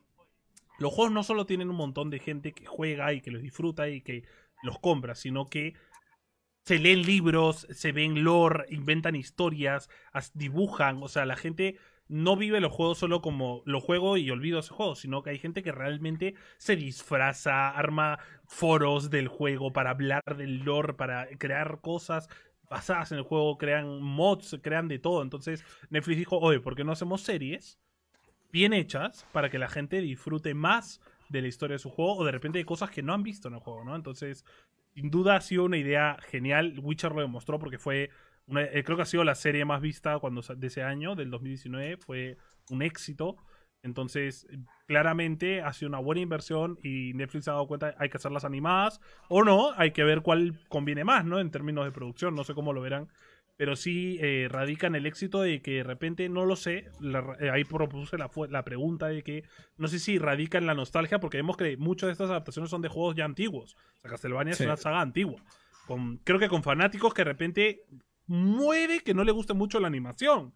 los 0.79 0.93
juegos 0.93 1.13
no 1.13 1.23
solo 1.23 1.47
tienen 1.47 1.71
un 1.71 1.77
montón 1.77 2.11
de 2.11 2.19
gente 2.21 2.53
que 2.53 2.65
juega 2.67 3.13
y 3.13 3.21
que 3.21 3.31
los 3.31 3.43
disfruta 3.43 3.89
y 3.89 4.01
que 4.01 4.25
los 4.63 4.79
compra, 4.79 5.15
sino 5.15 5.47
que 5.47 5.75
se 6.65 6.79
leen 6.79 7.03
libros, 7.03 7.67
se 7.71 7.93
ven 7.93 8.25
lore, 8.25 8.67
inventan 8.71 9.17
historias, 9.17 9.89
as- 10.13 10.37
dibujan, 10.37 11.03
o 11.03 11.09
sea, 11.09 11.25
la 11.25 11.37
gente 11.37 11.79
no 12.09 12.37
vive 12.37 12.61
los 12.61 12.73
juegos 12.73 12.99
solo 12.99 13.21
como 13.21 13.63
lo 13.67 13.81
juego 13.81 14.17
y 14.17 14.31
olvido 14.31 14.59
ese 14.59 14.73
juego, 14.73 14.95
sino 14.95 15.23
que 15.23 15.31
hay 15.31 15.39
gente 15.39 15.63
que 15.63 15.73
realmente 15.73 16.35
se 16.57 16.77
disfraza, 16.77 17.71
arma 17.71 18.19
foros 18.47 19.11
del 19.11 19.29
juego 19.29 19.73
para 19.73 19.91
hablar 19.91 20.23
del 20.37 20.61
lore, 20.61 20.95
para 20.95 21.29
crear 21.39 21.81
cosas 21.81 22.29
basadas 22.69 23.13
en 23.13 23.19
el 23.19 23.25
juego, 23.25 23.59
crean 23.59 24.03
mods, 24.03 24.59
crean 24.63 24.89
de 24.89 24.99
todo. 24.99 25.23
Entonces 25.23 25.65
Netflix 25.91 26.19
dijo, 26.19 26.39
oye, 26.39 26.61
¿por 26.61 26.75
qué 26.75 26.85
no 26.85 26.93
hacemos 26.93 27.23
series 27.23 27.79
bien 28.51 28.73
hechas 28.73 29.27
para 29.33 29.51
que 29.51 29.59
la 29.59 29.69
gente 29.69 30.01
disfrute 30.01 30.55
más 30.55 31.01
de 31.29 31.43
la 31.43 31.49
historia 31.49 31.75
de 31.75 31.79
su 31.79 31.91
juego 31.91 32.17
o 32.17 32.25
de 32.25 32.33
repente 32.33 32.59
de 32.59 32.65
cosas 32.65 32.91
que 32.91 33.03
no 33.03 33.13
han 33.13 33.23
visto 33.23 33.49
en 33.49 33.55
el 33.55 33.61
juego, 33.61 33.85
¿no? 33.85 33.95
Entonces, 33.95 34.45
sin 34.95 35.11
duda 35.11 35.37
ha 35.37 35.41
sido 35.41 35.65
una 35.65 35.77
idea 35.77 36.19
genial. 36.29 36.79
Witcher 36.81 37.13
lo 37.13 37.21
demostró 37.21 37.59
porque 37.59 37.79
fue, 37.79 38.11
una- 38.49 38.65
eh, 38.65 38.83
creo 38.85 38.97
que 38.97 39.03
ha 39.03 39.07
sido 39.07 39.23
la 39.25 39.35
serie 39.35 39.65
más 39.65 39.81
vista 39.81 40.19
cuando 40.19 40.41
de 40.43 40.67
ese 40.67 40.83
año, 40.83 41.15
del 41.15 41.31
2019, 41.31 41.97
fue 41.99 42.37
un 42.71 42.83
éxito. 42.83 43.37
Entonces, 43.83 44.47
claramente 44.87 45.63
ha 45.63 45.73
sido 45.73 45.89
una 45.89 45.99
buena 46.01 46.21
inversión 46.21 46.79
y 46.83 47.13
Netflix 47.15 47.45
se 47.45 47.51
ha 47.51 47.55
dado 47.55 47.67
cuenta, 47.69 47.95
hay 47.99 48.09
que 48.09 48.17
hacerlas 48.17 48.45
animadas 48.45 49.01
o 49.29 49.45
no, 49.45 49.73
hay 49.77 49.93
que 49.93 50.03
ver 50.03 50.23
cuál 50.23 50.59
conviene 50.69 51.05
más, 51.05 51.25
¿no? 51.25 51.39
En 51.39 51.51
términos 51.51 51.85
de 51.85 51.93
producción, 51.93 52.35
no 52.35 52.43
sé 52.45 52.55
cómo 52.55 52.73
lo 52.73 52.81
verán. 52.81 53.09
Pero 53.57 53.75
sí 53.77 54.19
eh, 54.21 54.47
radica 54.51 54.87
en 54.87 54.95
el 54.95 55.05
éxito 55.07 55.41
de 55.43 55.61
que 55.63 55.73
de 55.79 55.83
repente, 55.83 56.29
no 56.29 56.45
lo 56.45 56.55
sé, 56.57 56.87
la- 57.01 57.37
eh, 57.41 57.51
ahí 57.51 57.65
propuse 57.65 58.17
la, 58.17 58.31
la 58.51 58.65
pregunta 58.65 59.09
de 59.09 59.23
que 59.23 59.45
no 59.77 59.89
sé 59.89 59.99
si 59.99 60.19
radica 60.19 60.59
en 60.59 60.67
la 60.67 60.75
nostalgia, 60.75 61.19
porque 61.19 61.39
vemos 61.39 61.57
que 61.57 61.77
muchas 61.77 62.07
de 62.09 62.13
estas 62.13 62.31
adaptaciones 62.31 62.71
son 62.71 62.83
de 62.83 62.89
juegos 62.89 63.17
ya 63.17 63.25
antiguos. 63.25 63.77
O 63.99 64.01
sea, 64.03 64.11
Castlevania 64.13 64.55
Sí. 64.55 64.63
es 64.63 64.67
una 64.69 64.77
saga 64.77 65.01
antigua. 65.01 65.41
Con, 65.87 66.19
creo 66.19 66.39
que 66.39 66.49
con 66.49 66.63
fanáticos 66.63 67.13
que 67.15 67.23
de 67.23 67.31
repente 67.31 67.81
muere 68.29 69.01
que 69.01 69.15
no 69.15 69.25
le 69.25 69.33
guste 69.33 69.55
mucho 69.55 69.81
la 69.81 69.89
animación. 69.89 70.55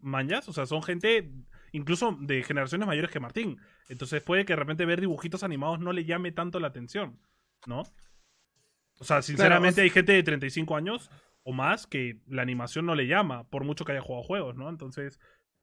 Mañas, 0.00 0.48
o 0.48 0.52
sea, 0.52 0.66
son 0.66 0.82
gente 0.82 1.32
incluso 1.72 2.16
de 2.20 2.42
generaciones 2.44 2.86
mayores 2.86 3.10
que 3.10 3.20
Martín. 3.20 3.58
Entonces 3.88 4.22
puede 4.22 4.44
que 4.44 4.52
de 4.52 4.58
repente 4.58 4.84
ver 4.86 5.00
dibujitos 5.00 5.42
animados 5.42 5.80
no 5.80 5.92
le 5.92 6.04
llame 6.04 6.32
tanto 6.32 6.60
la 6.60 6.68
atención, 6.68 7.18
¿no? 7.66 7.82
O 8.98 9.04
sea, 9.04 9.22
sinceramente 9.22 9.76
sea- 9.76 9.84
hay 9.84 9.90
gente 9.90 10.12
de 10.12 10.22
35 10.22 10.76
años 10.76 11.10
o 11.42 11.52
más 11.52 11.86
que 11.86 12.20
la 12.26 12.42
animación 12.42 12.86
no 12.86 12.94
le 12.94 13.06
llama, 13.06 13.44
por 13.50 13.64
mucho 13.64 13.84
que 13.84 13.92
haya 13.92 14.00
jugado 14.00 14.24
juegos, 14.24 14.56
¿no? 14.56 14.68
Entonces, 14.68 15.20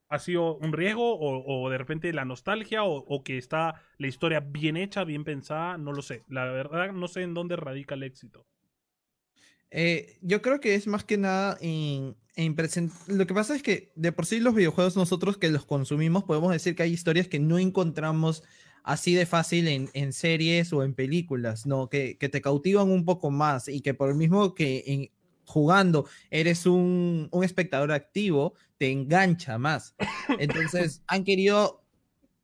¿ha 0.09 0.19
sido 0.19 0.55
un 0.57 0.71
riesgo 0.71 1.13
o, 1.17 1.63
o 1.65 1.69
de 1.69 1.77
repente 1.77 2.13
la 2.13 2.25
nostalgia 2.25 2.83
o, 2.83 2.97
o 2.97 3.23
que 3.23 3.37
está 3.37 3.81
la 3.97 4.07
historia 4.07 4.39
bien 4.39 4.77
hecha, 4.77 5.03
bien 5.03 5.23
pensada? 5.23 5.77
No 5.77 5.91
lo 5.91 6.01
sé. 6.01 6.23
La 6.29 6.45
verdad 6.45 6.93
no 6.93 7.07
sé 7.07 7.23
en 7.23 7.33
dónde 7.33 7.55
radica 7.55 7.95
el 7.95 8.03
éxito. 8.03 8.45
Eh, 9.75 10.17
yo 10.21 10.41
creo 10.43 10.59
que 10.59 10.75
es 10.75 10.85
más 10.85 11.03
que 11.03 11.17
nada 11.17 11.57
en, 11.59 12.15
en 12.35 12.55
Lo 13.07 13.25
que 13.25 13.33
pasa 13.33 13.55
es 13.55 13.63
que 13.63 13.91
de 13.95 14.11
por 14.11 14.27
sí 14.27 14.39
los 14.39 14.53
videojuegos 14.53 14.95
nosotros 14.95 15.37
que 15.37 15.49
los 15.49 15.65
consumimos 15.65 16.25
podemos 16.25 16.51
decir 16.51 16.75
que 16.75 16.83
hay 16.83 16.93
historias 16.93 17.27
que 17.27 17.39
no 17.39 17.57
encontramos 17.57 18.43
así 18.83 19.15
de 19.15 19.25
fácil 19.25 19.67
en, 19.67 19.89
en 19.93 20.13
series 20.13 20.71
o 20.73 20.83
en 20.83 20.93
películas, 20.93 21.65
¿no? 21.65 21.89
Que, 21.89 22.17
que 22.19 22.29
te 22.29 22.39
cautivan 22.41 22.91
un 22.91 23.03
poco 23.03 23.31
más 23.31 23.67
y 23.67 23.81
que 23.81 23.95
por 23.95 24.09
el 24.09 24.15
mismo 24.15 24.53
que 24.53 24.83
en- 24.85 25.09
jugando 25.45 26.07
eres 26.29 26.65
un, 26.67 27.27
un 27.31 27.43
espectador 27.43 27.91
activo, 27.91 28.53
te 28.77 28.91
engancha 28.91 29.57
más. 29.57 29.95
Entonces 30.39 31.01
han 31.07 31.23
querido 31.23 31.83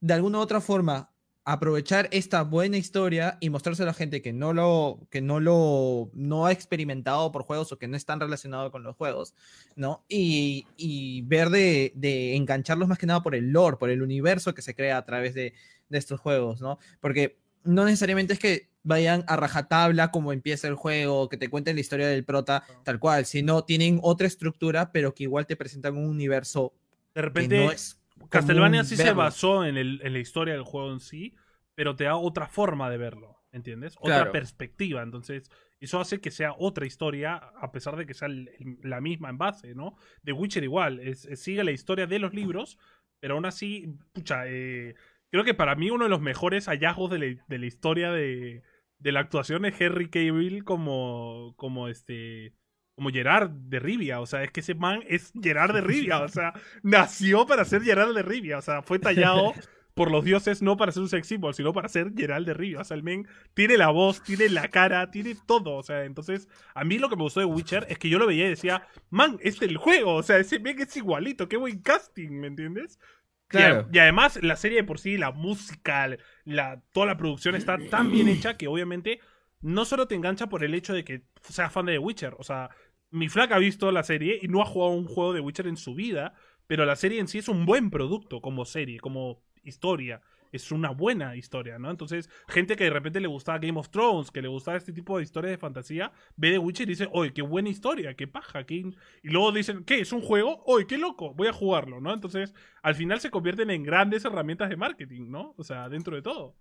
de 0.01 0.15
alguna 0.15 0.39
u 0.39 0.41
otra 0.41 0.61
forma 0.61 1.11
aprovechar 1.45 2.07
esta 2.11 2.43
buena 2.43 2.77
historia 2.77 3.37
y 3.39 3.49
mostrárselo 3.49 3.89
a 3.89 3.93
gente 3.93 4.21
que 4.21 4.33
no 4.33 4.53
lo 4.53 5.07
que 5.09 5.21
no 5.21 5.39
lo 5.39 6.11
no 6.13 6.45
ha 6.45 6.51
experimentado 6.51 7.31
por 7.31 7.43
juegos 7.43 7.71
o 7.71 7.79
que 7.79 7.87
no 7.87 7.97
están 7.97 8.19
relacionados 8.19 8.71
con 8.71 8.83
los 8.83 8.95
juegos, 8.95 9.33
¿no? 9.75 10.05
Y, 10.07 10.67
y 10.77 11.21
ver 11.23 11.49
de, 11.49 11.91
de 11.95 12.35
engancharlos 12.35 12.87
más 12.87 12.97
que 12.97 13.07
nada 13.07 13.23
por 13.23 13.35
el 13.35 13.51
lore, 13.51 13.77
por 13.77 13.89
el 13.89 14.01
universo 14.01 14.53
que 14.53 14.61
se 14.61 14.75
crea 14.75 14.97
a 14.97 15.05
través 15.05 15.33
de, 15.33 15.53
de 15.89 15.97
estos 15.97 16.19
juegos, 16.19 16.61
¿no? 16.61 16.77
Porque 16.99 17.39
no 17.63 17.85
necesariamente 17.85 18.33
es 18.33 18.39
que 18.39 18.69
vayan 18.83 19.23
a 19.27 19.35
rajatabla 19.35 20.11
como 20.11 20.33
empieza 20.33 20.67
el 20.67 20.75
juego, 20.75 21.29
que 21.29 21.37
te 21.37 21.49
cuenten 21.49 21.75
la 21.75 21.81
historia 21.81 22.07
del 22.07 22.25
prota 22.25 22.63
tal 22.83 22.99
cual, 22.99 23.25
sino 23.25 23.63
tienen 23.63 23.99
otra 24.01 24.27
estructura, 24.27 24.91
pero 24.91 25.13
que 25.13 25.23
igual 25.23 25.45
te 25.45 25.55
presentan 25.55 25.97
un 25.97 26.07
universo 26.07 26.73
De 27.13 27.21
que 27.21 27.21
repente, 27.21 27.65
no 27.65 27.71
es 27.71 27.98
Castlevania 28.29 28.83
sí 28.83 28.95
se 28.97 29.13
basó 29.13 29.65
en, 29.65 29.77
el- 29.77 30.01
en 30.03 30.13
la 30.13 30.19
historia 30.19 30.53
del 30.53 30.63
juego 30.63 30.91
en 30.91 30.99
sí, 30.99 31.35
pero 31.75 31.95
te 31.95 32.03
da 32.05 32.15
otra 32.17 32.47
forma 32.47 32.89
de 32.89 32.97
verlo, 32.97 33.37
¿entiendes? 33.51 33.95
Otra 33.99 34.15
Claro. 34.17 34.31
perspectiva, 34.31 35.01
entonces 35.01 35.49
eso 35.79 35.99
hace 36.01 36.19
que 36.19 36.31
sea 36.31 36.53
otra 36.57 36.85
historia, 36.85 37.35
a 37.35 37.71
pesar 37.71 37.95
de 37.95 38.05
que 38.05 38.13
sea 38.13 38.27
el- 38.27 38.49
el- 38.59 38.77
la 38.83 38.99
misma 38.99 39.29
en 39.29 39.37
base, 39.37 39.73
¿no? 39.75 39.95
The 40.23 40.33
Witcher 40.33 40.63
igual, 40.63 40.99
es- 40.99 41.25
es- 41.25 41.41
sigue 41.41 41.63
la 41.63 41.71
historia 41.71 42.05
de 42.05 42.19
los 42.19 42.33
libros, 42.33 42.77
pero 43.21 43.35
aún 43.35 43.45
así, 43.45 43.87
pucha, 44.13 44.43
eh, 44.47 44.95
creo 45.31 45.43
que 45.43 45.53
para 45.53 45.75
mí 45.75 45.89
uno 45.89 46.03
de 46.05 46.09
los 46.09 46.21
mejores 46.21 46.65
hallazgos 46.67 47.09
de 47.11 47.19
la, 47.19 47.43
de 47.47 47.57
la 47.57 47.65
historia 47.65 48.11
de, 48.11 48.63
de 48.97 49.11
la 49.13 49.21
actuación 49.21 49.63
es 49.65 49.79
Henry 49.79 50.09
Cavill 50.09 50.63
como, 50.65 51.53
como 51.55 51.87
este... 51.87 52.53
Como 52.99 53.11
Gerard 53.11 53.49
de 53.49 53.79
Rivia, 53.79 54.19
o 54.19 54.25
sea, 54.25 54.43
es 54.43 54.51
que 54.51 54.59
ese 54.59 54.75
man 54.75 55.01
es 55.07 55.31
Gerard 55.41 55.73
de 55.73 55.79
Rivia, 55.79 56.19
o 56.19 56.27
sea, 56.27 56.51
nació 56.83 57.47
para 57.47 57.63
ser 57.63 57.81
Gerard 57.81 58.13
de 58.13 58.23
Rivia, 58.23 58.57
o 58.57 58.61
sea, 58.61 58.81
fue 58.81 58.99
tallado 58.99 59.53
por 59.93 60.11
los 60.11 60.25
dioses 60.25 60.61
no 60.61 60.75
para 60.75 60.91
ser 60.91 61.03
un 61.03 61.07
sex 61.07 61.27
symbol, 61.27 61.53
sino 61.53 61.71
para 61.71 61.87
ser 61.87 62.11
Gerald 62.13 62.45
de 62.45 62.53
Rivia. 62.53 62.81
O 62.81 62.83
sea, 62.83 62.95
el 62.95 63.03
men 63.03 63.25
tiene 63.53 63.77
la 63.77 63.89
voz, 63.89 64.21
tiene 64.21 64.49
la 64.49 64.67
cara, 64.67 65.11
tiene 65.11 65.35
todo. 65.45 65.75
O 65.75 65.83
sea, 65.83 66.03
entonces, 66.03 66.49
a 66.73 66.83
mí 66.83 66.97
lo 66.97 67.09
que 67.09 67.15
me 67.15 67.23
gustó 67.23 67.39
de 67.39 67.45
Witcher 67.45 67.85
es 67.89 67.97
que 67.97 68.09
yo 68.09 68.19
lo 68.19 68.27
veía 68.27 68.47
y 68.47 68.49
decía, 68.49 68.87
man, 69.09 69.37
es 69.41 69.61
el 69.61 69.77
juego. 69.77 70.15
O 70.15 70.23
sea, 70.23 70.37
ese 70.37 70.59
men 70.59 70.79
es 70.79 70.95
igualito, 70.97 71.49
qué 71.49 71.57
buen 71.57 71.79
casting, 71.81 72.31
¿me 72.31 72.47
entiendes? 72.47 72.97
Y 72.97 73.19
Claro. 73.49 73.89
Y, 73.91 73.97
además, 73.97 74.39
la 74.43 74.55
serie 74.55 74.77
de 74.77 74.83
por 74.83 74.99
sí, 74.99 75.17
la 75.17 75.31
música, 75.31 76.09
la, 76.45 76.81
toda 76.91 77.07
la 77.07 77.17
producción 77.17 77.55
está 77.55 77.77
tan 77.89 78.11
bien 78.11 78.27
hecha 78.27 78.57
que 78.57 78.67
obviamente 78.67 79.19
no 79.61 79.85
solo 79.85 80.07
te 80.07 80.15
engancha 80.15 80.47
por 80.47 80.63
el 80.63 80.73
hecho 80.73 80.93
de 80.93 81.03
que 81.03 81.23
seas 81.41 81.73
fan 81.73 81.85
de 81.85 81.93
The 81.93 81.99
Witcher. 81.99 82.35
O 82.37 82.43
sea, 82.43 82.69
mi 83.11 83.29
flaca 83.29 83.55
ha 83.55 83.59
visto 83.59 83.91
la 83.91 84.03
serie 84.03 84.39
y 84.41 84.47
no 84.47 84.61
ha 84.61 84.65
jugado 84.65 84.93
un 84.93 85.05
juego 85.05 85.33
de 85.33 85.39
Witcher 85.39 85.67
en 85.67 85.77
su 85.77 85.95
vida, 85.95 86.33
pero 86.67 86.85
la 86.85 86.95
serie 86.95 87.19
en 87.19 87.27
sí 87.27 87.39
es 87.39 87.47
un 87.47 87.65
buen 87.65 87.89
producto 87.89 88.41
como 88.41 88.65
serie, 88.65 88.99
como 88.99 89.41
historia. 89.63 90.21
Es 90.51 90.71
una 90.71 90.89
buena 90.89 91.35
historia, 91.35 91.77
¿no? 91.77 91.91
Entonces, 91.91 92.27
gente 92.47 92.75
que 92.75 92.85
de 92.85 92.89
repente 92.89 93.19
le 93.19 93.27
gustaba 93.27 93.59
Game 93.59 93.79
of 93.79 93.89
Thrones, 93.89 94.31
que 94.31 94.41
le 94.41 94.47
gustaba 94.47 94.77
este 94.77 94.93
tipo 94.93 95.17
de 95.17 95.23
historias 95.23 95.51
de 95.51 95.57
fantasía, 95.59 96.11
ve 96.37 96.51
The 96.51 96.57
Witcher 96.57 96.87
y 96.87 96.91
dice, 96.91 97.07
oye, 97.11 97.33
qué 97.33 97.43
buena 97.43 97.69
historia, 97.69 98.15
qué 98.15 98.27
paja, 98.27 98.65
qué... 98.65 98.75
in-". 98.75 98.95
Y 99.21 99.29
luego 99.29 99.51
dicen, 99.51 99.83
¿qué? 99.83 99.99
¿Es 99.99 100.11
un 100.11 100.21
juego? 100.21 100.63
Oye, 100.65 100.87
qué 100.87 100.97
loco, 100.97 101.33
voy 101.35 101.47
a 101.47 101.53
jugarlo, 101.53 102.01
¿no? 102.01 102.13
Entonces, 102.13 102.55
al 102.81 102.95
final 102.95 103.19
se 103.19 103.29
convierten 103.29 103.69
en 103.69 103.83
grandes 103.83 104.25
herramientas 104.25 104.69
de 104.69 104.77
marketing, 104.77 105.29
¿no? 105.29 105.53
O 105.57 105.63
sea, 105.63 105.87
dentro 105.87 106.15
de 106.15 106.23
todo. 106.23 106.55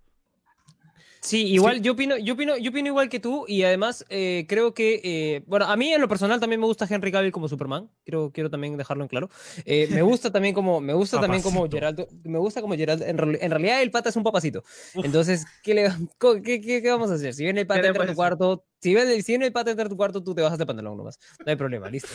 Sí, 1.21 1.47
igual 1.47 1.81
yo 1.81 1.91
opino, 1.93 2.17
yo 2.17 2.33
opino, 2.33 2.55
yo 2.57 2.69
opino 2.71 2.87
igual 2.87 3.09
que 3.09 3.19
tú 3.19 3.43
y 3.47 3.63
además 3.63 4.05
eh, 4.09 4.45
creo 4.47 4.73
que, 4.73 5.01
eh, 5.03 5.43
bueno, 5.47 5.65
a 5.65 5.75
mí 5.75 5.91
en 5.91 5.99
lo 5.99 6.07
personal 6.07 6.39
también 6.39 6.61
me 6.61 6.65
gusta 6.65 6.87
Henry 6.89 7.11
Cavill 7.11 7.31
como 7.33 7.49
Superman, 7.49 7.89
quiero, 8.05 8.31
quiero 8.33 8.49
también 8.49 8.77
dejarlo 8.77 9.03
en 9.03 9.09
claro. 9.09 9.29
Eh, 9.65 9.87
me 9.91 10.01
gusta 10.01 10.31
también 10.31 10.53
como, 10.55 10.79
me 10.79 10.93
gusta 10.93 11.19
también 11.19 11.43
como. 11.43 11.69
Geraldo, 11.69 12.07
me 12.23 12.39
gusta 12.39 12.61
como 12.61 12.75
Geraldo, 12.75 13.05
en, 13.05 13.17
real- 13.17 13.37
en 13.41 13.51
realidad 13.51 13.81
el 13.81 13.91
pata 13.91 14.09
es 14.09 14.15
un 14.15 14.23
papacito. 14.23 14.63
Entonces, 14.95 15.45
¿qué, 15.61 15.73
le, 15.73 15.89
qué, 16.43 16.61
qué- 16.61 16.81
qué 16.81 16.89
vamos 16.89 17.11
a 17.11 17.15
hacer? 17.15 17.33
Si 17.33 17.43
viene 17.43 17.61
el 17.61 17.67
pata 17.67 17.81
entra 17.89 18.03
a 18.03 18.07
tu 18.07 18.15
cuarto, 18.15 18.65
si 18.81 18.93
viene, 18.95 19.21
si 19.21 19.31
viene 19.33 19.45
el 19.47 19.51
pata 19.53 19.71
entra 19.71 19.85
a 19.85 19.89
tu 19.89 19.97
cuarto, 19.97 20.23
tú 20.23 20.33
te 20.33 20.41
bajas 20.41 20.57
de 20.57 20.65
pantalón 20.65 20.97
nomás. 20.97 21.19
No 21.39 21.45
hay 21.49 21.55
problema, 21.55 21.89
listo. 21.89 22.09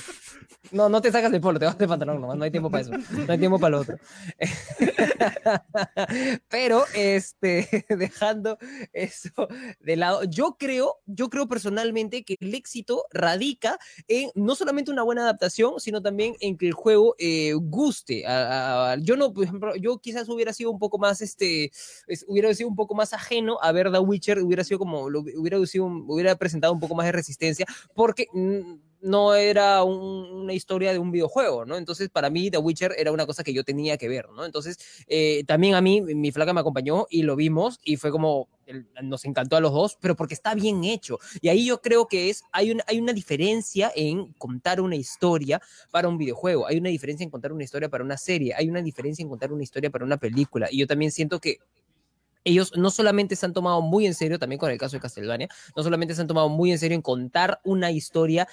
No, 0.73 0.89
no 0.89 1.01
te 1.01 1.12
sacas 1.12 1.31
del 1.31 1.41
polo, 1.41 1.59
te 1.59 1.67
bajas 1.67 1.79
de 1.79 1.89
pantalón 1.89 2.21
nomás, 2.21 2.37
no 2.37 2.45
hay 2.45 2.51
tiempo 2.51 2.71
para 2.71 2.83
eso. 2.83 2.93
No 2.93 3.33
hay 3.33 3.39
tiempo 3.39 3.59
para 3.59 3.77
lo 3.77 3.83
otro. 3.83 3.99
Pero, 6.49 6.85
este, 6.95 7.85
dejando 7.89 8.59
eso 8.93 9.49
de 9.81 9.97
lado, 9.97 10.25
yo 10.25 10.57
creo, 10.59 10.97
yo 11.07 11.29
creo 11.29 11.49
personalmente 11.49 12.25
que 12.25 12.37
el 12.41 12.55
éxito 12.55 13.05
radica 13.12 13.79
en 14.09 14.31
no 14.35 14.55
solamente 14.55 14.91
una 14.91 15.03
buena 15.03 15.23
adaptación, 15.23 15.81
sino 15.81 16.03
también 16.03 16.35
en 16.41 16.57
que 16.57 16.67
el 16.67 16.73
juego 16.73 17.15
eh, 17.19 17.53
guste. 17.55 18.27
a- 18.27 18.93
a- 18.93 18.97
yo 18.97 19.17
no, 19.17 19.33
por 19.33 19.45
ejemplo, 19.45 19.75
yo 19.77 19.99
quizás 19.99 20.29
hubiera 20.29 20.53
sido 20.53 20.71
un 20.71 20.79
poco 20.79 20.99
más, 20.99 21.21
este, 21.21 21.65
es- 22.07 22.25
hubiera 22.29 22.53
sido 22.55 22.69
un 22.69 22.77
poco 22.77 22.95
más 22.95 23.12
ajeno 23.12 23.59
a 23.61 23.73
ver 23.73 23.91
The 23.93 23.99
Witcher, 23.99 24.39
hubiera 24.41 24.65
sido 24.65 24.79
como, 24.79 25.11
lo- 25.11 25.21
hubiera 25.21 25.65
sido, 25.67 25.87
hubiera 25.87 26.35
presentado 26.37 26.54
un 26.73 26.81
poco 26.81 26.95
más 26.95 27.07
de 27.07 27.13
resistencia, 27.13 27.67
porque 27.95 28.29
no 29.01 29.35
era 29.35 29.85
un- 29.85 30.33
una 30.45 30.55
historia 30.55 30.91
de 30.93 30.99
un 30.99 31.11
videojuego, 31.11 31.67
¿no? 31.67 31.77
Entonces, 31.77 32.09
para 32.09 32.31
mí, 32.31 32.51
The 32.51 32.57
Witcher 32.57 32.95
era 32.97 33.13
una 33.13 33.27
cosa 33.27 33.45
que 33.45 33.53
yo 33.53 33.63
tenía 33.63 33.99
que 33.99 34.09
ver, 34.09 34.31
¿no? 34.31 34.47
Entonces, 34.47 34.79
eh, 35.09 35.45
también 35.47 35.75
a 35.75 35.83
mí, 35.83 36.01
mi 36.01 36.33
flaca 36.33 36.55
me 36.55 36.61
acompañó 36.61 37.07
y 37.11 37.23
lo 37.23 37.37
vimos 37.37 37.79
y 37.85 37.97
fue 37.97 38.11
como, 38.11 38.49
el- 38.65 38.87
nos 39.03 39.27
encantó 39.27 39.57
a 39.57 39.61
los 39.61 39.73
dos, 39.73 39.99
pero 40.01 40.17
porque 40.17 40.33
está 40.33 40.55
bien 40.55 40.85
hecho. 40.85 41.19
Y 41.43 41.49
ahí 41.51 41.67
yo 41.67 41.83
creo 41.83 42.07
que 42.09 42.31
es, 42.31 42.45
hay 42.51 42.71
una, 42.71 42.83
hay 42.87 42.99
una 42.99 43.13
diferencia 43.13 43.93
en 43.95 44.33
contar 44.39 44.81
una 44.81 44.97
historia 44.97 45.61
para 45.91 46.09
un 46.09 46.17
videojuego, 46.17 46.67
hay 46.67 46.79
una 46.79 46.89
diferencia 46.89 47.25
en 47.25 47.31
contar 47.31 47.53
una 47.53 47.65
historia 47.65 47.91
para 47.91 48.05
una 48.05 48.17
serie, 48.17 48.55
hay 48.57 48.71
una 48.71 48.81
diferencia 48.81 49.23
en 49.23 49.29
contar 49.29 49.53
una 49.53 49.63
historia 49.63 49.91
para 49.91 50.07
una 50.07 50.17
película. 50.17 50.69
Y 50.71 50.79
yo 50.79 50.87
también 50.87 51.13
siento 51.13 51.41
que 51.41 51.59
ellos 52.45 52.72
no 52.76 52.90
solamente 52.90 53.36
se 53.36 53.47
han 53.47 53.53
tomado 53.53 53.80
muy 53.80 54.07
en 54.07 54.14
serio, 54.14 54.38
también 54.38 54.59
con 54.59 54.70
el 54.70 54.78
caso 54.78 54.97
de 54.97 55.01
Castlevania, 55.01 55.49
no 55.76 55.82
solamente 55.82 56.14
se 56.14 56.20
han 56.20 56.26
tomado 56.26 56.49
muy 56.49 56.70
en 56.72 56.78
serio 56.78 56.95
en 56.95 57.03
contar 57.03 57.61
una 57.64 57.90
historia 57.90 58.47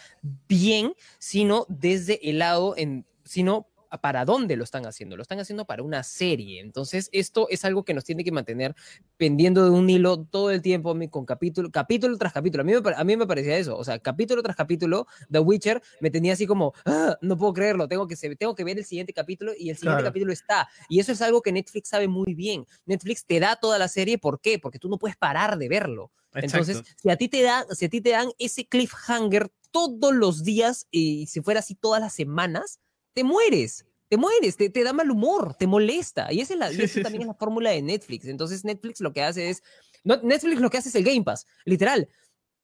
bien, 0.47 0.93
sino 1.19 1.65
desde 1.69 2.29
el 2.29 2.39
lado, 2.39 2.75
en, 2.77 3.05
sino 3.23 3.67
para 3.99 4.23
dónde 4.25 4.55
lo 4.55 4.63
están 4.63 4.85
haciendo. 4.85 5.15
Lo 5.17 5.21
están 5.23 5.39
haciendo 5.39 5.65
para 5.65 5.83
una 5.83 6.03
serie. 6.03 6.61
Entonces, 6.61 7.09
esto 7.11 7.47
es 7.49 7.65
algo 7.65 7.83
que 7.83 7.93
nos 7.93 8.03
tiene 8.03 8.23
que 8.23 8.31
mantener 8.31 8.75
pendiendo 9.17 9.63
de 9.65 9.71
un 9.71 9.89
hilo 9.89 10.23
todo 10.25 10.51
el 10.51 10.61
tiempo 10.61 10.95
con 11.09 11.25
capítulo, 11.25 11.69
capítulo 11.71 12.17
tras 12.17 12.33
capítulo. 12.33 12.61
A 12.61 12.65
mí, 12.65 12.73
me, 12.73 12.93
a 12.95 13.03
mí 13.03 13.17
me 13.17 13.27
parecía 13.27 13.57
eso. 13.57 13.77
O 13.77 13.83
sea, 13.83 13.99
capítulo 13.99 14.41
tras 14.43 14.55
capítulo, 14.55 15.07
The 15.31 15.39
Witcher 15.39 15.81
me 15.99 16.09
tenía 16.11 16.33
así 16.33 16.47
como, 16.47 16.73
"Ah, 16.85 17.17
no 17.21 17.37
puedo 17.37 17.53
creerlo, 17.53 17.87
tengo 17.87 18.07
que, 18.07 18.15
tengo 18.37 18.55
que 18.55 18.63
ver 18.63 18.77
el 18.77 18.85
siguiente 18.85 19.13
capítulo 19.13 19.51
y 19.57 19.69
el 19.69 19.75
siguiente 19.77 20.03
Claro. 20.03 20.03
capítulo 20.03 20.31
está. 20.33 20.69
Y 20.89 20.99
eso 20.99 21.11
es 21.11 21.21
algo 21.21 21.41
que 21.41 21.51
Netflix 21.51 21.89
sabe 21.89 22.07
muy 22.07 22.33
bien. 22.33 22.65
Netflix 22.85 23.25
te 23.25 23.39
da 23.39 23.55
toda 23.55 23.77
la 23.79 23.87
serie, 23.87 24.17
¿por 24.17 24.39
qué? 24.41 24.59
Porque 24.59 24.79
tú 24.79 24.89
no 24.89 24.97
puedes 24.97 25.17
parar 25.17 25.57
de 25.57 25.67
verlo. 25.69 26.11
Entonces, 26.33 26.81
si 27.01 27.09
a 27.09 27.17
ti 27.17 27.27
te 27.27 27.41
dan, 27.41 27.65
si 27.71 27.85
a 27.85 27.89
ti 27.89 27.99
te 28.01 28.11
dan 28.11 28.29
ese 28.39 28.65
cliffhanger 28.67 29.51
todos 29.71 30.13
los 30.13 30.43
días 30.43 30.87
y 30.91 31.27
si 31.27 31.41
fuera 31.41 31.59
así 31.59 31.75
todas 31.75 32.01
las 32.01 32.13
semanas, 32.13 32.79
te 33.13 33.23
mueres. 33.23 33.85
Te 34.09 34.17
mueres, 34.17 34.57
te, 34.57 34.69
te 34.69 34.83
da 34.83 34.91
mal 34.91 35.09
humor, 35.09 35.55
te 35.55 35.67
molesta. 35.67 36.33
Y 36.33 36.41
esa, 36.41 36.53
es 36.53 36.59
la, 36.59 36.71
y 36.73 36.81
esa 36.81 37.01
también 37.01 37.21
es 37.21 37.27
la 37.29 37.33
fórmula 37.33 37.69
de 37.69 37.81
Netflix. 37.81 38.25
Entonces 38.25 38.65
Netflix 38.65 38.99
lo 38.99 39.13
que 39.13 39.23
hace 39.23 39.49
es, 39.49 39.63
no, 40.03 40.17
Netflix 40.21 40.59
lo 40.59 40.69
que 40.69 40.77
hace 40.79 40.89
es 40.89 40.95
el 40.95 41.05
Game 41.05 41.23
Pass, 41.23 41.47
literal. 41.63 42.09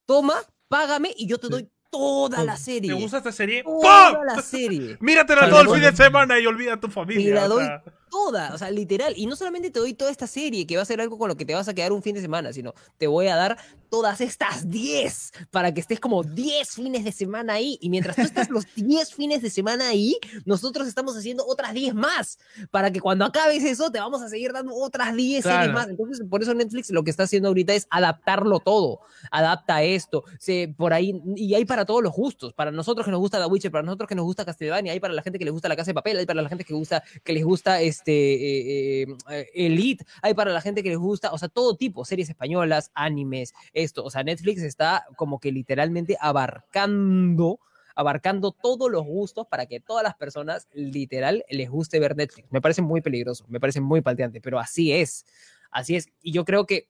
Toma, 0.04 0.34
págame 0.68 1.10
y 1.16 1.26
yo 1.26 1.38
te 1.38 1.48
doy 1.48 1.70
toda 1.90 2.44
la 2.44 2.54
¿Te 2.54 2.60
serie. 2.60 2.92
gusta 2.92 3.18
esta 3.18 3.32
serie? 3.32 3.62
Toda 3.62 4.12
¡Pum! 4.12 4.26
la 4.26 4.42
serie. 4.42 4.98
Míratela 5.00 5.44
Te 5.44 5.50
todo 5.50 5.64
la 5.64 5.70
el 5.70 5.74
fin 5.74 5.90
de 5.90 5.96
semana 5.96 6.38
y 6.38 6.46
olvida 6.46 6.74
a 6.74 6.80
tu 6.80 6.88
familia. 6.88 7.34
la 7.34 7.44
o 7.46 7.48
doy. 7.48 7.66
Toda, 8.08 8.54
o 8.54 8.58
sea, 8.58 8.70
literal. 8.70 9.14
Y 9.16 9.26
no 9.26 9.36
solamente 9.36 9.70
te 9.70 9.78
doy 9.80 9.94
toda 9.94 10.10
esta 10.10 10.26
serie, 10.26 10.66
que 10.66 10.76
va 10.76 10.82
a 10.82 10.86
ser 10.86 11.00
algo 11.00 11.18
con 11.18 11.28
lo 11.28 11.36
que 11.36 11.44
te 11.44 11.54
vas 11.54 11.68
a 11.68 11.74
quedar 11.74 11.92
un 11.92 12.02
fin 12.02 12.14
de 12.14 12.20
semana, 12.20 12.52
sino 12.52 12.74
te 12.98 13.06
voy 13.06 13.28
a 13.28 13.36
dar 13.36 13.58
todas 13.90 14.20
estas 14.20 14.68
10 14.68 15.32
para 15.50 15.72
que 15.72 15.80
estés 15.80 15.98
como 15.98 16.22
10 16.22 16.68
fines 16.70 17.04
de 17.04 17.12
semana 17.12 17.54
ahí. 17.54 17.78
Y 17.80 17.88
mientras 17.88 18.16
tú 18.16 18.22
estás 18.22 18.50
los 18.50 18.64
10 18.76 19.14
fines 19.14 19.40
de 19.42 19.50
semana 19.50 19.88
ahí, 19.88 20.18
nosotros 20.44 20.86
estamos 20.88 21.16
haciendo 21.16 21.46
otras 21.46 21.72
10 21.72 21.94
más, 21.94 22.38
para 22.70 22.90
que 22.92 23.00
cuando 23.00 23.24
acabes 23.24 23.64
eso 23.64 23.90
te 23.90 23.98
vamos 23.98 24.20
a 24.22 24.28
seguir 24.28 24.52
dando 24.52 24.74
otras 24.74 25.14
10 25.14 25.42
series 25.42 25.58
Claro. 25.58 25.72
más. 25.72 25.88
Entonces, 25.88 26.26
por 26.28 26.42
eso 26.42 26.52
Netflix 26.54 26.90
lo 26.90 27.02
que 27.02 27.10
está 27.10 27.22
haciendo 27.24 27.48
ahorita 27.48 27.72
es 27.74 27.86
adaptarlo 27.90 28.60
todo. 28.60 29.00
Adapta 29.30 29.82
esto, 29.82 30.24
se, 30.38 30.72
por 30.76 30.92
ahí, 30.92 31.20
y 31.36 31.54
hay 31.54 31.64
para 31.64 31.84
todos 31.84 32.02
los 32.02 32.12
gustos. 32.12 32.52
Para 32.54 32.70
nosotros 32.70 33.04
que 33.04 33.10
nos 33.10 33.20
gusta 33.20 33.38
The 33.40 33.46
Witcher, 33.46 33.70
para 33.70 33.84
nosotros 33.84 34.08
que 34.08 34.14
nos 34.14 34.24
gusta 34.24 34.44
Castlevania, 34.44 34.92
hay 34.92 35.00
para 35.00 35.14
la 35.14 35.22
gente 35.22 35.38
que 35.38 35.44
les 35.44 35.52
gusta 35.52 35.68
La 35.68 35.76
Casa 35.76 35.90
de 35.90 35.94
Papel, 35.94 36.18
hay 36.18 36.26
para 36.26 36.42
la 36.42 36.48
gente 36.48 36.64
que, 36.64 36.74
gusta, 36.74 37.02
que 37.24 37.32
les 37.32 37.44
gusta 37.44 37.80
este, 37.98 39.02
eh, 39.02 39.06
eh, 39.30 39.50
Elite, 39.54 40.04
hay 40.22 40.34
para 40.34 40.52
la 40.52 40.60
gente 40.60 40.82
que 40.82 40.90
les 40.90 40.98
gusta, 40.98 41.32
o 41.32 41.38
sea, 41.38 41.48
todo 41.48 41.76
tipo, 41.76 42.04
series 42.04 42.28
españolas, 42.28 42.90
animes, 42.94 43.54
esto. 43.72 44.04
O 44.04 44.10
sea, 44.10 44.22
Netflix 44.22 44.62
está 44.62 45.04
como 45.16 45.40
que 45.40 45.52
literalmente 45.52 46.16
abarcando 46.20 47.60
abarcando 47.94 48.52
todos 48.52 48.88
los 48.92 49.04
gustos 49.04 49.48
para 49.48 49.66
que 49.66 49.80
todas 49.80 50.04
las 50.04 50.14
personas 50.14 50.68
literal 50.72 51.44
les 51.50 51.68
guste 51.68 51.98
ver 51.98 52.14
Netflix. 52.14 52.46
Me 52.52 52.60
parece 52.60 52.80
muy 52.80 53.00
peligroso, 53.00 53.44
me 53.48 53.58
parece 53.58 53.80
muy 53.80 54.02
palteante, 54.02 54.40
pero 54.40 54.60
así 54.60 54.92
es. 54.92 55.26
Así 55.72 55.96
es. 55.96 56.08
Y 56.22 56.30
yo 56.30 56.44
creo 56.44 56.64
que 56.64 56.88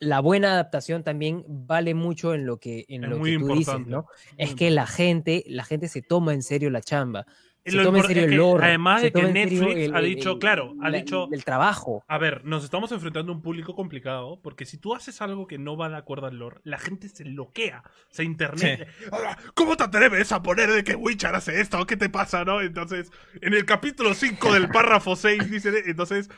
la 0.00 0.20
buena 0.20 0.52
adaptación 0.52 1.04
también 1.04 1.42
vale 1.48 1.94
mucho 1.94 2.34
en 2.34 2.44
lo 2.44 2.58
que, 2.58 2.84
en 2.88 3.04
Es 3.04 3.10
lo 3.10 3.16
muy 3.16 3.32
que 3.32 3.38
tú 3.38 3.54
dices. 3.54 3.86
¿no? 3.86 4.06
Es 4.36 4.54
que 4.54 4.70
la 4.70 4.86
gente, 4.86 5.42
la 5.46 5.64
gente 5.64 5.88
se 5.88 6.02
toma 6.02 6.34
en 6.34 6.42
serio 6.42 6.68
la 6.68 6.82
chamba. 6.82 7.26
Se 7.66 7.72
Lo 7.76 7.84
toma 7.84 7.98
en 7.98 8.04
impor- 8.04 8.06
serio 8.08 8.20
es 8.22 8.24
el 8.26 8.30
que 8.30 8.36
lore. 8.36 8.66
además 8.66 9.00
de 9.02 9.10
que 9.12 9.22
Netflix 9.22 9.90
ha 9.94 10.00
dicho, 10.00 10.38
claro, 10.38 10.74
ha 10.82 10.90
la- 10.90 10.98
dicho- 10.98 11.28
El 11.32 11.44
trabajo. 11.44 12.04
A 12.08 12.18
ver, 12.18 12.44
nos 12.44 12.62
estamos 12.62 12.92
enfrentando 12.92 13.32
a 13.32 13.34
un 13.34 13.40
público 13.40 13.74
complicado 13.74 14.38
porque 14.42 14.66
si 14.66 14.76
tú 14.76 14.94
haces 14.94 15.22
algo 15.22 15.46
que 15.46 15.56
no 15.56 15.74
va 15.76 15.88
de 15.88 15.96
acuerdo 15.96 16.26
al 16.26 16.38
lore, 16.38 16.58
la 16.64 16.78
gente 16.78 17.08
se 17.08 17.24
bloquea. 17.24 17.82
O 17.86 18.14
sea, 18.14 18.24
internet. 18.24 18.86
"Ahora, 19.10 19.38
¿Cómo 19.54 19.76
te 19.78 19.84
atreves 19.84 20.30
a 20.32 20.42
poner 20.42 20.70
de 20.70 20.84
que 20.84 20.94
Witcher 20.94 21.34
hace 21.34 21.60
esto? 21.60 21.86
¿Qué 21.86 21.96
te 21.96 22.10
pasa, 22.10 22.44
no? 22.44 22.60
Entonces, 22.60 23.10
en 23.40 23.54
el 23.54 23.64
capítulo 23.64 24.12
5 24.12 24.52
del 24.52 24.68
párrafo 24.68 25.16
6 25.16 25.50
dice. 25.50 25.70
Entonces, 25.86 26.28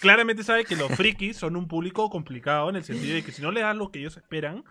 claramente 0.00 0.42
sabe 0.44 0.64
que 0.64 0.76
los 0.76 0.90
frikis 0.92 1.36
son 1.36 1.56
un 1.56 1.68
público 1.68 2.08
complicado 2.10 2.70
en 2.70 2.76
el 2.76 2.84
sentido 2.84 3.14
de 3.14 3.22
que 3.22 3.32
si 3.32 3.42
no 3.42 3.50
le 3.50 3.60
das 3.60 3.76
lo 3.76 3.90
que 3.90 3.98
ellos 3.98 4.16
esperan, 4.16 4.64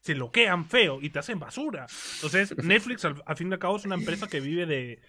se 0.00 0.14
bloquean 0.14 0.64
feo 0.64 0.98
y 1.02 1.10
te 1.10 1.18
hacen 1.18 1.38
basura. 1.38 1.86
Entonces, 2.14 2.56
Netflix, 2.64 3.04
al, 3.04 3.22
al 3.26 3.36
fin 3.36 3.50
y 3.50 3.52
al 3.52 3.58
cabo, 3.58 3.76
es 3.76 3.84
una 3.84 3.96
empresa 3.96 4.26
que 4.28 4.40
vive 4.40 4.64
de, 4.64 5.00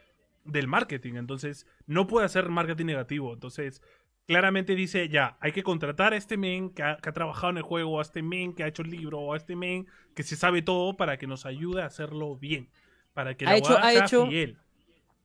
del 0.44 0.68
marketing. 0.68 1.14
Entonces, 1.16 1.66
no 1.88 2.08
puede 2.08 2.26
hacer 2.26 2.50
marketing 2.50 2.86
negativo. 2.86 3.34
Entonces, 3.34 3.82
claramente 4.28 4.76
dice, 4.76 5.10
ya, 5.10 5.38
hay 5.42 5.52
que 5.52 5.64
contratar 5.64 6.14
a 6.14 6.18
este 6.18 6.38
men 6.38 6.70
que 6.70 6.84
ha, 6.84 6.98
que 6.98 7.10
ha 7.10 7.14
trabajado 7.14 7.52
en 7.52 7.58
el 7.58 7.64
juego, 7.64 8.00
a 8.00 8.02
este 8.02 8.22
men 8.22 8.54
que 8.54 8.64
ha 8.64 8.68
hecho 8.68 8.82
el 8.82 8.90
libro, 8.92 9.34
a 9.34 9.38
este 9.38 9.56
men 9.56 9.88
que 10.16 10.24
se 10.24 10.36
sabe 10.36 10.62
todo 10.62 10.96
para 10.96 11.18
que 11.18 11.28
nos 11.28 11.46
ayude 11.46 11.82
a 11.82 11.86
hacerlo 11.88 12.38
bien. 12.38 12.70
Para 13.14 13.36
que 13.36 13.46
Ha 13.46 13.52
la 13.52 13.58
hecho- 13.58 13.78
ha 13.78 13.92
sea 13.92 14.06
hecho- 14.06 14.28
fiel. 14.28 14.58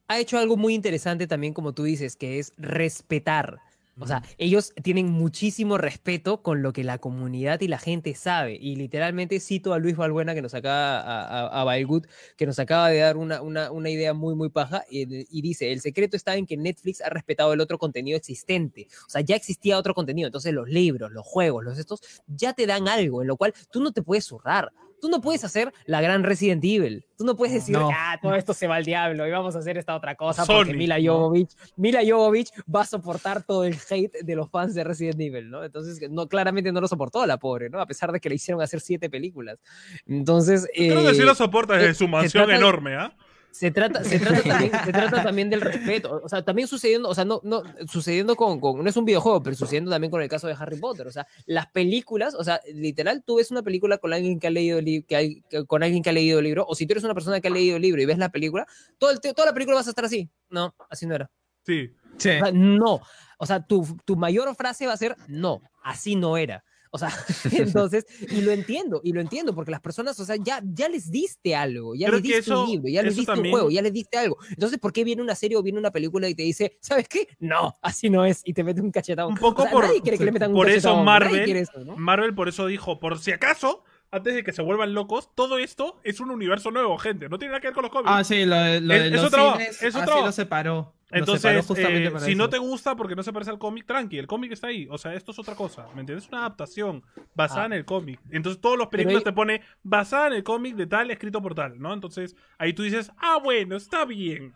ha 0.09 0.19
hecho 0.19 0.39
algo 0.39 0.57
muy 0.57 0.75
interesante 0.75 1.27
también, 1.27 1.55
como 1.55 1.73
tú 1.73 1.85
dices, 1.85 2.17
que 2.17 2.39
es 2.39 2.53
respetar. 2.57 3.59
O 3.99 4.07
sea, 4.07 4.23
ellos 4.37 4.75
tienen 4.83 5.11
muchísimo 5.11 5.79
respeto 5.79 6.43
con 6.43 6.63
lo 6.63 6.73
que 6.75 6.85
la 6.85 6.99
comunidad 6.99 7.61
y 7.63 7.69
la 7.69 7.79
gente 7.79 8.15
sabe. 8.15 8.59
Y 8.61 8.77
literalmente 8.77 9.41
cito 9.41 9.73
a 9.73 9.79
Luis 9.79 9.97
Balbuena, 9.97 10.35
que 10.35 10.43
nos 10.43 10.53
acaba, 10.53 11.01
a, 11.01 11.47
a, 11.47 11.61
a 11.61 11.65
Bailgut, 11.65 12.07
que 12.37 12.47
nos 12.47 12.59
acaba 12.59 12.91
de 12.91 12.99
dar 12.99 13.17
una, 13.17 13.41
una, 13.41 13.71
una 13.71 13.89
idea 13.89 14.13
muy, 14.13 14.35
muy 14.35 14.51
paja. 14.51 14.85
Y, 14.91 15.27
y 15.31 15.43
dice, 15.43 15.73
el 15.73 15.81
secreto 15.81 16.17
está 16.17 16.37
en 16.37 16.47
que 16.47 16.59
Netflix 16.59 17.01
ha 17.01 17.09
respetado 17.09 17.55
el 17.55 17.61
otro 17.61 17.79
contenido 17.79 18.19
existente. 18.19 18.87
O 19.07 19.11
sea, 19.11 19.23
ya 19.23 19.35
existía 19.35 19.79
otro 19.79 19.95
contenido. 19.95 20.27
Entonces 20.27 20.53
los 20.53 20.69
libros, 20.69 21.11
los 21.13 21.25
juegos, 21.27 21.65
los 21.65 21.79
estos, 21.79 22.01
ya 22.27 22.53
te 22.53 22.67
dan 22.67 22.89
algo, 22.89 23.23
en 23.23 23.29
lo 23.29 23.37
cual 23.37 23.55
tú 23.71 23.81
no 23.81 23.93
te 23.93 24.03
puedes 24.03 24.27
zurrar. 24.27 24.73
Tú 25.01 25.09
no 25.09 25.21
puedes 25.21 25.45
hacer 25.45 25.73
la 25.87 26.01
gran 26.01 26.23
Resident 26.25 26.65
Evil. 26.65 27.05
Tú 27.17 27.25
no 27.25 27.37
puedes 27.37 27.55
decir, 27.55 27.77
No. 27.77 27.91
ah, 27.93 28.19
todo 28.21 28.35
esto 28.35 28.53
se 28.53 28.67
va 28.67 28.77
al 28.77 28.85
diablo 28.85 29.27
y 29.27 29.31
vamos 29.31 29.57
a 29.57 29.61
hacer 29.61 29.79
esta 29.79 29.95
otra 29.97 30.15
cosa 30.17 30.45
Sony, 30.45 30.57
porque 30.57 30.75
Mila. 30.75 30.97
Jovovich, 31.03 31.51
Mila 31.77 32.01
Jovovich 32.07 32.51
va 32.73 32.83
a 32.83 32.87
soportar 32.87 33.43
todo 33.43 33.65
el 33.65 33.77
hate 33.89 34.23
de 34.23 34.37
los 34.37 34.51
fans 34.51 34.75
de 34.75 34.85
Resident 34.85 35.21
Evil, 35.21 35.51
¿no? 35.51 35.65
Entonces, 35.65 36.01
no, 36.11 36.29
claramente 36.29 36.73
no 36.73 36.81
lo 36.81 36.89
soportó 36.89 37.25
la 37.27 37.39
pobre, 37.39 37.71
¿no? 37.71 37.81
A 37.81 37.87
pesar 37.87 38.13
de 38.13 38.21
que 38.21 38.29
le 38.29 38.35
hicieron 38.35 38.61
hacer 38.63 38.81
siete 38.81 39.09
películas. 39.09 39.59
Entonces, 40.07 40.69
Creo 40.75 41.05
que 41.07 41.15
sí 41.15 41.23
eh, 41.23 41.25
lo 41.25 41.35
soporta 41.35 41.75
desde 41.75 41.91
eh, 41.91 41.95
su 41.95 42.09
mansión 42.09 42.51
enorme, 42.51 42.97
¿ah? 42.97 43.17
Se 43.59 43.71
trata, 43.71 44.05
se 44.05 44.19
trata, 44.19 44.43
también, 44.43 44.71
se 44.85 44.93
trata 44.93 45.23
también 45.23 45.49
del 45.49 45.63
respeto. 45.63 46.21
O 46.23 46.29
sea, 46.29 46.45
también 46.45 46.69
sucediendo, 46.69 47.09
o 47.09 47.15
sea, 47.15 47.25
no, 47.25 47.41
no, 47.43 47.63
sucediendo 47.91 48.37
con, 48.37 48.61
con, 48.61 48.83
no 48.83 48.89
es 48.91 48.97
un 48.99 49.07
videojuego, 49.07 49.43
pero 49.43 49.57
sucediendo 49.57 49.91
también 49.91 50.11
con 50.11 50.21
el 50.21 50.29
caso 50.29 50.47
de 50.47 50.55
Harry 50.59 50.77
Potter. 50.79 51.07
O 51.07 51.11
sea, 51.11 51.27
las 51.47 51.67
películas, 51.69 52.35
o 52.35 52.45
sea, 52.45 52.61
literal, 52.75 53.23
tú 53.25 53.37
ves 53.37 53.51
una 53.51 53.63
película 53.63 53.97
con 53.97 54.13
alguien 54.13 54.39
que 54.39 54.47
ha 54.49 54.51
leído 54.51 54.79
el 54.79 54.85
libro, 54.85 55.07
que 55.09 55.17
hay, 55.17 55.41
que- 55.49 55.65
con 55.65 55.83
alguien 55.83 56.03
que 56.03 56.11
ha 56.11 56.13
leído 56.13 56.39
el 56.41 56.45
libro, 56.45 56.67
o 56.69 56.75
si 56.75 56.87
tú 56.87 56.93
eres 56.93 57.05
una 57.05 57.15
persona 57.15 57.41
que 57.41 57.49
ha 57.49 57.51
leído 57.51 57.77
el 57.77 57.83
libro 57.83 58.03
y 58.03 58.05
ves 58.05 58.19
la 58.19 58.29
película, 58.29 58.67
todo 58.99 59.11
el, 59.11 59.21
toda 59.21 59.47
la 59.47 59.55
película 59.55 59.77
vas 59.77 59.87
a 59.87 59.91
estar 59.91 60.05
así. 60.05 60.29
No, 60.51 60.75
así 60.91 61.07
no 61.07 61.15
era. 61.15 61.31
Sí. 61.65 61.91
Sí. 62.19 62.29
O 62.31 62.33
sea, 62.41 62.53
no. 62.53 63.01
O 63.39 63.47
sea, 63.47 63.61
tu, 63.63 63.87
tu 64.05 64.17
mayor 64.17 64.55
frase 64.55 64.87
va 64.87 64.93
a 64.93 64.97
ser 64.99 65.17
no, 65.29 65.63
así 65.83 66.15
no 66.15 66.37
era. 66.37 66.63
O 66.91 66.99
sea, 66.99 67.09
entonces, 67.53 68.07
y 68.31 68.41
lo 68.43 68.53
entiendo, 68.53 69.01
y 69.05 69.13
lo 69.13 69.21
entiendo, 69.21 69.55
porque 69.55 69.71
las 69.71 69.81
personas, 69.81 70.19
o 70.21 70.25
sea, 70.25 70.37
ya, 70.37 70.61
ya 70.65 70.89
les 70.89 71.11
diste 71.11 71.55
algo, 71.55 71.95
ya 71.95 72.07
Creo 72.07 72.19
les 72.19 72.23
diste 72.23 72.39
eso- 72.41 72.65
un 72.65 72.71
libro, 72.71 72.89
ya 72.89 73.03
les 73.03 73.17
diste 73.17 73.33
también- 73.33 73.55
un 73.55 73.59
juego, 73.61 73.71
ya 73.71 73.83
les 73.83 73.93
diste 73.93 74.19
algo. 74.19 74.37
Entonces, 74.51 74.79
¿por 74.79 74.93
qué 74.93 75.05
viene 75.05 75.23
una 75.23 75.35
serie 75.35 75.57
o 75.57 75.63
viene 75.63 75.79
una 75.79 75.91
película 75.91 76.29
y 76.29 76.35
te 76.35 76.43
dice, 76.43 76.77
¿sabes 76.81 77.09
qué? 77.09 77.29
No, 77.39 77.75
así 77.83 78.11
no 78.11 78.25
es, 78.25 78.43
y 78.45 78.53
te 78.53 78.65
mete 78.65 78.81
un 78.81 78.91
cachetado. 78.91 79.29
Un 79.29 79.37
poco 79.37 79.63
O 79.63 79.65
sea, 79.65 79.73
por- 79.73 79.85
nadie 79.85 80.01
quiere 80.03 80.19
que 80.19 80.25
le 80.25 80.33
metan 80.33 80.51
un 80.51 80.57
por 80.57 80.71
eso 80.71 80.97
Marvel- 81.03 81.45
quiere 81.45 81.61
eso, 81.61 81.85
¿no? 81.85 81.97
Marvel 81.97 82.35
por 82.35 82.49
eso 82.49 82.67
dijo, 82.67 82.99
por 83.01 83.19
si 83.19 83.33
acaso, 83.33 83.85
antes 84.11 84.35
de 84.35 84.45
que 84.45 84.53
se 84.53 84.63
vuelvan 84.63 84.95
locos, 84.95 85.31
todo 85.35 85.59
esto 85.59 86.01
es 86.05 86.21
un 86.21 86.31
universo 86.31 86.71
nuevo, 86.71 86.97
gente. 86.99 87.29
No 87.29 87.39
tiene 87.39 87.53
nada 87.53 87.61
que 87.61 87.67
ver 87.69 87.75
con 87.75 87.83
los 87.83 87.91
cómics. 87.93 88.11
Ah, 88.13 88.23
sí, 88.25 88.45
lo, 88.45 88.57
de- 88.57 88.81
lo 88.81 88.95
Es- 88.95 89.01
de 89.03 89.07
es 89.09 89.13
los 89.15 89.25
otra- 89.25 89.53
cines, 89.55 89.83
es 89.83 89.95
así 89.97 90.11
lo 90.25 90.33
separó. 90.33 90.95
Entonces, 91.11 91.71
eh, 91.79 92.13
si 92.21 92.35
no 92.35 92.49
te 92.49 92.59
gusta 92.59 92.97
porque 92.97 93.15
no 93.15 93.23
se 93.23 93.33
parece 93.33 93.51
al 93.53 93.59
cómic, 93.59 93.87
tranqui, 93.87 94.19
el 94.19 94.27
cómic 94.27 94.51
está 94.53 94.67
ahí. 94.67 94.89
O 94.91 94.99
sea, 94.99 95.15
esto 95.15 95.31
es 95.31 95.39
otra 95.39 95.55
cosa, 95.55 95.87
¿me 95.95 96.01
entiendes? 96.01 96.25
Es 96.25 96.29
una 96.31 96.41
adaptación 96.41 97.05
basada 97.35 97.63
Ah. 97.63 97.67
en 97.67 97.73
el 97.75 97.85
cómic. 97.85 98.21
Entonces, 98.31 98.61
todos 98.61 98.77
los 98.77 98.89
películas 98.89 99.19
ahí- 99.19 99.25
te 99.25 99.33
pone 99.33 99.61
basada 99.85 100.27
en 100.29 100.33
el 100.35 100.43
cómic 100.43 100.75
de 100.75 100.87
tal, 100.87 101.11
escrito 101.13 101.41
por 101.41 101.55
tal, 101.55 101.79
¿no? 101.79 101.93
Entonces, 101.95 102.35
ahí 102.59 102.73
tú 102.73 102.83
dices, 102.83 103.13
ah, 103.19 103.39
bueno, 103.43 103.77
está 103.77 104.05
bien. 104.05 104.53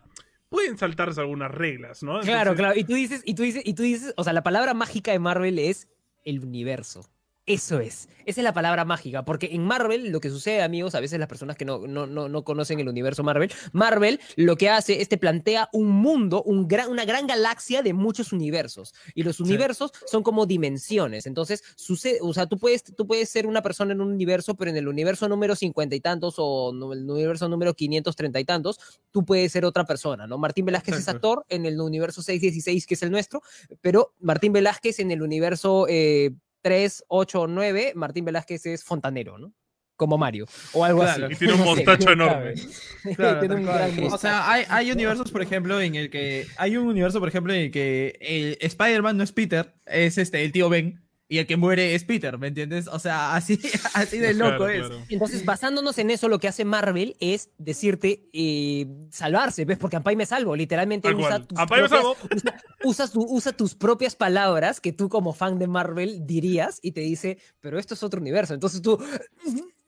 Pueden 0.49 0.77
saltarse 0.77 1.21
algunas 1.21 1.49
reglas, 1.51 2.03
¿no? 2.03 2.19
Claro, 2.19 2.53
claro. 2.55 2.77
Y 2.77 2.83
tú 2.83 2.93
dices, 2.95 3.21
y 3.25 3.33
tú 3.35 3.43
dices, 3.43 3.61
y 3.65 3.73
tú 3.73 3.83
dices, 3.83 4.13
o 4.17 4.23
sea, 4.25 4.33
la 4.33 4.43
palabra 4.43 4.73
mágica 4.73 5.11
de 5.13 5.19
Marvel 5.19 5.57
es 5.57 5.87
el 6.25 6.43
universo. 6.43 7.09
Eso 7.47 7.79
es. 7.79 8.07
Esa 8.25 8.41
es 8.41 8.43
la 8.43 8.53
palabra 8.53 8.85
mágica. 8.85 9.25
Porque 9.25 9.49
en 9.51 9.63
Marvel, 9.65 10.11
lo 10.11 10.19
que 10.19 10.29
sucede, 10.29 10.61
amigos, 10.61 10.93
a 10.93 10.99
veces 10.99 11.17
las 11.19 11.27
personas 11.27 11.57
que 11.57 11.65
no, 11.65 11.87
no, 11.87 12.05
no, 12.05 12.29
no 12.29 12.43
conocen 12.43 12.79
el 12.79 12.87
universo 12.87 13.23
Marvel, 13.23 13.51
Marvel 13.73 14.19
lo 14.35 14.55
que 14.57 14.69
hace 14.69 15.01
es 15.01 15.09
te 15.09 15.17
plantea 15.17 15.67
un 15.73 15.89
mundo, 15.89 16.43
un 16.43 16.67
gran, 16.67 16.89
una 16.91 17.03
gran 17.03 17.25
galaxia 17.25 17.81
de 17.81 17.93
muchos 17.93 18.31
universos. 18.31 18.93
Y 19.15 19.23
los 19.23 19.39
universos 19.39 19.91
son 20.05 20.21
como 20.21 20.45
dimensiones. 20.45 21.25
Entonces, 21.25 21.63
sucede, 21.75 22.19
o 22.21 22.31
sea, 22.31 22.45
tú 22.45 22.59
puedes, 22.59 22.83
tú 22.83 23.07
puedes 23.07 23.27
ser 23.29 23.47
una 23.47 23.63
persona 23.63 23.93
en 23.93 24.01
un 24.01 24.11
universo, 24.11 24.53
pero 24.55 24.69
en 24.69 24.77
el 24.77 24.87
universo 24.87 25.27
número 25.27 25.55
cincuenta 25.55 25.95
y 25.95 25.99
tantos 25.99 26.35
o 26.37 26.71
no- 26.73 26.93
el 26.93 27.09
universo 27.09 27.49
número 27.49 27.73
530 27.73 28.39
y 28.39 28.45
tantos, 28.45 28.79
tú 29.09 29.25
puedes 29.25 29.51
ser 29.51 29.65
otra 29.65 29.85
persona, 29.85 30.27
¿no? 30.27 30.37
Martín 30.37 30.65
Velázquez 30.65 30.95
es 30.95 31.07
actor 31.07 31.43
en 31.49 31.65
el 31.65 31.81
universo 31.81 32.21
616, 32.21 32.85
que 32.85 32.93
es 32.93 33.01
el 33.01 33.09
nuestro, 33.11 33.41
pero 33.81 34.13
Martín 34.19 34.53
Velázquez 34.53 34.99
en 34.99 35.09
el 35.09 35.23
universo 35.23 35.87
eh, 35.89 36.31
3, 36.61 37.03
8, 37.07 37.47
9, 37.47 37.93
Martín 37.95 38.25
Velázquez 38.25 38.65
es 38.65 38.83
fontanero, 38.83 39.37
¿no? 39.37 39.53
Como 39.95 40.17
Mario, 40.17 40.45
o 40.73 40.83
algo 40.83 41.01
Claro. 41.01 41.25
así. 41.27 41.33
Y 41.35 41.37
tiene 41.37 41.53
un 41.53 41.59
mostacho 41.65 42.11
enorme. 42.11 42.55
sabe. 43.03 43.15
Claro, 43.15 43.39
Tiene 43.39 43.55
tal 43.55 43.63
un 43.63 43.65
cual. 43.67 43.95
gran 43.95 44.13
o 44.13 44.17
sea, 44.17 44.51
hay, 44.51 44.63
hay 44.67 44.91
universos, 44.91 45.31
por 45.31 45.41
ejemplo, 45.43 45.79
en 45.79 45.93
el 45.95 46.09
que. 46.09 46.47
Hay 46.57 46.75
un 46.77 46.87
universo, 46.87 47.19
por 47.19 47.29
ejemplo, 47.29 47.53
en 47.53 47.59
el 47.61 47.71
que 47.71 48.17
el 48.19 48.57
Spider-Man 48.61 49.17
no 49.17 49.23
es 49.23 49.31
Peter, 49.31 49.73
es 49.85 50.17
este, 50.17 50.43
el 50.43 50.51
tío 50.51 50.69
Ben, 50.69 51.03
y 51.31 51.37
el 51.37 51.47
que 51.47 51.55
muere 51.55 51.95
es 51.95 52.03
Peter, 52.03 52.37
¿me 52.37 52.47
entiendes? 52.47 52.89
O 52.89 52.99
sea, 52.99 53.33
así, 53.37 53.57
así 53.93 54.17
de 54.17 54.33
loco 54.33 54.57
claro, 54.57 54.67
es. 54.67 54.87
claro. 54.87 55.05
Entonces, 55.07 55.45
basándonos 55.45 55.97
en 55.97 56.11
eso, 56.11 56.27
lo 56.27 56.39
que 56.39 56.49
hace 56.49 56.65
Marvel 56.65 57.15
es 57.21 57.51
decirte 57.57 58.27
eh, 58.33 58.85
salvarse, 59.11 59.63
¿ves? 59.63 59.77
Porque 59.77 59.95
Ampai 59.95 60.17
me 60.17 60.25
salvo, 60.25 60.57
literalmente 60.57 61.07
Tal 61.07 61.15
usa 61.17 61.39
tus, 61.47 61.57
Ampai 61.57 61.83
me 61.83 61.87
propias, 61.87 62.17
salvo. 62.17 62.53
usa, 62.83 63.07
tu- 63.07 63.25
usa 63.29 63.53
tus 63.53 63.75
propias 63.75 64.17
palabras 64.17 64.81
que 64.81 64.91
tú 64.91 65.07
como 65.07 65.31
fan 65.31 65.57
de 65.57 65.67
Marvel 65.67 66.27
dirías 66.27 66.79
y 66.81 66.91
te 66.91 66.99
dice, 66.99 67.37
pero 67.61 67.79
esto 67.79 67.93
es 67.93 68.03
otro 68.03 68.19
universo. 68.19 68.53
Entonces 68.53 68.81
tú... 68.81 69.01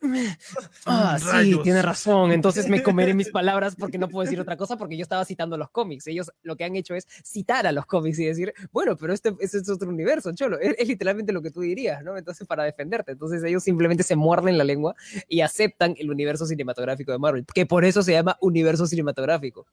Ah, 0.85 1.17
sí, 1.19 1.57
tiene 1.63 1.81
razón. 1.81 2.31
Entonces 2.31 2.67
me 2.67 2.83
comeré 2.83 3.13
mis 3.13 3.29
palabras 3.31 3.75
porque 3.75 3.97
no 3.97 4.09
puedo 4.09 4.23
decir 4.25 4.39
otra 4.39 4.57
cosa 4.57 4.77
porque 4.77 4.97
yo 4.97 5.03
estaba 5.03 5.23
citando 5.25 5.57
los 5.57 5.69
cómics. 5.69 6.07
Ellos 6.07 6.31
lo 6.43 6.55
que 6.55 6.65
han 6.65 6.75
hecho 6.75 6.93
es 6.93 7.07
citar 7.23 7.65
a 7.65 7.71
los 7.71 7.85
cómics 7.85 8.19
y 8.19 8.25
decir, 8.25 8.53
bueno, 8.71 8.95
pero 8.97 9.13
este, 9.13 9.33
este 9.39 9.57
es 9.59 9.69
otro 9.69 9.89
universo, 9.89 10.33
cholo. 10.33 10.59
Es, 10.59 10.75
es 10.77 10.87
literalmente 10.87 11.31
lo 11.31 11.41
que 11.41 11.51
tú 11.51 11.61
dirías, 11.61 12.03
¿no? 12.03 12.17
Entonces, 12.17 12.47
para 12.47 12.63
defenderte. 12.63 13.13
Entonces, 13.13 13.43
ellos 13.43 13.63
simplemente 13.63 14.03
se 14.03 14.15
muerden 14.15 14.57
la 14.57 14.63
lengua 14.63 14.95
y 15.27 15.41
aceptan 15.41 15.95
el 15.97 16.11
universo 16.11 16.45
cinematográfico 16.45 17.11
de 17.11 17.19
Marvel, 17.19 17.45
que 17.53 17.65
por 17.65 17.85
eso 17.85 18.03
se 18.03 18.11
llama 18.11 18.37
universo 18.41 18.85
cinematográfico. 18.87 19.65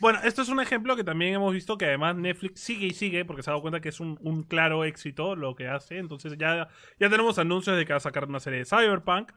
Bueno, 0.00 0.20
esto 0.24 0.42
es 0.42 0.48
un 0.48 0.60
ejemplo 0.60 0.96
que 0.96 1.04
también 1.04 1.34
hemos 1.34 1.52
visto 1.52 1.78
que 1.78 1.86
además 1.86 2.16
Netflix 2.16 2.60
sigue 2.60 2.86
y 2.86 2.94
sigue 2.94 3.24
porque 3.24 3.42
se 3.42 3.50
ha 3.50 3.52
dado 3.52 3.62
cuenta 3.62 3.80
que 3.80 3.88
es 3.88 4.00
un, 4.00 4.18
un 4.22 4.42
claro 4.42 4.84
éxito 4.84 5.36
lo 5.36 5.54
que 5.54 5.68
hace. 5.68 5.98
Entonces 5.98 6.36
ya, 6.38 6.68
ya 6.98 7.08
tenemos 7.10 7.38
anuncios 7.38 7.76
de 7.76 7.84
que 7.84 7.92
va 7.92 7.98
a 7.98 8.00
sacar 8.00 8.26
una 8.28 8.40
serie 8.40 8.60
de 8.60 8.64
Cyberpunk. 8.64 9.32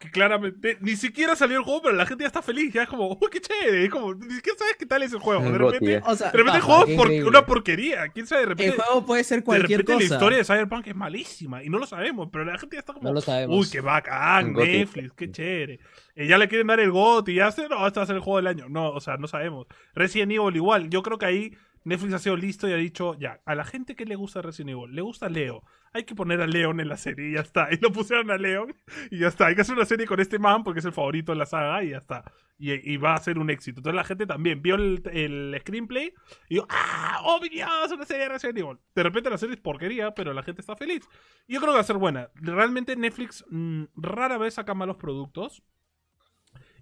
Que 0.00 0.10
claramente 0.10 0.78
ni 0.80 0.96
siquiera 0.96 1.36
salió 1.36 1.58
el 1.58 1.62
juego, 1.62 1.82
pero 1.82 1.94
la 1.94 2.06
gente 2.06 2.22
ya 2.24 2.28
está 2.28 2.40
feliz. 2.40 2.72
Ya 2.72 2.84
es 2.84 2.88
como, 2.88 3.08
uy, 3.08 3.28
qué 3.30 3.38
chévere. 3.38 3.84
Es 3.84 3.90
como, 3.90 4.14
ni 4.14 4.34
siquiera 4.34 4.58
sabes 4.58 4.76
qué 4.78 4.86
tal 4.86 5.02
es 5.02 5.12
el 5.12 5.18
juego. 5.18 5.42
De 5.42 5.48
El 5.50 5.58
repente. 5.58 6.00
O 6.06 6.16
sea, 6.16 6.30
de 6.30 6.38
repente 6.38 6.56
el 6.56 6.64
Ajá, 6.64 6.72
juego 6.74 6.90
es 6.90 6.96
por- 7.20 7.28
una 7.28 7.44
porquería. 7.44 8.08
¿Quién 8.08 8.26
sabe? 8.26 8.40
De 8.40 8.44
el 8.44 8.48
repente, 8.56 8.76
juego 8.82 9.04
puede 9.04 9.24
ser 9.24 9.40
de 9.40 9.44
cualquier 9.44 9.80
repente 9.80 10.06
la 10.08 10.14
historia 10.14 10.38
de 10.38 10.44
Cyberpunk 10.46 10.86
es 10.86 10.96
malísima 10.96 11.62
y 11.62 11.68
no 11.68 11.78
lo 11.78 11.84
sabemos, 11.84 12.30
pero 12.32 12.46
la 12.46 12.56
gente 12.56 12.76
ya 12.76 12.80
está 12.80 12.94
como, 12.94 13.06
No 13.08 13.12
lo 13.12 13.20
sabemos. 13.20 13.54
uy, 13.58 13.70
qué 13.70 13.82
bacán. 13.82 14.54
Netflix, 14.54 15.12
qué 15.12 15.30
chévere. 15.30 15.80
Eh, 16.14 16.26
ya 16.26 16.38
le 16.38 16.48
quieren 16.48 16.66
dar 16.68 16.80
el 16.80 16.90
GOT 16.90 17.28
y 17.28 17.34
ya 17.34 17.52
se, 17.52 17.68
no, 17.68 17.86
este 17.86 18.00
va 18.00 18.04
a 18.04 18.06
ser 18.06 18.16
el 18.16 18.22
juego 18.22 18.38
del 18.38 18.46
año. 18.46 18.70
No, 18.70 18.92
o 18.92 19.00
sea, 19.02 19.18
no 19.18 19.28
sabemos. 19.28 19.66
Resident 19.94 20.32
Evil 20.32 20.56
igual. 20.56 20.88
Yo 20.88 21.02
creo 21.02 21.18
que 21.18 21.26
ahí 21.26 21.56
Netflix 21.84 22.14
ha 22.14 22.18
sido 22.18 22.36
listo 22.36 22.68
y 22.68 22.72
ha 22.72 22.76
dicho, 22.76 23.18
ya, 23.18 23.40
a 23.44 23.54
la 23.54 23.64
gente 23.64 23.96
que 23.96 24.04
le 24.04 24.14
gusta 24.14 24.42
Resident 24.42 24.70
Evil, 24.70 24.94
le 24.94 25.02
gusta 25.02 25.28
Leo. 25.28 25.62
Hay 25.92 26.04
que 26.04 26.14
poner 26.14 26.40
a 26.40 26.46
Leon 26.46 26.78
en 26.78 26.88
la 26.88 26.96
serie 26.96 27.30
y 27.30 27.32
ya 27.34 27.40
está. 27.40 27.68
Y 27.72 27.78
lo 27.78 27.90
pusieron 27.90 28.30
a 28.30 28.36
Leon 28.36 28.74
y 29.10 29.18
ya 29.18 29.28
está. 29.28 29.46
Hay 29.46 29.54
que 29.54 29.62
hacer 29.62 29.74
una 29.74 29.86
serie 29.86 30.06
con 30.06 30.20
este 30.20 30.38
man 30.38 30.62
porque 30.62 30.80
es 30.80 30.84
el 30.84 30.92
favorito 30.92 31.32
de 31.32 31.38
la 31.38 31.46
saga 31.46 31.82
y 31.82 31.90
ya 31.90 31.98
está. 31.98 32.24
Y, 32.58 32.98
va 32.98 33.14
a 33.14 33.18
ser 33.18 33.38
un 33.38 33.48
éxito. 33.48 33.80
Entonces 33.80 33.96
la 33.96 34.04
gente 34.04 34.26
también 34.26 34.60
vio 34.60 34.74
el, 34.74 35.56
screenplay 35.60 36.12
y 36.50 36.56
dijo, 36.56 36.66
¡ah! 36.68 37.22
¡Oh, 37.24 37.40
mi 37.40 37.48
Dios! 37.48 37.90
Una 37.90 38.04
serie 38.04 38.24
de 38.24 38.28
Resident 38.28 38.58
Evil. 38.58 38.78
De 38.94 39.02
repente 39.02 39.30
la 39.30 39.38
serie 39.38 39.54
es 39.54 39.60
porquería, 39.60 40.14
pero 40.14 40.34
la 40.34 40.42
gente 40.42 40.60
está 40.60 40.76
feliz. 40.76 41.08
Yo 41.48 41.58
creo 41.58 41.72
que 41.72 41.76
va 41.76 41.80
a 41.80 41.84
ser 41.84 41.96
buena. 41.96 42.28
Realmente 42.34 42.94
Netflix 42.96 43.44
mm, 43.48 43.84
rara 43.96 44.36
vez 44.36 44.54
saca 44.54 44.74
malos 44.74 44.98
productos. 44.98 45.62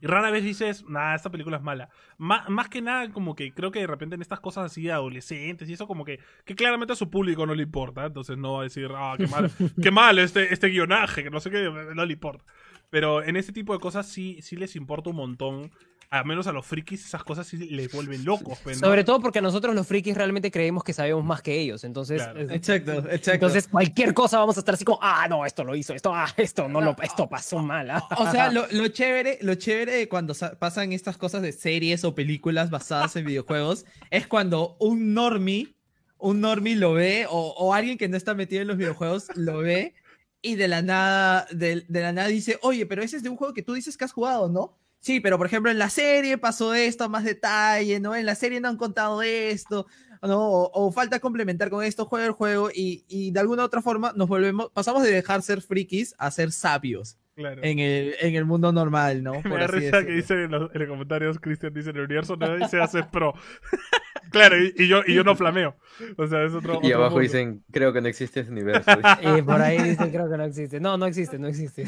Y 0.00 0.06
rara 0.06 0.30
vez 0.30 0.44
dices, 0.44 0.84
nah, 0.88 1.14
esta 1.14 1.30
película 1.30 1.56
es 1.56 1.62
mala. 1.62 1.88
Má- 2.18 2.44
más 2.48 2.68
que 2.68 2.80
nada, 2.82 3.10
como 3.10 3.34
que 3.34 3.52
creo 3.52 3.70
que 3.70 3.80
de 3.80 3.86
repente 3.86 4.14
en 4.14 4.22
estas 4.22 4.40
cosas 4.40 4.66
así 4.66 4.82
de 4.82 4.92
adolescentes 4.92 5.68
y 5.68 5.72
eso, 5.72 5.86
como 5.86 6.04
que, 6.04 6.20
que 6.44 6.54
claramente 6.54 6.92
a 6.92 6.96
su 6.96 7.10
público 7.10 7.46
no 7.46 7.54
le 7.54 7.62
importa. 7.64 8.06
Entonces 8.06 8.38
no 8.38 8.54
va 8.54 8.60
a 8.60 8.64
decir, 8.64 8.90
ah, 8.94 9.14
qué 9.16 9.26
mal, 9.26 9.50
qué 9.82 9.90
mal 9.90 10.18
este, 10.18 10.52
este 10.52 10.68
guionaje, 10.68 11.22
que 11.24 11.30
no 11.30 11.40
sé 11.40 11.50
qué, 11.50 11.70
no 11.94 12.04
le 12.06 12.12
importa. 12.12 12.44
Pero 12.90 13.22
en 13.22 13.36
este 13.36 13.52
tipo 13.52 13.72
de 13.72 13.80
cosas 13.80 14.06
sí, 14.06 14.38
sí 14.40 14.56
les 14.56 14.74
importa 14.76 15.10
un 15.10 15.16
montón. 15.16 15.70
Al 16.10 16.24
menos 16.24 16.46
a 16.46 16.52
los 16.52 16.64
frikis 16.64 17.04
esas 17.04 17.22
cosas 17.22 17.46
sí 17.46 17.58
les 17.58 17.92
vuelven 17.92 18.24
locos. 18.24 18.58
pues, 18.64 18.80
¿no? 18.80 18.88
Sobre 18.88 19.04
todo 19.04 19.20
porque 19.20 19.42
nosotros 19.42 19.74
los 19.74 19.86
frikis 19.86 20.16
realmente 20.16 20.50
creemos 20.50 20.82
que 20.82 20.94
sabemos 20.94 21.22
más 21.22 21.42
que 21.42 21.58
ellos. 21.60 21.84
Entonces, 21.84 22.22
Claro. 22.22 22.40
es- 22.40 22.50
Exacto, 22.50 22.92
exacto. 23.10 23.30
entonces 23.32 23.68
cualquier 23.68 24.14
cosa 24.14 24.38
vamos 24.38 24.56
a 24.56 24.60
estar 24.60 24.74
así 24.74 24.84
como, 24.86 24.98
ah, 25.02 25.26
no, 25.28 25.44
esto 25.44 25.64
lo 25.64 25.76
hizo, 25.76 25.92
esto, 25.92 26.14
ah, 26.14 26.32
esto 26.38 26.66
no 26.66 26.80
lo, 26.80 26.96
esto 27.02 27.28
pasó 27.28 27.58
mal. 27.58 27.90
ah". 27.90 28.08
O 28.16 28.30
sea, 28.30 28.50
lo, 28.50 28.66
lo 28.70 28.88
chévere, 28.88 29.38
lo 29.42 29.54
chévere 29.56 29.92
de 29.96 30.08
cuando 30.08 30.32
sa- 30.32 30.58
pasan 30.58 30.92
estas 30.92 31.18
cosas 31.18 31.42
de 31.42 31.52
series 31.52 32.02
o 32.04 32.14
películas 32.14 32.70
basadas 32.70 33.14
en 33.16 33.26
videojuegos 33.26 33.84
es 34.10 34.26
cuando 34.26 34.76
un 34.80 35.12
normie, 35.12 35.74
un 36.16 36.40
normie 36.40 36.74
lo 36.76 36.94
ve 36.94 37.26
o, 37.28 37.54
o 37.58 37.74
alguien 37.74 37.98
que 37.98 38.08
no 38.08 38.16
está 38.16 38.32
metido 38.32 38.62
en 38.62 38.68
los 38.68 38.78
videojuegos 38.78 39.26
lo 39.36 39.58
ve 39.58 39.92
y 40.40 40.54
de 40.54 40.68
la 40.68 40.80
nada, 40.80 41.46
de, 41.50 41.84
de 41.86 42.00
la 42.00 42.12
nada 42.12 42.28
dice, 42.28 42.58
oye, 42.62 42.86
pero 42.86 43.02
ese 43.02 43.18
es 43.18 43.22
de 43.22 43.28
un 43.28 43.36
juego 43.36 43.52
que 43.52 43.62
tú 43.62 43.74
dices 43.74 43.96
que 43.98 44.04
has 44.06 44.12
jugado, 44.12 44.48
¿no? 44.48 44.78
Sí, 45.00 45.20
pero 45.20 45.38
por 45.38 45.46
ejemplo 45.46 45.70
en 45.70 45.78
la 45.78 45.90
serie 45.90 46.38
pasó 46.38 46.74
esto, 46.74 47.08
más 47.08 47.24
detalle, 47.24 48.00
¿no? 48.00 48.14
En 48.16 48.26
la 48.26 48.34
serie 48.34 48.60
no 48.60 48.68
han 48.68 48.76
contado 48.76 49.22
esto, 49.22 49.86
¿no? 50.22 50.38
O, 50.50 50.70
o 50.72 50.92
falta 50.92 51.20
complementar 51.20 51.70
con 51.70 51.84
esto, 51.84 52.04
juega 52.06 52.26
el 52.26 52.32
juego 52.32 52.70
y, 52.74 53.04
y 53.08 53.30
de 53.30 53.40
alguna 53.40 53.64
otra 53.64 53.80
forma 53.80 54.12
nos 54.16 54.28
volvemos, 54.28 54.70
pasamos 54.72 55.02
de 55.04 55.10
dejar 55.12 55.42
ser 55.42 55.62
frikis 55.62 56.14
a 56.18 56.30
ser 56.30 56.52
sabios 56.52 57.16
Claro. 57.36 57.62
en 57.62 57.78
el, 57.78 58.16
en 58.20 58.34
el 58.34 58.44
mundo 58.44 58.72
normal, 58.72 59.22
¿no? 59.22 59.34
Me 59.44 59.50
Por 59.50 59.60
da 59.60 59.66
risa 59.68 60.04
que 60.04 60.10
dice 60.10 60.34
en 60.34 60.50
los, 60.50 60.74
en 60.74 60.80
los 60.80 60.88
comentarios, 60.88 61.38
Cristian 61.38 61.72
dice, 61.72 61.90
en 61.90 61.96
el 61.98 62.02
universo 62.06 62.34
no 62.36 62.68
se 62.68 62.80
hace 62.80 63.04
pro. 63.04 63.32
Claro, 64.30 64.56
y, 64.62 64.74
y 64.76 64.88
yo, 64.88 65.00
y 65.06 65.14
yo 65.14 65.24
no 65.24 65.34
flameo. 65.36 65.76
O 66.16 66.26
sea, 66.26 66.44
es 66.44 66.52
otro. 66.54 66.74
Y 66.82 66.86
otro 66.86 66.96
abajo 66.96 67.10
mundo. 67.16 67.20
dicen, 67.22 67.64
creo 67.72 67.92
que 67.92 68.00
no 68.00 68.08
existe 68.08 68.40
ese 68.40 68.50
universo. 68.50 68.90
Eh, 69.22 69.42
por 69.42 69.60
ahí 69.60 69.82
dicen, 69.82 70.10
creo 70.10 70.30
que 70.30 70.36
no 70.36 70.44
existe. 70.44 70.80
No, 70.80 70.96
no 70.96 71.06
existe, 71.06 71.38
no 71.38 71.48
existe. 71.48 71.84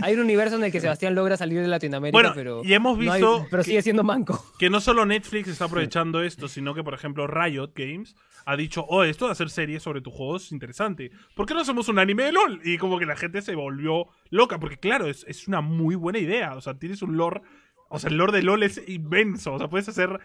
Hay 0.00 0.14
un 0.14 0.20
universo 0.20 0.56
en 0.56 0.64
el 0.64 0.72
que 0.72 0.80
Sebastián 0.80 1.14
logra 1.14 1.36
salir 1.36 1.60
de 1.60 1.68
Latinoamérica, 1.68 2.16
Bueno, 2.16 2.32
pero, 2.34 2.62
y 2.64 2.72
hemos 2.74 2.98
no 2.98 3.12
hay- 3.12 3.20
visto 3.20 3.46
pero 3.50 3.62
que- 3.62 3.68
sigue 3.70 3.82
siendo 3.82 4.02
manco. 4.04 4.44
que 4.58 4.68
no 4.70 4.80
solo 4.80 5.06
Netflix 5.06 5.48
está 5.48 5.66
aprovechando 5.66 6.22
esto, 6.22 6.48
sino 6.48 6.74
que, 6.74 6.82
por 6.82 6.94
ejemplo, 6.94 7.26
Riot 7.26 7.72
Games 7.74 8.16
ha 8.46 8.56
dicho, 8.56 8.84
oh, 8.88 9.04
esto 9.04 9.26
de 9.26 9.32
hacer 9.32 9.50
series 9.50 9.82
sobre 9.82 10.00
tus 10.00 10.12
juegos 10.12 10.46
es 10.46 10.52
interesante. 10.52 11.10
¿Por 11.34 11.46
qué 11.46 11.54
no 11.54 11.60
hacemos 11.60 11.88
un 11.88 11.98
anime 11.98 12.24
de 12.24 12.32
LOL? 12.32 12.60
Y 12.64 12.78
como 12.78 12.98
que 12.98 13.06
la 13.06 13.16
gente 13.16 13.42
se 13.42 13.54
volvió 13.54 14.06
loca, 14.30 14.58
porque 14.58 14.78
claro, 14.78 15.06
es, 15.08 15.24
es 15.28 15.46
una 15.48 15.60
muy 15.60 15.94
buena 15.94 16.18
idea. 16.18 16.54
O 16.54 16.60
sea, 16.60 16.74
tienes 16.78 17.02
un 17.02 17.16
lore, 17.16 17.42
o 17.88 17.98
sea, 17.98 18.10
el 18.10 18.16
lore 18.16 18.32
de 18.32 18.42
LOL 18.42 18.62
es 18.62 18.80
inmenso. 18.88 19.54
O 19.54 19.58
sea, 19.58 19.68
puedes 19.68 19.88
hacer 19.88 20.20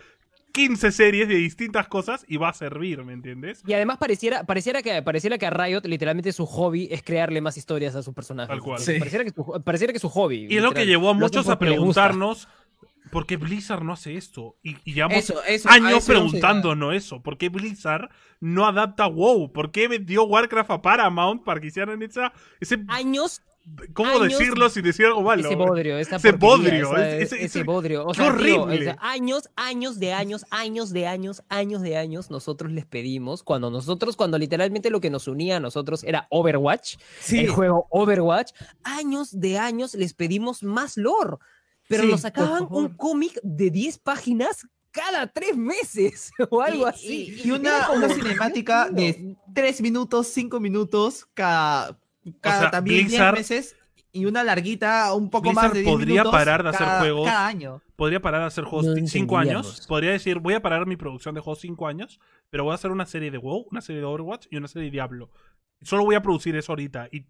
15 0.52 0.92
series 0.92 1.28
de 1.28 1.36
distintas 1.36 1.88
cosas 1.88 2.26
y 2.28 2.38
va 2.38 2.50
a 2.50 2.54
servir, 2.54 3.04
¿me 3.04 3.14
entiendes? 3.14 3.64
Y 3.66 3.74
además 3.74 3.98
pareciera, 3.98 4.44
pareciera, 4.44 4.82
que, 4.82 5.02
pareciera 5.02 5.38
que 5.38 5.46
a 5.46 5.50
Riot 5.50 5.82
literalmente 5.86 6.32
su 6.32 6.46
hobby 6.46 6.88
es 6.92 7.04
crearle 7.04 7.42
más 7.42 7.58
historias 7.58 7.96
a 7.96 8.04
sus 8.04 8.14
personajes. 8.14 8.50
Tal 8.50 8.60
cual. 8.60 8.80
Sí. 8.80 9.00
Pareciera, 9.00 9.24
que 9.24 9.32
su, 9.32 9.62
pareciera 9.64 9.94
que 9.94 10.00
su 10.00 10.10
hobby. 10.10 10.48
Y 10.50 10.58
es 10.58 10.64
lo 10.64 10.72
que 10.72 10.86
llevó 10.86 11.10
a 11.10 11.14
muchos 11.14 11.48
a 11.50 11.58
preguntarnos 11.58 12.48
por 13.12 13.26
qué 13.26 13.38
Blizzard 13.38 13.84
no 13.84 13.94
hace 13.94 14.16
esto. 14.16 14.58
Y, 14.64 14.78
y 14.84 14.94
llevamos 14.94 15.18
Eso, 15.18 15.44
eso, 15.44 15.70
años 15.70 16.04
eso 16.04 16.12
preguntándonos 16.14 16.96
eso. 16.96 17.22
¿Por 17.22 17.38
qué 17.38 17.50
Blizzard 17.50 18.10
no 18.40 18.66
adapta 18.66 19.08
WoW? 19.08 19.52
¿Por 19.52 19.72
qué 19.72 19.88
dio 20.00 20.24
Warcraft 20.24 20.72
a 20.72 20.82
Paramount 20.82 21.44
para 21.44 21.60
que 21.60 21.68
hicieran 21.68 22.02
esa, 22.02 22.34
ese... 22.60 22.84
Años 22.88 23.42
¿Cómo 23.94 24.10
años 24.10 24.40
decirlo 24.40 24.70
sin 24.70 24.84
decir 24.84 25.06
algo 25.06 25.22
malo? 25.22 25.46
ese 25.46 25.56
bodrio, 25.56 25.98
esa 25.98 26.16
Ese 26.18 26.32
bodrio, 26.32 26.92
esa- 26.94 27.10
ese- 27.10 27.22
ese, 27.36 27.46
ese- 27.46 27.64
bodrio. 27.64 28.06
O 28.08 28.12
tío, 28.14 28.26
horrible. 28.28 28.80
o 28.80 28.84
sea, 28.84 28.98
años, 29.00 29.50
años 29.56 30.00
de 30.00 30.14
años, 30.14 30.46
años 30.50 30.92
de 30.92 31.08
años, 31.08 31.44
años 31.50 31.82
de 31.82 31.98
años, 31.98 32.30
nosotros 32.32 32.72
les 32.72 32.86
pedimos, 32.86 33.44
cuando 33.44 33.70
nosotros, 33.70 34.16
cuando 34.16 34.38
literalmente 34.38 34.90
lo 34.90 35.00
que 35.00 35.10
nos 35.10 35.28
unía 35.28 35.58
a 35.58 35.60
nosotros 35.60 36.04
era 36.04 36.28
Overwatch, 36.32 36.98
Sí, 37.20 37.40
el 37.40 37.50
juego 37.50 37.88
Overwatch, 37.92 38.52
años 38.84 39.40
de 39.40 39.58
años 39.60 39.94
les 39.94 40.14
pedimos 40.14 40.64
más 40.64 40.98
lore, 40.98 41.38
pero 41.88 42.04
Sí, 42.04 42.10
nos 42.10 42.22
sacaban 42.22 42.68
un 42.70 42.90
cómic 42.96 43.40
de 43.44 43.70
10 43.70 44.00
páginas 44.00 44.66
cada 44.92 45.28
tres 45.28 45.56
meses 45.56 46.32
o 46.50 46.62
algo 46.62 46.86
y- 46.88 46.90
así. 46.90 47.42
Y, 47.44 47.48
y 47.48 47.52
una, 47.52 47.92
una 47.92 48.10
cinemática 48.10 48.90
de 48.90 49.38
3 49.54 49.82
minutos, 49.82 50.28
5 50.28 50.60
minutos 50.60 51.26
cada, 51.34 51.98
cada 52.40 52.60
sea, 52.62 52.72
también 52.72 53.08
10 53.08 53.20
Blizzard- 53.22 53.34
meses 53.36 53.76
y 54.14 54.26
una 54.26 54.44
larguita 54.44 55.14
un 55.14 55.30
poco 55.30 55.50
Blizzard 55.50 55.64
más 55.68 55.74
de 55.74 55.80
10 55.82 55.92
podría 55.94 56.24
parar 56.26 56.64
de 56.64 56.70
hacer 56.70 56.86
cada, 56.86 57.00
juegos. 57.00 57.26
cada 57.28 57.48
año. 57.48 57.82
Podría 57.96 58.22
parar 58.22 58.42
de 58.42 58.48
hacer 58.48 58.64
juegos 58.66 58.88
No 58.88 59.08
5 59.08 59.38
años. 59.38 59.86
Podría 59.88 60.12
decir, 60.12 60.40
voy 60.40 60.54
a 60.54 60.62
parar 60.62 60.86
mi 60.86 60.98
producción 60.98 61.34
de 61.36 61.42
juegos 61.42 61.60
5 61.62 61.88
años, 61.88 62.20
pero 62.50 62.64
voy 62.66 62.72
a 62.72 62.76
hacer 62.76 62.92
una 62.92 63.06
serie 63.06 63.32
de 63.32 63.38
WoW, 63.38 63.68
una 63.72 63.80
serie 63.82 64.02
de 64.02 64.06
Overwatch 64.08 64.48
y 64.50 64.58
una 64.58 64.68
serie 64.68 64.86
de 64.88 64.92
Diablo. 64.92 65.30
Solo 65.82 66.04
voy 66.04 66.16
a 66.16 66.22
producir 66.22 66.56
eso 66.58 66.74
ahorita. 66.74 67.08
Y 67.12 67.26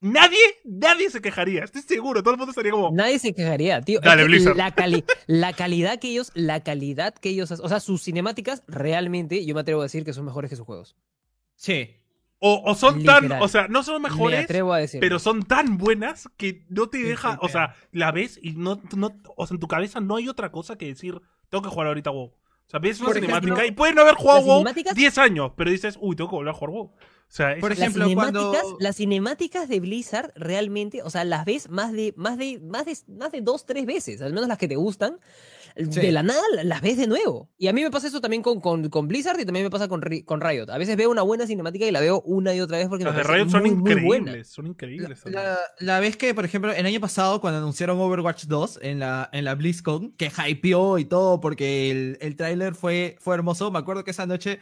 nadie, 0.00 0.36
nadie 0.64 1.08
se 1.10 1.20
quejaría. 1.22 1.64
Estoy 1.64 1.82
seguro. 1.82 2.22
Todo 2.22 2.32
el 2.34 2.38
mundo 2.38 2.50
estaría 2.50 2.70
como... 2.70 2.90
Nadie 2.92 3.18
se 3.18 3.32
quejaría, 3.34 3.80
tío. 3.80 3.98
Es 4.00 4.04
Dale, 4.04 4.22
que 4.22 4.28
Blizzard. 4.28 4.56
La, 4.56 4.72
cali- 4.74 5.04
la 5.26 5.52
calidad 5.54 5.98
que 5.98 6.08
ellos, 6.10 6.30
la 6.34 6.62
calidad 6.62 7.14
que 7.14 7.30
ellos, 7.30 7.50
hacen- 7.50 7.64
o 7.64 7.68
sea, 7.68 7.80
sus 7.80 8.02
cinemáticas 8.02 8.62
realmente, 8.68 9.44
yo 9.46 9.54
me 9.54 9.62
atrevo 9.62 9.80
a 9.80 9.84
decir 9.84 10.04
que 10.04 10.12
son 10.12 10.24
mejores 10.26 10.50
que 10.50 10.56
sus 10.56 10.66
juegos. 10.66 10.96
Sí. 11.54 11.96
O, 12.38 12.62
o 12.70 12.74
son 12.74 13.02
tan... 13.02 13.32
O 13.40 13.48
sea, 13.48 13.66
no 13.68 13.82
son 13.82 14.02
Me 14.02 14.08
mejores, 14.10 14.46
pero 15.00 15.18
son 15.18 15.42
tan 15.42 15.78
buenas 15.78 16.28
que 16.36 16.64
no 16.68 16.88
te 16.88 16.98
deja... 16.98 17.32
sí, 17.32 17.38
O 17.40 17.48
sea, 17.48 17.74
la 17.92 18.12
ves 18.12 18.38
y 18.42 18.52
no, 18.52 18.80
no... 18.96 19.16
O 19.36 19.46
sea, 19.46 19.54
en 19.54 19.60
tu 19.60 19.68
cabeza 19.68 20.00
no 20.00 20.16
hay 20.16 20.28
otra 20.28 20.52
cosa 20.52 20.76
que 20.76 20.86
decir, 20.86 21.20
tengo 21.48 21.62
que 21.62 21.70
jugar 21.70 21.86
ahorita 21.88 22.10
WoW. 22.10 22.26
O 22.26 22.68
sea, 22.68 22.80
ves 22.80 22.98
una 23.00 23.08
Por 23.08 23.16
ejemplo, 23.18 23.40
cinemática 23.40 23.66
y 23.66 23.70
pueden 23.70 23.94
no 23.94 24.02
haber 24.02 24.14
jugado 24.16 24.38
las 24.40 24.46
WoW 24.46 24.58
cinemáticas- 24.64 24.94
10 24.94 25.18
años, 25.18 25.52
pero 25.56 25.70
dices, 25.70 25.96
uy, 26.00 26.14
tengo 26.16 26.28
que 26.30 26.36
volver 26.36 26.50
a 26.50 26.54
jugar 26.54 26.70
WoW. 26.72 26.84
O 26.86 26.94
sea, 27.28 27.52
es- 27.54 27.60
Por 27.60 27.70
las 27.70 27.78
ejemplo, 27.78 28.04
cuando- 28.14 28.40
cinemáticas, 28.52 28.76
las 28.80 28.96
cinemáticas 28.96 29.68
de 29.68 29.80
Blizzard 29.80 30.32
realmente, 30.36 31.02
o 31.02 31.10
sea, 31.10 31.24
las 31.24 31.44
ves 31.44 31.70
más 31.70 31.92
de, 31.92 32.12
más 32.16 32.36
de, 32.38 32.60
más 32.60 32.84
de, 32.84 32.96
más 33.08 33.32
de 33.32 33.40
dos, 33.40 33.64
tres 33.66 33.86
veces, 33.86 34.20
al 34.20 34.32
menos 34.32 34.48
las 34.48 34.58
que 34.58 34.68
te 34.68 34.76
gustan. 34.76 35.18
De 35.76 36.10
la 36.10 36.22
nada 36.22 36.40
las 36.64 36.80
ves 36.80 36.96
de 36.96 37.06
nuevo. 37.06 37.50
Y 37.58 37.68
a 37.68 37.72
mí 37.72 37.82
me 37.82 37.90
pasa 37.90 38.08
eso 38.08 38.20
también 38.20 38.42
con, 38.42 38.60
con, 38.60 38.88
con 38.88 39.08
Blizzard 39.08 39.38
y 39.38 39.44
también 39.44 39.64
me 39.64 39.70
pasa 39.70 39.88
con, 39.88 40.00
con 40.24 40.40
Riot. 40.40 40.70
A 40.70 40.78
veces 40.78 40.96
veo 40.96 41.10
una 41.10 41.22
buena 41.22 41.46
cinemática 41.46 41.86
y 41.86 41.90
la 41.90 42.00
veo 42.00 42.22
una 42.22 42.54
y 42.54 42.60
otra 42.60 42.78
vez 42.78 42.88
porque 42.88 43.04
las 43.04 43.12
me 43.14 43.18
de 43.20 43.24
parece 43.24 43.44
Riot 43.44 43.50
son 43.50 43.62
muy, 43.62 43.74
muy 43.74 44.04
buena. 44.04 44.30
increíbles. 44.30 44.48
Son 44.48 44.66
increíbles. 44.66 45.22
La, 45.26 45.58
la 45.78 46.00
vez 46.00 46.16
que, 46.16 46.34
por 46.34 46.44
ejemplo, 46.44 46.72
el 46.72 46.86
año 46.86 47.00
pasado, 47.00 47.40
cuando 47.40 47.58
anunciaron 47.58 47.98
Overwatch 48.00 48.44
2 48.46 48.78
en 48.82 49.00
la, 49.00 49.28
en 49.32 49.44
la 49.44 49.54
BlizzCon, 49.54 50.12
que 50.12 50.30
hypeó 50.48 50.98
y 50.98 51.04
todo 51.04 51.40
porque 51.40 51.90
el, 51.90 52.18
el 52.20 52.36
tráiler 52.36 52.74
fue, 52.74 53.16
fue 53.20 53.34
hermoso, 53.34 53.70
me 53.70 53.78
acuerdo 53.78 54.02
que 54.02 54.12
esa 54.12 54.26
noche 54.26 54.60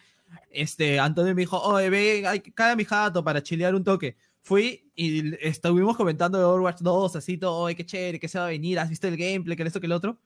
este, 0.51 0.99
Antonio 0.99 1.35
me 1.35 1.43
dijo, 1.43 1.61
oye, 1.61 1.91
ve, 1.91 2.27
hay, 2.27 2.41
cae 2.41 2.77
mi 2.77 2.85
jato 2.85 3.23
para 3.23 3.43
chilear 3.43 3.75
un 3.75 3.85
toque. 3.85 4.17
Fui 4.43 4.91
y 4.95 5.35
estuvimos 5.47 5.97
comentando 5.97 6.39
de 6.39 6.45
Overwatch 6.45 6.81
2, 6.81 7.17
así 7.17 7.39
todo, 7.39 7.57
oye, 7.57 7.75
qué 7.75 7.87
chévere, 7.87 8.21
que 8.21 8.29
se 8.29 8.39
va 8.39 8.47
a 8.47 8.49
venir, 8.49 8.79
has 8.79 8.91
visto 8.91 9.09
el 9.09 9.17
gameplay, 9.17 9.57
que 9.57 9.63
esto, 9.63 9.81
que 9.81 9.87
el 9.87 9.93
otro. 9.93 10.19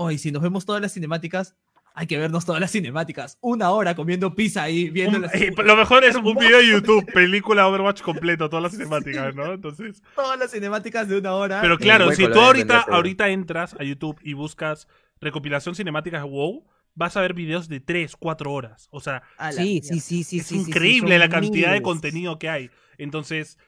Oye, 0.00 0.16
si 0.18 0.30
nos 0.30 0.42
vemos 0.42 0.64
todas 0.64 0.80
las 0.80 0.92
cinemáticas, 0.92 1.56
hay 1.94 2.06
que 2.06 2.16
vernos 2.16 2.44
todas 2.46 2.60
las 2.60 2.70
cinemáticas. 2.70 3.38
Una 3.40 3.70
hora 3.70 3.96
comiendo 3.96 4.32
pizza 4.36 4.62
ahí, 4.62 4.88
viendo 4.90 5.16
Un- 5.16 5.22
las- 5.22 5.34
eh, 5.34 5.52
lo 5.56 5.74
mejor 5.76 6.04
es 6.04 6.14
un 6.16 6.36
video 6.36 6.58
de 6.58 6.68
YouTube, 6.68 7.04
película 7.12 7.66
Overwatch 7.66 8.02
completo, 8.02 8.48
todas 8.48 8.62
las 8.62 8.72
cinemáticas, 8.76 9.34
¿no? 9.34 9.52
Entonces. 9.54 10.00
todas 10.14 10.38
las 10.38 10.52
cinemáticas 10.52 11.08
de 11.08 11.18
una 11.18 11.34
hora. 11.34 11.60
Pero 11.60 11.76
claro, 11.78 12.12
si 12.12 12.26
tú 12.28 12.38
ahorita, 12.38 12.82
ahorita 12.88 13.28
entras 13.30 13.74
a 13.80 13.82
YouTube 13.82 14.18
y 14.22 14.34
buscas 14.34 14.86
recopilación 15.20 15.74
cinemática 15.74 16.18
de 16.18 16.24
WoW, 16.24 16.64
vas 16.94 17.16
a 17.16 17.20
ver 17.20 17.34
videos 17.34 17.68
de 17.68 17.80
3, 17.80 18.14
4 18.16 18.52
horas. 18.52 18.86
O 18.92 19.00
sea, 19.00 19.22
Sí, 19.50 19.80
sí, 19.82 19.98
sí, 19.98 20.22
sí. 20.22 20.38
es 20.38 20.46
sí, 20.46 20.56
sí, 20.58 20.64
sí, 20.64 20.70
increíble 20.70 21.18
la 21.18 21.28
cantidad 21.28 21.72
de 21.72 21.82
contenido 21.82 22.38
que 22.38 22.48
hay. 22.48 22.70
Entonces, 22.98 23.58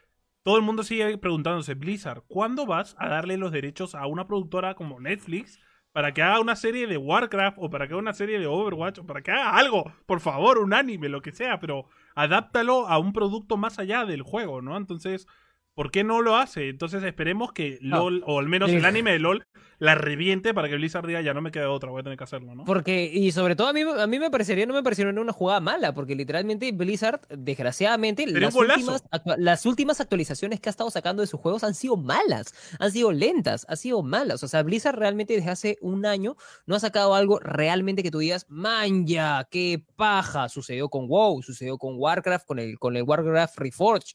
todo 0.45 0.57
el 0.57 0.63
mundo 0.63 0.85
sigue 0.85 1.19
preguntándose, 1.19 1.75
Blizzard, 1.75 2.23
¿cuándo 2.29 2.67
vas 2.67 2.95
a 2.99 3.09
darle 3.09 3.37
los 3.37 3.51
derechos 3.51 3.97
a 3.97 4.07
una 4.07 4.27
productora 4.29 4.75
como 4.75 5.01
Netflix 5.01 5.59
para 5.93 6.13
que 6.13 6.23
haga 6.23 6.41
una 6.41 6.57
serie 6.57 6.87
de 6.87 6.97
Warcraft 6.97 7.59
o 7.61 7.71
para 7.71 7.87
que 7.87 7.95
haga 7.95 8.03
una 8.03 8.13
serie 8.13 8.39
de 8.39 8.47
Overwatch 8.47 8.99
o 8.99 9.07
para 9.07 9.23
que 9.23 9.31
haga 9.31 9.57
algo? 9.57 9.93
Por 10.07 10.21
favor, 10.21 10.59
un 10.59 10.73
anime, 10.73 11.09
lo 11.09 11.23
que 11.23 11.33
sea, 11.33 11.59
pero 11.59 11.87
adáptalo 12.15 12.87
a 12.89 12.99
un 12.99 13.13
producto 13.13 13.57
más 13.57 13.79
allá 13.79 14.05
del 14.05 14.23
juego, 14.23 14.63
¿no? 14.63 14.77
Entonces, 14.77 15.27
¿por 15.75 15.91
qué 15.91 16.05
no 16.05 16.23
lo 16.23 16.37
hace? 16.37 16.69
Entonces 16.69 17.03
esperemos 17.03 17.53
que 17.53 17.79
No. 17.81 17.99
LOL, 17.99 18.23
o 18.27 18.39
al 18.39 18.49
menos 18.49 18.71
el 18.71 18.85
anime 18.85 19.13
de 19.13 19.19
LOL, 19.19 19.47
la 19.81 19.95
reviente 19.95 20.53
para 20.53 20.69
que 20.69 20.77
Blizzard 20.77 21.07
diga, 21.07 21.23
ya 21.23 21.33
no 21.33 21.41
me 21.41 21.51
queda 21.51 21.71
otra, 21.71 21.91
voy 21.91 22.01
a 22.01 22.03
tener 22.03 22.19
que 22.19 22.25
hacerlo, 22.25 22.55
¿no? 22.55 22.67
Porque, 22.67 23.11
y 23.13 23.33
sobre 23.33 23.57
todo 23.57 23.69
a 23.69 23.73
mí, 23.73 23.81
a 23.81 24.07
mí 24.07 24.19
me 24.19 24.31
parecería, 24.31 24.67
no 24.67 24.75
me 24.75 24.83
parecería 24.83 25.11
una 25.11 25.33
jugada 25.33 25.61
mala, 25.61 25.95
porque 25.95 26.15
literalmente 26.15 26.71
Blizzard, 26.73 27.21
desgraciadamente, 27.31 28.27
las 28.27 28.55
últimas, 28.55 29.03
las 29.39 29.65
últimas 29.65 30.01
actualizaciones 30.01 30.61
que 30.61 30.69
ha 30.69 30.71
estado 30.71 30.91
sacando 30.91 31.23
de 31.23 31.27
sus 31.27 31.41
juegos 31.41 31.65
han 31.65 31.75
sido 31.75 31.97
malas, 31.97 32.55
han 32.79 32.93
sido 32.93 33.11
lentas, 33.11 33.65
han 33.69 33.79
sido 33.79 34.03
malas. 34.03 34.43
O 34.43 34.49
sea, 34.49 34.63
Blizzard 34.63 34.97
realmente 34.97 35.35
desde 35.35 35.51
hace 35.51 35.79
un 35.81 36.05
año 36.05 36.37
no 36.67 36.75
ha 36.75 36.81
sacado 36.81 37.15
algo 37.15 37.39
realmente 37.41 38.03
que 38.03 38.11
tú 38.11 38.19
digas, 38.19 38.45
man, 38.51 39.07
ya, 39.07 39.49
qué 39.51 39.83
paja. 39.97 40.51
Sucedió 40.51 40.91
con 40.91 41.09
WoW, 41.09 41.43
sucedió 41.43 41.79
con 41.79 41.95
Warcraft, 41.97 42.47
con 42.47 42.59
el, 42.59 42.79
con 42.79 42.97
el 42.99 43.05
Warcraft 43.05 43.59
Reforged 43.59 44.15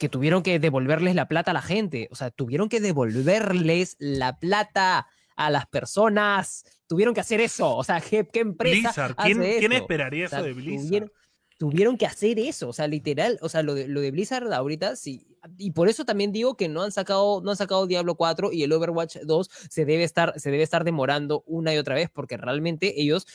que 0.00 0.08
tuvieron 0.08 0.42
que 0.42 0.58
devolverles 0.58 1.14
la 1.14 1.28
plata 1.28 1.50
a 1.50 1.54
la 1.54 1.60
gente. 1.60 2.08
O 2.10 2.14
sea, 2.14 2.30
tuvieron 2.30 2.70
que 2.70 2.80
devolverles 2.80 3.96
la 3.98 4.38
plata 4.38 5.06
a 5.36 5.50
las 5.50 5.66
personas. 5.66 6.64
Tuvieron 6.86 7.12
que 7.12 7.20
hacer 7.20 7.42
eso. 7.42 7.76
O 7.76 7.84
sea, 7.84 8.00
¿qué, 8.00 8.26
qué 8.26 8.40
empresa 8.40 8.88
Blizzard, 8.88 9.14
¿quién, 9.16 9.40
hace 9.42 9.58
quién 9.58 9.72
eso? 9.72 9.82
esperaría 9.82 10.24
O 10.24 10.28
sea, 10.30 10.38
eso 10.38 10.46
de 10.46 10.54
Blizzard? 10.54 10.86
Tuvieron, 10.86 11.12
tuvieron 11.58 11.98
que 11.98 12.06
hacer 12.06 12.38
eso, 12.38 12.70
o 12.70 12.72
sea, 12.72 12.88
literal, 12.88 13.38
o 13.42 13.50
sea, 13.50 13.62
lo 13.62 13.74
de, 13.74 13.88
lo 13.88 14.00
de 14.00 14.10
Blizzard 14.10 14.50
ahorita 14.50 14.96
sí. 14.96 15.26
Y 15.58 15.72
por 15.72 15.90
eso 15.90 16.06
también 16.06 16.32
digo 16.32 16.56
que 16.56 16.70
no 16.70 16.82
han 16.82 16.92
sacado, 16.92 17.42
no 17.42 17.50
han 17.50 17.58
sacado 17.58 17.86
Diablo 17.86 18.14
4 18.14 18.52
y 18.52 18.62
el 18.62 18.72
Overwatch 18.72 19.18
2 19.24 19.50
se 19.68 19.84
debe 19.84 20.04
estar, 20.04 20.32
se 20.40 20.50
debe 20.50 20.62
estar 20.62 20.82
demorando 20.82 21.44
una 21.46 21.74
y 21.74 21.76
otra 21.76 21.94
vez, 21.94 22.08
porque 22.10 22.38
realmente 22.38 23.02
ellos 23.02 23.26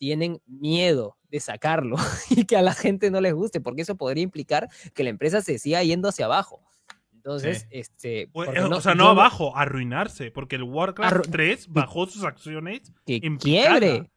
tienen 0.00 0.40
miedo 0.46 1.18
de 1.30 1.38
sacarlo 1.40 1.96
y 2.30 2.46
que 2.46 2.56
a 2.56 2.62
la 2.62 2.72
gente 2.72 3.10
no 3.10 3.20
les 3.20 3.34
guste, 3.34 3.60
porque 3.60 3.82
eso 3.82 3.96
podría 3.96 4.22
implicar 4.24 4.68
que 4.94 5.04
la 5.04 5.10
empresa 5.10 5.42
se 5.42 5.58
siga 5.58 5.82
yendo 5.84 6.08
hacia 6.08 6.24
abajo. 6.24 6.62
Entonces, 7.12 7.60
Sí. 7.60 7.66
este. 7.72 8.24
O, 8.32 8.44
porque 8.46 8.58
eh, 8.58 8.62
o 8.62 8.80
sea, 8.80 8.92
yo 8.92 8.96
no 8.96 9.08
abajo, 9.10 9.54
arruinarse, 9.54 10.30
porque 10.30 10.56
el 10.56 10.62
Warcraft 10.62 11.14
Arru- 11.16 11.30
3 11.30 11.68
bajó 11.68 12.06
sus 12.06 12.24
acciones 12.24 12.90
Que 13.04 13.20
quiebre. 13.38 14.10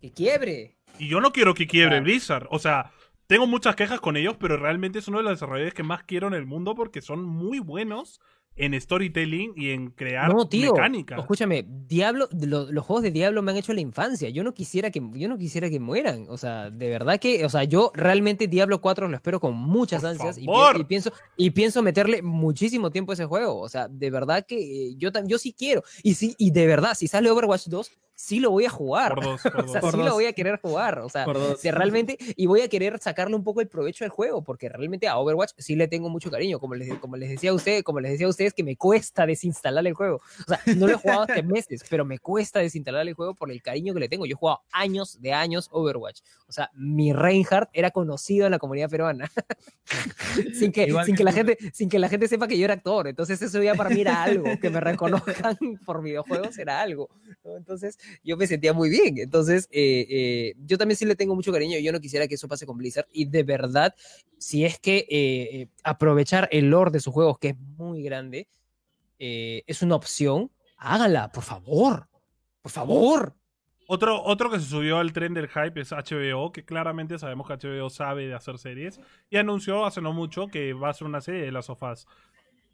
Que 0.00 0.12
quiebre. 0.12 0.76
Y 1.00 1.08
yo 1.08 1.20
no 1.20 1.32
quiero 1.32 1.52
que 1.52 1.66
quiebre 1.66 1.96
Claro. 1.96 2.04
Blizzard. 2.04 2.46
O 2.50 2.60
sea, 2.60 2.92
tengo 3.26 3.48
muchas 3.48 3.74
quejas 3.74 4.00
con 4.00 4.16
ellos, 4.16 4.36
pero 4.38 4.56
realmente 4.56 5.00
es 5.00 5.08
uno 5.08 5.18
de 5.18 5.24
los 5.24 5.32
desarrolladores 5.32 5.74
que 5.74 5.82
más 5.82 6.04
quiero 6.04 6.28
en 6.28 6.34
el 6.34 6.46
mundo 6.46 6.76
porque 6.76 7.02
son 7.02 7.24
muy 7.24 7.58
buenos 7.58 8.20
en 8.58 8.78
storytelling 8.80 9.52
y 9.56 9.70
en 9.70 9.90
crear 9.90 10.32
No, 10.34 10.46
tío. 10.48 10.72
mecánicas. 10.74 11.18
Escúchame, 11.18 11.64
Diablo, 11.86 12.28
lo- 12.38 12.70
los 12.70 12.84
juegos 12.84 13.02
de 13.04 13.10
Diablo 13.10 13.40
me 13.42 13.52
han 13.52 13.56
hecho 13.56 13.72
la 13.72 13.80
infancia. 13.80 14.28
Yo 14.28 14.42
no 14.44 14.52
quisiera 14.52 14.90
que, 14.90 15.00
yo 15.14 15.28
no 15.28 15.38
quisiera 15.38 15.70
que 15.70 15.80
mueran. 15.80 16.26
O 16.28 16.36
sea, 16.36 16.70
de 16.70 16.88
verdad 16.90 17.18
que, 17.18 17.44
o 17.44 17.48
sea, 17.48 17.64
yo 17.64 17.90
realmente 17.94 18.48
Diablo 18.48 18.80
4 18.80 19.08
lo 19.08 19.16
espero 19.16 19.40
con 19.40 19.54
muchas 19.56 20.02
Por 20.02 20.10
ansias 20.10 20.38
y, 20.38 20.46
y 20.80 20.84
pienso 20.84 21.12
y 21.36 21.50
pienso 21.50 21.82
meterle 21.82 22.20
muchísimo 22.22 22.90
tiempo 22.90 23.12
a 23.12 23.14
ese 23.14 23.24
juego. 23.24 23.58
O 23.60 23.68
sea, 23.68 23.88
de 23.88 24.10
verdad 24.10 24.44
que 24.46 24.58
eh, 24.90 24.94
yo 24.96 25.10
yo 25.26 25.38
sí 25.38 25.54
quiero. 25.56 25.82
Y 26.02 26.14
sí, 26.14 26.34
y 26.38 26.50
de 26.50 26.66
verdad, 26.66 26.94
si 26.94 27.06
sale 27.08 27.30
Overwatch 27.30 27.66
2, 27.68 27.90
sí 28.18 28.40
lo 28.40 28.50
voy 28.50 28.64
a 28.64 28.70
jugar. 28.70 29.14
Por 29.14 29.24
dos, 29.24 29.42
por 29.42 29.64
O 29.64 29.68
sea, 29.68 29.80
dos. 29.80 29.80
Por 29.80 29.92
sí 29.92 29.96
lo 29.98 30.04
dos. 30.04 30.14
voy 30.14 30.26
a 30.26 30.32
querer 30.32 30.60
jugar. 30.60 30.98
O 30.98 31.08
sea, 31.08 31.24
dos. 31.24 31.62
realmente, 31.62 32.18
y 32.36 32.46
voy 32.46 32.62
a 32.62 32.68
querer 32.68 32.98
sacarle 32.98 33.36
un 33.36 33.44
poco 33.44 33.60
el 33.60 33.68
provecho 33.68 34.04
al 34.04 34.10
juego, 34.10 34.42
porque 34.42 34.68
realmente 34.68 35.06
a 35.06 35.16
Overwatch 35.18 35.52
sí 35.56 35.76
le 35.76 35.86
tengo 35.86 36.08
mucho 36.08 36.30
cariño, 36.30 36.58
como 36.58 36.74
les, 36.74 36.98
como 36.98 37.16
les 37.16 37.30
decía 37.30 37.50
a 37.50 37.54
ustedes, 37.54 37.84
como 37.84 38.00
les 38.00 38.12
decía 38.12 38.26
a 38.26 38.30
ustedes, 38.30 38.52
que 38.52 38.64
me 38.64 38.76
cuesta 38.76 39.24
desinstalar 39.24 39.86
el 39.86 39.94
juego. 39.94 40.20
O 40.40 40.48
sea, 40.48 40.60
no 40.74 40.86
lo 40.86 40.94
he 40.94 40.96
jugado 40.96 41.22
hace 41.22 41.42
meses, 41.44 41.84
pero 41.88 42.04
me 42.04 42.18
cuesta 42.18 42.58
desinstalar 42.58 43.06
el 43.06 43.14
juego 43.14 43.34
por 43.34 43.50
el 43.50 43.62
cariño 43.62 43.94
que 43.94 44.00
le 44.00 44.08
tengo. 44.08 44.26
Yo 44.26 44.32
he 44.32 44.38
jugado 44.38 44.62
años 44.72 45.20
de 45.20 45.32
años 45.32 45.68
Overwatch. 45.70 46.20
O 46.48 46.52
sea, 46.52 46.70
mi 46.74 47.12
Reinhardt 47.12 47.70
era 47.72 47.90
conocido 47.90 48.46
en 48.46 48.52
la 48.52 48.58
comunidad 48.58 48.90
peruana. 48.90 49.30
sin, 50.54 50.72
que, 50.72 50.92
sin, 51.04 51.14
que 51.14 51.18
que 51.18 51.24
la 51.24 51.32
gente, 51.32 51.58
sin 51.72 51.88
que 51.88 51.98
la 51.98 52.08
gente 52.08 52.26
sepa 52.26 52.48
que 52.48 52.58
yo 52.58 52.64
era 52.64 52.74
actor. 52.74 53.06
Entonces 53.06 53.40
eso 53.40 53.62
ya 53.62 53.74
para 53.74 53.90
mí 53.90 54.00
era 54.00 54.22
algo, 54.22 54.44
que 54.60 54.70
me 54.70 54.80
reconozcan 54.80 55.56
por 55.84 56.02
videojuegos 56.02 56.58
era 56.58 56.80
algo. 56.80 57.08
¿no? 57.44 57.56
Entonces 57.56 57.98
yo 58.22 58.36
me 58.36 58.46
sentía 58.46 58.72
muy 58.72 58.90
bien. 58.90 59.18
Entonces 59.18 59.68
eh, 59.70 60.06
eh, 60.08 60.54
yo 60.64 60.78
también 60.78 60.96
sí 60.96 61.04
le 61.04 61.16
tengo 61.16 61.34
mucho 61.34 61.52
cariño. 61.52 61.78
Yo 61.78 61.92
no 61.92 62.00
quisiera 62.00 62.26
que 62.28 62.34
eso 62.34 62.48
pase 62.48 62.66
con 62.66 62.78
Blizzard. 62.78 63.06
Y 63.12 63.26
de 63.26 63.42
verdad, 63.42 63.94
si 64.38 64.64
es 64.64 64.78
que 64.78 65.06
eh, 65.08 65.68
aprovechar 65.84 66.48
el 66.52 66.70
lore 66.70 66.90
de 66.90 67.00
sus 67.00 67.12
juegos, 67.12 67.38
que 67.38 67.48
es 67.48 67.58
muy 67.58 68.02
grande, 68.02 68.48
es 69.18 69.82
una 69.82 69.96
opción, 69.96 70.50
háganla, 70.76 71.32
por 71.32 71.42
favor. 71.42 72.08
Por 72.62 72.70
favor. 72.70 73.34
Otro, 73.90 74.22
otro 74.22 74.50
que 74.50 74.60
se 74.60 74.66
subió 74.66 74.98
al 74.98 75.14
tren 75.14 75.32
del 75.32 75.48
hype 75.48 75.80
es 75.80 75.92
HBO, 75.92 76.52
que 76.52 76.62
claramente 76.62 77.18
sabemos 77.18 77.46
que 77.48 77.54
HBO 77.54 77.88
sabe 77.88 78.26
de 78.26 78.34
hacer 78.34 78.58
series. 78.58 79.00
Y 79.30 79.38
anunció 79.38 79.86
hace 79.86 80.02
no 80.02 80.12
mucho 80.12 80.48
que 80.48 80.74
va 80.74 80.88
a 80.88 80.90
hacer 80.90 81.06
una 81.06 81.22
serie 81.22 81.40
de 81.40 81.50
Last 81.50 81.70
of 81.70 81.82
Us. 81.82 82.06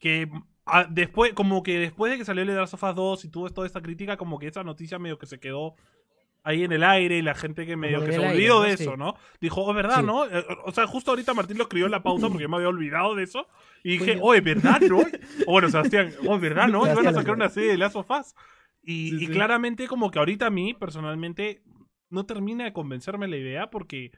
Que 0.01 0.28
ah, 0.66 0.86
después, 0.89 1.32
como 1.32 1.62
que 1.62 1.78
después 1.78 2.12
de 2.12 2.19
que 2.19 2.24
salió 2.24 2.43
el 2.43 2.49
de 2.49 2.55
Last 2.55 2.74
of 2.74 2.82
Us 2.82 2.95
2 2.95 3.24
y 3.24 3.28
tuvo 3.31 3.51
toda 3.51 3.66
esta 3.66 3.82
crítica, 3.82 4.16
como 4.16 4.39
que 4.39 4.47
esa 4.49 4.65
noticia 4.65 4.99
medio 4.99 5.19
que 5.19 5.27
se 5.27 5.39
quedó 5.41 5.74
ahí 6.47 6.62
en 6.65 6.73
el 6.73 6.85
aire 6.85 7.16
y 7.16 7.23
la 7.23 7.35
gente 7.35 7.65
que 7.65 7.74
medio 7.77 8.01
que 8.05 8.12
se 8.12 8.19
aire, 8.19 8.31
olvidó 8.32 8.55
¿no? 8.57 8.62
de 8.69 8.77
Sí. 8.77 8.82
eso, 8.82 8.97
¿no? 8.99 9.15
Dijo, 9.41 9.62
oh, 9.65 9.73
¿verdad, 9.73 10.01
Sí. 10.01 10.07
no? 10.07 10.27
Eh, 10.27 10.45
O 10.66 10.73
sea, 10.73 10.86
justo 10.86 11.11
ahorita 11.12 11.32
Martín 11.32 11.57
lo 11.57 11.62
escribió 11.65 11.86
en 11.86 11.93
la 11.93 12.03
pausa 12.03 12.28
porque 12.28 12.43
yo 12.43 12.49
me 12.51 12.57
había 12.57 12.69
olvidado 12.69 13.15
de 13.15 13.23
eso. 13.24 13.47
Y 13.82 13.93
dije, 13.93 14.12
Coño. 14.15 14.24
oye, 14.24 14.41
¿verdad, 14.43 14.81
no? 14.82 14.99
O 14.99 15.05
bueno, 15.53 15.70
Sebastián, 15.70 16.12
oh, 16.27 16.39
¿verdad, 16.39 16.69
no? 16.69 16.86
Iban 16.91 17.07
a 17.07 17.12
sacar 17.15 17.35
una 17.35 17.49
serie 17.49 17.70
de 17.70 17.78
Last 17.78 17.97
of 17.97 18.11
Us. 18.11 18.35
Y, 18.82 19.11
Sí, 19.19 19.24
y 19.24 19.28
claramente 19.28 19.89
como 19.89 20.11
que 20.11 20.19
ahorita 20.19 20.47
a 20.47 20.51
mí, 20.51 20.74
personalmente, 20.74 21.62
no 22.11 22.27
termina 22.27 22.65
de 22.65 22.74
convencerme 22.74 23.27
la 23.27 23.39
idea 23.39 23.70
porque 23.70 24.12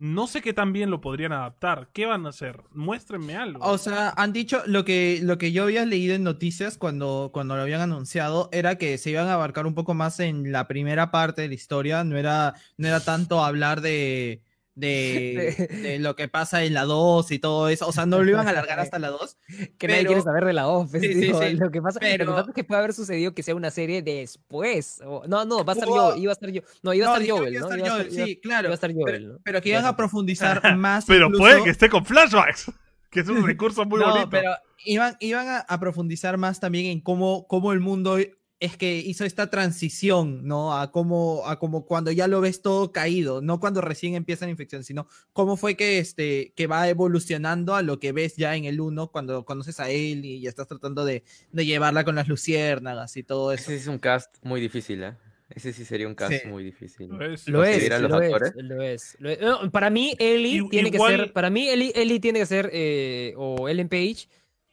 no 0.00 0.26
sé 0.26 0.40
qué 0.40 0.54
tan 0.54 0.72
bien 0.72 0.90
lo 0.90 1.02
podrían 1.02 1.32
adaptar. 1.32 1.90
¿Qué 1.92 2.06
van 2.06 2.24
a 2.24 2.30
hacer? 2.30 2.62
Muéstrenme 2.72 3.36
algo. 3.36 3.62
O 3.62 3.76
sea, 3.76 4.14
han 4.16 4.32
dicho 4.32 4.62
lo 4.66 4.84
que, 4.84 5.20
lo 5.22 5.36
que 5.36 5.52
yo 5.52 5.64
había 5.64 5.84
leído 5.84 6.14
en 6.14 6.24
noticias 6.24 6.78
cuando, 6.78 7.30
cuando 7.34 7.54
lo 7.54 7.62
habían 7.62 7.82
anunciado 7.82 8.48
era 8.50 8.76
que 8.76 8.96
se 8.96 9.10
iban 9.10 9.28
a 9.28 9.34
abarcar 9.34 9.66
un 9.66 9.74
poco 9.74 9.92
más 9.92 10.18
en 10.18 10.52
la 10.52 10.66
primera 10.66 11.10
parte 11.10 11.42
de 11.42 11.48
la 11.48 11.54
historia. 11.54 12.02
No 12.02 12.16
era, 12.16 12.54
no 12.78 12.88
era 12.88 13.00
tanto 13.00 13.44
hablar 13.44 13.82
de, 13.82 14.40
de, 14.80 15.68
de 15.82 15.98
lo 16.00 16.16
que 16.16 16.26
pasa 16.28 16.64
en 16.64 16.74
la 16.74 16.84
2 16.84 17.30
y 17.30 17.38
todo 17.38 17.68
eso. 17.68 17.86
O 17.86 17.92
sea, 17.92 18.06
no 18.06 18.22
lo 18.22 18.28
iban 18.30 18.46
a 18.46 18.50
alargar 18.50 18.80
hasta 18.80 18.98
la 18.98 19.08
2. 19.10 19.36
Que 19.78 19.86
nadie 19.86 20.00
Pero- 20.00 20.08
quiere 20.08 20.22
saber 20.22 20.44
de 20.44 20.52
la 20.52 20.66
OFF. 20.68 20.92
Sí, 21.00 21.12
sí, 21.12 21.32
sí. 21.32 21.56
Lo, 21.56 21.70
que 21.70 21.80
pasa, 21.82 22.00
lo 22.00 22.06
que 22.08 22.18
Pero- 22.18 22.34
pasa 22.34 22.48
es 22.50 22.54
que 22.54 22.64
puede 22.64 22.78
haber 22.80 22.92
sucedido 22.94 23.34
que 23.34 23.42
sea 23.42 23.54
una 23.54 23.70
serie 23.70 24.02
después. 24.02 25.00
o- 25.06 25.22
no, 25.28 25.44
no, 25.44 25.64
va 25.64 25.72
a 25.72 25.76
estar 25.76 25.88
yo, 25.88 26.16
iba 26.16 26.32
a 26.32 26.34
estar 26.34 26.50
yo. 26.50 26.62
No, 26.82 26.92
iba 26.94 27.06
a 27.14 27.18
estar 27.20 27.30
Joel, 27.38 27.52
iba 27.54 27.60
¿no? 27.60 27.68
a 27.68 27.76
estar 27.76 27.90
Joel, 27.90 28.10
sí, 28.10 28.20
iba- 28.32 28.40
claro. 28.42 28.66
iba 28.66 28.72
a 28.72 28.74
estar 28.74 28.90
pero, 29.04 29.38
pero 29.44 29.60
que 29.62 29.68
iban 29.68 29.84
a 29.84 29.96
profundizar 29.96 30.60
más. 30.76 31.04
Pero 31.06 31.26
incluso- 31.26 31.42
puede 31.44 31.62
que 31.64 31.70
esté 31.70 31.88
con 31.88 32.04
flashbacks, 32.04 32.72
que 33.10 33.20
es 33.20 33.28
un 33.28 33.44
recurso 33.46 33.84
muy 33.84 34.00
no, 34.00 34.10
bonito. 34.10 34.30
pero 34.30 34.52
iban, 34.84 35.16
iban 35.20 35.48
a, 35.48 35.58
a 35.60 35.78
profundizar 35.80 36.36
más 36.38 36.60
también 36.60 36.86
en 36.86 37.00
cómo, 37.00 37.46
cómo 37.48 37.72
el 37.72 37.80
mundo 37.80 38.18
es 38.60 38.76
que 38.76 38.96
hizo 38.98 39.24
esta 39.24 39.48
transición, 39.48 40.46
¿no? 40.46 40.78
A 40.78 40.92
cómo, 40.92 41.42
a 41.46 41.58
como 41.58 41.86
cuando 41.86 42.12
ya 42.12 42.28
lo 42.28 42.42
ves 42.42 42.60
todo 42.60 42.92
caído, 42.92 43.40
no 43.40 43.58
cuando 43.58 43.80
recién 43.80 44.14
empieza 44.14 44.44
la 44.44 44.50
infección, 44.50 44.84
sino 44.84 45.08
cómo 45.32 45.56
fue 45.56 45.76
que, 45.76 45.98
este, 45.98 46.52
que 46.54 46.66
va 46.66 46.86
evolucionando 46.88 47.74
a 47.74 47.82
lo 47.82 47.98
que 47.98 48.12
ves 48.12 48.36
ya 48.36 48.54
en 48.56 48.66
el 48.66 48.80
1 48.80 49.10
cuando 49.10 49.46
conoces 49.46 49.80
a 49.80 49.88
él 49.88 50.26
y 50.26 50.42
ya 50.42 50.50
estás 50.50 50.68
tratando 50.68 51.06
de, 51.06 51.24
de 51.52 51.66
llevarla 51.66 52.04
con 52.04 52.14
las 52.14 52.28
luciérnagas 52.28 53.16
y 53.16 53.22
todo 53.22 53.52
eso. 53.52 53.64
Ese 53.72 53.76
es 53.76 53.86
un 53.86 53.98
cast 53.98 54.36
muy 54.42 54.60
difícil, 54.60 55.02
¿eh? 55.04 55.16
Ese 55.52 55.72
sí 55.72 55.84
sería 55.84 56.06
un 56.06 56.14
cast 56.14 56.32
Sí. 56.32 56.48
muy 56.48 56.62
difícil. 56.62 57.08
Lo 57.08 57.24
es. 57.24 57.48
Lo 57.48 57.64
es, 57.64 57.70
¿Consideran 57.72 58.02
los 58.02 58.10
lo 58.12 58.20
es, 58.22 58.32
actores? 58.32 58.52
lo 58.56 58.82
es, 58.82 59.16
lo 59.18 59.30
es. 59.30 59.40
No, 59.40 59.70
para 59.72 59.90
mí, 59.90 60.14
Ellie 60.18 60.68
tiene 60.70 60.92
que 60.92 60.98
ser. 60.98 61.32
Para 61.32 61.50
mí, 61.50 61.68
Ellie, 61.68 61.92
Ellie 61.94 62.20
tiene 62.20 62.38
que 62.38 62.46
ser 62.46 62.70
eh, 62.72 63.34
o 63.36 63.68
Ellen 63.68 63.88
Page 63.88 64.28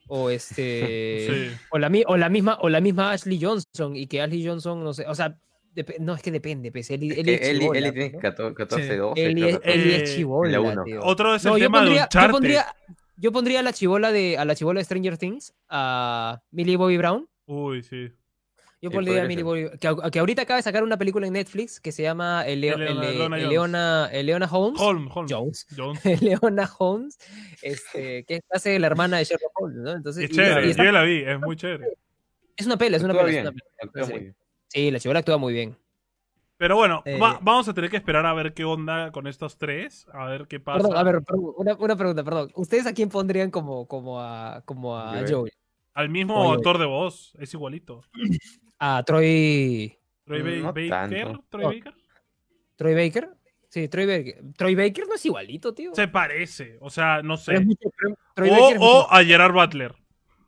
o 0.07 0.29
este. 0.29 1.27
Sí. 1.51 1.57
o, 1.71 1.77
la, 1.77 1.91
o, 2.07 2.17
la 2.17 2.29
misma, 2.29 2.57
o 2.61 2.69
la 2.69 2.81
misma 2.81 3.11
Ashley 3.11 3.39
Johnson. 3.41 3.95
Y 3.95 4.07
que 4.07 4.21
Ashley 4.21 4.45
Johnson, 4.45 4.83
no 4.83 4.93
sé. 4.93 5.05
O 5.07 5.15
sea, 5.15 5.37
no 5.99 6.15
es 6.15 6.21
que 6.23 6.31
depende, 6.31 6.71
pues. 6.71 6.89
Es 6.89 6.99
que 6.99 7.07
es 7.07 7.17
Eli, 7.49 7.59
chibola, 7.59 7.79
Eli 7.79 7.91
tiene 7.91 8.09
¿no? 8.11 8.19
14, 8.19 8.55
14 8.55 8.87
Sí. 8.89 8.95
12, 8.95 9.25
Ellie, 9.25 9.43
creo 9.43 9.55
es- 9.55 9.59
que 9.59 9.69
Eh, 9.71 10.03
es 10.03 10.15
chibola, 10.15 10.51
la 10.51 10.59
uno. 10.61 10.83
tío. 10.83 10.99
Otro 11.03 11.35
es 11.35 11.45
el 11.45 11.51
No, 11.51 11.57
yo 11.57 11.65
tema 11.65 11.77
de 11.79 11.85
pondría, 11.85 12.01
yo 12.01 12.05
Uncharted. 12.05 12.31
pondría, 12.31 12.65
yo 13.17 13.31
pondría 13.31 13.59
a 13.59 13.63
la 13.63 13.73
chibola 13.73 14.11
de 14.11 14.37
a 14.37 14.45
la 14.45 14.55
chibola 14.55 14.79
de 14.79 14.85
Stranger 14.85 15.17
Things, 15.17 15.53
a 15.69 16.41
Millie 16.51 16.77
Bobby 16.77 16.97
Brown. 16.97 17.27
Uy, 17.45 17.83
sí. 17.83 18.09
Yo 18.79 18.91
Sí, 18.91 18.95
pondría 18.95 19.21
a 19.21 19.25
podría 19.25 19.27
Millie 19.27 19.37
ser. 19.37 19.43
Bobby 19.89 20.01
que, 20.05 20.11
que 20.11 20.19
ahorita 20.19 20.41
acaba 20.43 20.57
de 20.57 20.63
sacar 20.63 20.83
una 20.83 20.97
película 20.97 21.25
en 21.25 21.33
Netflix 21.33 21.79
que 21.79 21.91
se 21.91 22.03
llama 22.03 22.45
Eleona 22.45 22.85
Holmes. 24.51 24.79
Holm, 24.79 25.09
Holm. 25.11 25.27
Jones. 25.29 25.65
Jones. 25.75 25.99
Leona 26.21 26.69
Holmes, 26.77 27.17
este, 27.61 28.23
que 28.25 28.41
hace 28.51 28.77
la 28.79 28.87
hermana 28.87 29.17
de 29.17 29.25
Sherlock 29.25 29.51
Holmes, 29.61 29.77
¿no? 29.79 29.91
Entonces, 29.93 30.25
Es 30.25 30.31
y- 30.31 30.35
chévere, 30.35 30.67
y 30.67 30.69
está- 30.71 30.83
yo 30.83 30.89
ya 30.89 30.93
la 30.93 31.03
vi, 31.03 31.21
es 31.23 31.39
muy 31.39 31.55
chévere. 31.55 31.87
es 32.55 32.65
una 32.65 32.77
pela, 32.77 32.97
es 32.97 33.03
una 33.03 33.13
pela. 33.13 33.53
Sí. 34.69 34.91
la 34.91 34.99
chivola 34.99 35.19
actúa 35.19 35.37
muy 35.37 35.53
bien. 35.53 35.77
Pero 36.57 36.75
bueno, 36.75 37.03
Eh, 37.05 37.19
va- 37.19 37.39
vamos 37.41 37.67
a 37.67 37.73
tener 37.73 37.89
que 37.89 37.97
esperar 37.97 38.25
a 38.25 38.33
ver 38.33 38.53
qué 38.53 38.63
onda 38.63 39.11
con 39.11 39.27
estos 39.27 39.57
tres, 39.57 40.07
a 40.11 40.25
ver 40.25 40.47
qué 40.47 40.59
pasa. 40.59 40.79
Perdón, 40.79 40.97
a 40.97 41.03
ver, 41.03 41.21
perdón, 41.23 41.53
una, 41.57 41.75
una 41.75 41.95
pregunta, 41.95 42.23
perdón. 42.23 42.51
¿Ustedes 42.55 42.87
a 42.87 42.93
quién 42.93 43.09
pondrían 43.09 43.51
como, 43.51 43.87
como 43.87 44.19
a, 44.21 44.61
como 44.65 44.97
a 44.97 45.23
Joel. 45.27 45.51
Al 45.93 46.09
mismo 46.09 46.47
Oye. 46.49 46.57
actor 46.57 46.77
de 46.79 46.85
voz, 46.85 47.33
es 47.39 47.53
igualito. 47.53 48.01
A 48.79 49.03
Troy, 49.03 49.97
Troy 50.25 50.41
Ba- 50.41 50.49
No 50.67 50.73
Baker. 50.73 51.39
Troy 51.49 51.63
No. 51.63 51.69
Baker. 51.69 51.93
Troy 52.75 52.93
Baker. 52.95 53.29
Sí, 53.69 53.87
Troy 53.87 54.05
Baker. 54.05 54.43
Troy 54.55 54.75
Baker 54.75 55.07
no 55.07 55.15
es 55.15 55.25
igualito, 55.25 55.73
tío. 55.73 55.93
Se 55.95 56.07
parece, 56.07 56.77
o 56.79 56.89
sea, 56.89 57.21
no 57.21 57.37
sé. 57.37 57.59
mucho- 57.59 57.89
Troy 58.35 58.49
O, 58.49 58.53
Baker 58.53 58.73
es 58.75 58.79
mucho 58.79 58.91
o 59.07 59.11
a 59.11 59.23
Gerard 59.23 59.53
Butler. 59.53 59.95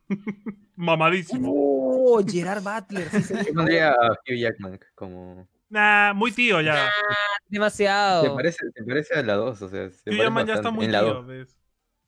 Mamadísimo. 0.76 1.50
Oh, 1.54 2.22
Gerard 2.26 2.62
Butler. 2.62 3.08
sí, 3.22 3.34
Yo 3.46 3.54
pondría 3.54 3.90
a 3.92 4.12
Hugh 4.12 4.36
Jackman 4.38 4.78
como... 4.94 5.46
Nah, 5.68 6.14
muy 6.14 6.32
tío 6.32 6.60
ya. 6.60 6.88
Demasiado. 7.48 8.22
¿Te 8.22 8.30
parece, 8.30 8.70
te 8.74 8.82
parece 8.84 9.14
a 9.14 9.22
la 9.22 9.34
2? 9.34 9.62
O 9.62 9.68
sea, 9.68 9.90
se 9.90 10.10
Hugh 10.10 10.16
Jackman 10.16 10.46
ya 10.46 10.54
está 10.54 10.70
muy 10.70 10.86
en 10.86 10.92
la 10.92 11.00
tío. 11.02 11.24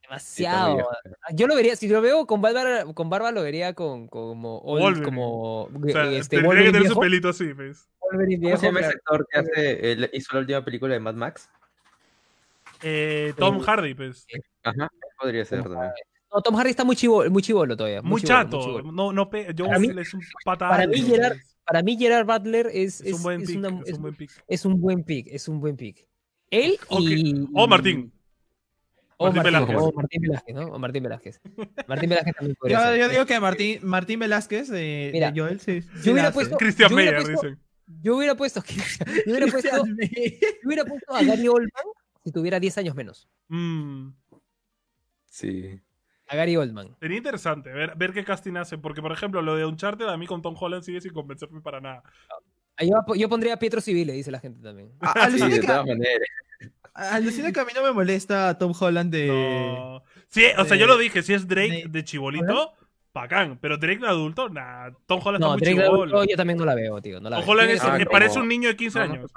Demasiado. 0.03 0.75
viejo. 0.75 0.89
Yo 1.33 1.47
lo 1.47 1.55
vería, 1.55 1.75
si 1.75 1.87
lo 1.87 2.01
veo 2.01 2.25
con 2.27 2.41
barba, 2.41 2.93
con 2.93 3.09
barba 3.09 3.31
lo 3.31 3.41
vería 3.41 3.73
con 3.73 4.07
como 4.07 4.59
old- 4.59 4.81
Wolverine. 4.81 5.05
como 5.05 5.63
O 5.63 5.69
sea, 5.91 6.03
este, 6.11 6.37
tendría 6.37 6.41
que 6.41 6.47
Wolverine 6.47 6.71
tener 6.71 6.81
su 6.83 6.87
viejo, 6.89 6.99
pelito 7.01 7.29
así, 7.29 7.53
¿ves? 7.53 7.87
Wolverine 8.01 8.35
¿Cómo 8.37 8.47
viejo, 8.47 8.59
se 8.59 8.65
llama 8.67 8.79
ese 8.81 8.89
claro. 8.89 8.99
actor 9.23 9.27
que 9.31 9.39
hace, 9.39 9.91
el- 9.93 10.09
hizo 10.13 10.33
la 10.33 10.39
última 10.41 10.65
película 10.65 10.93
de 10.93 10.99
Mad 10.99 11.15
Max? 11.15 11.49
Eh, 12.81 13.33
Tom 13.37 13.57
Eh, 13.59 13.63
Hardy, 13.65 13.93
pues. 13.95 14.27
Ajá, 14.63 14.89
podría 15.19 15.45
ser 15.45 15.63
también. 15.63 15.91
No, 16.33 16.41
Tom 16.41 16.55
Hardy 16.55 16.71
está 16.71 16.83
muy 16.83 16.95
chivo, 16.95 17.23
muy 17.29 17.41
chivolo 17.41 17.77
todavía. 17.77 18.01
Muy 18.01 18.21
chivolo, 18.21 18.43
chato. 18.43 18.61
chivolo. 18.61 18.91
No, 18.91 19.13
no 19.13 19.29
pe- 19.29 19.53
yo 19.55 19.65
Para 19.67 19.79
mí- 19.79 19.89
es 19.97 20.13
un 20.13 20.21
pata 20.43 20.67
para 20.69 20.87
mí 20.87 21.01
Gerard-. 21.01 21.37
Para 21.65 21.81
mí 21.81 21.95
Gerard 21.97 22.25
Butler 22.25 22.67
es, 22.73 22.99
Es 23.01 23.13
un 23.13 23.23
buen 23.23 23.41
es 23.41 23.47
pick. 23.47 23.57
una- 23.59 23.69
es 23.81 23.87
es- 23.89 23.95
un 23.95 24.01
buen 24.01 24.15
pick. 24.15 24.31
es 24.47 24.65
un 24.65 24.81
buen 24.81 25.03
pick, 25.03 25.27
es 25.31 25.47
un 25.47 25.59
buen 25.61 25.77
pick. 25.77 26.05
Él 26.49 26.77
Ok. 26.89 27.01
y 27.01 27.47
O 27.53 27.67
Martín. 27.67 28.11
O 29.23 29.31
Martín 29.31 29.53
Martín, 29.53 29.67
Velázquez. 29.67 29.77
o 29.77 29.91
Martín 29.93 30.21
Velázquez, 30.21 30.55
¿no? 30.55 30.61
O 30.67 30.79
Martín 30.79 31.03
Velázquez. 31.03 31.41
Martín 31.87 32.09
Velázquez 32.09 32.35
también 32.35 32.55
podría 32.55 32.77
Yo, 32.79 32.83
ser. 32.85 32.99
yo 32.99 33.09
digo 33.09 33.25
que 33.25 33.39
Martín, 33.39 33.79
Martín 33.83 34.19
Velázquez 34.19 34.69
de, 34.69 35.09
Mira, 35.13 35.31
de 35.31 35.39
Joel, 35.39 35.59
sí. 35.59 35.81
sí 35.81 35.89
yo 36.03 36.11
hubiera 36.13 36.31
puesto- 36.31 36.57
Christian 36.57 36.89
yo 36.89 36.95
hubiera 36.95 37.11
Meyer, 37.19 37.25
puesto- 37.31 37.47
dicen. 37.47 37.63
Yo 38.01 38.15
hubiera 38.17 38.35
puesto, 38.35 38.63
yo 39.25 39.31
hubiera 39.31 39.47
puesto, 39.47 39.69
Christian 39.69 39.95
Bale. 39.97 40.39
yo 40.41 40.67
hubiera 40.67 40.85
puesto 40.85 41.13
a 41.13 41.23
Gary 41.23 41.47
Oldman 41.47 41.85
si 42.23 42.31
tuviera 42.31 42.59
10 42.59 42.77
años 42.77 42.95
menos. 42.95 43.27
Mm, 43.49 44.09
Sí. 45.25 45.79
A 46.27 46.35
Gary 46.35 46.55
Oldman. 46.55 46.95
sería 46.99 47.17
interesante 47.17 47.71
ver, 47.71 47.95
ver 47.97 48.13
qué 48.13 48.23
casting 48.23 48.55
hace. 48.55 48.77
Porque, 48.77 49.01
por 49.01 49.11
ejemplo, 49.11 49.41
lo 49.41 49.55
de 49.55 49.65
Uncharted 49.65 50.05
a 50.07 50.17
mí 50.17 50.25
con 50.27 50.41
Tom 50.41 50.55
Holland 50.59 50.83
sigue 50.83 51.01
sin 51.01 51.11
convencerme 51.11 51.59
para 51.61 51.81
nada. 51.81 52.03
Ah, 52.77 52.83
Yo, 52.85 53.15
yo 53.15 53.29
pondría 53.29 53.55
a 53.55 53.59
Pietro 53.59 53.81
Civile, 53.81 54.13
dice 54.13 54.31
la 54.31 54.39
gente 54.39 54.61
también. 54.61 54.91
A- 55.01 55.13
Sí, 55.13 55.19
Alucina 55.19 55.49
de 55.49 55.59
que, 55.59 55.67
todas 55.67 55.85
maneras. 55.85 56.27
Alucina 56.93 57.51
que 57.51 57.59
a 57.59 57.65
mí 57.65 57.71
no 57.75 57.83
me 57.83 57.91
molesta 57.91 58.57
Tom 58.57 58.73
Holland 58.79 59.11
de... 59.11 59.27
No. 59.27 60.03
Sí, 60.29 60.43
o 60.57 60.65
sea, 60.65 60.77
yo 60.77 60.87
lo 60.87 60.97
dije, 60.97 61.21
si 61.23 61.33
es 61.33 61.47
Drake 61.47 61.83
de- 61.83 61.89
de 61.89 62.03
chibolito, 62.03 62.73
bacán. 63.13 63.57
Pero 63.61 63.77
Drake 63.77 63.99
de 63.99 64.07
adulto, 64.07 64.49
nah. 64.49 64.89
Tom 65.05 65.19
Holland 65.23 65.41
No, 65.41 65.47
está 65.55 65.57
muy 65.57 65.59
Drake 65.75 65.87
chibolo. 65.87 66.03
adulto 66.17 66.31
yo 66.31 66.37
también 66.37 66.57
no 66.57 66.65
la 66.65 66.75
veo, 66.75 67.01
tío. 67.01 67.19
No 67.19 67.29
la 67.29 67.37
Tom 67.37 67.45
veo. 67.45 67.51
Holland 67.53 67.69
es, 67.71 67.81
que 67.81 67.87
Ah, 67.87 68.05
parece 68.11 68.39
un 68.39 68.47
niño 68.47 68.69
de 68.69 68.75
15 68.75 68.99
No, 68.99 69.07
no 69.07 69.13
años. 69.13 69.31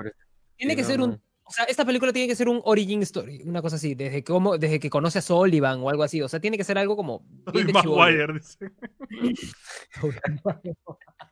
tiene 0.56 0.76
que 0.76 0.84
ser 0.84 1.00
un 1.00 1.10
no. 1.10 1.20
O 1.48 1.52
sea, 1.52 1.64
esta 1.66 1.85
película 1.85 2.12
tiene 2.12 2.27
que 2.27 2.35
ser 2.35 2.48
un 2.48 2.60
origin 2.64 3.02
story, 3.02 3.43
una 3.44 3.62
cosa 3.62 3.77
así, 3.77 3.94
desde, 3.94 4.24
cómo, 4.24 4.59
desde 4.59 4.81
que 4.81 4.90
conoce 4.90 5.20
a 5.20 5.23
Sullivan 5.23 5.81
o 5.81 5.90
algo 5.90 6.02
así. 6.02 6.20
O 6.20 6.28
sea, 6.28 6.40
tiene 6.40 6.56
que 6.56 6.64
ser 6.64 6.77
algo 6.77 6.97
como. 6.97 7.24
bien 7.52 7.68
de. 7.68 7.73
Maguire, 7.73 8.35
dice. 8.35 8.73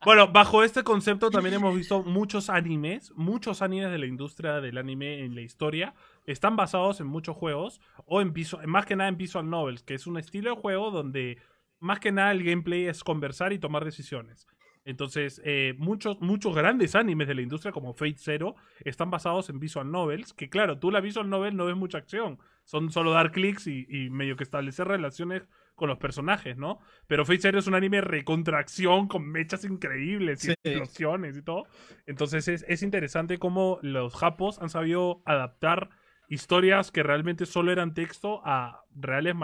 Bueno, 0.04 0.30
bajo 0.30 0.62
este 0.62 0.82
concepto 0.82 1.30
también 1.30 1.54
hemos 1.54 1.74
visto 1.74 2.02
muchos 2.02 2.50
animes, 2.50 3.10
muchos 3.16 3.62
animes 3.62 3.90
de 3.90 3.98
la 3.98 4.06
industria 4.06 4.60
del 4.60 4.76
anime 4.76 5.24
en 5.24 5.34
la 5.34 5.40
historia 5.40 5.94
están 6.26 6.56
basados 6.56 7.00
en 7.00 7.06
muchos 7.06 7.36
juegos 7.36 7.80
o 8.04 8.20
en 8.20 8.34
más 8.66 8.84
que 8.84 8.96
nada 8.96 9.08
en 9.08 9.16
visual 9.16 9.48
novels, 9.48 9.82
que 9.82 9.94
es 9.94 10.06
un 10.06 10.18
estilo 10.18 10.50
de 10.54 10.60
juego 10.60 10.90
donde 10.90 11.38
más 11.80 12.00
que 12.00 12.12
nada 12.12 12.32
el 12.32 12.44
gameplay 12.44 12.86
es 12.86 13.02
conversar 13.02 13.52
y 13.52 13.58
tomar 13.58 13.84
decisiones. 13.84 14.46
Entonces, 14.84 15.40
eh, 15.44 15.74
muchos, 15.78 16.20
muchos 16.20 16.54
grandes 16.54 16.94
animes 16.94 17.28
de 17.28 17.34
la 17.34 17.42
industria, 17.42 17.72
como 17.72 17.94
Fate 17.94 18.16
Zero, 18.18 18.54
están 18.84 19.10
basados 19.10 19.48
en 19.48 19.58
visual 19.58 19.90
novels. 19.90 20.32
Que 20.34 20.50
claro, 20.50 20.78
tú 20.78 20.90
la 20.90 21.00
visual 21.00 21.30
novel 21.30 21.56
no 21.56 21.66
ves 21.66 21.76
mucha 21.76 21.98
acción. 21.98 22.38
Son 22.64 22.90
solo 22.90 23.12
dar 23.12 23.32
clics 23.32 23.66
y, 23.66 23.86
y 23.88 24.10
medio 24.10 24.36
que 24.36 24.44
establecer 24.44 24.86
relaciones 24.88 25.48
con 25.74 25.88
los 25.88 25.98
personajes, 25.98 26.56
¿no? 26.56 26.78
Pero 27.06 27.24
Fate 27.24 27.40
Zero 27.40 27.58
es 27.58 27.66
un 27.66 27.74
anime 27.74 28.00
recontracción 28.00 29.08
con 29.08 29.26
mechas 29.28 29.64
increíbles 29.64 30.44
y 30.44 30.52
explosiones 30.52 31.36
y 31.36 31.42
todo. 31.42 31.64
Entonces 32.06 32.46
es, 32.48 32.64
es 32.68 32.82
interesante 32.82 33.38
cómo 33.38 33.78
los 33.82 34.14
japos 34.14 34.60
han 34.60 34.70
sabido 34.70 35.22
adaptar 35.24 35.90
historias 36.28 36.90
que 36.90 37.02
realmente 37.02 37.46
solo 37.46 37.72
eran 37.72 37.94
texto 37.94 38.40
a 38.44 38.84
reales 38.94 39.34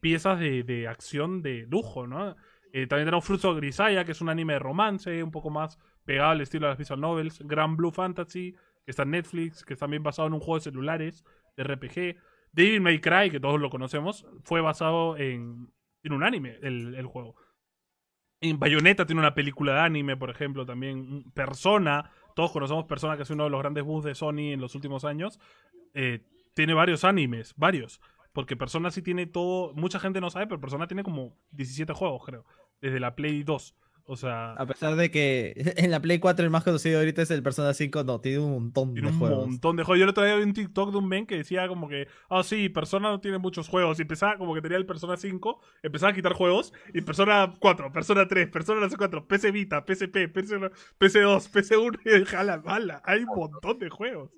piezas 0.00 0.38
de, 0.38 0.62
de 0.62 0.88
acción 0.88 1.42
de 1.42 1.66
lujo, 1.68 2.06
¿no? 2.06 2.36
Eh, 2.74 2.86
también 2.86 3.06
tenemos 3.06 3.24
Fruits 3.24 3.44
of 3.44 3.56
Grisaya, 3.56 4.04
que 4.04 4.12
es 4.12 4.20
un 4.22 4.30
anime 4.30 4.54
de 4.54 4.58
romance, 4.58 5.22
un 5.22 5.30
poco 5.30 5.50
más 5.50 5.78
pegado 6.04 6.30
al 6.30 6.40
estilo 6.40 6.66
de 6.66 6.70
las 6.70 6.78
visual 6.78 7.00
novels. 7.00 7.42
Grand 7.44 7.76
Blue 7.76 7.92
Fantasy, 7.92 8.52
que 8.84 8.90
está 8.90 9.02
en 9.02 9.10
Netflix, 9.10 9.64
que 9.64 9.74
es 9.74 9.78
también 9.78 10.02
basado 10.02 10.28
en 10.28 10.34
un 10.34 10.40
juego 10.40 10.56
de 10.56 10.62
celulares, 10.62 11.24
de 11.56 11.64
RPG. 11.64 12.16
Devil 12.52 12.80
May 12.80 13.00
Cry, 13.00 13.30
que 13.30 13.40
todos 13.40 13.60
lo 13.60 13.68
conocemos, 13.68 14.26
fue 14.42 14.62
basado 14.62 15.18
en, 15.18 15.70
un 16.04 16.22
anime, 16.22 16.58
el, 16.62 16.94
el 16.94 17.06
juego. 17.06 17.36
En 18.40 18.58
Bayonetta 18.58 19.06
tiene 19.06 19.20
una 19.20 19.34
película 19.34 19.74
de 19.74 19.80
anime, 19.80 20.16
por 20.16 20.30
ejemplo, 20.30 20.66
también. 20.66 21.30
Persona, 21.32 22.10
todos 22.34 22.52
conocemos 22.52 22.86
Persona, 22.86 23.16
que 23.16 23.22
es 23.22 23.30
uno 23.30 23.44
de 23.44 23.50
los 23.50 23.60
grandes 23.60 23.84
boosts 23.84 24.06
de 24.06 24.14
Sony 24.14 24.52
en 24.52 24.60
los 24.60 24.74
últimos 24.74 25.04
años. 25.04 25.38
Eh, 25.94 26.24
tiene 26.54 26.74
varios 26.74 27.04
animes, 27.04 27.54
varios. 27.56 28.00
Porque 28.32 28.56
Persona 28.56 28.90
sí 28.90 29.02
tiene 29.02 29.26
todo. 29.26 29.72
Mucha 29.74 29.98
gente 30.00 30.20
no 30.20 30.30
sabe, 30.30 30.46
pero 30.46 30.60
Persona 30.60 30.86
tiene 30.86 31.02
como 31.04 31.36
17 31.50 31.92
juegos, 31.92 32.22
creo. 32.24 32.44
Desde 32.80 33.00
la 33.00 33.14
Play 33.14 33.42
2. 33.42 33.74
O 34.04 34.16
sea, 34.16 34.54
A 34.54 34.66
pesar 34.66 34.96
de 34.96 35.12
que 35.12 35.52
en 35.76 35.92
la 35.92 36.00
Play 36.00 36.18
4 36.18 36.44
el 36.44 36.50
más 36.50 36.64
conocido 36.64 36.98
ahorita 36.98 37.22
es 37.22 37.30
el 37.30 37.42
Persona 37.42 37.72
5, 37.72 38.02
no, 38.02 38.20
tiene 38.20 38.40
un 38.40 38.50
montón 38.52 38.94
tiene 38.94 39.08
de 39.08 39.14
un 39.14 39.18
juegos. 39.20 39.46
montón 39.46 39.76
de 39.76 39.84
juegos. 39.84 39.98
Yo 40.00 40.04
el 40.04 40.10
otro 40.10 40.24
día 40.24 40.34
vi 40.34 40.42
un 40.42 40.54
TikTok 40.54 40.90
de 40.90 40.98
un 40.98 41.06
men 41.06 41.24
que 41.24 41.36
decía 41.36 41.68
como 41.68 41.88
que, 41.88 42.08
ah, 42.28 42.42
sí, 42.42 42.68
Persona 42.68 43.10
no 43.10 43.20
tiene 43.20 43.38
muchos 43.38 43.68
juegos. 43.68 44.00
Y 44.00 44.02
empezaba 44.02 44.38
como 44.38 44.54
que 44.54 44.60
tenía 44.60 44.76
el 44.76 44.86
Persona 44.86 45.16
5, 45.16 45.60
empezaba 45.84 46.10
a 46.10 46.14
quitar 46.14 46.32
juegos. 46.32 46.72
Y 46.92 47.02
Persona 47.02 47.54
4, 47.60 47.92
Persona 47.92 48.26
3, 48.26 48.48
Persona 48.48 48.80
no 48.80 48.88
sé 48.90 48.96
4, 48.96 49.28
PC 49.28 49.52
Vita, 49.52 49.84
PSP, 49.86 50.28
PC, 50.28 50.58
PC2, 50.98 51.48
PC1. 51.52 52.00
Y 52.04 52.18
dije, 52.18 52.36
"A 52.36 52.42
la 52.42 52.58
mala, 52.58 53.02
hay 53.04 53.20
un 53.20 53.26
montón 53.36 53.78
de 53.78 53.88
juegos. 53.88 54.30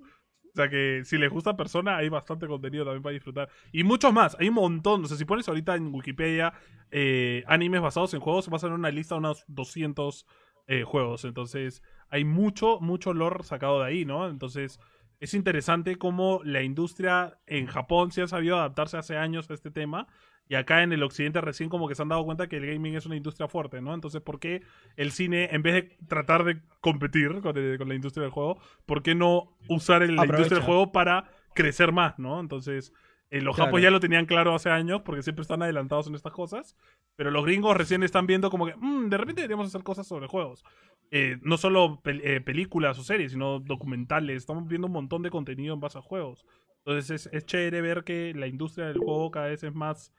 O 0.54 0.56
sea 0.56 0.68
que 0.68 1.02
si 1.04 1.18
les 1.18 1.30
gusta 1.30 1.56
Persona, 1.56 1.96
hay 1.96 2.08
bastante 2.08 2.46
contenido 2.46 2.84
también 2.84 3.02
para 3.02 3.12
disfrutar. 3.12 3.48
Y 3.72 3.82
muchos 3.82 4.12
más, 4.12 4.36
hay 4.38 4.48
un 4.48 4.54
montón. 4.54 5.04
O 5.04 5.08
sea, 5.08 5.16
si 5.16 5.24
pones 5.24 5.48
ahorita 5.48 5.74
en 5.74 5.92
Wikipedia 5.92 6.52
eh, 6.92 7.42
animes 7.48 7.80
basados 7.80 8.14
en 8.14 8.20
juegos, 8.20 8.48
vas 8.48 8.62
a 8.62 8.68
ver 8.68 8.74
una 8.74 8.90
lista 8.92 9.16
de 9.16 9.18
unos 9.18 9.44
200 9.48 10.26
eh, 10.68 10.84
juegos. 10.84 11.24
Entonces, 11.24 11.82
hay 12.08 12.24
mucho, 12.24 12.78
mucho 12.80 13.12
lore 13.12 13.42
sacado 13.42 13.80
de 13.80 13.86
ahí, 13.86 14.04
¿no? 14.04 14.28
Entonces, 14.28 14.78
es 15.18 15.34
interesante 15.34 15.96
cómo 15.96 16.40
la 16.44 16.62
industria 16.62 17.40
en 17.46 17.66
Japón 17.66 18.12
sí 18.12 18.20
ha 18.20 18.28
sabido 18.28 18.56
adaptarse 18.56 18.96
hace 18.96 19.16
años 19.16 19.50
a 19.50 19.54
este 19.54 19.72
tema. 19.72 20.06
Y 20.48 20.56
acá 20.56 20.82
en 20.82 20.92
el 20.92 21.02
occidente 21.02 21.40
recién 21.40 21.70
como 21.70 21.88
que 21.88 21.94
se 21.94 22.02
han 22.02 22.08
dado 22.08 22.24
cuenta 22.24 22.48
que 22.48 22.58
el 22.58 22.66
gaming 22.66 22.94
es 22.96 23.06
una 23.06 23.16
industria 23.16 23.48
fuerte, 23.48 23.80
¿no? 23.80 23.94
Entonces, 23.94 24.20
¿por 24.20 24.38
qué 24.38 24.62
el 24.96 25.10
cine, 25.10 25.48
en 25.52 25.62
vez 25.62 25.74
de 25.74 25.96
tratar 26.06 26.44
de 26.44 26.60
competir 26.80 27.40
con, 27.40 27.56
el- 27.56 27.78
con 27.78 27.88
la 27.88 27.94
industria 27.94 28.22
del 28.22 28.30
juego, 28.30 28.58
¿por 28.84 29.02
qué 29.02 29.14
no 29.14 29.56
usar 29.68 30.02
el- 30.02 30.16
la 30.16 30.26
industria 30.26 30.58
del 30.58 30.66
juego 30.66 30.92
para 30.92 31.30
crecer 31.54 31.92
más, 31.92 32.18
¿no? 32.18 32.40
Entonces, 32.40 32.92
eh, 33.30 33.40
los 33.40 33.56
Claro. 33.56 33.68
japos 33.68 33.80
ya 33.82 33.90
lo 33.90 34.00
tenían 34.00 34.26
claro 34.26 34.54
hace 34.54 34.68
años 34.70 35.00
porque 35.02 35.22
siempre 35.22 35.42
están 35.42 35.62
adelantados 35.62 36.06
en 36.08 36.14
estas 36.14 36.32
cosas. 36.32 36.76
Pero 37.16 37.30
los 37.30 37.44
gringos 37.44 37.74
recién 37.76 38.02
están 38.02 38.26
viendo 38.26 38.50
como 38.50 38.66
que, 38.66 38.74
"Mm, 38.76 39.08
de 39.08 39.16
repente 39.16 39.40
deberíamos 39.40 39.68
hacer 39.68 39.82
cosas 39.82 40.06
sobre 40.06 40.26
juegos. 40.26 40.62
Eh, 41.10 41.38
no 41.42 41.56
solo 41.56 42.02
pel- 42.02 42.20
eh, 42.22 42.40
películas 42.40 42.98
o 42.98 43.02
series, 43.02 43.32
sino 43.32 43.60
documentales. 43.60 44.36
Estamos 44.38 44.66
viendo 44.68 44.88
un 44.88 44.92
montón 44.92 45.22
de 45.22 45.30
contenido 45.30 45.72
en 45.74 45.80
base 45.80 45.96
a 45.98 46.02
juegos. 46.02 46.44
Entonces 46.84 47.26
es, 47.26 47.32
es 47.32 47.46
chévere 47.46 47.80
ver 47.80 48.04
que 48.04 48.34
la 48.34 48.46
industria 48.46 48.86
del 48.86 48.98
juego 48.98 49.30
cada 49.30 49.46
vez 49.46 49.62
es 49.64 49.74
más 49.74 50.12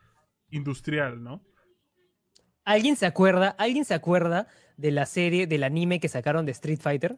industrial, 0.51 1.21
¿no? 1.23 1.41
¿Alguien 2.63 2.95
se 2.95 3.05
acuerda? 3.05 3.49
¿Alguien 3.57 3.85
se 3.85 3.93
acuerda 3.93 4.47
de 4.77 4.91
la 4.91 5.05
serie, 5.05 5.47
del 5.47 5.63
anime 5.63 5.99
que 5.99 6.07
sacaron 6.09 6.45
de 6.45 6.51
Street 6.51 6.79
Fighter? 6.81 7.17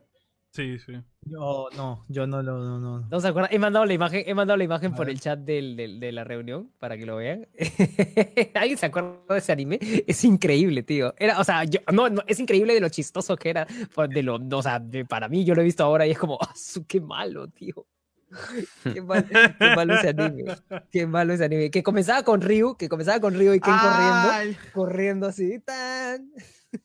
Sí, 0.51 0.79
sí. 0.79 0.93
Yo 1.21 1.67
no, 1.75 2.05
yo 2.07 2.25
no 2.25 2.41
lo, 2.41 2.57
no, 2.57 2.79
no. 2.79 3.07
¿No 3.09 3.19
se 3.19 3.27
acuerdan? 3.27 3.53
He 3.53 3.59
mandado 3.59 3.85
la 3.85 3.93
imagen, 3.93 4.23
he 4.25 4.33
mandado 4.33 4.57
la 4.57 4.63
imagen 4.63 4.93
por 4.93 5.05
ver. 5.05 5.13
el 5.15 5.21
chat 5.21 5.39
del- 5.39 5.75
del- 5.75 5.99
de 5.99 6.11
la 6.11 6.23
reunión 6.23 6.71
para 6.79 6.97
que 6.97 7.05
lo 7.05 7.17
vean. 7.17 7.47
¿Alguien 8.55 8.77
se 8.77 8.85
acuerda 8.87 9.19
de 9.29 9.37
ese 9.37 9.51
anime? 9.51 9.77
Es 10.07 10.23
increíble, 10.23 10.83
tío. 10.83 11.13
Era, 11.17 11.39
o 11.39 11.43
sea, 11.43 11.63
yo, 11.65 11.79
no, 11.93 12.09
no, 12.09 12.23
es 12.27 12.39
increíble 12.39 12.73
de 12.73 12.79
lo 12.79 12.89
chistoso 12.89 13.35
que 13.35 13.49
era. 13.51 13.67
De 14.09 14.23
lo, 14.23 14.35
o 14.51 14.61
sea, 14.63 14.79
de- 14.79 15.05
para 15.05 15.27
mí 15.29 15.45
yo 15.45 15.53
lo 15.53 15.61
he 15.61 15.65
visto 15.65 15.83
ahora 15.83 16.07
y 16.07 16.11
es 16.11 16.17
como, 16.17 16.37
"Ah, 16.41 16.53
su- 16.55 16.85
qué 16.87 16.99
malo, 17.01 17.47
tío. 17.49 17.85
Qué, 18.83 19.01
mal- 19.01 19.25
qué 19.27 19.75
malo 19.75 19.93
ese 19.95 20.09
anime. 20.09 20.55
Qué 20.91 21.07
malo 21.07 21.33
ese 21.33 21.45
anime. 21.45 21.71
Que 21.71 21.81
comenzaba 21.83 22.23
con 22.23 22.41
Ryu, 22.41 22.75
que 22.77 22.89
comenzaba 22.89 23.19
con 23.19 23.33
Ryu 23.33 23.53
y 23.53 23.59
Ken 23.59 23.73
corriendo, 23.73 24.29
Ay, 24.31 24.57
corriendo 24.73 25.27
así. 25.27 25.59
tan. 25.59 26.31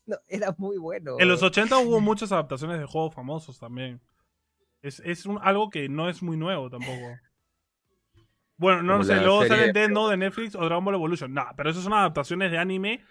No, 0.07 0.17
era 0.29 0.55
muy 0.59 0.79
bueno. 0.79 1.17
En 1.19 1.29
los 1.29 1.43
80 1.43 1.77
hubo 1.79 2.01
muchas 2.01 2.31
adaptaciones 2.31 2.79
de 2.79 2.87
juegos 2.87 3.13
famosos 3.15 3.59
también. 3.59 4.01
Es, 4.81 5.01
es 5.05 5.27
un- 5.27 5.41
algo 5.43 5.71
que 5.71 5.89
no 5.89 6.09
es 6.09 6.23
muy 6.23 6.37
nuevo 6.37 6.71
tampoco. 6.71 7.19
Bueno, 8.57 8.83
no 8.85 8.93
Como 8.95 9.05
sé, 9.05 9.17
luego 9.17 9.43
serie- 9.43 9.57
salen 9.59 9.73
Death 9.73 9.91
Note 9.91 10.11
de 10.13 10.17
Netflix 10.19 10.55
o 10.55 10.65
Dragon 10.65 10.85
Ball 10.85 10.95
Evolution. 10.95 11.35
Nah, 11.35 11.53
pero 11.57 11.71
esas 11.71 11.83
son 11.83 11.93
adaptaciones 11.95 12.53
de 12.53 12.59
anime 12.59 13.05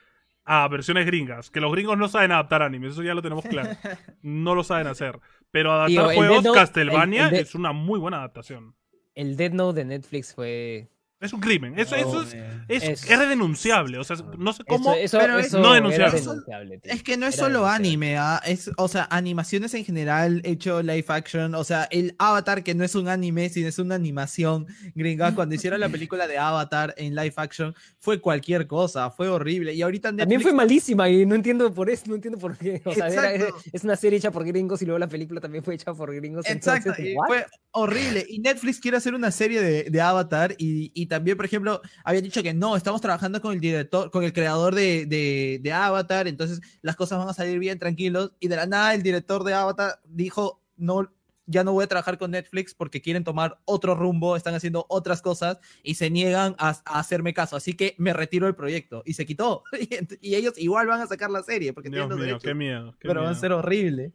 a 0.45 0.65
versiones 0.69 1.05
gringas. 1.05 1.49
Que 1.51 1.59
los 1.59 1.71
gringos 1.73 1.97
no 1.97 2.07
saben 2.07 2.31
adaptar 2.31 2.61
animes, 2.61 2.93
eso 2.93 3.03
ya 3.03 3.13
lo 3.13 3.21
tenemos 3.21 3.43
claro. 3.45 3.69
No 4.21 4.55
lo 4.55 4.63
saben 4.63 4.87
hacer. 4.87 5.19
Pero 5.51 5.71
adaptar 5.73 6.11
el 6.11 6.15
juegos, 6.17 6.43
Note- 6.43 6.59
Castlevania 6.59 7.21
el- 7.23 7.27
el 7.27 7.33
de- 7.35 7.41
es 7.41 7.55
una 7.55 7.71
muy 7.73 7.99
buena 7.99 8.17
adaptación. 8.17 8.75
El 9.15 9.35
Dead 9.35 9.51
Note 9.51 9.79
de 9.81 9.85
Netflix 9.85 10.33
fue. 10.33 10.89
Es 11.21 11.33
un 11.33 11.39
crimen. 11.39 11.77
Eso, 11.77 11.95
eso 11.95 12.23
es, 12.23 12.33
man. 12.35 12.65
es, 12.67 12.83
Es- 12.83 13.09
es 13.09 13.19
denunciable. 13.19 13.99
O 13.99 14.03
sea, 14.03 14.17
no 14.37 14.53
sé 14.53 14.63
cómo. 14.63 14.91
Eso, 14.93 14.99
eso, 15.01 15.17
pero 15.19 15.37
es- 15.39 15.47
eso 15.47 15.59
no 15.59 15.73
denunciable. 15.73 16.79
Es 16.83 17.03
que 17.03 17.15
no 17.15 17.27
es 17.27 17.35
Era 17.37 17.45
solo 17.45 17.67
anime, 17.67 18.17
¿ah? 18.17 18.41
es, 18.45 18.71
o 18.77 18.87
sea, 18.87 19.07
animaciones 19.11 19.73
en 19.75 19.85
general, 19.85 20.41
hecho 20.43 20.81
live 20.81 21.05
action, 21.09 21.53
o 21.55 21.63
sea, 21.63 21.83
el 21.91 22.15
Avatar 22.17 22.63
que 22.63 22.73
no 22.73 22.83
es 22.83 22.95
un 22.95 23.07
anime, 23.07 23.49
sino 23.49 23.67
es 23.67 23.77
una 23.77 23.95
animación 23.95 24.65
gringa, 24.95 25.33
cuando 25.35 25.53
hicieron 25.55 25.79
la 25.79 25.89
película 25.89 26.27
de 26.27 26.37
Avatar 26.39 26.93
en 26.97 27.13
live 27.15 27.33
action, 27.37 27.75
fue 27.99 28.19
cualquier 28.19 28.65
cosa, 28.65 29.11
fue 29.11 29.27
horrible. 29.29 29.73
Y 29.75 29.81
ahorita 29.83 30.15
También 30.15 30.41
fue 30.41 30.53
malísima 30.53 31.07
y 31.07 31.25
no 31.25 31.35
entiendo 31.35 31.71
por 31.73 31.89
eso, 31.89 32.05
no 32.07 32.15
entiendo 32.15 32.39
por 32.39 32.57
qué. 32.57 32.81
O 32.85 32.93
sea, 32.93 33.07
era- 33.07 33.31
es 33.71 33.83
una 33.83 33.95
serie 33.95 34.17
hecha 34.17 34.31
por 34.31 34.43
gringos 34.43 34.81
y 34.81 34.85
luego 34.85 34.97
la 34.97 35.07
película 35.07 35.39
también 35.39 35.63
fue 35.63 35.75
hecha 35.75 35.93
por 35.93 36.13
gringos. 36.15 36.49
Exacto, 36.49 36.89
entonces, 36.89 37.13
y 37.13 37.15
¿what? 37.15 37.27
fue 37.27 37.45
horrible. 37.71 38.25
Y 38.27 38.39
Netflix 38.39 38.79
quiere 38.79 38.97
hacer 38.97 39.13
una 39.13 39.29
serie 39.31 39.61
de, 39.61 39.83
de 39.83 40.01
Avatar 40.01 40.55
y, 40.57 40.91
y 40.93 41.05
también, 41.11 41.35
por 41.35 41.45
ejemplo, 41.45 41.81
había 42.05 42.21
dicho 42.21 42.41
que 42.41 42.53
no, 42.53 42.75
estamos 42.77 43.01
trabajando 43.01 43.41
con 43.41 43.51
el 43.53 43.59
director, 43.59 44.09
con 44.11 44.23
el 44.23 44.31
creador 44.31 44.73
de, 44.73 45.05
de- 45.05 45.59
de 45.61 45.71
Avatar, 45.73 46.27
entonces 46.29 46.61
las 46.81 46.95
cosas 46.95 47.19
van 47.19 47.27
a 47.27 47.33
salir 47.33 47.59
bien 47.59 47.77
tranquilos. 47.77 48.31
Y 48.39 48.47
de 48.47 48.55
la 48.55 48.65
nada 48.65 48.93
el 48.93 49.03
director 49.03 49.43
de 49.43 49.53
Avatar 49.53 49.99
dijo, 50.05 50.63
no, 50.77 51.11
ya 51.47 51.65
no 51.65 51.73
voy 51.73 51.83
a 51.83 51.87
trabajar 51.87 52.17
con 52.17 52.31
Netflix 52.31 52.73
porque 52.73 53.01
quieren 53.01 53.25
tomar 53.25 53.59
otro 53.65 53.93
rumbo, 53.93 54.37
están 54.37 54.53
haciendo 54.55 54.85
otras 54.87 55.21
cosas 55.21 55.59
y 55.83 55.95
se 55.95 56.09
niegan 56.09 56.55
a, 56.57 56.69
a 56.85 56.99
hacerme 56.99 57.33
caso. 57.33 57.57
Así 57.57 57.73
que 57.73 57.93
me 57.97 58.13
retiro 58.13 58.45
del 58.45 58.55
proyecto. 58.55 59.03
Y 59.05 59.13
se 59.13 59.25
quitó. 59.25 59.63
Y, 60.21 60.35
ellos 60.35 60.53
igual 60.57 60.87
van 60.87 61.01
a 61.01 61.07
sacar 61.07 61.29
la 61.29 61.43
serie 61.43 61.73
porque 61.73 61.89
Dios 61.89 62.07
tienen 62.07 62.09
los 62.09 62.17
mío, 62.19 62.25
derechos, 62.27 62.43
qué 62.43 62.53
miedo. 62.53 62.91
qué 62.99 63.07
pero 63.09 63.21
va 63.21 63.27
a 63.27 63.29
miedo. 63.31 63.41
ser 63.41 63.51
horrible. 63.51 64.13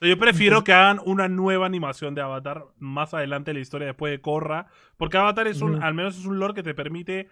Yo 0.00 0.16
prefiero 0.16 0.62
que 0.62 0.72
hagan 0.72 1.00
una 1.04 1.28
nueva 1.28 1.66
animación 1.66 2.14
de 2.14 2.22
Avatar 2.22 2.66
más 2.78 3.14
adelante 3.14 3.50
en 3.50 3.56
la 3.56 3.62
historia 3.62 3.88
después 3.88 4.12
de 4.12 4.20
Korra. 4.20 4.66
Porque 4.96 5.16
Avatar 5.16 5.48
es 5.48 5.60
un, 5.60 5.82
al 5.82 5.94
menos 5.94 6.18
es 6.18 6.24
un 6.24 6.38
lore 6.38 6.54
que 6.54 6.62
te 6.62 6.74
permite 6.74 7.28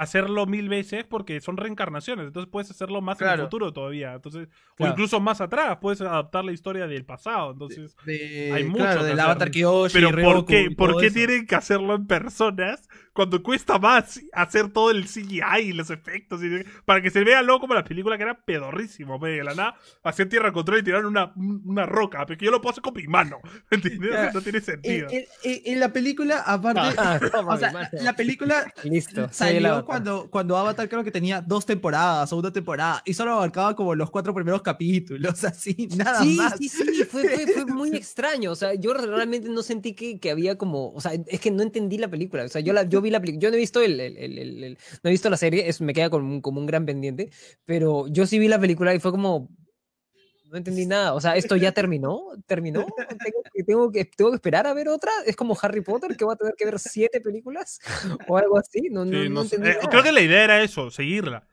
hacerlo 0.00 0.46
mil 0.46 0.68
veces 0.68 1.04
porque 1.04 1.40
son 1.40 1.56
reencarnaciones, 1.56 2.26
entonces 2.26 2.50
puedes 2.50 2.70
hacerlo 2.70 3.00
más 3.02 3.20
en 3.20 3.26
Claro. 3.26 3.42
el 3.42 3.46
futuro 3.48 3.72
todavía, 3.72 4.14
entonces 4.14 4.48
o 4.72 4.76
Claro. 4.76 4.92
incluso 4.92 5.20
más 5.20 5.40
atrás, 5.42 5.76
puedes 5.80 6.00
adaptar 6.00 6.44
la 6.44 6.52
historia 6.52 6.86
del 6.86 7.04
pasado, 7.04 7.52
entonces 7.52 7.94
De, 8.06 8.50
hay 8.54 8.64
mucho 8.64 8.84
claro, 8.84 9.00
que 9.00 9.06
del 9.08 9.20
hacer. 9.20 9.30
Avatar 9.30 9.50
Kyoshi, 9.50 9.92
pero 9.92 10.08
¿por 10.10 10.16
Ryoku 10.18 10.46
qué, 10.46 10.62
y 10.62 10.74
¿por 10.74 10.96
qué 10.98 11.06
eso. 11.06 11.14
tienen 11.14 11.46
que 11.46 11.54
hacerlo 11.54 11.94
en 11.94 12.06
personas 12.06 12.88
cuando 13.12 13.42
cuesta 13.42 13.78
más 13.78 14.20
hacer 14.32 14.72
todo 14.72 14.90
el 14.90 15.04
CGI 15.06 15.60
y 15.64 15.72
los 15.74 15.90
efectos? 15.90 16.42
y- 16.42 16.64
para 16.86 17.02
que 17.02 17.10
se 17.10 17.22
vea 17.22 17.42
luego 17.42 17.60
como 17.60 17.74
la 17.74 17.84
película 17.84 18.16
que 18.16 18.22
era 18.22 18.40
pedorrísimo, 18.42 19.20
pe, 19.20 19.28
de 19.28 19.44
la 19.44 19.54
nada, 19.54 19.74
hacían 20.02 20.28
tierra 20.30 20.50
control 20.52 20.78
y 20.78 20.82
tiraron 20.82 21.06
una, 21.06 21.32
una 21.36 21.84
roca, 21.84 22.24
porque 22.24 22.44
yo 22.46 22.50
lo 22.50 22.60
puedo 22.62 22.70
hacer 22.72 22.82
con 22.82 22.94
mi 22.94 23.06
mano, 23.06 23.38
¿entiendes? 23.70 24.10
Ya. 24.12 24.30
No 24.32 24.40
tiene 24.40 24.58
En, 24.58 24.64
sentido. 24.64 25.08
en- 25.10 25.24
en- 25.44 25.60
en 25.66 25.80
la 25.80 25.92
película, 25.92 26.40
aparte, 26.46 26.80
Ah, 26.98 27.20
o 27.46 27.56
sea, 27.58 27.90
la 27.92 28.14
película 28.14 28.72
Listo. 28.84 29.28
salió. 29.30 29.84
Cuando, 29.90 30.30
cuando 30.30 30.56
Avatar 30.56 30.88
creo 30.88 31.04
que 31.04 31.10
tenía 31.10 31.40
dos 31.40 31.66
temporadas 31.66 32.32
o 32.32 32.36
una 32.38 32.52
temporada 32.52 33.02
y 33.04 33.14
solo 33.14 33.32
abarcaba 33.32 33.74
como 33.76 33.94
los 33.94 34.10
cuatro 34.10 34.32
primeros 34.34 34.62
capítulos, 34.62 35.44
así, 35.44 35.88
nada 35.96 36.22
Sí, 36.22 36.36
más. 36.36 36.54
sí, 36.58 36.68
sí, 36.68 37.04
fue, 37.04 37.28
fue, 37.28 37.46
fue 37.46 37.66
muy 37.74 37.90
extraño. 37.96 38.52
O 38.52 38.56
sea, 38.56 38.74
yo 38.74 38.94
realmente 38.94 39.48
no 39.48 39.62
sentí 39.62 39.94
que, 39.94 40.18
que 40.20 40.30
había 40.30 40.56
como. 40.56 40.92
O 40.92 41.00
sea, 41.00 41.12
es 41.26 41.40
que 41.40 41.50
no 41.50 41.62
entendí 41.62 41.98
la 41.98 42.08
película. 42.08 42.44
O 42.44 42.48
sea, 42.48 42.60
yo, 42.60 42.72
la, 42.72 42.84
yo 42.84 43.00
vi 43.02 43.10
la 43.10 43.20
película. 43.20 43.40
Yo 43.42 43.50
no 43.50 43.56
he 43.56 43.60
visto 43.60 43.80
el, 43.82 43.98
el- 44.00 44.16
el- 44.16 44.38
el- 44.64 44.78
no 45.02 45.08
he 45.08 45.10
visto 45.10 45.28
la 45.30 45.36
serie, 45.36 45.68
es, 45.68 45.80
me 45.80 45.92
queda 45.94 46.10
como 46.10 46.40
como 46.42 46.60
un 46.60 46.66
gran 46.66 46.86
pendiente. 46.86 47.30
Pero 47.64 48.06
yo 48.08 48.26
sí 48.26 48.38
vi 48.38 48.48
la 48.48 48.58
película 48.60 48.94
y 48.94 49.00
fue 49.00 49.10
como. 49.10 49.48
No 50.50 50.56
entendí 50.56 50.84
nada. 50.84 51.14
O 51.14 51.20
sea, 51.20 51.36
¿esto 51.36 51.54
ya 51.54 51.70
terminó? 51.72 52.22
¿Terminó? 52.46 52.84
¿Tengo 52.96 53.42
que, 53.54 53.62
tengo 53.62 53.92
que, 53.92 54.04
tengo 54.04 54.30
que 54.32 54.34
esperar 54.34 54.66
a 54.66 54.74
ver 54.74 54.88
otra? 54.88 55.12
¿Es 55.24 55.36
como 55.36 55.56
Harry 55.62 55.80
Potter 55.80 56.16
que 56.16 56.24
va 56.24 56.32
a 56.32 56.36
tener 56.36 56.54
que 56.56 56.64
ver 56.64 56.78
siete 56.80 57.20
películas? 57.20 57.78
¿O 58.28 58.36
algo 58.36 58.58
así? 58.58 58.88
No, 58.90 59.04
no, 59.04 59.22
Sí, 59.22 59.28
no 59.28 59.42
entendí 59.42 59.68
Eh, 59.68 59.74
nada. 59.76 59.88
creo 59.88 60.02
que 60.02 60.10
la 60.12 60.20
idea 60.20 60.42
era 60.44 60.60
eso, 60.62 60.90
seguirla. 60.90 61.46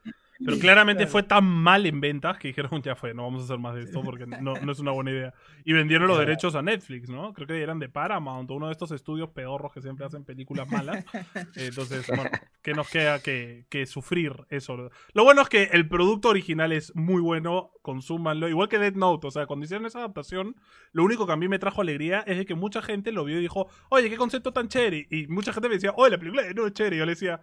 Pero 0.44 0.60
claramente 0.60 1.04
Claro. 1.04 1.12
fue 1.12 1.24
tan 1.24 1.46
mal 1.46 1.86
en 1.86 2.00
ventas 2.00 2.38
que 2.38 2.50
dijeron, 2.50 2.82
ya 2.82 2.96
fue, 2.96 3.14
no 3.14 3.24
vamos 3.24 3.42
a 3.42 3.46
hacer 3.46 3.58
más 3.58 3.76
de 3.76 3.84
esto 3.84 4.02
porque 4.04 4.26
no, 4.28 4.56
no 4.56 4.72
es 4.72 4.80
una 4.80 4.92
buena 4.92 5.12
idea. 5.12 5.34
Y 5.66 5.74
vendieron 5.74 6.08
los 6.08 6.20
derechos 6.20 6.56
a 6.56 6.62
Netflix, 6.62 7.10
¿no? 7.10 7.34
Creo 7.34 7.48
que 7.48 7.62
eran 7.62 7.80
de 7.80 7.90
Paramount, 7.90 8.50
uno 8.52 8.68
de 8.68 8.72
estos 8.72 8.92
estudios 8.92 9.30
pedorros 9.30 9.74
que 9.74 9.82
siempre 9.82 10.06
hacen 10.06 10.24
películas 10.24 10.70
malas. 10.70 11.04
Entonces, 11.56 12.08
bueno, 12.08 12.30
¿qué 12.62 12.74
nos 12.74 12.90
queda 12.90 13.20
que, 13.22 13.66
que 13.70 13.86
sufrir 13.86 14.34
eso? 14.50 14.90
Lo 15.14 15.24
bueno 15.24 15.42
es 15.42 15.50
que 15.50 15.64
el 15.74 15.88
producto 15.88 16.30
original 16.30 16.72
es 16.72 16.96
muy 16.96 17.22
bueno, 17.22 17.72
consúmanlo. 17.82 18.48
Igual 18.48 18.70
que 18.70 18.80
Dead 18.80 18.94
Note, 18.94 19.28
o 19.28 19.32
sea, 19.32 19.46
cuando 19.46 19.66
hicieron 19.66 19.86
esa 19.86 20.00
adaptación, 20.00 20.56
lo 20.92 21.04
único 21.04 21.26
que 21.26 21.34
a 21.34 21.38
mí 21.38 21.48
me 21.48 21.60
trajo 21.60 21.82
alegría 21.82 22.22
es 22.28 22.38
de 22.38 22.46
que 22.46 22.56
mucha 22.56 22.82
gente 22.82 23.12
lo 23.12 23.26
vio 23.26 23.38
y 23.38 23.42
dijo, 23.42 23.68
oye, 23.90 24.10
qué 24.10 24.18
concepto 24.18 24.54
tan 24.54 24.68
chévere. 24.68 25.08
Y 25.10 25.28
mucha 25.28 25.54
gente 25.54 25.68
me 25.70 25.76
decía, 25.76 25.94
oye, 25.96 26.12
la 26.12 26.18
película 26.18 26.44
no 26.56 26.68
es 26.68 26.74
chévere. 26.74 26.96
Y 26.96 27.00
yo 27.00 27.06
le 27.06 27.12
decía, 27.14 27.42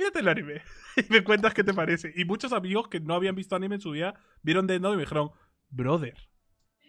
mírate 0.00 0.20
el 0.20 0.28
anime 0.28 0.62
y 0.96 1.12
me 1.12 1.22
cuentas 1.22 1.54
qué 1.54 1.62
te 1.62 1.74
parece. 1.74 2.12
Y 2.16 2.24
muchos 2.24 2.52
amigos 2.52 2.88
que 2.88 3.00
no 3.00 3.14
habían 3.14 3.34
visto 3.34 3.54
anime 3.56 3.76
en 3.76 3.80
su 3.80 3.90
vida 3.92 4.14
vieron 4.42 4.66
Death 4.66 4.80
Note 4.82 4.94
y 4.94 4.96
me 4.96 5.02
dijeron, 5.04 5.30
brother, 5.68 6.14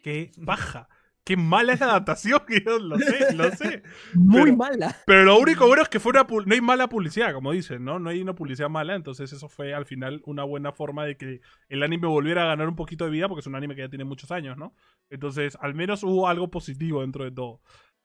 qué 0.04 0.32
baja, 0.38 0.88
qué 1.24 1.38
mala 1.38 1.74
es 1.74 1.80
la 1.82 1.88
adaptación. 1.88 2.42
Yo 2.66 2.80
lo 2.80 2.98
sé, 2.98 3.34
lo 3.36 3.52
sé. 3.52 3.84
Muy 4.16 4.44
pero- 4.46 4.58
mala. 4.58 4.98
Pero 5.06 5.24
lo 5.26 5.38
único 5.38 5.68
bueno 5.68 5.84
es 5.84 5.90
que 5.90 6.00
fue 6.00 6.12
una 6.12 6.24
no 6.24 6.54
hay 6.54 6.62
mala 6.62 6.88
publicidad, 6.90 7.34
como 7.34 7.52
dicen, 7.52 7.84
¿no? 7.84 8.00
No 8.00 8.10
hay 8.10 8.22
una 8.22 8.34
publicidad 8.34 8.70
mala, 8.70 8.96
entonces 8.96 9.32
eso 9.32 9.48
fue 9.50 9.74
al 9.74 9.86
final 9.86 10.22
una 10.26 10.44
buena 10.44 10.72
forma 10.72 11.06
de 11.06 11.18
que 11.18 11.42
el 11.70 11.84
anime 11.84 12.08
volviera 12.08 12.44
a 12.44 12.48
ganar 12.48 12.68
un 12.68 12.76
poquito 12.76 13.06
de 13.06 13.12
vida, 13.12 13.28
porque 13.28 13.42
es 13.42 13.48
un 13.48 13.56
anime 13.56 13.76
que 13.76 13.82
ya 13.82 13.90
tiene 13.90 14.06
muchos 14.06 14.32
años, 14.32 14.58
¿no? 14.58 14.74
Entonces, 15.10 15.58
al 15.62 15.76
menos 15.76 16.04
hubo 16.04 16.28
algo 16.28 16.50
positivo 16.50 17.02
dentro 17.02 17.24
de 17.24 17.32
todo. 17.32 17.62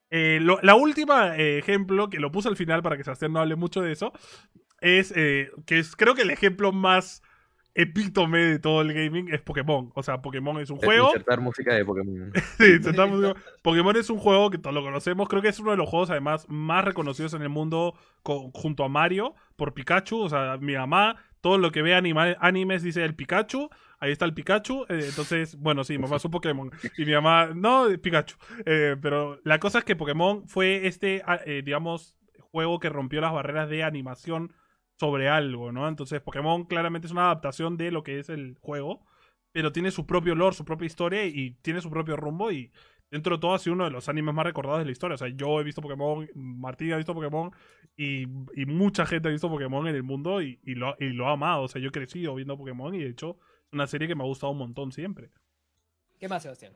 Eh, 0.09 0.39
lo- 0.41 0.59
la 0.61 0.75
última 0.75 1.35
eh, 1.37 1.57
ejemplo, 1.57 2.09
que 2.09 2.19
lo 2.19 2.31
puse 2.31 2.47
al 2.47 2.55
final 2.55 2.81
para 2.83 2.95
que 2.95 3.03
Sebastián 3.03 3.33
no 3.33 3.39
hable 3.41 3.55
mucho 3.57 3.81
de 3.81 3.91
eso, 3.91 4.13
es 4.81 5.11
eh, 5.15 5.49
que 5.65 5.79
es 5.79 5.95
creo 5.95 6.15
que 6.15 6.21
el 6.23 6.31
ejemplo 6.31 6.71
más 6.71 7.21
epítome 7.73 8.39
de 8.39 8.59
todo 8.59 8.81
el 8.81 8.91
gaming 8.93 9.31
es 9.31 9.41
Pokémon. 9.41 9.91
O 9.93 10.01
sea, 10.01 10.21
Pokémon 10.21 10.59
es 10.59 10.69
un 10.71 10.77
juego. 10.77 11.07
Insertar 11.07 11.39
música 11.41 11.75
de 11.75 11.85
Pokémon. 11.85 12.31
Sí, 12.57 12.63
intentamos- 12.79 13.35
Pokémon 13.61 13.95
es 13.95 14.09
un 14.09 14.17
juego 14.17 14.49
que 14.49 14.57
todos 14.57 14.73
lo 14.73 14.81
conocemos. 14.81 15.29
Creo 15.29 15.41
que 15.43 15.49
es 15.49 15.59
uno 15.59 15.71
de 15.71 15.77
los 15.77 15.87
juegos, 15.87 16.09
además, 16.09 16.45
más 16.49 16.83
reconocidos 16.83 17.35
en 17.35 17.43
el 17.43 17.49
mundo 17.49 17.93
co- 18.23 18.49
junto 18.53 18.83
a 18.83 18.89
Mario 18.89 19.35
por 19.55 19.75
Pikachu. 19.75 20.19
O 20.21 20.27
sea, 20.29 20.57
mi 20.59 20.73
mamá, 20.73 21.17
todo 21.41 21.59
lo 21.59 21.71
que 21.71 21.83
ve 21.83 21.93
anima- 21.93 22.35
animes 22.39 22.81
dice 22.81 23.03
el 23.05 23.13
Pikachu. 23.15 23.69
Ahí 23.99 24.11
está 24.11 24.25
el 24.25 24.33
Pikachu. 24.33 24.85
eh, 24.89 25.05
entonces, 25.09 25.55
bueno, 25.59 25.83
sí, 25.83 25.99
mamá 25.99 26.15
es 26.15 26.25
un 26.25 26.31
Pokémon. 26.31 26.71
Y 26.97 27.05
mi 27.05 27.13
mamá, 27.13 27.51
no, 27.53 27.85
Pikachu. 28.01 28.37
Eh, 28.65 28.95
pero 28.99 29.39
la 29.43 29.59
cosa 29.59 29.77
es 29.79 29.85
que 29.85 29.95
Pokémon 29.95 30.47
fue 30.47 30.87
este, 30.87 31.21
ah, 31.27 31.39
eh, 31.45 31.61
digamos, 31.63 32.17
juego 32.39 32.79
que 32.79 32.89
rompió 32.89 33.21
las 33.21 33.33
barreras 33.33 33.69
de 33.69 33.83
animación 33.83 34.51
sobre 34.99 35.29
algo, 35.29 35.71
¿no? 35.71 35.87
Entonces, 35.87 36.21
Pokémon 36.21 36.65
claramente 36.65 37.07
es 37.07 37.11
una 37.11 37.25
adaptación 37.25 37.77
de 37.77 37.91
lo 37.91 38.03
que 38.03 38.19
es 38.19 38.29
el 38.29 38.57
juego 38.61 39.05
pero 39.57 39.71
tiene 39.71 39.89
su 39.89 40.05
propio 40.05 40.35
lore, 40.35 40.55
su 40.55 40.65
propia 40.65 40.85
historia 40.85 41.25
y 41.25 41.57
tiene 41.63 41.81
su 41.81 41.89
propio 41.89 42.15
rumbo 42.15 42.51
y 42.51 42.71
dentro 43.09 43.37
de 43.37 43.41
todo 43.41 43.55
ha 43.55 43.59
sido 43.59 43.73
uno 43.73 43.85
de 43.85 43.89
los 43.89 44.07
animes 44.07 44.35
más 44.35 44.45
recordados 44.45 44.81
de 44.81 44.85
la 44.85 44.91
historia. 44.91 45.15
O 45.15 45.17
sea, 45.17 45.29
yo 45.29 45.59
he 45.59 45.63
visto 45.63 45.81
Pokémon, 45.81 46.29
Martín 46.35 46.93
ha 46.93 46.97
visto 46.97 47.15
Pokémon 47.15 47.49
y, 47.95 48.27
y 48.55 48.65
mucha 48.67 49.07
gente 49.07 49.29
ha 49.29 49.31
visto 49.31 49.49
Pokémon 49.49 49.87
en 49.87 49.95
el 49.95 50.03
mundo 50.03 50.43
y, 50.43 50.59
y 50.63 50.75
lo, 50.75 50.95
y 50.99 51.09
lo 51.09 51.27
ha 51.27 51.31
amado. 51.31 51.63
O 51.63 51.67
sea, 51.67 51.81
yo 51.81 51.87
he 51.87 51.91
crecido 51.91 52.35
viendo 52.35 52.55
Pokémon 52.55 52.93
y 52.93 52.99
de 52.99 53.09
hecho 53.09 53.39
es 53.65 53.73
una 53.73 53.87
serie 53.87 54.07
que 54.07 54.13
me 54.13 54.21
ha 54.21 54.27
gustado 54.27 54.51
un 54.51 54.59
montón 54.59 54.91
siempre. 54.91 55.31
¿Qué 56.19 56.27
más, 56.27 56.43
Sebastián? 56.43 56.73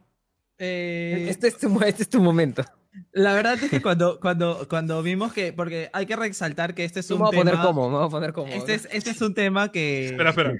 Eh, 0.57 1.27
Este 1.30 1.49
es 1.49 1.60
tu, 1.60 1.68
este 1.84 2.02
es 2.02 2.10
tu 2.10 2.19
momento. 2.19 2.64
La 3.13 3.34
verdad 3.34 3.53
es 3.61 3.69
que 3.69 3.81
cuando, 3.81 4.19
cuando, 4.19 4.68
cuando 4.69 5.01
vimos 5.01 5.31
que, 5.34 5.53
porque 5.53 5.89
hay 5.93 6.05
que 6.05 6.15
resaltar 6.15 6.73
que 6.76 6.84
este 6.84 6.99
es 6.99 7.09
un 7.11 7.19
me 7.19 7.26
voy 7.26 7.27
a 7.27 7.31
tema. 7.31 7.51
poner 7.51 7.65
cómodo, 7.65 7.89
me 7.89 7.97
voy 7.97 8.05
a 8.05 8.09
poner 8.09 8.34
cómodo. 8.34 8.53
Este 8.55 8.73
es, 8.73 8.88
este 8.91 9.11
es 9.11 9.22
un 9.22 9.34
tema 9.34 9.72
que. 9.72 10.07
Espera, 10.07 10.30
espera. 10.31 10.53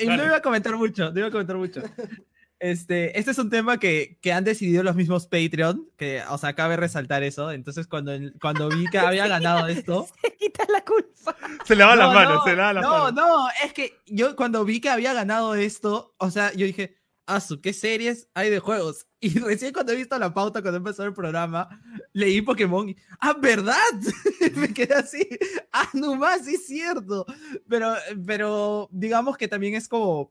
Y 0.00 0.06
Dale. 0.06 0.16
no 0.16 0.24
iba 0.24 0.36
a 0.36 0.42
comentar 0.42 0.74
mucho, 0.76 1.10
no 1.12 1.18
iba 1.18 1.28
a 1.28 1.30
comentar 1.30 1.56
mucho. 1.56 1.82
Este, 2.60 3.18
este 3.18 3.32
es 3.32 3.38
un 3.38 3.50
tema 3.50 3.78
que, 3.78 4.16
que 4.22 4.32
han 4.32 4.44
decidido 4.44 4.82
los 4.82 4.96
mismos 4.96 5.26
Patreon, 5.26 5.86
que, 5.98 6.22
o 6.30 6.38
sea, 6.38 6.54
cabe 6.54 6.76
resaltar 6.76 7.22
eso. 7.22 7.50
Entonces, 7.50 7.86
cuando, 7.86 8.12
cuando 8.40 8.70
vi 8.70 8.86
que 8.86 8.98
había 8.98 9.26
ganado 9.26 9.66
esto. 9.68 10.06
Se 10.22 10.34
quita 10.36 10.64
la 10.72 10.82
culpa. 10.82 11.36
Se 11.66 11.76
lava 11.76 11.94
las 11.96 12.08
No, 12.08 12.14
manos, 12.14 12.34
no, 12.36 12.44
se 12.44 12.56
lava 12.56 12.72
las 12.72 12.82
no, 12.84 12.90
manos. 12.90 13.12
no, 13.14 13.48
es 13.64 13.72
que 13.74 13.98
yo 14.06 14.34
cuando 14.36 14.64
vi 14.64 14.80
que 14.80 14.88
había 14.88 15.12
ganado 15.12 15.54
esto, 15.54 16.14
o 16.16 16.30
sea, 16.30 16.52
yo 16.54 16.64
dije, 16.64 16.96
Asu, 17.26 17.60
¿qué 17.60 17.72
series 17.72 18.28
hay 18.34 18.50
de 18.50 18.58
juegos? 18.58 19.06
Y 19.24 19.38
recién 19.38 19.72
cuando 19.72 19.92
he 19.92 19.96
visto 19.96 20.18
la 20.18 20.34
pauta, 20.34 20.60
cuando 20.60 20.76
empezó 20.76 21.02
el 21.02 21.14
programa, 21.14 21.80
leí 22.12 22.42
Pokémon 22.42 22.90
y, 22.90 22.96
¡ah, 23.20 23.34
verdad! 23.40 23.74
Me 24.56 24.74
quedé 24.74 24.92
así, 24.92 25.26
¡ah, 25.72 25.88
no 25.94 26.14
más, 26.14 26.44
sí 26.44 26.56
es 26.56 26.66
cierto! 26.66 27.24
Pero, 27.66 27.94
pero 28.26 28.90
digamos 28.92 29.38
que 29.38 29.48
también 29.48 29.76
es 29.76 29.88
como, 29.88 30.30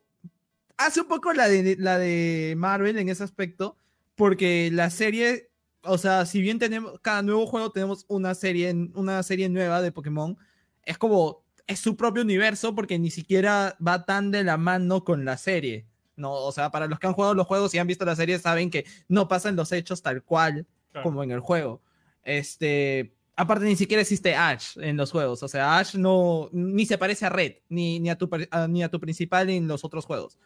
hace 0.77 1.01
un 1.01 1.07
poco 1.07 1.33
la 1.33 1.47
de, 1.47 1.75
la 1.79 1.97
de 1.97 2.53
Marvel 2.55 2.99
en 2.99 3.09
ese 3.09 3.23
aspecto, 3.23 3.77
porque 4.13 4.69
la 4.71 4.91
serie, 4.91 5.49
o 5.81 5.97
sea, 5.97 6.27
si 6.27 6.39
bien 6.39 6.59
tenemos, 6.59 6.99
cada 7.01 7.23
nuevo 7.23 7.47
juego 7.47 7.71
tenemos 7.71 8.05
una 8.07 8.35
serie, 8.35 8.71
una 8.93 9.23
serie 9.23 9.49
nueva 9.49 9.81
de 9.81 9.91
Pokémon, 9.91 10.37
es 10.85 10.99
como, 10.99 11.43
es 11.65 11.79
su 11.79 11.95
propio 11.97 12.21
universo 12.21 12.75
porque 12.75 12.99
ni 12.99 13.09
siquiera 13.09 13.75
va 13.85 14.05
tan 14.05 14.29
de 14.29 14.43
la 14.43 14.57
mano 14.57 15.03
con 15.03 15.25
la 15.25 15.37
serie. 15.37 15.87
No, 16.15 16.31
o 16.33 16.51
sea, 16.51 16.69
para 16.69 16.87
los 16.87 16.99
que 16.99 17.07
han 17.07 17.13
jugado 17.13 17.33
los 17.33 17.47
juegos 17.47 17.73
y 17.73 17.79
han 17.79 17.87
visto 17.87 18.05
la 18.05 18.15
serie 18.15 18.37
saben 18.39 18.69
que 18.69 18.85
no 19.07 19.27
pasan 19.27 19.55
los 19.55 19.71
hechos 19.71 20.01
tal 20.01 20.21
cual 20.23 20.65
Claro. 20.91 21.03
como 21.03 21.23
en 21.23 21.31
el 21.31 21.39
juego. 21.39 21.81
Este, 22.23 23.13
aparte 23.35 23.65
ni 23.65 23.75
siquiera 23.75 24.01
existe 24.01 24.35
Ash 24.35 24.77
en 24.77 24.97
los 24.97 25.11
juegos, 25.11 25.43
o 25.43 25.47
sea, 25.47 25.77
Ash 25.77 25.95
no 25.95 26.49
ni 26.51 26.85
se 26.85 26.97
parece 26.97 27.25
a 27.25 27.29
Red 27.29 27.55
ni, 27.69 27.99
ni 27.99 28.09
a 28.09 28.17
tu 28.17 28.29
a- 28.51 28.67
ni 28.67 28.83
a 28.83 28.89
tu 28.89 28.99
principal 28.99 29.49
en 29.49 29.67
los 29.67 29.83
otros 29.83 30.05
juegos. 30.05 30.37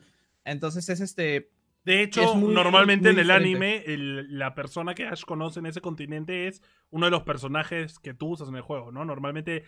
Entonces 0.45 0.87
es 0.89 0.99
este 1.01 1.49
De 1.83 2.01
hecho, 2.03 2.35
muy- 2.35 2.53
normalmente 2.53 3.09
en 3.11 3.19
el 3.19 3.31
anime, 3.31 3.83
el- 3.85 4.37
la 4.37 4.53
persona 4.55 4.93
que 4.95 5.05
Ash 5.07 5.23
conoce 5.23 5.59
en 5.59 5.65
ese 5.67 5.79
continente 5.81 6.47
es 6.47 6.61
uno 6.89 7.05
de 7.07 7.11
los 7.11 7.23
personajes 7.23 7.99
que 7.99 8.13
tú 8.13 8.29
usas 8.31 8.49
en 8.49 8.55
el 8.55 8.61
juego, 8.61 8.91
¿no? 8.91 9.05
Normalmente, 9.05 9.63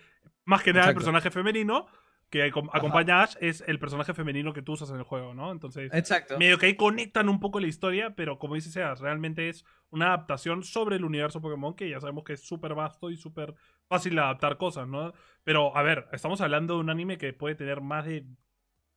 más 0.46 0.62
que 0.64 0.74
nada, 0.74 0.90
el 0.90 0.96
personaje 0.96 1.32
femenino 1.32 1.88
que 2.30 2.46
acom- 2.52 2.70
acompaña 2.74 3.20
a 3.20 3.24
Ash 3.24 3.36
es 3.42 3.64
el 3.68 3.80
personaje 3.80 4.14
femenino 4.14 4.54
que 4.54 4.62
tú 4.62 4.74
usas 4.74 4.90
en 4.92 4.98
el 4.98 5.04
juego, 5.04 5.34
¿no? 5.34 5.52
Entonces, 5.52 5.92
exacto. 5.94 6.38
medio 6.38 6.58
que 6.60 6.68
ahí 6.68 6.76
conectan 6.76 7.28
un 7.30 7.40
poco 7.40 7.60
la 7.60 7.68
historia, 7.68 8.16
pero 8.16 8.38
como 8.38 8.56
dice 8.56 8.70
Seas, 8.70 9.00
realmente 9.00 9.50
es 9.50 9.66
una 9.90 10.08
adaptación 10.08 10.64
sobre 10.64 10.98
el 10.98 11.06
universo 11.06 11.42
Pokémon 11.42 11.76
que 11.76 11.90
ya 11.90 12.00
sabemos 12.00 12.24
que 12.24 12.34
es 12.34 12.42
súper 12.42 12.76
vasto 12.76 13.10
y 13.10 13.18
súper 13.18 13.56
fácil 13.88 14.14
de 14.16 14.22
adaptar 14.22 14.58
cosas, 14.58 14.88
¿no? 14.88 15.14
Pero, 15.44 15.76
a 15.76 15.82
ver, 15.82 16.08
estamos 16.12 16.40
hablando 16.42 16.76
de 16.76 16.82
un 16.82 16.90
anime 16.92 17.18
que 17.18 17.34
puede 17.34 17.56
tener 17.56 17.82
más 17.82 18.06
de 18.06 18.26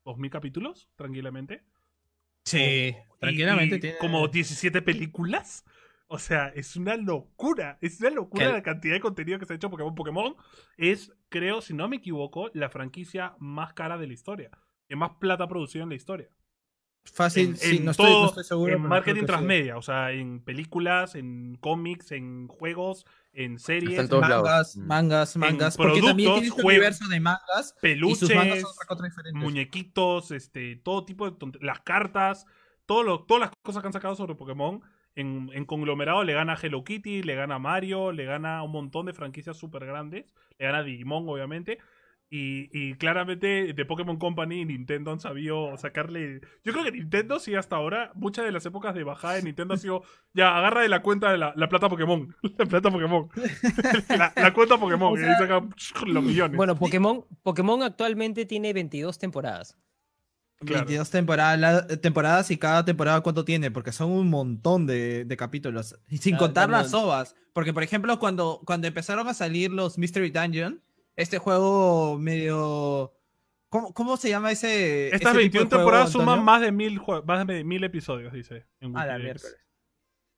2.000 0.05 0.31
capítulos, 0.31 0.91
tranquilamente. 0.97 1.63
Sí, 2.45 2.59
Y- 2.59 2.97
tranquilamente 3.21 3.77
y 3.77 3.81
tiene- 3.81 3.99
Como 3.99 4.27
17 4.29 4.83
películas. 4.83 5.65
O 6.15 6.19
sea, 6.19 6.49
es 6.55 6.77
una 6.77 6.95
locura. 6.97 7.79
Es 7.81 7.99
una 8.01 8.11
locura 8.11 8.53
la 8.53 8.63
cantidad 8.63 8.93
de 8.95 9.01
contenido 9.01 9.39
que 9.39 9.47
se 9.47 9.55
ha 9.55 9.57
hecho 9.57 9.71
Pokémon. 9.71 9.95
Pokémon 9.95 10.35
es, 10.77 11.11
creo, 11.31 11.63
si 11.63 11.73
no 11.73 11.89
me 11.89 11.97
equivoco, 11.97 12.51
la 12.53 12.69
franquicia 12.69 13.35
más 13.39 13.73
cara 13.73 13.97
de 13.97 14.07
la 14.07 14.13
historia. 14.13 14.51
Que 14.89 14.95
más 14.95 15.13
plata 15.19 15.45
ha 15.45 15.49
producido 15.49 15.85
en 15.85 15.89
la 15.89 15.95
historia. 15.95 16.29
Fácil, 17.05 17.49
en, 17.49 17.57
sí, 17.57 17.77
en 17.79 17.85
no, 17.87 17.91
estoy, 17.93 18.07
no 18.07 18.13
todo, 18.13 18.27
estoy 18.29 18.45
seguro. 18.45 18.75
en 18.77 18.83
marketing 18.83 19.15
que 19.15 19.21
sí. 19.21 19.27
transmedia, 19.27 19.77
o 19.77 19.83
sea, 19.83 20.13
en 20.13 20.41
películas, 20.45 21.15
en 21.17 21.57
cómics, 21.61 22.13
en 22.13 22.47
juegos, 22.47 23.07
en 23.33 23.59
series, 23.59 23.99
en 23.99 24.09
todos 24.09 24.29
lados. 24.29 24.45
Mangas, 24.45 24.77
Mm. 24.77 24.87
mangas, 24.87 25.37
mangas. 25.39 25.77
Porque 25.79 25.93
productos, 26.01 26.11
también 26.11 26.33
tiene 26.35 26.49
su 26.49 26.55
juegos, 26.55 26.73
universo 26.73 27.09
de 27.09 27.21
mangas. 27.21 27.41
Y 27.83 28.15
sus 28.15 28.29
mangas 28.35 28.47
peluches, 28.55 28.61
son 28.61 28.71
otra 28.71 28.87
cosa 28.87 29.05
diferente. 29.05 29.41
muñequitos, 29.41 30.31
este, 30.31 30.77
todo 30.77 31.05
tipo 31.05 31.29
de 31.29 31.37
las 31.63 31.81
cartas, 31.81 32.47
todo 32.87 33.03
lo, 33.03 33.25
todas 33.25 33.41
las 33.41 33.51
cosas 33.65 33.83
que 33.83 33.87
han 33.89 33.93
sacado 33.95 34.15
sobre 34.15 34.35
Pokémon. 34.37 34.81
En, 35.15 35.51
en 35.53 35.65
conglomerado 35.67 36.25
le 36.25 36.33
gana 36.33 36.55
a 36.55 36.59
Hello 36.61 36.85
Kitty, 36.85 37.23
le 37.23 37.35
gana 37.35 37.57
a 37.57 37.59
Mario, 37.59 38.13
le 38.13 38.25
gana 38.25 38.59
a 38.59 38.63
un 38.63 38.73
montón 38.73 39.07
de 39.07 39.13
franquicias 39.13 39.57
súper 39.57 39.85
grandes, 39.85 40.33
le 40.59 40.67
gana 40.67 40.79
a 40.79 40.83
Digimon, 40.83 41.29
obviamente. 41.29 41.79
Y, 42.35 42.71
y 42.73 42.95
claramente 42.95 43.75
de 43.75 43.85
Pokémon 43.85 44.17
Company 44.17 44.63
y 44.63 44.65
Nintendo 44.65 45.13
han 45.13 45.21
sabido 45.21 45.77
sacarle. 45.77 46.41
Yo 46.65 46.73
creo 46.73 46.83
que 46.83 46.93
Nintendo 46.93 47.39
sí 47.39 47.55
hasta 47.55 47.77
ahora, 47.77 48.11
muchas 48.15 48.47
de 48.47 48.53
las 48.53 48.65
épocas 48.65 48.95
de 48.95 49.05
bajada 49.05 49.35
de 49.35 49.43
Nintendo 49.43 49.75
ha 49.75 49.77
sido. 49.77 50.03
Ya, 50.33 50.57
agarra 50.57 50.81
de 50.81 50.89
la 50.89 51.03
cuenta 51.03 51.31
de 51.31 51.37
la, 51.37 51.53
la 51.57 51.69
plata 51.69 51.91
Pokémon. 51.91 52.35
La 52.57 52.65
plata 52.65 52.91
Pokémon. 52.91 53.29
la, 54.09 54.33
la 54.35 54.55
cuenta 54.55 54.79
Pokémon. 54.79 55.13
O 55.13 55.21
y 55.21 55.25
ahí 55.25 55.35
sacan 55.39 55.75
los 56.07 56.25
millones. 56.25 56.57
Bueno, 56.57 56.75
Pokémon, 56.75 57.27
Pokémon 57.43 57.83
actualmente 57.83 58.47
tiene 58.47 58.73
22 58.73 59.19
temporadas. 59.19 59.77
Claro. 60.65 60.85
22 60.87 61.11
temporada- 61.11 61.87
temporadas 62.01 62.51
y 62.51 62.57
cada 62.57 62.85
temporada 62.85 63.21
cuánto 63.21 63.45
tiene, 63.45 63.71
porque 63.71 63.93
son 63.93 64.11
un 64.11 64.29
montón 64.31 64.87
de, 64.87 65.25
de 65.25 65.37
capítulos. 65.37 65.97
Y 66.09 66.19
sin 66.19 66.35
Ah, 66.37 66.39
contar 66.39 66.71
las 66.71 66.93
ovas. 66.95 67.35
Porque, 67.53 67.73
por 67.75 67.83
ejemplo, 67.83 68.19
cuando, 68.19 68.61
cuando 68.65 68.87
empezaron 68.87 69.29
a 69.29 69.35
salir 69.35 69.71
los 69.71 69.99
Mystery 69.99 70.31
Dungeon, 70.31 70.81
este 71.17 71.39
juego 71.39 72.19
medio. 72.19 73.13
¿Cómo, 73.69 73.93
cómo 73.95 74.17
se 74.17 74.29
llama 74.29 74.51
ese? 74.51 75.07
Estas 75.07 75.21
ese 75.21 75.29
tipo 75.31 75.39
21 75.39 75.65
de 75.65 75.69
juego, 75.69 75.81
temporadas 75.83 76.13
suman 76.13 76.45
más 76.45 76.61
de 76.61 76.73
mil, 76.73 77.01
más 77.25 77.47
de 77.47 77.65
mil 77.65 77.83
episodios, 77.85 78.33
dice. 78.33 78.65
En 78.81 78.97
A 78.97 79.07
la 79.07 79.19
miércoles. 79.19 79.57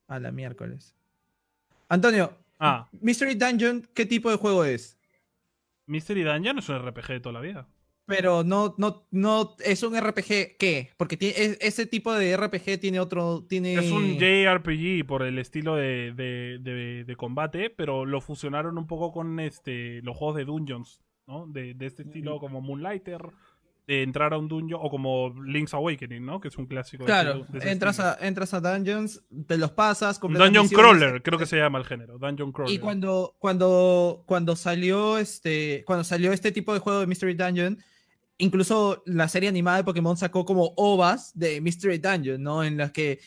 A 0.08 0.18
la 0.20 0.30
miércoles. 0.32 0.94
Antonio, 1.88 2.32
Ah, 2.60 2.88
Mystery 3.00 3.34
Dungeon, 3.34 3.86
¿qué 3.94 4.06
tipo 4.06 4.30
de 4.30 4.36
juego 4.36 4.64
es? 4.64 4.96
Mystery 5.86 6.22
Dungeon 6.22 6.58
es 6.58 6.68
un 6.68 6.78
RPG 6.78 7.08
de 7.08 7.20
toda 7.20 7.32
la 7.34 7.40
vida. 7.40 7.66
Pero 8.06 8.44
no, 8.44 8.74
no, 8.76 9.06
no, 9.10 9.56
es 9.64 9.82
un 9.82 9.98
RPG, 9.98 10.56
¿qué? 10.58 10.90
Porque 10.98 11.16
tiene, 11.16 11.34
es- 11.38 11.58
ese 11.60 11.86
tipo 11.86 12.12
de 12.12 12.36
RPG 12.36 12.78
tiene 12.78 13.00
otro, 13.00 13.46
tiene... 13.48 13.74
Es 13.76 13.90
un 13.90 14.18
JRPG 14.18 15.06
por 15.06 15.22
el 15.22 15.38
estilo 15.38 15.74
de, 15.76 16.12
de- 16.14 16.58
de- 16.60 17.04
de 17.04 17.16
combate, 17.16 17.70
pero 17.70 18.04
lo 18.04 18.20
fusionaron 18.20 18.76
un 18.76 18.86
poco 18.86 19.10
con 19.10 19.40
este 19.40 20.02
los 20.02 20.16
juegos 20.16 20.36
de 20.36 20.44
dungeons, 20.44 21.00
¿no? 21.26 21.46
De, 21.46 21.72
de 21.72 21.86
este 21.86 22.02
estilo 22.02 22.38
como 22.40 22.60
Moonlighter, 22.60 23.22
de 23.86 24.02
entrar 24.02 24.34
a 24.34 24.38
un 24.38 24.48
dungeon, 24.48 24.80
o 24.82 24.90
como 24.90 25.34
Link's 25.42 25.72
Awakening, 25.72 26.24
¿no? 26.26 26.40
Que 26.40 26.48
es 26.48 26.58
un 26.58 26.66
clásico. 26.66 27.04
de 27.04 27.06
Claro, 27.06 27.46
de 27.48 27.58
ese 27.58 27.70
entras 27.70 27.98
estilo. 27.98 28.16
a, 28.22 28.26
entras 28.28 28.52
a 28.54 28.60
dungeons, 28.60 29.22
te 29.46 29.56
los 29.56 29.70
pasas, 29.72 30.20
Dungeon 30.20 30.68
Crawler, 30.68 31.22
creo 31.22 31.38
que 31.38 31.46
se 31.46 31.56
llama 31.56 31.78
el 31.78 31.86
género. 31.86 32.18
Dungeon 32.18 32.52
Crawler. 32.52 32.74
Y 32.74 32.78
cuando, 32.78 33.34
cuando, 33.38 34.24
cuando 34.26 34.56
salió 34.56 35.16
este, 35.16 35.84
cuando 35.86 36.04
salió 36.04 36.32
este 36.32 36.52
tipo 36.52 36.74
de 36.74 36.80
juego 36.80 37.00
de 37.00 37.06
Mystery 37.06 37.32
Dungeon, 37.34 37.78
incluso 38.38 39.02
la 39.06 39.28
serie 39.28 39.48
animada 39.48 39.78
de 39.78 39.84
Pokémon 39.84 40.16
sacó 40.16 40.44
como 40.44 40.72
ovas 40.76 41.32
de 41.34 41.60
Mystery 41.60 41.98
Dungeon, 41.98 42.42
¿no? 42.42 42.64
En 42.64 42.76
las 42.76 42.90
que 42.90 43.20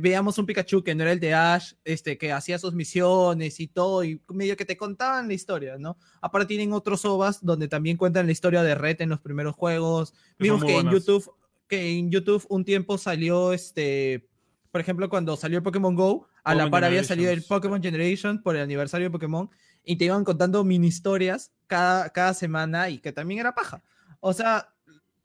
veíamos 0.00 0.38
un 0.38 0.46
Pikachu 0.46 0.84
que 0.84 0.94
no 0.94 1.02
era 1.02 1.12
el 1.12 1.20
de 1.20 1.34
Ash, 1.34 1.72
este, 1.84 2.16
que 2.16 2.32
hacía 2.32 2.58
sus 2.58 2.72
misiones 2.72 3.58
y 3.58 3.66
todo, 3.66 4.04
y 4.04 4.20
medio 4.28 4.56
que 4.56 4.64
te 4.64 4.76
contaban 4.76 5.26
la 5.26 5.34
historia, 5.34 5.76
¿no? 5.78 5.98
Aparte 6.20 6.46
tienen 6.48 6.72
otros 6.72 7.04
ovas 7.04 7.44
donde 7.44 7.68
también 7.68 7.96
cuentan 7.96 8.26
la 8.26 8.32
historia 8.32 8.62
de 8.62 8.74
Red 8.74 9.00
en 9.00 9.08
los 9.08 9.20
primeros 9.20 9.54
juegos. 9.56 10.14
Vimos 10.38 10.64
que 10.64 10.76
en. 10.76 10.90
YouTube, 10.90 11.32
que 11.66 11.98
en 11.98 12.10
YouTube 12.10 12.46
un 12.48 12.64
tiempo 12.64 12.96
salió 12.96 13.52
este, 13.52 14.28
por 14.70 14.80
ejemplo, 14.80 15.08
cuando 15.08 15.36
salió 15.36 15.58
el 15.58 15.64
Pokémon 15.64 15.96
Go, 15.96 16.28
a 16.44 16.54
la 16.54 16.70
par 16.70 16.84
había 16.84 17.02
salido 17.02 17.30
el. 17.32 17.42
Pokémon 17.42 17.82
Generation 17.82 18.40
por 18.40 18.54
el 18.54 18.62
aniversario 18.62 19.06
de 19.06 19.10
Pokémon 19.10 19.50
y 19.82 19.96
te 19.96 20.04
iban 20.04 20.24
contando 20.24 20.62
mini 20.62 20.86
historias 20.86 21.52
cada, 21.66 22.10
cada 22.10 22.34
semana 22.34 22.88
y 22.88 22.98
que 22.98 23.12
también 23.12 23.40
era 23.40 23.54
paja. 23.54 23.82
O 24.26 24.32
sea, 24.32 24.72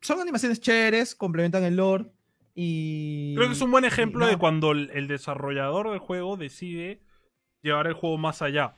son 0.02 0.20
animaciones 0.20 0.60
chéveres, 0.60 1.16
complementan 1.16 1.64
el 1.64 1.78
lore 1.78 2.12
y... 2.54 3.34
Creo 3.34 3.48
que 3.48 3.54
es 3.54 3.62
un 3.62 3.72
buen 3.72 3.86
ejemplo 3.86 4.28
de 4.28 4.36
cuando 4.36 4.72
el, 4.72 4.90
el 4.94 5.08
desarrollador 5.08 5.90
del 5.90 6.00
juego 6.00 6.36
decide 6.36 7.00
llevar 7.62 7.88
el 7.88 7.94
juego 7.94 8.18
más 8.18 8.42
allá 8.42 8.76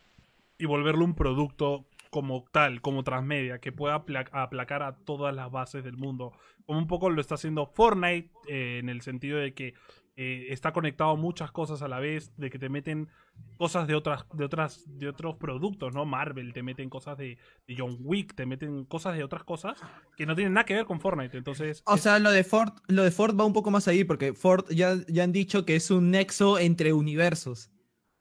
y 0.60 0.66
volverlo 0.66 1.06
un 1.06 1.16
producto 1.16 1.88
como 2.12 2.46
tal, 2.52 2.82
como 2.82 3.04
transmedia, 3.04 3.58
que 3.58 3.72
pueda 3.72 3.96
apla- 3.96 4.30
aplacar 4.32 4.84
a 4.84 4.96
todas 4.96 5.34
las 5.34 5.50
bases 5.50 5.84
del 5.84 5.98
mundo. 5.98 6.34
Como 6.68 6.78
un 6.78 6.86
poco 6.86 7.10
lo 7.10 7.20
está 7.20 7.34
haciendo 7.34 7.66
Fortnite, 7.66 8.30
eh, 8.48 8.78
en 8.80 8.90
el 8.90 9.02
sentido 9.02 9.40
de 9.40 9.56
que 9.56 9.74
eh, 10.24 10.54
está 10.54 10.72
conectado 10.72 11.18
muchas 11.18 11.52
cosas 11.52 11.82
a 11.82 11.88
la 11.88 12.00
vez, 12.00 12.32
de 12.38 12.52
que 12.52 12.60
te 12.60 12.70
meten 12.70 13.10
cosas 13.58 13.88
de 13.88 13.96
otras, 13.96 14.24
de 14.34 14.46
otras, 14.46 14.84
de 14.86 15.10
otros 15.10 15.38
productos, 15.38 15.96
¿no? 15.96 16.06
Marvel, 16.06 16.54
te 16.54 16.62
meten 16.62 16.92
cosas 16.92 17.18
de, 17.18 17.40
John 17.76 17.98
Wick, 18.02 18.36
te 18.36 18.46
meten 18.46 18.86
cosas 18.86 19.18
de 19.18 19.24
otras 19.24 19.44
cosas 19.44 19.80
que 20.16 20.28
no 20.28 20.36
tienen 20.36 20.54
nada 20.54 20.66
que 20.66 20.76
ver 20.76 20.86
con 20.86 21.00
Fortnite. 21.00 21.36
Entonces, 21.36 21.82
O 21.88 21.98
sea, 21.98 22.20
lo 22.20 22.30
de 22.30 22.44
Ford, 22.44 22.72
lo 22.88 23.02
de 23.02 23.10
va 23.10 23.46
un 23.46 23.54
poco 23.54 23.72
más 23.72 23.88
ahí, 23.88 24.04
porque 24.04 24.36
Ford 24.36 24.66
ya, 24.70 24.96
ya 25.08 25.24
han 25.24 25.32
dicho 25.32 25.66
que 25.66 25.76
es 25.76 25.90
un 25.90 26.12
nexo 26.12 26.60
entre 26.60 26.94
universos. 26.94 27.72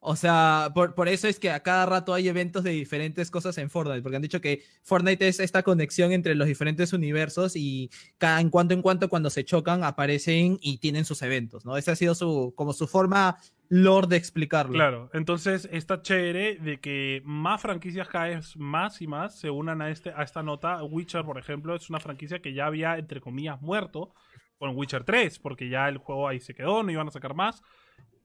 O 0.03 0.17
sea, 0.17 0.71
por, 0.75 0.95
por 0.95 1.09
eso 1.09 1.29
es 1.29 1.39
que 1.39 1.51
a 1.51 1.63
cada 1.63 1.85
rato 1.85 2.15
hay 2.15 2.27
eventos 2.27 2.65
de 2.65 2.71
diferentes 2.71 3.31
cosas 3.31 3.59
en 3.59 3.69
Fortnite, 3.69 4.01
porque 4.01 4.17
han 4.17 4.23
dicho 4.23 4.41
que 4.41 4.63
Fortnite 4.83 5.29
es 5.29 5.41
esta 5.41 5.63
conexión 5.63 6.13
entre 6.13 6.35
los 6.35 6.49
diferentes 6.49 6.95
universos 6.95 7.55
y 7.55 7.91
cada 8.17 8.41
en 8.41 8.49
cuanto 8.49 8.73
en 8.73 8.81
cuanto 8.81 9.11
cuando 9.11 9.29
se 9.29 9.45
chocan 9.45 9.85
aparecen 9.85 10.59
y 10.63 10.79
tienen 10.79 11.05
sus 11.05 11.21
eventos, 11.21 11.67
¿no? 11.67 11.77
Esa 11.77 11.93
ha 11.93 11.97
sido 11.97 12.15
su, 12.15 12.55
como 12.57 12.73
su 12.73 12.89
forma 12.89 13.37
lore 13.69 14.07
de 14.09 14.17
explicarlo. 14.17 14.73
Claro, 14.73 15.11
entonces 15.13 15.69
está 15.71 16.01
chévere 16.01 16.57
de 16.57 16.81
que 16.81 17.21
más 17.27 17.61
franquicias 17.61 18.09
cada 18.09 18.41
más 18.57 19.03
y 19.03 19.07
más 19.07 19.39
se 19.39 19.51
unan 19.51 19.83
a, 19.83 19.91
este, 19.91 20.13
a 20.17 20.23
esta 20.23 20.43
nota. 20.43 20.83
Witcher, 20.83 21.27
por 21.27 21.39
ejemplo, 21.39 21.75
es 21.75 21.91
una 21.91 22.01
franquicia 22.01 22.41
que 22.41 22.55
ya 22.55 22.65
había, 22.65 22.97
entre 22.97 23.21
comillas, 23.21 23.61
muerto 23.61 24.15
con 24.59 24.77
Witcher 24.77 25.05
3, 25.05 25.39
porque 25.39 25.69
ya 25.69 25.89
el 25.89 25.99
juego 25.99 26.27
ahí 26.27 26.41
se 26.41 26.55
quedó, 26.55 26.83
no 26.83 26.91
iban 26.91 27.09
a 27.09 27.11
sacar 27.11 27.35
más. 27.35 27.63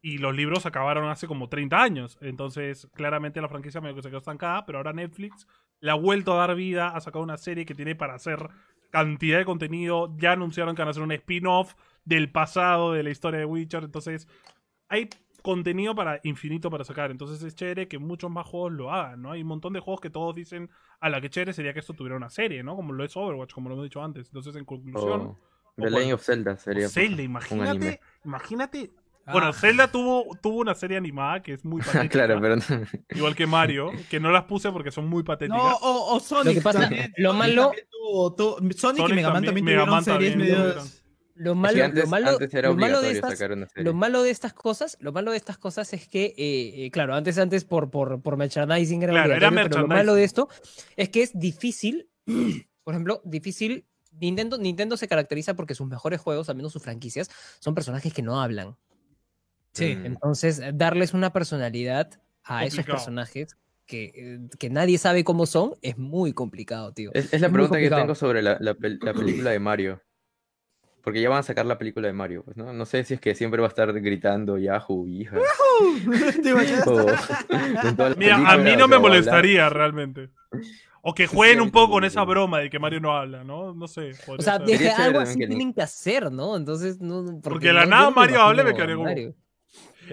Y 0.06 0.20
los 0.20 0.36
libros 0.36 0.68
acabaron 0.68 1.10
hace 1.10 1.26
como 1.26 1.50
30 1.50 1.82
años. 1.82 2.20
Entonces, 2.22 2.88
claramente 2.94 3.42
la 3.42 3.50
franquicia 3.50 3.82
medio 3.82 3.96
que 3.96 4.04
se 4.04 4.10
quedó 4.10 4.20
estancada, 4.20 4.64
pero 4.64 4.78
ahora 4.78 4.94
Netflix 4.94 5.48
le 5.80 5.90
ha 5.90 5.96
vuelto 5.96 6.34
a 6.34 6.46
dar 6.46 6.56
vida, 6.56 6.90
ha 6.90 7.02
sacado 7.02 7.24
una 7.24 7.38
serie 7.38 7.66
que 7.66 7.74
tiene 7.74 7.96
para 7.96 8.14
hacer 8.14 8.48
cantidad 8.92 9.40
de 9.40 9.46
contenido. 9.46 10.16
Ya 10.18 10.34
anunciaron 10.34 10.76
que 10.76 10.84
van 10.84 10.90
a 10.90 10.92
hacer 10.92 11.02
un 11.02 11.12
spin-off 11.12 11.74
del 12.04 12.32
pasado 12.32 12.94
de 12.94 13.02
la 13.02 13.10
historia 13.10 13.40
de 13.40 13.46
Witcher. 13.46 13.84
Entonces, 13.84 14.28
hay 14.90 15.10
contenido 15.42 15.96
para 15.96 16.20
infinito 16.22 16.70
para 16.70 16.84
sacar. 16.84 17.10
Entonces 17.10 17.42
es 17.42 17.56
chévere 17.56 17.88
que 17.88 17.98
muchos 17.98 18.30
más 18.30 18.46
juegos 18.46 18.74
lo 18.74 18.92
hagan, 18.94 19.24
¿no? 19.24 19.32
Hay 19.32 19.42
un 19.42 19.48
montón 19.48 19.74
de 19.74 19.80
juegos 19.80 20.02
que 20.02 20.12
todos 20.12 20.36
dicen 20.36 20.70
a 21.00 21.10
la 21.10 21.20
que 21.20 21.32
chévere 21.32 21.54
sería 21.54 21.74
que 21.74 21.80
esto 21.80 21.94
tuviera 21.94 22.16
una 22.16 22.30
serie, 22.30 22.62
¿no? 22.62 22.76
Como 22.76 22.94
lo 22.94 23.04
es 23.04 23.18
Overwatch, 23.18 23.54
como 23.54 23.70
lo 23.70 23.74
hemos 23.76 23.86
dicho 23.86 24.04
antes. 24.04 24.28
Entonces, 24.28 24.56
en 24.56 24.66
conclusión, 24.66 25.22
O 25.22 25.40
The 25.78 25.90
Legend 25.90 26.14
of 26.14 26.24
Zelda 26.24 26.58
sería. 26.58 26.86
o 26.86 26.90
Zelda, 26.90 27.24
imagínate, 27.24 28.02
imagínate. 28.24 28.92
Ah. 29.28 29.32
Bueno, 29.32 29.54
Zelda 29.54 29.88
tuvo, 29.88 30.38
tuvo 30.42 30.60
una 30.60 30.76
serie 30.76 30.98
animada 30.98 31.42
que 31.42 31.54
es 31.54 31.66
muy 31.66 31.82
patética. 31.86 32.10
claro, 32.10 32.40
pero 32.42 32.56
no. 32.58 32.64
Igual 33.16 33.36
que 33.36 33.48
Mario, 33.48 33.92
que 34.10 34.20
no 34.20 34.32
las 34.32 34.44
puse 34.44 34.72
porque 34.72 34.92
son 34.92 35.08
muy 35.08 35.24
patéticas. 35.24 35.58
No, 35.58 35.76
o, 35.78 36.16
o 36.16 36.20
Sonic 36.20 36.46
Lo 36.46 36.54
que 36.54 36.62
pasa- 36.62 36.80
también. 36.82 37.14
lo 37.18 37.34
malo- 37.34 37.72
tuvo- 37.92 38.36
tuvo- 38.36 38.56
Sonic, 38.58 38.76
y 38.76 38.78
Sonic 38.80 39.16
Mega 39.16 39.30
Man 39.30 39.44
también, 39.44 39.46
también 39.46 39.66
Mega 39.66 39.86
Man 39.86 40.04
series 40.04 40.32
también. 40.34 41.06
Lo 41.38 41.54
malo, 41.54 41.84
antes, 41.84 42.04
lo 42.06 42.10
malo, 42.10 42.38
lo 42.40 42.76
malo 42.76 43.02
de 43.02 43.12
estas. 43.12 43.40
Lo 43.76 43.94
malo 43.94 44.24
de 44.24 44.30
estas 44.30 44.54
cosas, 44.54 44.96
lo 45.02 45.12
malo 45.12 45.32
de 45.32 45.38
estas 45.38 45.58
cosas 45.58 45.92
es 45.92 46.08
que, 46.08 46.28
eh, 46.38 46.86
eh, 46.86 46.92
claro, 46.92 47.14
antes, 47.14 47.38
antes 47.38 47.66
por, 47.66 47.90
por, 47.92 48.22
por 48.22 48.38
merchandising 48.38 49.04
era 49.04 49.12
Claro, 49.12 49.34
era 49.34 49.48
obligatorio, 49.50 49.70
pero 49.70 49.82
lo 49.82 49.88
malo 49.90 50.14
merchandising. 50.14 50.16
de 50.16 50.24
esto 50.24 50.50
es 50.96 51.10
que 51.10 51.24
es 51.24 51.38
difícil, 51.38 52.10
por 52.86 52.94
ejemplo, 52.94 53.22
difícil. 53.26 53.86
Nintendo, 54.18 54.58
Nintendo 54.58 54.96
se 54.96 55.10
caracteriza 55.10 55.56
porque 55.56 55.76
sus 55.76 55.88
mejores 55.88 56.22
juegos, 56.22 56.48
al 56.48 56.56
menos 56.56 56.72
sus 56.72 56.82
franquicias, 56.82 57.30
son 57.60 57.76
personajes 57.76 58.14
que 58.14 58.22
no 58.22 58.42
hablan. 58.42 58.78
Sí. 59.76 59.96
Mm. 59.96 60.06
Entonces, 60.08 60.60
eh, 60.60 60.72
darles 60.74 61.14
una 61.14 61.32
personalidad 61.32 62.10
a 62.44 62.66
esos 62.66 62.86
personajes 62.86 63.56
que, 63.86 64.06
eh, 64.16 64.40
que 64.58 64.70
nadie 64.70 64.98
sabe 64.98 65.24
cómo 65.24 65.46
son 65.46 65.74
es 65.82 65.98
muy 65.98 66.34
complicado, 66.34 66.92
tío. 66.94 67.12
Es, 67.14 67.34
es 67.34 67.42
la 67.42 67.48
Es 67.48 67.54
pregunta 67.54 67.78
que 67.78 67.90
tengo 67.90 68.16
sobre 68.16 68.42
la, 68.42 68.58
la 68.60 68.74
pel- 68.76 69.00
la 69.04 69.14
película 69.14 69.52
de 69.52 69.60
Mario. 69.60 70.02
Porque 71.04 71.22
ya 71.22 71.30
van 71.30 71.40
a 71.40 71.44
sacar 71.44 71.68
la 71.68 71.78
película 71.78 72.08
de 72.08 72.14
Mario, 72.14 72.44
pues, 72.44 72.58
¿no? 72.58 72.74
No 72.74 72.86
sé 72.88 73.04
si 73.04 73.14
es 73.14 73.22
que 73.22 73.36
siempre 73.36 73.62
va 73.62 73.68
a 73.68 73.70
estar 73.70 73.94
gritando 74.02 74.58
Yahoo, 74.58 75.06
hija. 75.08 75.38
Mira, 78.18 78.52
a 78.52 78.58
mí 78.58 78.76
no 78.76 78.88
me 78.88 78.98
molestaría 78.98 79.70
realmente. 79.70 80.30
O 81.02 81.14
que 81.14 81.28
jueguen 81.28 81.62
un 81.62 81.70
poco 81.70 81.94
con 81.94 82.04
esa 82.04 82.24
broma 82.24 82.60
de 82.60 82.70
que 82.72 82.80
Mario 82.80 83.00
no 83.00 83.16
habla, 83.16 83.44
¿no? 83.44 83.76
No 83.76 83.88
sé. 83.88 84.12
O 84.28 84.42
sea, 84.42 84.56
algo 84.56 85.20
así 85.20 85.38
que- 85.38 85.46
tienen 85.48 85.72
que 85.74 85.84
hacer, 85.84 86.32
¿no? 86.32 86.58
Entonces, 86.58 87.00
no. 87.00 87.40
Porque 87.44 87.68
de 87.68 87.74
la 87.74 87.84
no- 87.86 87.92
nada 87.92 88.10
Mario 88.10 88.42
hable, 88.42 88.64
me 88.64 88.74
quedaría 88.74 88.96
como- 88.96 89.08
Mario. 89.08 89.36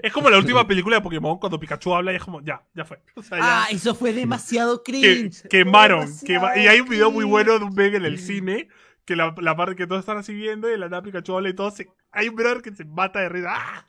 Es 0.01 0.11
como 0.13 0.29
la 0.29 0.37
última 0.37 0.65
película 0.67 0.95
de 0.97 1.01
Pokémon 1.01 1.37
cuando 1.37 1.59
Pikachu 1.59 1.93
habla 1.93 2.13
y 2.13 2.15
es 2.15 2.23
como, 2.23 2.41
ya, 2.41 2.63
ya 2.73 2.85
fue. 2.85 2.99
O 3.15 3.21
sea, 3.23 3.37
ya. 3.37 3.63
Ah, 3.63 3.67
eso 3.71 3.93
fue 3.93 4.13
demasiado 4.13 4.81
que 4.83 4.91
cringe. 4.93 5.47
quemaron. 5.49 6.07
Quema- 6.25 6.57
y 6.57 6.67
hay 6.67 6.79
un 6.79 6.89
video 6.89 7.11
muy 7.11 7.25
bueno 7.25 7.59
de 7.59 7.65
un 7.65 7.75
Ben 7.75 7.93
en 7.95 8.05
el 8.05 8.17
cine 8.19 8.67
que 9.05 9.15
la, 9.15 9.35
la 9.39 9.55
parte 9.55 9.75
que 9.75 9.85
todos 9.85 9.99
están 9.99 10.17
así 10.17 10.33
viendo 10.33 10.73
y 10.73 10.77
la 10.77 10.87
nada 10.89 11.03
Pikachu 11.03 11.35
habla 11.35 11.49
y 11.49 11.53
todos 11.53 11.75
se... 11.75 11.87
Hay 12.11 12.29
un 12.29 12.35
brother 12.35 12.61
que 12.61 12.73
se 12.73 12.85
mata 12.85 13.19
de 13.19 13.29
risa. 13.29 13.49
¡Ah! 13.51 13.87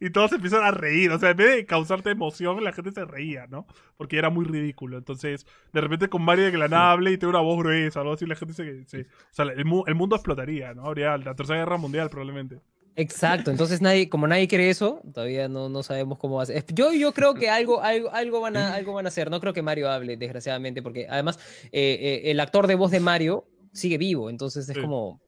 Y 0.00 0.10
todos 0.10 0.30
se 0.30 0.36
empiezan 0.36 0.62
a 0.62 0.70
reír. 0.70 1.10
O 1.10 1.18
sea, 1.18 1.30
en 1.30 1.36
vez 1.38 1.56
de 1.56 1.66
causarte 1.66 2.10
emoción, 2.10 2.62
la 2.62 2.72
gente 2.72 2.92
se 2.92 3.04
reía, 3.04 3.46
¿no? 3.48 3.66
Porque 3.96 4.16
era 4.16 4.30
muy 4.30 4.44
ridículo. 4.44 4.96
Entonces, 4.98 5.44
de 5.72 5.80
repente 5.80 6.08
con 6.08 6.22
Mario 6.22 6.44
de 6.44 6.52
que 6.52 6.58
la 6.58 6.68
nada 6.68 6.92
hable 6.92 7.10
y 7.10 7.18
tenga 7.18 7.30
una 7.30 7.40
voz 7.40 7.58
gruesa 7.58 7.98
o 7.98 8.02
algo 8.02 8.14
así, 8.14 8.26
la 8.26 8.36
gente 8.36 8.54
se... 8.54 8.84
se- 8.84 9.00
o 9.02 9.32
sea, 9.32 9.46
el, 9.46 9.64
mu- 9.64 9.82
el 9.88 9.94
mundo 9.96 10.14
explotaría, 10.14 10.72
¿no? 10.74 10.84
Habría 10.86 11.16
la 11.18 11.34
tercera 11.34 11.58
guerra 11.58 11.78
mundial 11.78 12.10
probablemente. 12.10 12.60
Exacto, 12.94 13.50
entonces 13.50 13.80
nadie, 13.80 14.08
como 14.08 14.26
nadie 14.26 14.46
cree 14.48 14.68
eso, 14.70 15.00
todavía 15.14 15.48
no, 15.48 15.68
no 15.68 15.82
sabemos 15.82 16.18
cómo 16.18 16.36
va 16.36 16.42
a 16.42 16.46
ser. 16.46 16.64
Yo, 16.74 16.92
yo 16.92 17.12
creo 17.14 17.32
que 17.34 17.48
algo, 17.48 17.80
algo, 17.82 18.10
algo, 18.12 18.40
van 18.40 18.56
a, 18.56 18.74
algo 18.74 18.92
van 18.92 19.06
a 19.06 19.08
hacer. 19.08 19.30
No 19.30 19.40
creo 19.40 19.52
que 19.54 19.62
Mario 19.62 19.90
hable, 19.90 20.16
desgraciadamente, 20.16 20.82
porque 20.82 21.06
además 21.08 21.38
eh, 21.72 21.98
eh, 22.24 22.30
el 22.30 22.38
actor 22.40 22.66
de 22.66 22.74
voz 22.74 22.90
de 22.90 23.00
Mario 23.00 23.46
sigue 23.72 23.96
vivo, 23.98 24.28
entonces 24.28 24.68
es 24.68 24.74
Sí. 24.74 24.80
como 24.80 25.20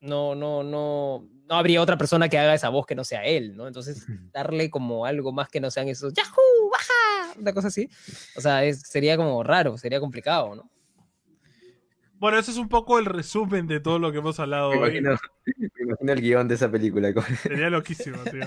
no, 0.00 0.34
no, 0.34 0.62
no, 0.64 1.28
no 1.46 1.54
habría 1.54 1.80
otra 1.82 1.96
persona 1.98 2.28
que 2.28 2.38
haga 2.38 2.54
esa 2.54 2.70
voz 2.70 2.86
que 2.86 2.94
no 2.94 3.04
sea 3.04 3.24
él, 3.24 3.56
¿no? 3.56 3.66
Entonces 3.68 4.04
darle 4.32 4.70
como 4.70 5.04
algo 5.06 5.32
más 5.32 5.48
que 5.48 5.60
no 5.60 5.70
sean 5.70 5.88
esos 5.88 6.12
¡Yahoo! 6.14 6.70
¡Baja! 6.72 7.38
Una 7.38 7.52
cosa 7.52 7.68
así. 7.68 7.88
O 8.36 8.40
sea, 8.40 8.64
es- 8.64 8.80
sería 8.88 9.16
como 9.18 9.42
raro, 9.44 9.76
sería 9.78 10.00
complicado, 10.00 10.54
¿no? 10.54 10.70
Bueno, 12.22 12.38
ese 12.38 12.52
es 12.52 12.56
un 12.56 12.68
poco 12.68 13.00
el 13.00 13.04
resumen 13.06 13.66
de 13.66 13.80
todo 13.80 13.98
lo 13.98 14.12
que 14.12 14.18
hemos 14.18 14.38
hablado 14.38 14.70
Me 14.70 14.76
hoy. 14.78 14.98
imagino, 14.98 15.18
me 15.44 15.82
imagino 15.82 16.12
el 16.12 16.20
guion 16.20 16.46
de 16.46 16.54
esa 16.54 16.70
película. 16.70 17.12
Sería 17.42 17.68
loquísimo, 17.68 18.18
tío. 18.22 18.46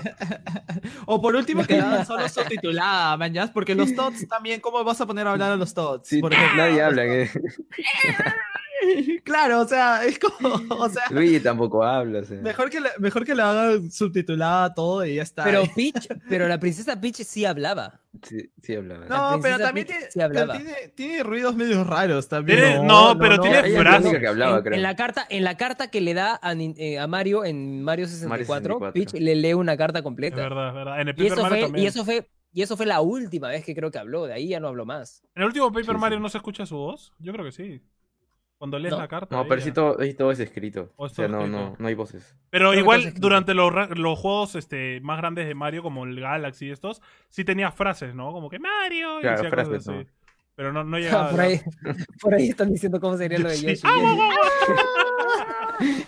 O 1.04 1.20
por 1.20 1.36
último 1.36 1.62
que 1.62 1.76
la 1.76 2.02
solo 2.06 2.26
subtitulada, 2.26 3.18
man, 3.18 3.34
¿ya? 3.34 3.52
Porque 3.52 3.74
los 3.74 3.94
tots 3.94 4.26
también, 4.28 4.60
¿cómo 4.62 4.82
vas 4.82 4.98
a 5.02 5.06
poner 5.06 5.26
a 5.26 5.32
hablar 5.32 5.52
a 5.52 5.56
los 5.56 5.74
tots? 5.74 6.08
Sí, 6.08 6.22
Por 6.22 6.32
ejemplo. 6.32 6.56
nadie 6.56 6.80
habla. 6.82 7.02
Claro, 9.24 9.60
o 9.60 9.68
sea, 9.68 10.04
es 10.04 10.18
como, 10.18 10.48
o 10.70 10.88
sea, 10.88 11.02
Luigi 11.10 11.40
tampoco 11.40 11.82
habla. 11.82 12.20
o 12.20 12.24
sea. 12.24 12.38
mejor 12.40 12.70
que, 12.70 12.80
la, 12.80 12.90
mejor 12.98 13.24
que 13.24 13.34
la 13.34 13.50
hagan 13.50 13.90
subtitulada 13.90 14.72
todo 14.74 15.04
y 15.04 15.16
ya 15.16 15.22
está. 15.22 15.44
Pero 15.44 15.62
Peach, 15.76 16.08
pero 16.28 16.48
la 16.48 16.58
princesa 16.60 17.00
Peach 17.00 17.16
sí 17.22 17.44
hablaba. 17.44 18.00
Sí, 18.22 18.50
sí 18.62 18.74
hablaba. 18.74 19.06
no, 19.06 19.40
pero 19.42 19.58
también 19.58 19.86
Peach 19.86 19.98
tiene, 19.98 20.10
sí 20.12 20.20
hablaba. 20.20 20.54
pero 20.54 20.64
tiene, 20.64 20.88
tiene 20.94 21.22
ruidos 21.22 21.54
medio 21.56 21.84
raros 21.84 22.28
también. 22.28 22.58
Tiene- 22.58 22.82
no, 22.84 23.16
pero 23.18 23.38
tiene 23.40 23.58
es 23.60 23.72
la 23.74 23.80
frases. 23.80 24.18
que 24.18 24.26
hablaba, 24.26 24.56
en, 24.58 24.62
creo. 24.62 24.74
en 24.74 24.82
la 24.82 24.96
carta, 24.96 25.26
en 25.28 25.44
la 25.44 25.56
carta 25.56 25.88
que 25.90 26.00
le 26.00 26.14
da 26.14 26.38
a, 26.42 26.52
eh, 26.54 26.98
a 26.98 27.06
Mario 27.06 27.44
en 27.44 27.82
Mario 27.82 28.06
64, 28.06 28.78
64. 28.78 28.92
Peach 28.92 29.12
le 29.20 29.34
lee 29.36 29.52
una 29.54 29.76
carta 29.76 29.98
Es 29.98 30.02
completa. 30.04 30.36
verdad, 30.36 30.68
es 30.68 30.74
verdad. 30.74 31.00
En 31.00 31.08
el 31.08 31.20
Y 31.20 31.26
eso, 31.26 31.36
Mario 31.42 31.48
fue, 31.48 31.60
también. 31.62 31.84
y 31.84 31.86
eso 31.88 32.04
fue 32.04 32.28
y 32.52 32.62
eso 32.62 32.74
fue 32.78 32.86
la 32.86 33.02
última 33.02 33.48
vez 33.48 33.62
que 33.66 33.74
creo 33.74 33.90
que 33.90 33.98
habló, 33.98 34.24
de 34.24 34.32
ahí 34.32 34.48
ya 34.48 34.60
no 34.60 34.68
habló 34.68 34.86
más. 34.86 35.22
¿En 35.34 35.42
el 35.42 35.48
último 35.48 35.66
Paper 35.70 35.84
Sí, 35.84 35.90
sí. 35.92 35.98
Mario 35.98 36.20
no 36.20 36.28
se 36.30 36.38
escucha 36.38 36.64
su 36.64 36.76
voz? 36.76 37.12
Yo 37.18 37.34
creo 37.34 37.44
que 37.44 37.52
sí. 37.52 37.82
Cuando 38.58 38.78
lees 38.78 38.92
No. 38.94 38.98
la 39.00 39.08
carta. 39.08 39.36
No, 39.36 39.46
pero 39.46 39.60
sí 39.60 39.70
todo, 39.72 39.98
sí 40.02 40.14
todo 40.14 40.30
es 40.30 40.40
escrito. 40.40 40.90
O 40.96 41.08
sea, 41.10 41.28
no, 41.28 41.40
escrito. 41.40 41.58
no, 41.58 41.76
no 41.78 41.88
hay 41.88 41.94
voces. 41.94 42.34
Pero 42.50 42.70
Creo 42.70 42.80
igual, 42.80 43.12
durante 43.14 43.52
los, 43.54 43.70
juegos 44.18 44.54
este, 44.54 45.00
más 45.02 45.18
grandes 45.18 45.46
de 45.46 45.54
Mario, 45.54 45.82
como 45.82 46.04
el 46.04 46.18
Galaxy 46.18 46.66
y 46.66 46.70
estos, 46.70 47.02
sí 47.28 47.44
tenía 47.44 47.70
frases, 47.70 48.14
¿no? 48.14 48.32
Como 48.32 48.48
que 48.48 48.58
Mario. 48.58 49.18
y 49.18 49.22
Claro, 49.22 49.36
decía 49.42 49.50
cosas 49.50 49.68
frases, 49.68 49.88
así. 49.88 49.98
¿no? 49.98 50.04
Pero 50.54 50.72
no, 50.72 50.84
no 50.84 50.98
llegaba. 50.98 51.30
por, 51.30 51.40
ahí, 51.40 51.60
por 52.20 52.34
ahí 52.34 52.48
están 52.48 52.72
diciendo 52.72 52.98
cómo 52.98 53.18
sería 53.18 53.38
lo 53.38 53.48
de 53.50 53.56
Sí. 53.56 53.66
Yoshi. 53.66 53.82
Ah, 53.84 54.14
guau. 54.14 54.30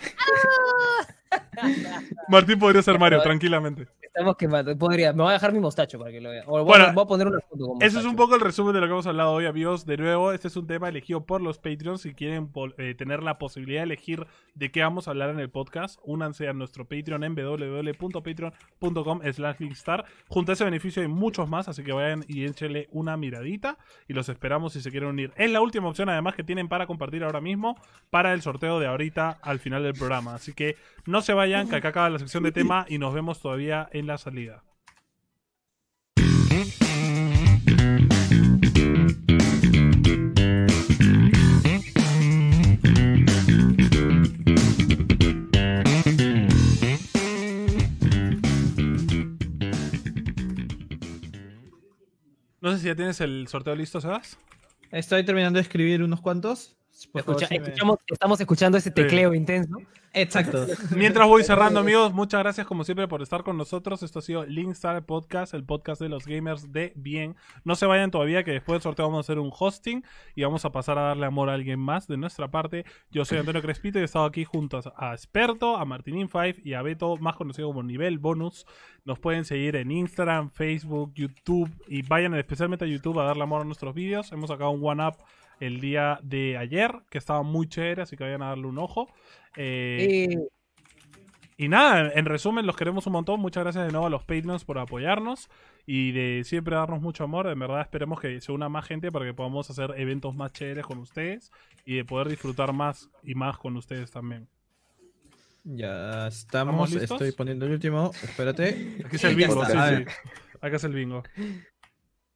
Martín 2.27 2.59
podría 2.59 2.81
ser 2.81 2.99
Mario, 2.99 3.21
tranquilamente. 3.21 3.87
Estamos 4.01 4.35
quemando. 4.37 4.77
Podría, 4.77 5.13
me 5.13 5.23
voy 5.23 5.29
a 5.29 5.33
dejar 5.33 5.53
mi 5.53 5.59
mostacho 5.59 5.99
para 5.99 6.11
que 6.11 6.19
lo 6.19 6.29
vean. 6.31 6.43
O 6.47 6.63
Bueno, 6.65 6.85
a, 6.85 6.91
voy 6.91 7.03
a 7.03 7.07
poner 7.07 7.27
una 7.27 7.39
foto 7.41 7.67
con 7.67 7.81
Eso 7.81 7.99
es 7.99 8.05
un 8.05 8.15
poco 8.15 8.35
el 8.35 8.41
resumen 8.41 8.73
de 8.73 8.81
lo 8.81 8.87
que 8.87 8.91
hemos 8.91 9.07
hablado 9.07 9.31
hoy, 9.31 9.45
amigos. 9.45 9.85
De 9.85 9.97
nuevo, 9.97 10.33
este 10.33 10.47
es 10.47 10.57
un 10.57 10.67
tema 10.67 10.89
elegido 10.89 11.25
por 11.25 11.41
los 11.41 11.59
Patreons. 11.59 12.01
Si 12.01 12.13
quieren 12.13 12.51
eh, 12.77 12.95
tener 12.95 13.23
la 13.23 13.37
posibilidad 13.37 13.81
de 13.81 13.85
elegir 13.85 14.25
de 14.55 14.71
qué 14.71 14.81
vamos 14.81 15.07
a 15.07 15.11
hablar 15.11 15.29
en 15.29 15.39
el 15.39 15.49
podcast, 15.49 15.99
únanse 16.03 16.47
a 16.47 16.53
nuestro 16.53 16.85
Patreon 16.85 17.23
en 17.23 17.35
www.patreon.com 17.35 19.21
slash 19.31 19.59
linkstar. 19.59 20.05
Junto 20.27 20.51
a 20.51 20.53
ese 20.53 20.65
beneficio 20.65 21.01
hay 21.01 21.07
muchos 21.07 21.47
más, 21.47 21.69
así 21.69 21.83
que 21.83 21.91
vayan 21.91 22.25
y 22.27 22.45
échenle 22.45 22.89
una 22.91 23.15
miradita 23.15 23.77
y 24.07 24.13
los 24.13 24.27
esperamos 24.27 24.73
si 24.73 24.81
se 24.81 24.91
quieren 24.91 25.09
unir. 25.09 25.31
Es 25.37 25.51
la 25.51 25.61
última 25.61 25.87
opción, 25.87 26.09
además, 26.09 26.35
que 26.35 26.43
tienen 26.43 26.67
para 26.67 26.87
compartir 26.87 27.23
ahora 27.23 27.41
mismo 27.41 27.77
para 28.09 28.33
el 28.33 28.41
sorteo 28.41 28.79
de 28.79 28.87
ahorita 28.87 29.37
al 29.41 29.59
final 29.59 29.83
del 29.83 29.93
programa. 29.93 30.35
Así 30.35 30.53
que 30.53 30.75
no 31.05 31.21
se 31.21 31.33
vayan, 31.33 31.48
que 31.49 31.75
acá 31.75 31.87
acaba 31.89 32.09
la 32.11 32.19
sección 32.19 32.43
de 32.43 32.51
tema 32.51 32.85
y 32.87 32.99
nos 32.99 33.11
vemos 33.11 33.39
todavía 33.41 33.89
en 33.91 34.05
la 34.05 34.19
salida. 34.19 34.63
No 52.61 52.73
sé 52.73 52.79
si 52.79 52.85
ya 52.85 52.95
tienes 52.95 53.21
el 53.21 53.47
sorteo 53.47 53.73
listo, 53.73 53.99
Sebas. 54.01 54.37
Estoy 54.91 55.25
terminando 55.25 55.57
de 55.57 55.61
escribir 55.61 56.03
unos 56.03 56.21
cuantos. 56.21 56.78
Escucha- 57.13 57.47
escuchamos- 57.49 57.97
estamos 58.07 58.39
escuchando 58.41 58.77
ese 58.77 58.91
tecleo 58.91 59.33
intenso. 59.33 59.77
Exacto. 60.11 60.65
Mientras 60.95 61.27
voy 61.27 61.43
cerrando, 61.43 61.79
amigos, 61.81 62.11
muchas 62.13 62.39
gracias 62.41 62.65
como 62.65 62.83
siempre 62.83 63.07
por 63.07 63.21
estar 63.21 63.43
con 63.43 63.57
nosotros. 63.57 64.01
Esto 64.01 64.19
ha 64.19 64.21
sido 64.23 64.43
Linkstar 64.45 65.05
Podcast, 65.05 65.53
el 65.53 65.63
podcast 65.63 66.01
de 66.01 66.09
los 66.09 66.25
gamers 66.25 66.71
de 66.71 66.93
bien. 66.95 67.35
No 67.63 67.75
se 67.75 67.85
vayan 67.85 68.09
todavía, 68.09 68.43
que 68.43 68.51
después 68.51 68.75
del 68.75 68.81
sorteo 68.81 69.05
vamos 69.05 69.19
a 69.19 69.21
hacer 69.31 69.37
un 69.39 69.51
hosting 69.57 70.03
y 70.35 70.41
vamos 70.43 70.65
a 70.65 70.71
pasar 70.71 70.97
a 70.97 71.01
darle 71.03 71.27
amor 71.27 71.49
a 71.49 71.53
alguien 71.53 71.79
más 71.79 72.07
de 72.07 72.17
nuestra 72.17 72.49
parte. 72.49 72.85
Yo 73.11 73.23
soy 73.23 73.37
Antonio 73.37 73.61
Crespito 73.61 73.99
y 73.99 74.01
he 74.01 74.05
estado 74.05 74.25
aquí 74.25 74.45
junto 74.45 74.79
a 74.97 75.13
Experto, 75.13 75.77
a 75.77 75.85
Martinin5 75.85 76.61
y 76.63 76.73
a 76.73 76.81
Beto, 76.81 77.15
más 77.17 77.35
conocido 77.35 77.67
como 77.67 77.83
Nivel 77.83 78.17
Bonus. 78.17 78.65
Nos 79.05 79.19
pueden 79.19 79.45
seguir 79.45 79.75
en 79.75 79.91
Instagram, 79.91 80.49
Facebook, 80.49 81.13
YouTube 81.13 81.69
y 81.87 82.01
vayan 82.01 82.33
especialmente 82.33 82.83
a 82.85 82.87
YouTube 82.87 83.19
a 83.19 83.25
darle 83.25 83.43
amor 83.43 83.61
a 83.61 83.65
nuestros 83.65 83.93
vídeos. 83.93 84.31
Hemos 84.31 84.49
sacado 84.49 84.71
un 84.71 84.83
one-up 84.83 85.17
el 85.59 85.79
día 85.81 86.19
de 86.23 86.57
ayer, 86.57 86.91
que 87.09 87.17
estaba 87.17 87.43
muy 87.43 87.67
chévere, 87.67 88.01
así 88.03 88.15
que 88.17 88.23
vayan 88.23 88.41
a 88.43 88.49
darle 88.49 88.67
un 88.67 88.77
ojo. 88.77 89.07
Eh, 89.55 90.27
Eh, 90.31 90.37
y 91.57 91.67
nada, 91.67 92.13
en 92.15 92.23
resumen, 92.25 92.65
los 92.65 92.77
queremos 92.77 93.05
un 93.07 93.13
montón. 93.13 93.41
Muchas 93.41 93.63
gracias 93.63 93.85
de 93.85 93.91
nuevo 93.91 94.07
a 94.07 94.09
los 94.09 94.23
Patreons 94.23 94.63
por 94.63 94.79
apoyarnos 94.79 95.49
y 95.85 96.13
de 96.13 96.43
siempre 96.45 96.77
darnos 96.77 97.01
mucho 97.01 97.25
amor. 97.25 97.47
En 97.47 97.59
verdad, 97.59 97.81
esperemos 97.81 98.21
que 98.21 98.39
se 98.39 98.53
una 98.53 98.69
más 98.69 98.85
gente 98.85 99.11
para 99.11 99.25
que 99.25 99.33
podamos 99.33 99.69
hacer 99.69 99.93
eventos 99.97 100.33
más 100.33 100.53
chéveres 100.53 100.85
con 100.85 100.99
ustedes 100.99 101.51
y 101.85 101.97
de 101.97 102.05
poder 102.05 102.29
disfrutar 102.29 102.71
más 102.71 103.09
y 103.23 103.35
más 103.35 103.57
con 103.57 103.75
ustedes 103.75 104.09
también. 104.09 104.47
Ya 105.65 106.27
¿Estamos? 106.27 106.93
Estoy 106.93 107.33
poniendo 107.33 107.65
el 107.65 107.73
último. 107.73 108.11
Espérate. 108.23 108.95
Aquí 109.05 109.17
es 109.17 109.23
el 109.25 109.35
bingo, 109.35 109.65
sí, 109.65 109.71
está. 109.71 109.97
sí. 109.97 110.05
Acá 110.61 110.75
es 110.77 110.83
el 110.85 110.93
bingo. 110.93 111.23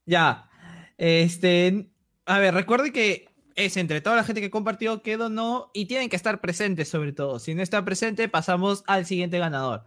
Ya. 0.06 0.50
Este. 0.98 1.88
A 2.26 2.40
ver, 2.40 2.54
recuerde 2.54 2.92
que 2.92 3.28
es 3.56 3.78
entre 3.78 4.02
toda 4.02 4.16
la 4.16 4.24
gente 4.24 4.42
que 4.42 4.50
compartió 4.50 5.02
que 5.02 5.18
donó 5.18 5.70
y 5.74 5.86
tienen 5.86 6.10
que 6.10 6.16
estar 6.16 6.42
presentes 6.42 6.88
sobre 6.90 7.14
todo. 7.14 7.40
Si 7.40 7.54
no 7.54 7.62
está 7.62 7.84
presente, 7.86 8.28
pasamos 8.30 8.84
al 8.88 9.06
siguiente 9.06 9.38
ganador. 9.40 9.84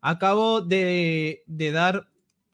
Acabo 0.00 0.60
de, 0.60 1.42
de 1.46 1.72
dar 1.72 2.08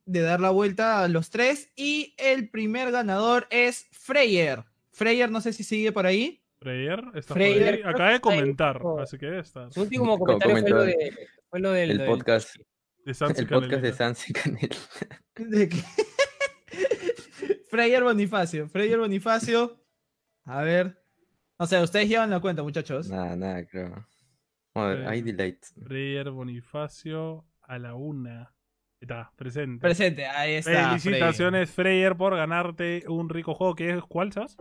de 0.07 0.20
dar 0.20 0.39
la 0.39 0.51
vuelta 0.51 1.03
a 1.03 1.09
los 1.09 1.31
tres 1.31 1.70
y 1.77 2.15
el 2.19 2.51
primer 2.51 2.91
ganador 2.91 3.47
es 3.51 3.86
Freyer. 3.91 4.65
Freyer, 4.93 5.31
no 5.31 5.41
sé 5.41 5.55
si 5.55 5.65
sigue 5.65 5.93
por 5.93 6.05
ahí. 6.07 6.43
Freyer, 6.61 7.03
está 7.15 7.32
Freyer, 7.35 7.81
por 7.81 7.86
ahí. 7.89 7.95
Acaba 7.95 8.09
de 8.11 8.15
está 8.16 8.20
comentar, 8.20 8.82
así 9.01 9.16
que 9.19 9.39
estar. 9.39 9.73
su 9.73 9.81
último 9.81 10.19
Co- 10.19 10.24
comentario 10.39 10.61
fue 10.61 10.70
lo, 10.70 10.82
de, 10.82 11.28
fue 11.49 11.61
lo 11.61 11.70
del. 11.73 11.91
El 11.93 11.99
del- 11.99 12.07
podcast, 12.07 12.57
De 13.05 13.15
Sans 13.15 13.36
y 13.39 13.41
el 13.43 13.49
podcast 13.49 14.01
Canelita. 14.32 14.77
¿De 15.36 15.69
qué? 15.70 15.85
Freyer 17.74 18.05
Bonifacio. 18.05 18.68
Freyer 18.68 18.98
Bonifacio. 19.01 19.76
A 20.44 20.62
ver. 20.62 20.96
O 21.56 21.66
sea, 21.66 21.82
ustedes 21.82 22.09
llevan 22.09 22.30
la 22.30 22.38
cuenta, 22.38 22.62
muchachos. 22.62 23.09
Nada, 23.09 23.34
nada, 23.34 23.66
creo. 23.66 24.06
Bueno, 24.74 25.02
Eh, 25.02 25.06
hay 25.09 25.22
delay. 25.22 25.59
Freyer 25.82 26.30
Bonifacio 26.30 27.44
a 27.62 27.78
la 27.80 27.94
una. 27.96 28.52
Está, 29.01 29.32
presente. 29.36 29.80
Presente, 29.80 30.24
ahí 30.24 30.55
está. 30.55 30.98
Felicitaciones, 30.98 31.70
Freyer, 31.70 32.16
por 32.16 32.36
ganarte 32.36 33.02
un 33.09 33.28
rico 33.28 33.55
juego. 33.55 33.74
que 33.74 33.90
es 33.90 34.02
cuál, 34.05 34.32
sabes? 34.32 34.56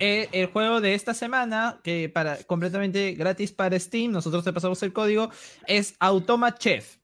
Eh, 0.00 0.28
el 0.32 0.46
juego 0.46 0.80
de 0.80 0.94
esta 0.94 1.14
semana, 1.14 1.80
que 1.84 2.08
para 2.08 2.36
completamente 2.44 3.12
gratis 3.12 3.52
para 3.52 3.78
Steam, 3.78 4.10
nosotros 4.10 4.44
te 4.44 4.52
pasamos 4.52 4.82
el 4.82 4.92
código, 4.92 5.30
es 5.66 5.94
Automa 6.00 6.54
Chef. 6.56 6.96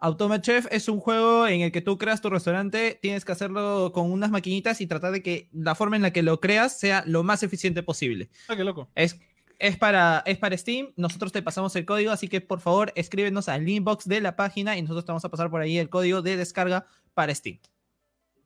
Automa 0.00 0.40
Chef 0.40 0.66
es 0.70 0.88
un 0.88 1.00
juego 1.00 1.48
en 1.48 1.60
el 1.60 1.72
que 1.72 1.80
tú 1.80 1.98
creas 1.98 2.20
tu 2.20 2.30
restaurante, 2.30 2.96
tienes 3.02 3.24
que 3.24 3.32
hacerlo 3.32 3.90
con 3.92 4.12
unas 4.12 4.30
maquinitas 4.30 4.80
y 4.80 4.86
tratar 4.86 5.10
de 5.10 5.24
que 5.24 5.48
la 5.52 5.74
forma 5.74 5.96
en 5.96 6.02
la 6.02 6.12
que 6.12 6.22
lo 6.22 6.40
creas 6.40 6.78
sea 6.78 7.02
lo 7.04 7.24
más 7.24 7.42
eficiente 7.42 7.82
posible. 7.82 8.30
Ah, 8.46 8.54
qué 8.54 8.62
loco. 8.62 8.88
Es, 8.94 9.18
es, 9.58 9.76
para, 9.76 10.22
es 10.24 10.38
para 10.38 10.56
Steam, 10.56 10.92
nosotros 10.94 11.32
te 11.32 11.42
pasamos 11.42 11.74
el 11.74 11.84
código, 11.84 12.12
así 12.12 12.28
que 12.28 12.40
por 12.40 12.60
favor 12.60 12.92
escríbenos 12.94 13.48
al 13.48 13.68
inbox 13.68 14.06
de 14.06 14.20
la 14.20 14.36
página 14.36 14.78
y 14.78 14.82
nosotros 14.82 15.04
te 15.04 15.10
vamos 15.10 15.24
a 15.24 15.30
pasar 15.30 15.50
por 15.50 15.62
ahí 15.62 15.78
el 15.78 15.88
código 15.88 16.22
de 16.22 16.36
descarga 16.36 16.86
para 17.14 17.34
Steam. 17.34 17.58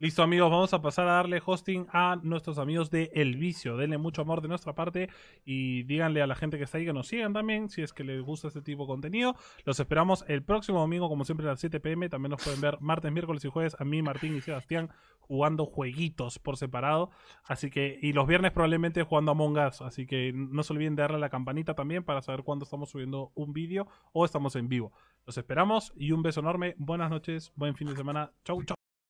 Listo 0.02 0.24
amigos, 0.24 0.50
vamos 0.50 0.74
a 0.74 0.82
pasar 0.82 1.06
a 1.06 1.12
darle 1.12 1.40
hosting 1.46 1.86
a 1.92 2.18
nuestros 2.24 2.58
amigos 2.58 2.90
de 2.90 3.12
El 3.14 3.36
Vicio. 3.36 3.76
Denle 3.76 3.98
mucho 3.98 4.22
amor 4.22 4.42
de 4.42 4.48
nuestra 4.48 4.74
parte 4.74 5.08
y 5.44 5.84
díganle 5.84 6.20
a 6.20 6.26
la 6.26 6.34
gente 6.34 6.58
que 6.58 6.64
está 6.64 6.78
ahí 6.78 6.84
que 6.84 6.92
nos 6.92 7.06
sigan 7.06 7.32
también 7.32 7.68
si 7.68 7.82
es 7.82 7.92
que 7.92 8.02
les 8.02 8.20
gusta 8.20 8.48
este 8.48 8.62
tipo 8.62 8.82
de 8.82 8.88
contenido. 8.88 9.36
Los 9.64 9.78
esperamos 9.78 10.24
el 10.26 10.42
próximo 10.42 10.80
domingo 10.80 11.08
como 11.08 11.24
siempre 11.24 11.46
a 11.46 11.50
las 11.50 11.60
7 11.60 11.78
pm. 11.78 12.08
También 12.08 12.30
nos 12.30 12.42
pueden 12.42 12.60
ver 12.60 12.80
martes, 12.80 13.12
miércoles 13.12 13.44
y 13.44 13.48
jueves 13.48 13.76
a 13.78 13.84
mí, 13.84 14.02
Martín 14.02 14.36
y 14.36 14.40
Sebastián 14.40 14.90
jugando 15.20 15.66
jueguitos 15.66 16.40
por 16.40 16.56
separado. 16.56 17.10
Así 17.44 17.70
que, 17.70 17.96
y 18.02 18.12
los 18.12 18.26
viernes 18.26 18.50
probablemente 18.50 19.04
jugando 19.04 19.30
a 19.30 19.34
Among 19.34 19.56
Us. 19.56 19.82
Así 19.82 20.04
que 20.04 20.32
no 20.34 20.64
se 20.64 20.72
olviden 20.72 20.96
de 20.96 21.02
darle 21.02 21.18
a 21.18 21.20
la 21.20 21.30
campanita 21.30 21.74
también 21.74 22.02
para 22.02 22.22
saber 22.22 22.42
cuándo 22.42 22.64
estamos 22.64 22.90
subiendo 22.90 23.30
un 23.36 23.52
vídeo 23.52 23.86
o 24.12 24.24
estamos 24.24 24.56
en 24.56 24.68
vivo. 24.68 24.92
Los 25.26 25.38
esperamos 25.38 25.92
y 25.94 26.10
un 26.10 26.24
beso 26.24 26.40
enorme. 26.40 26.74
Buenas 26.76 27.08
noches, 27.08 27.52
buen 27.54 27.76
fin 27.76 27.86
de 27.86 27.94
semana. 27.94 28.32
Chau, 28.44 28.64
chau. 28.64 28.81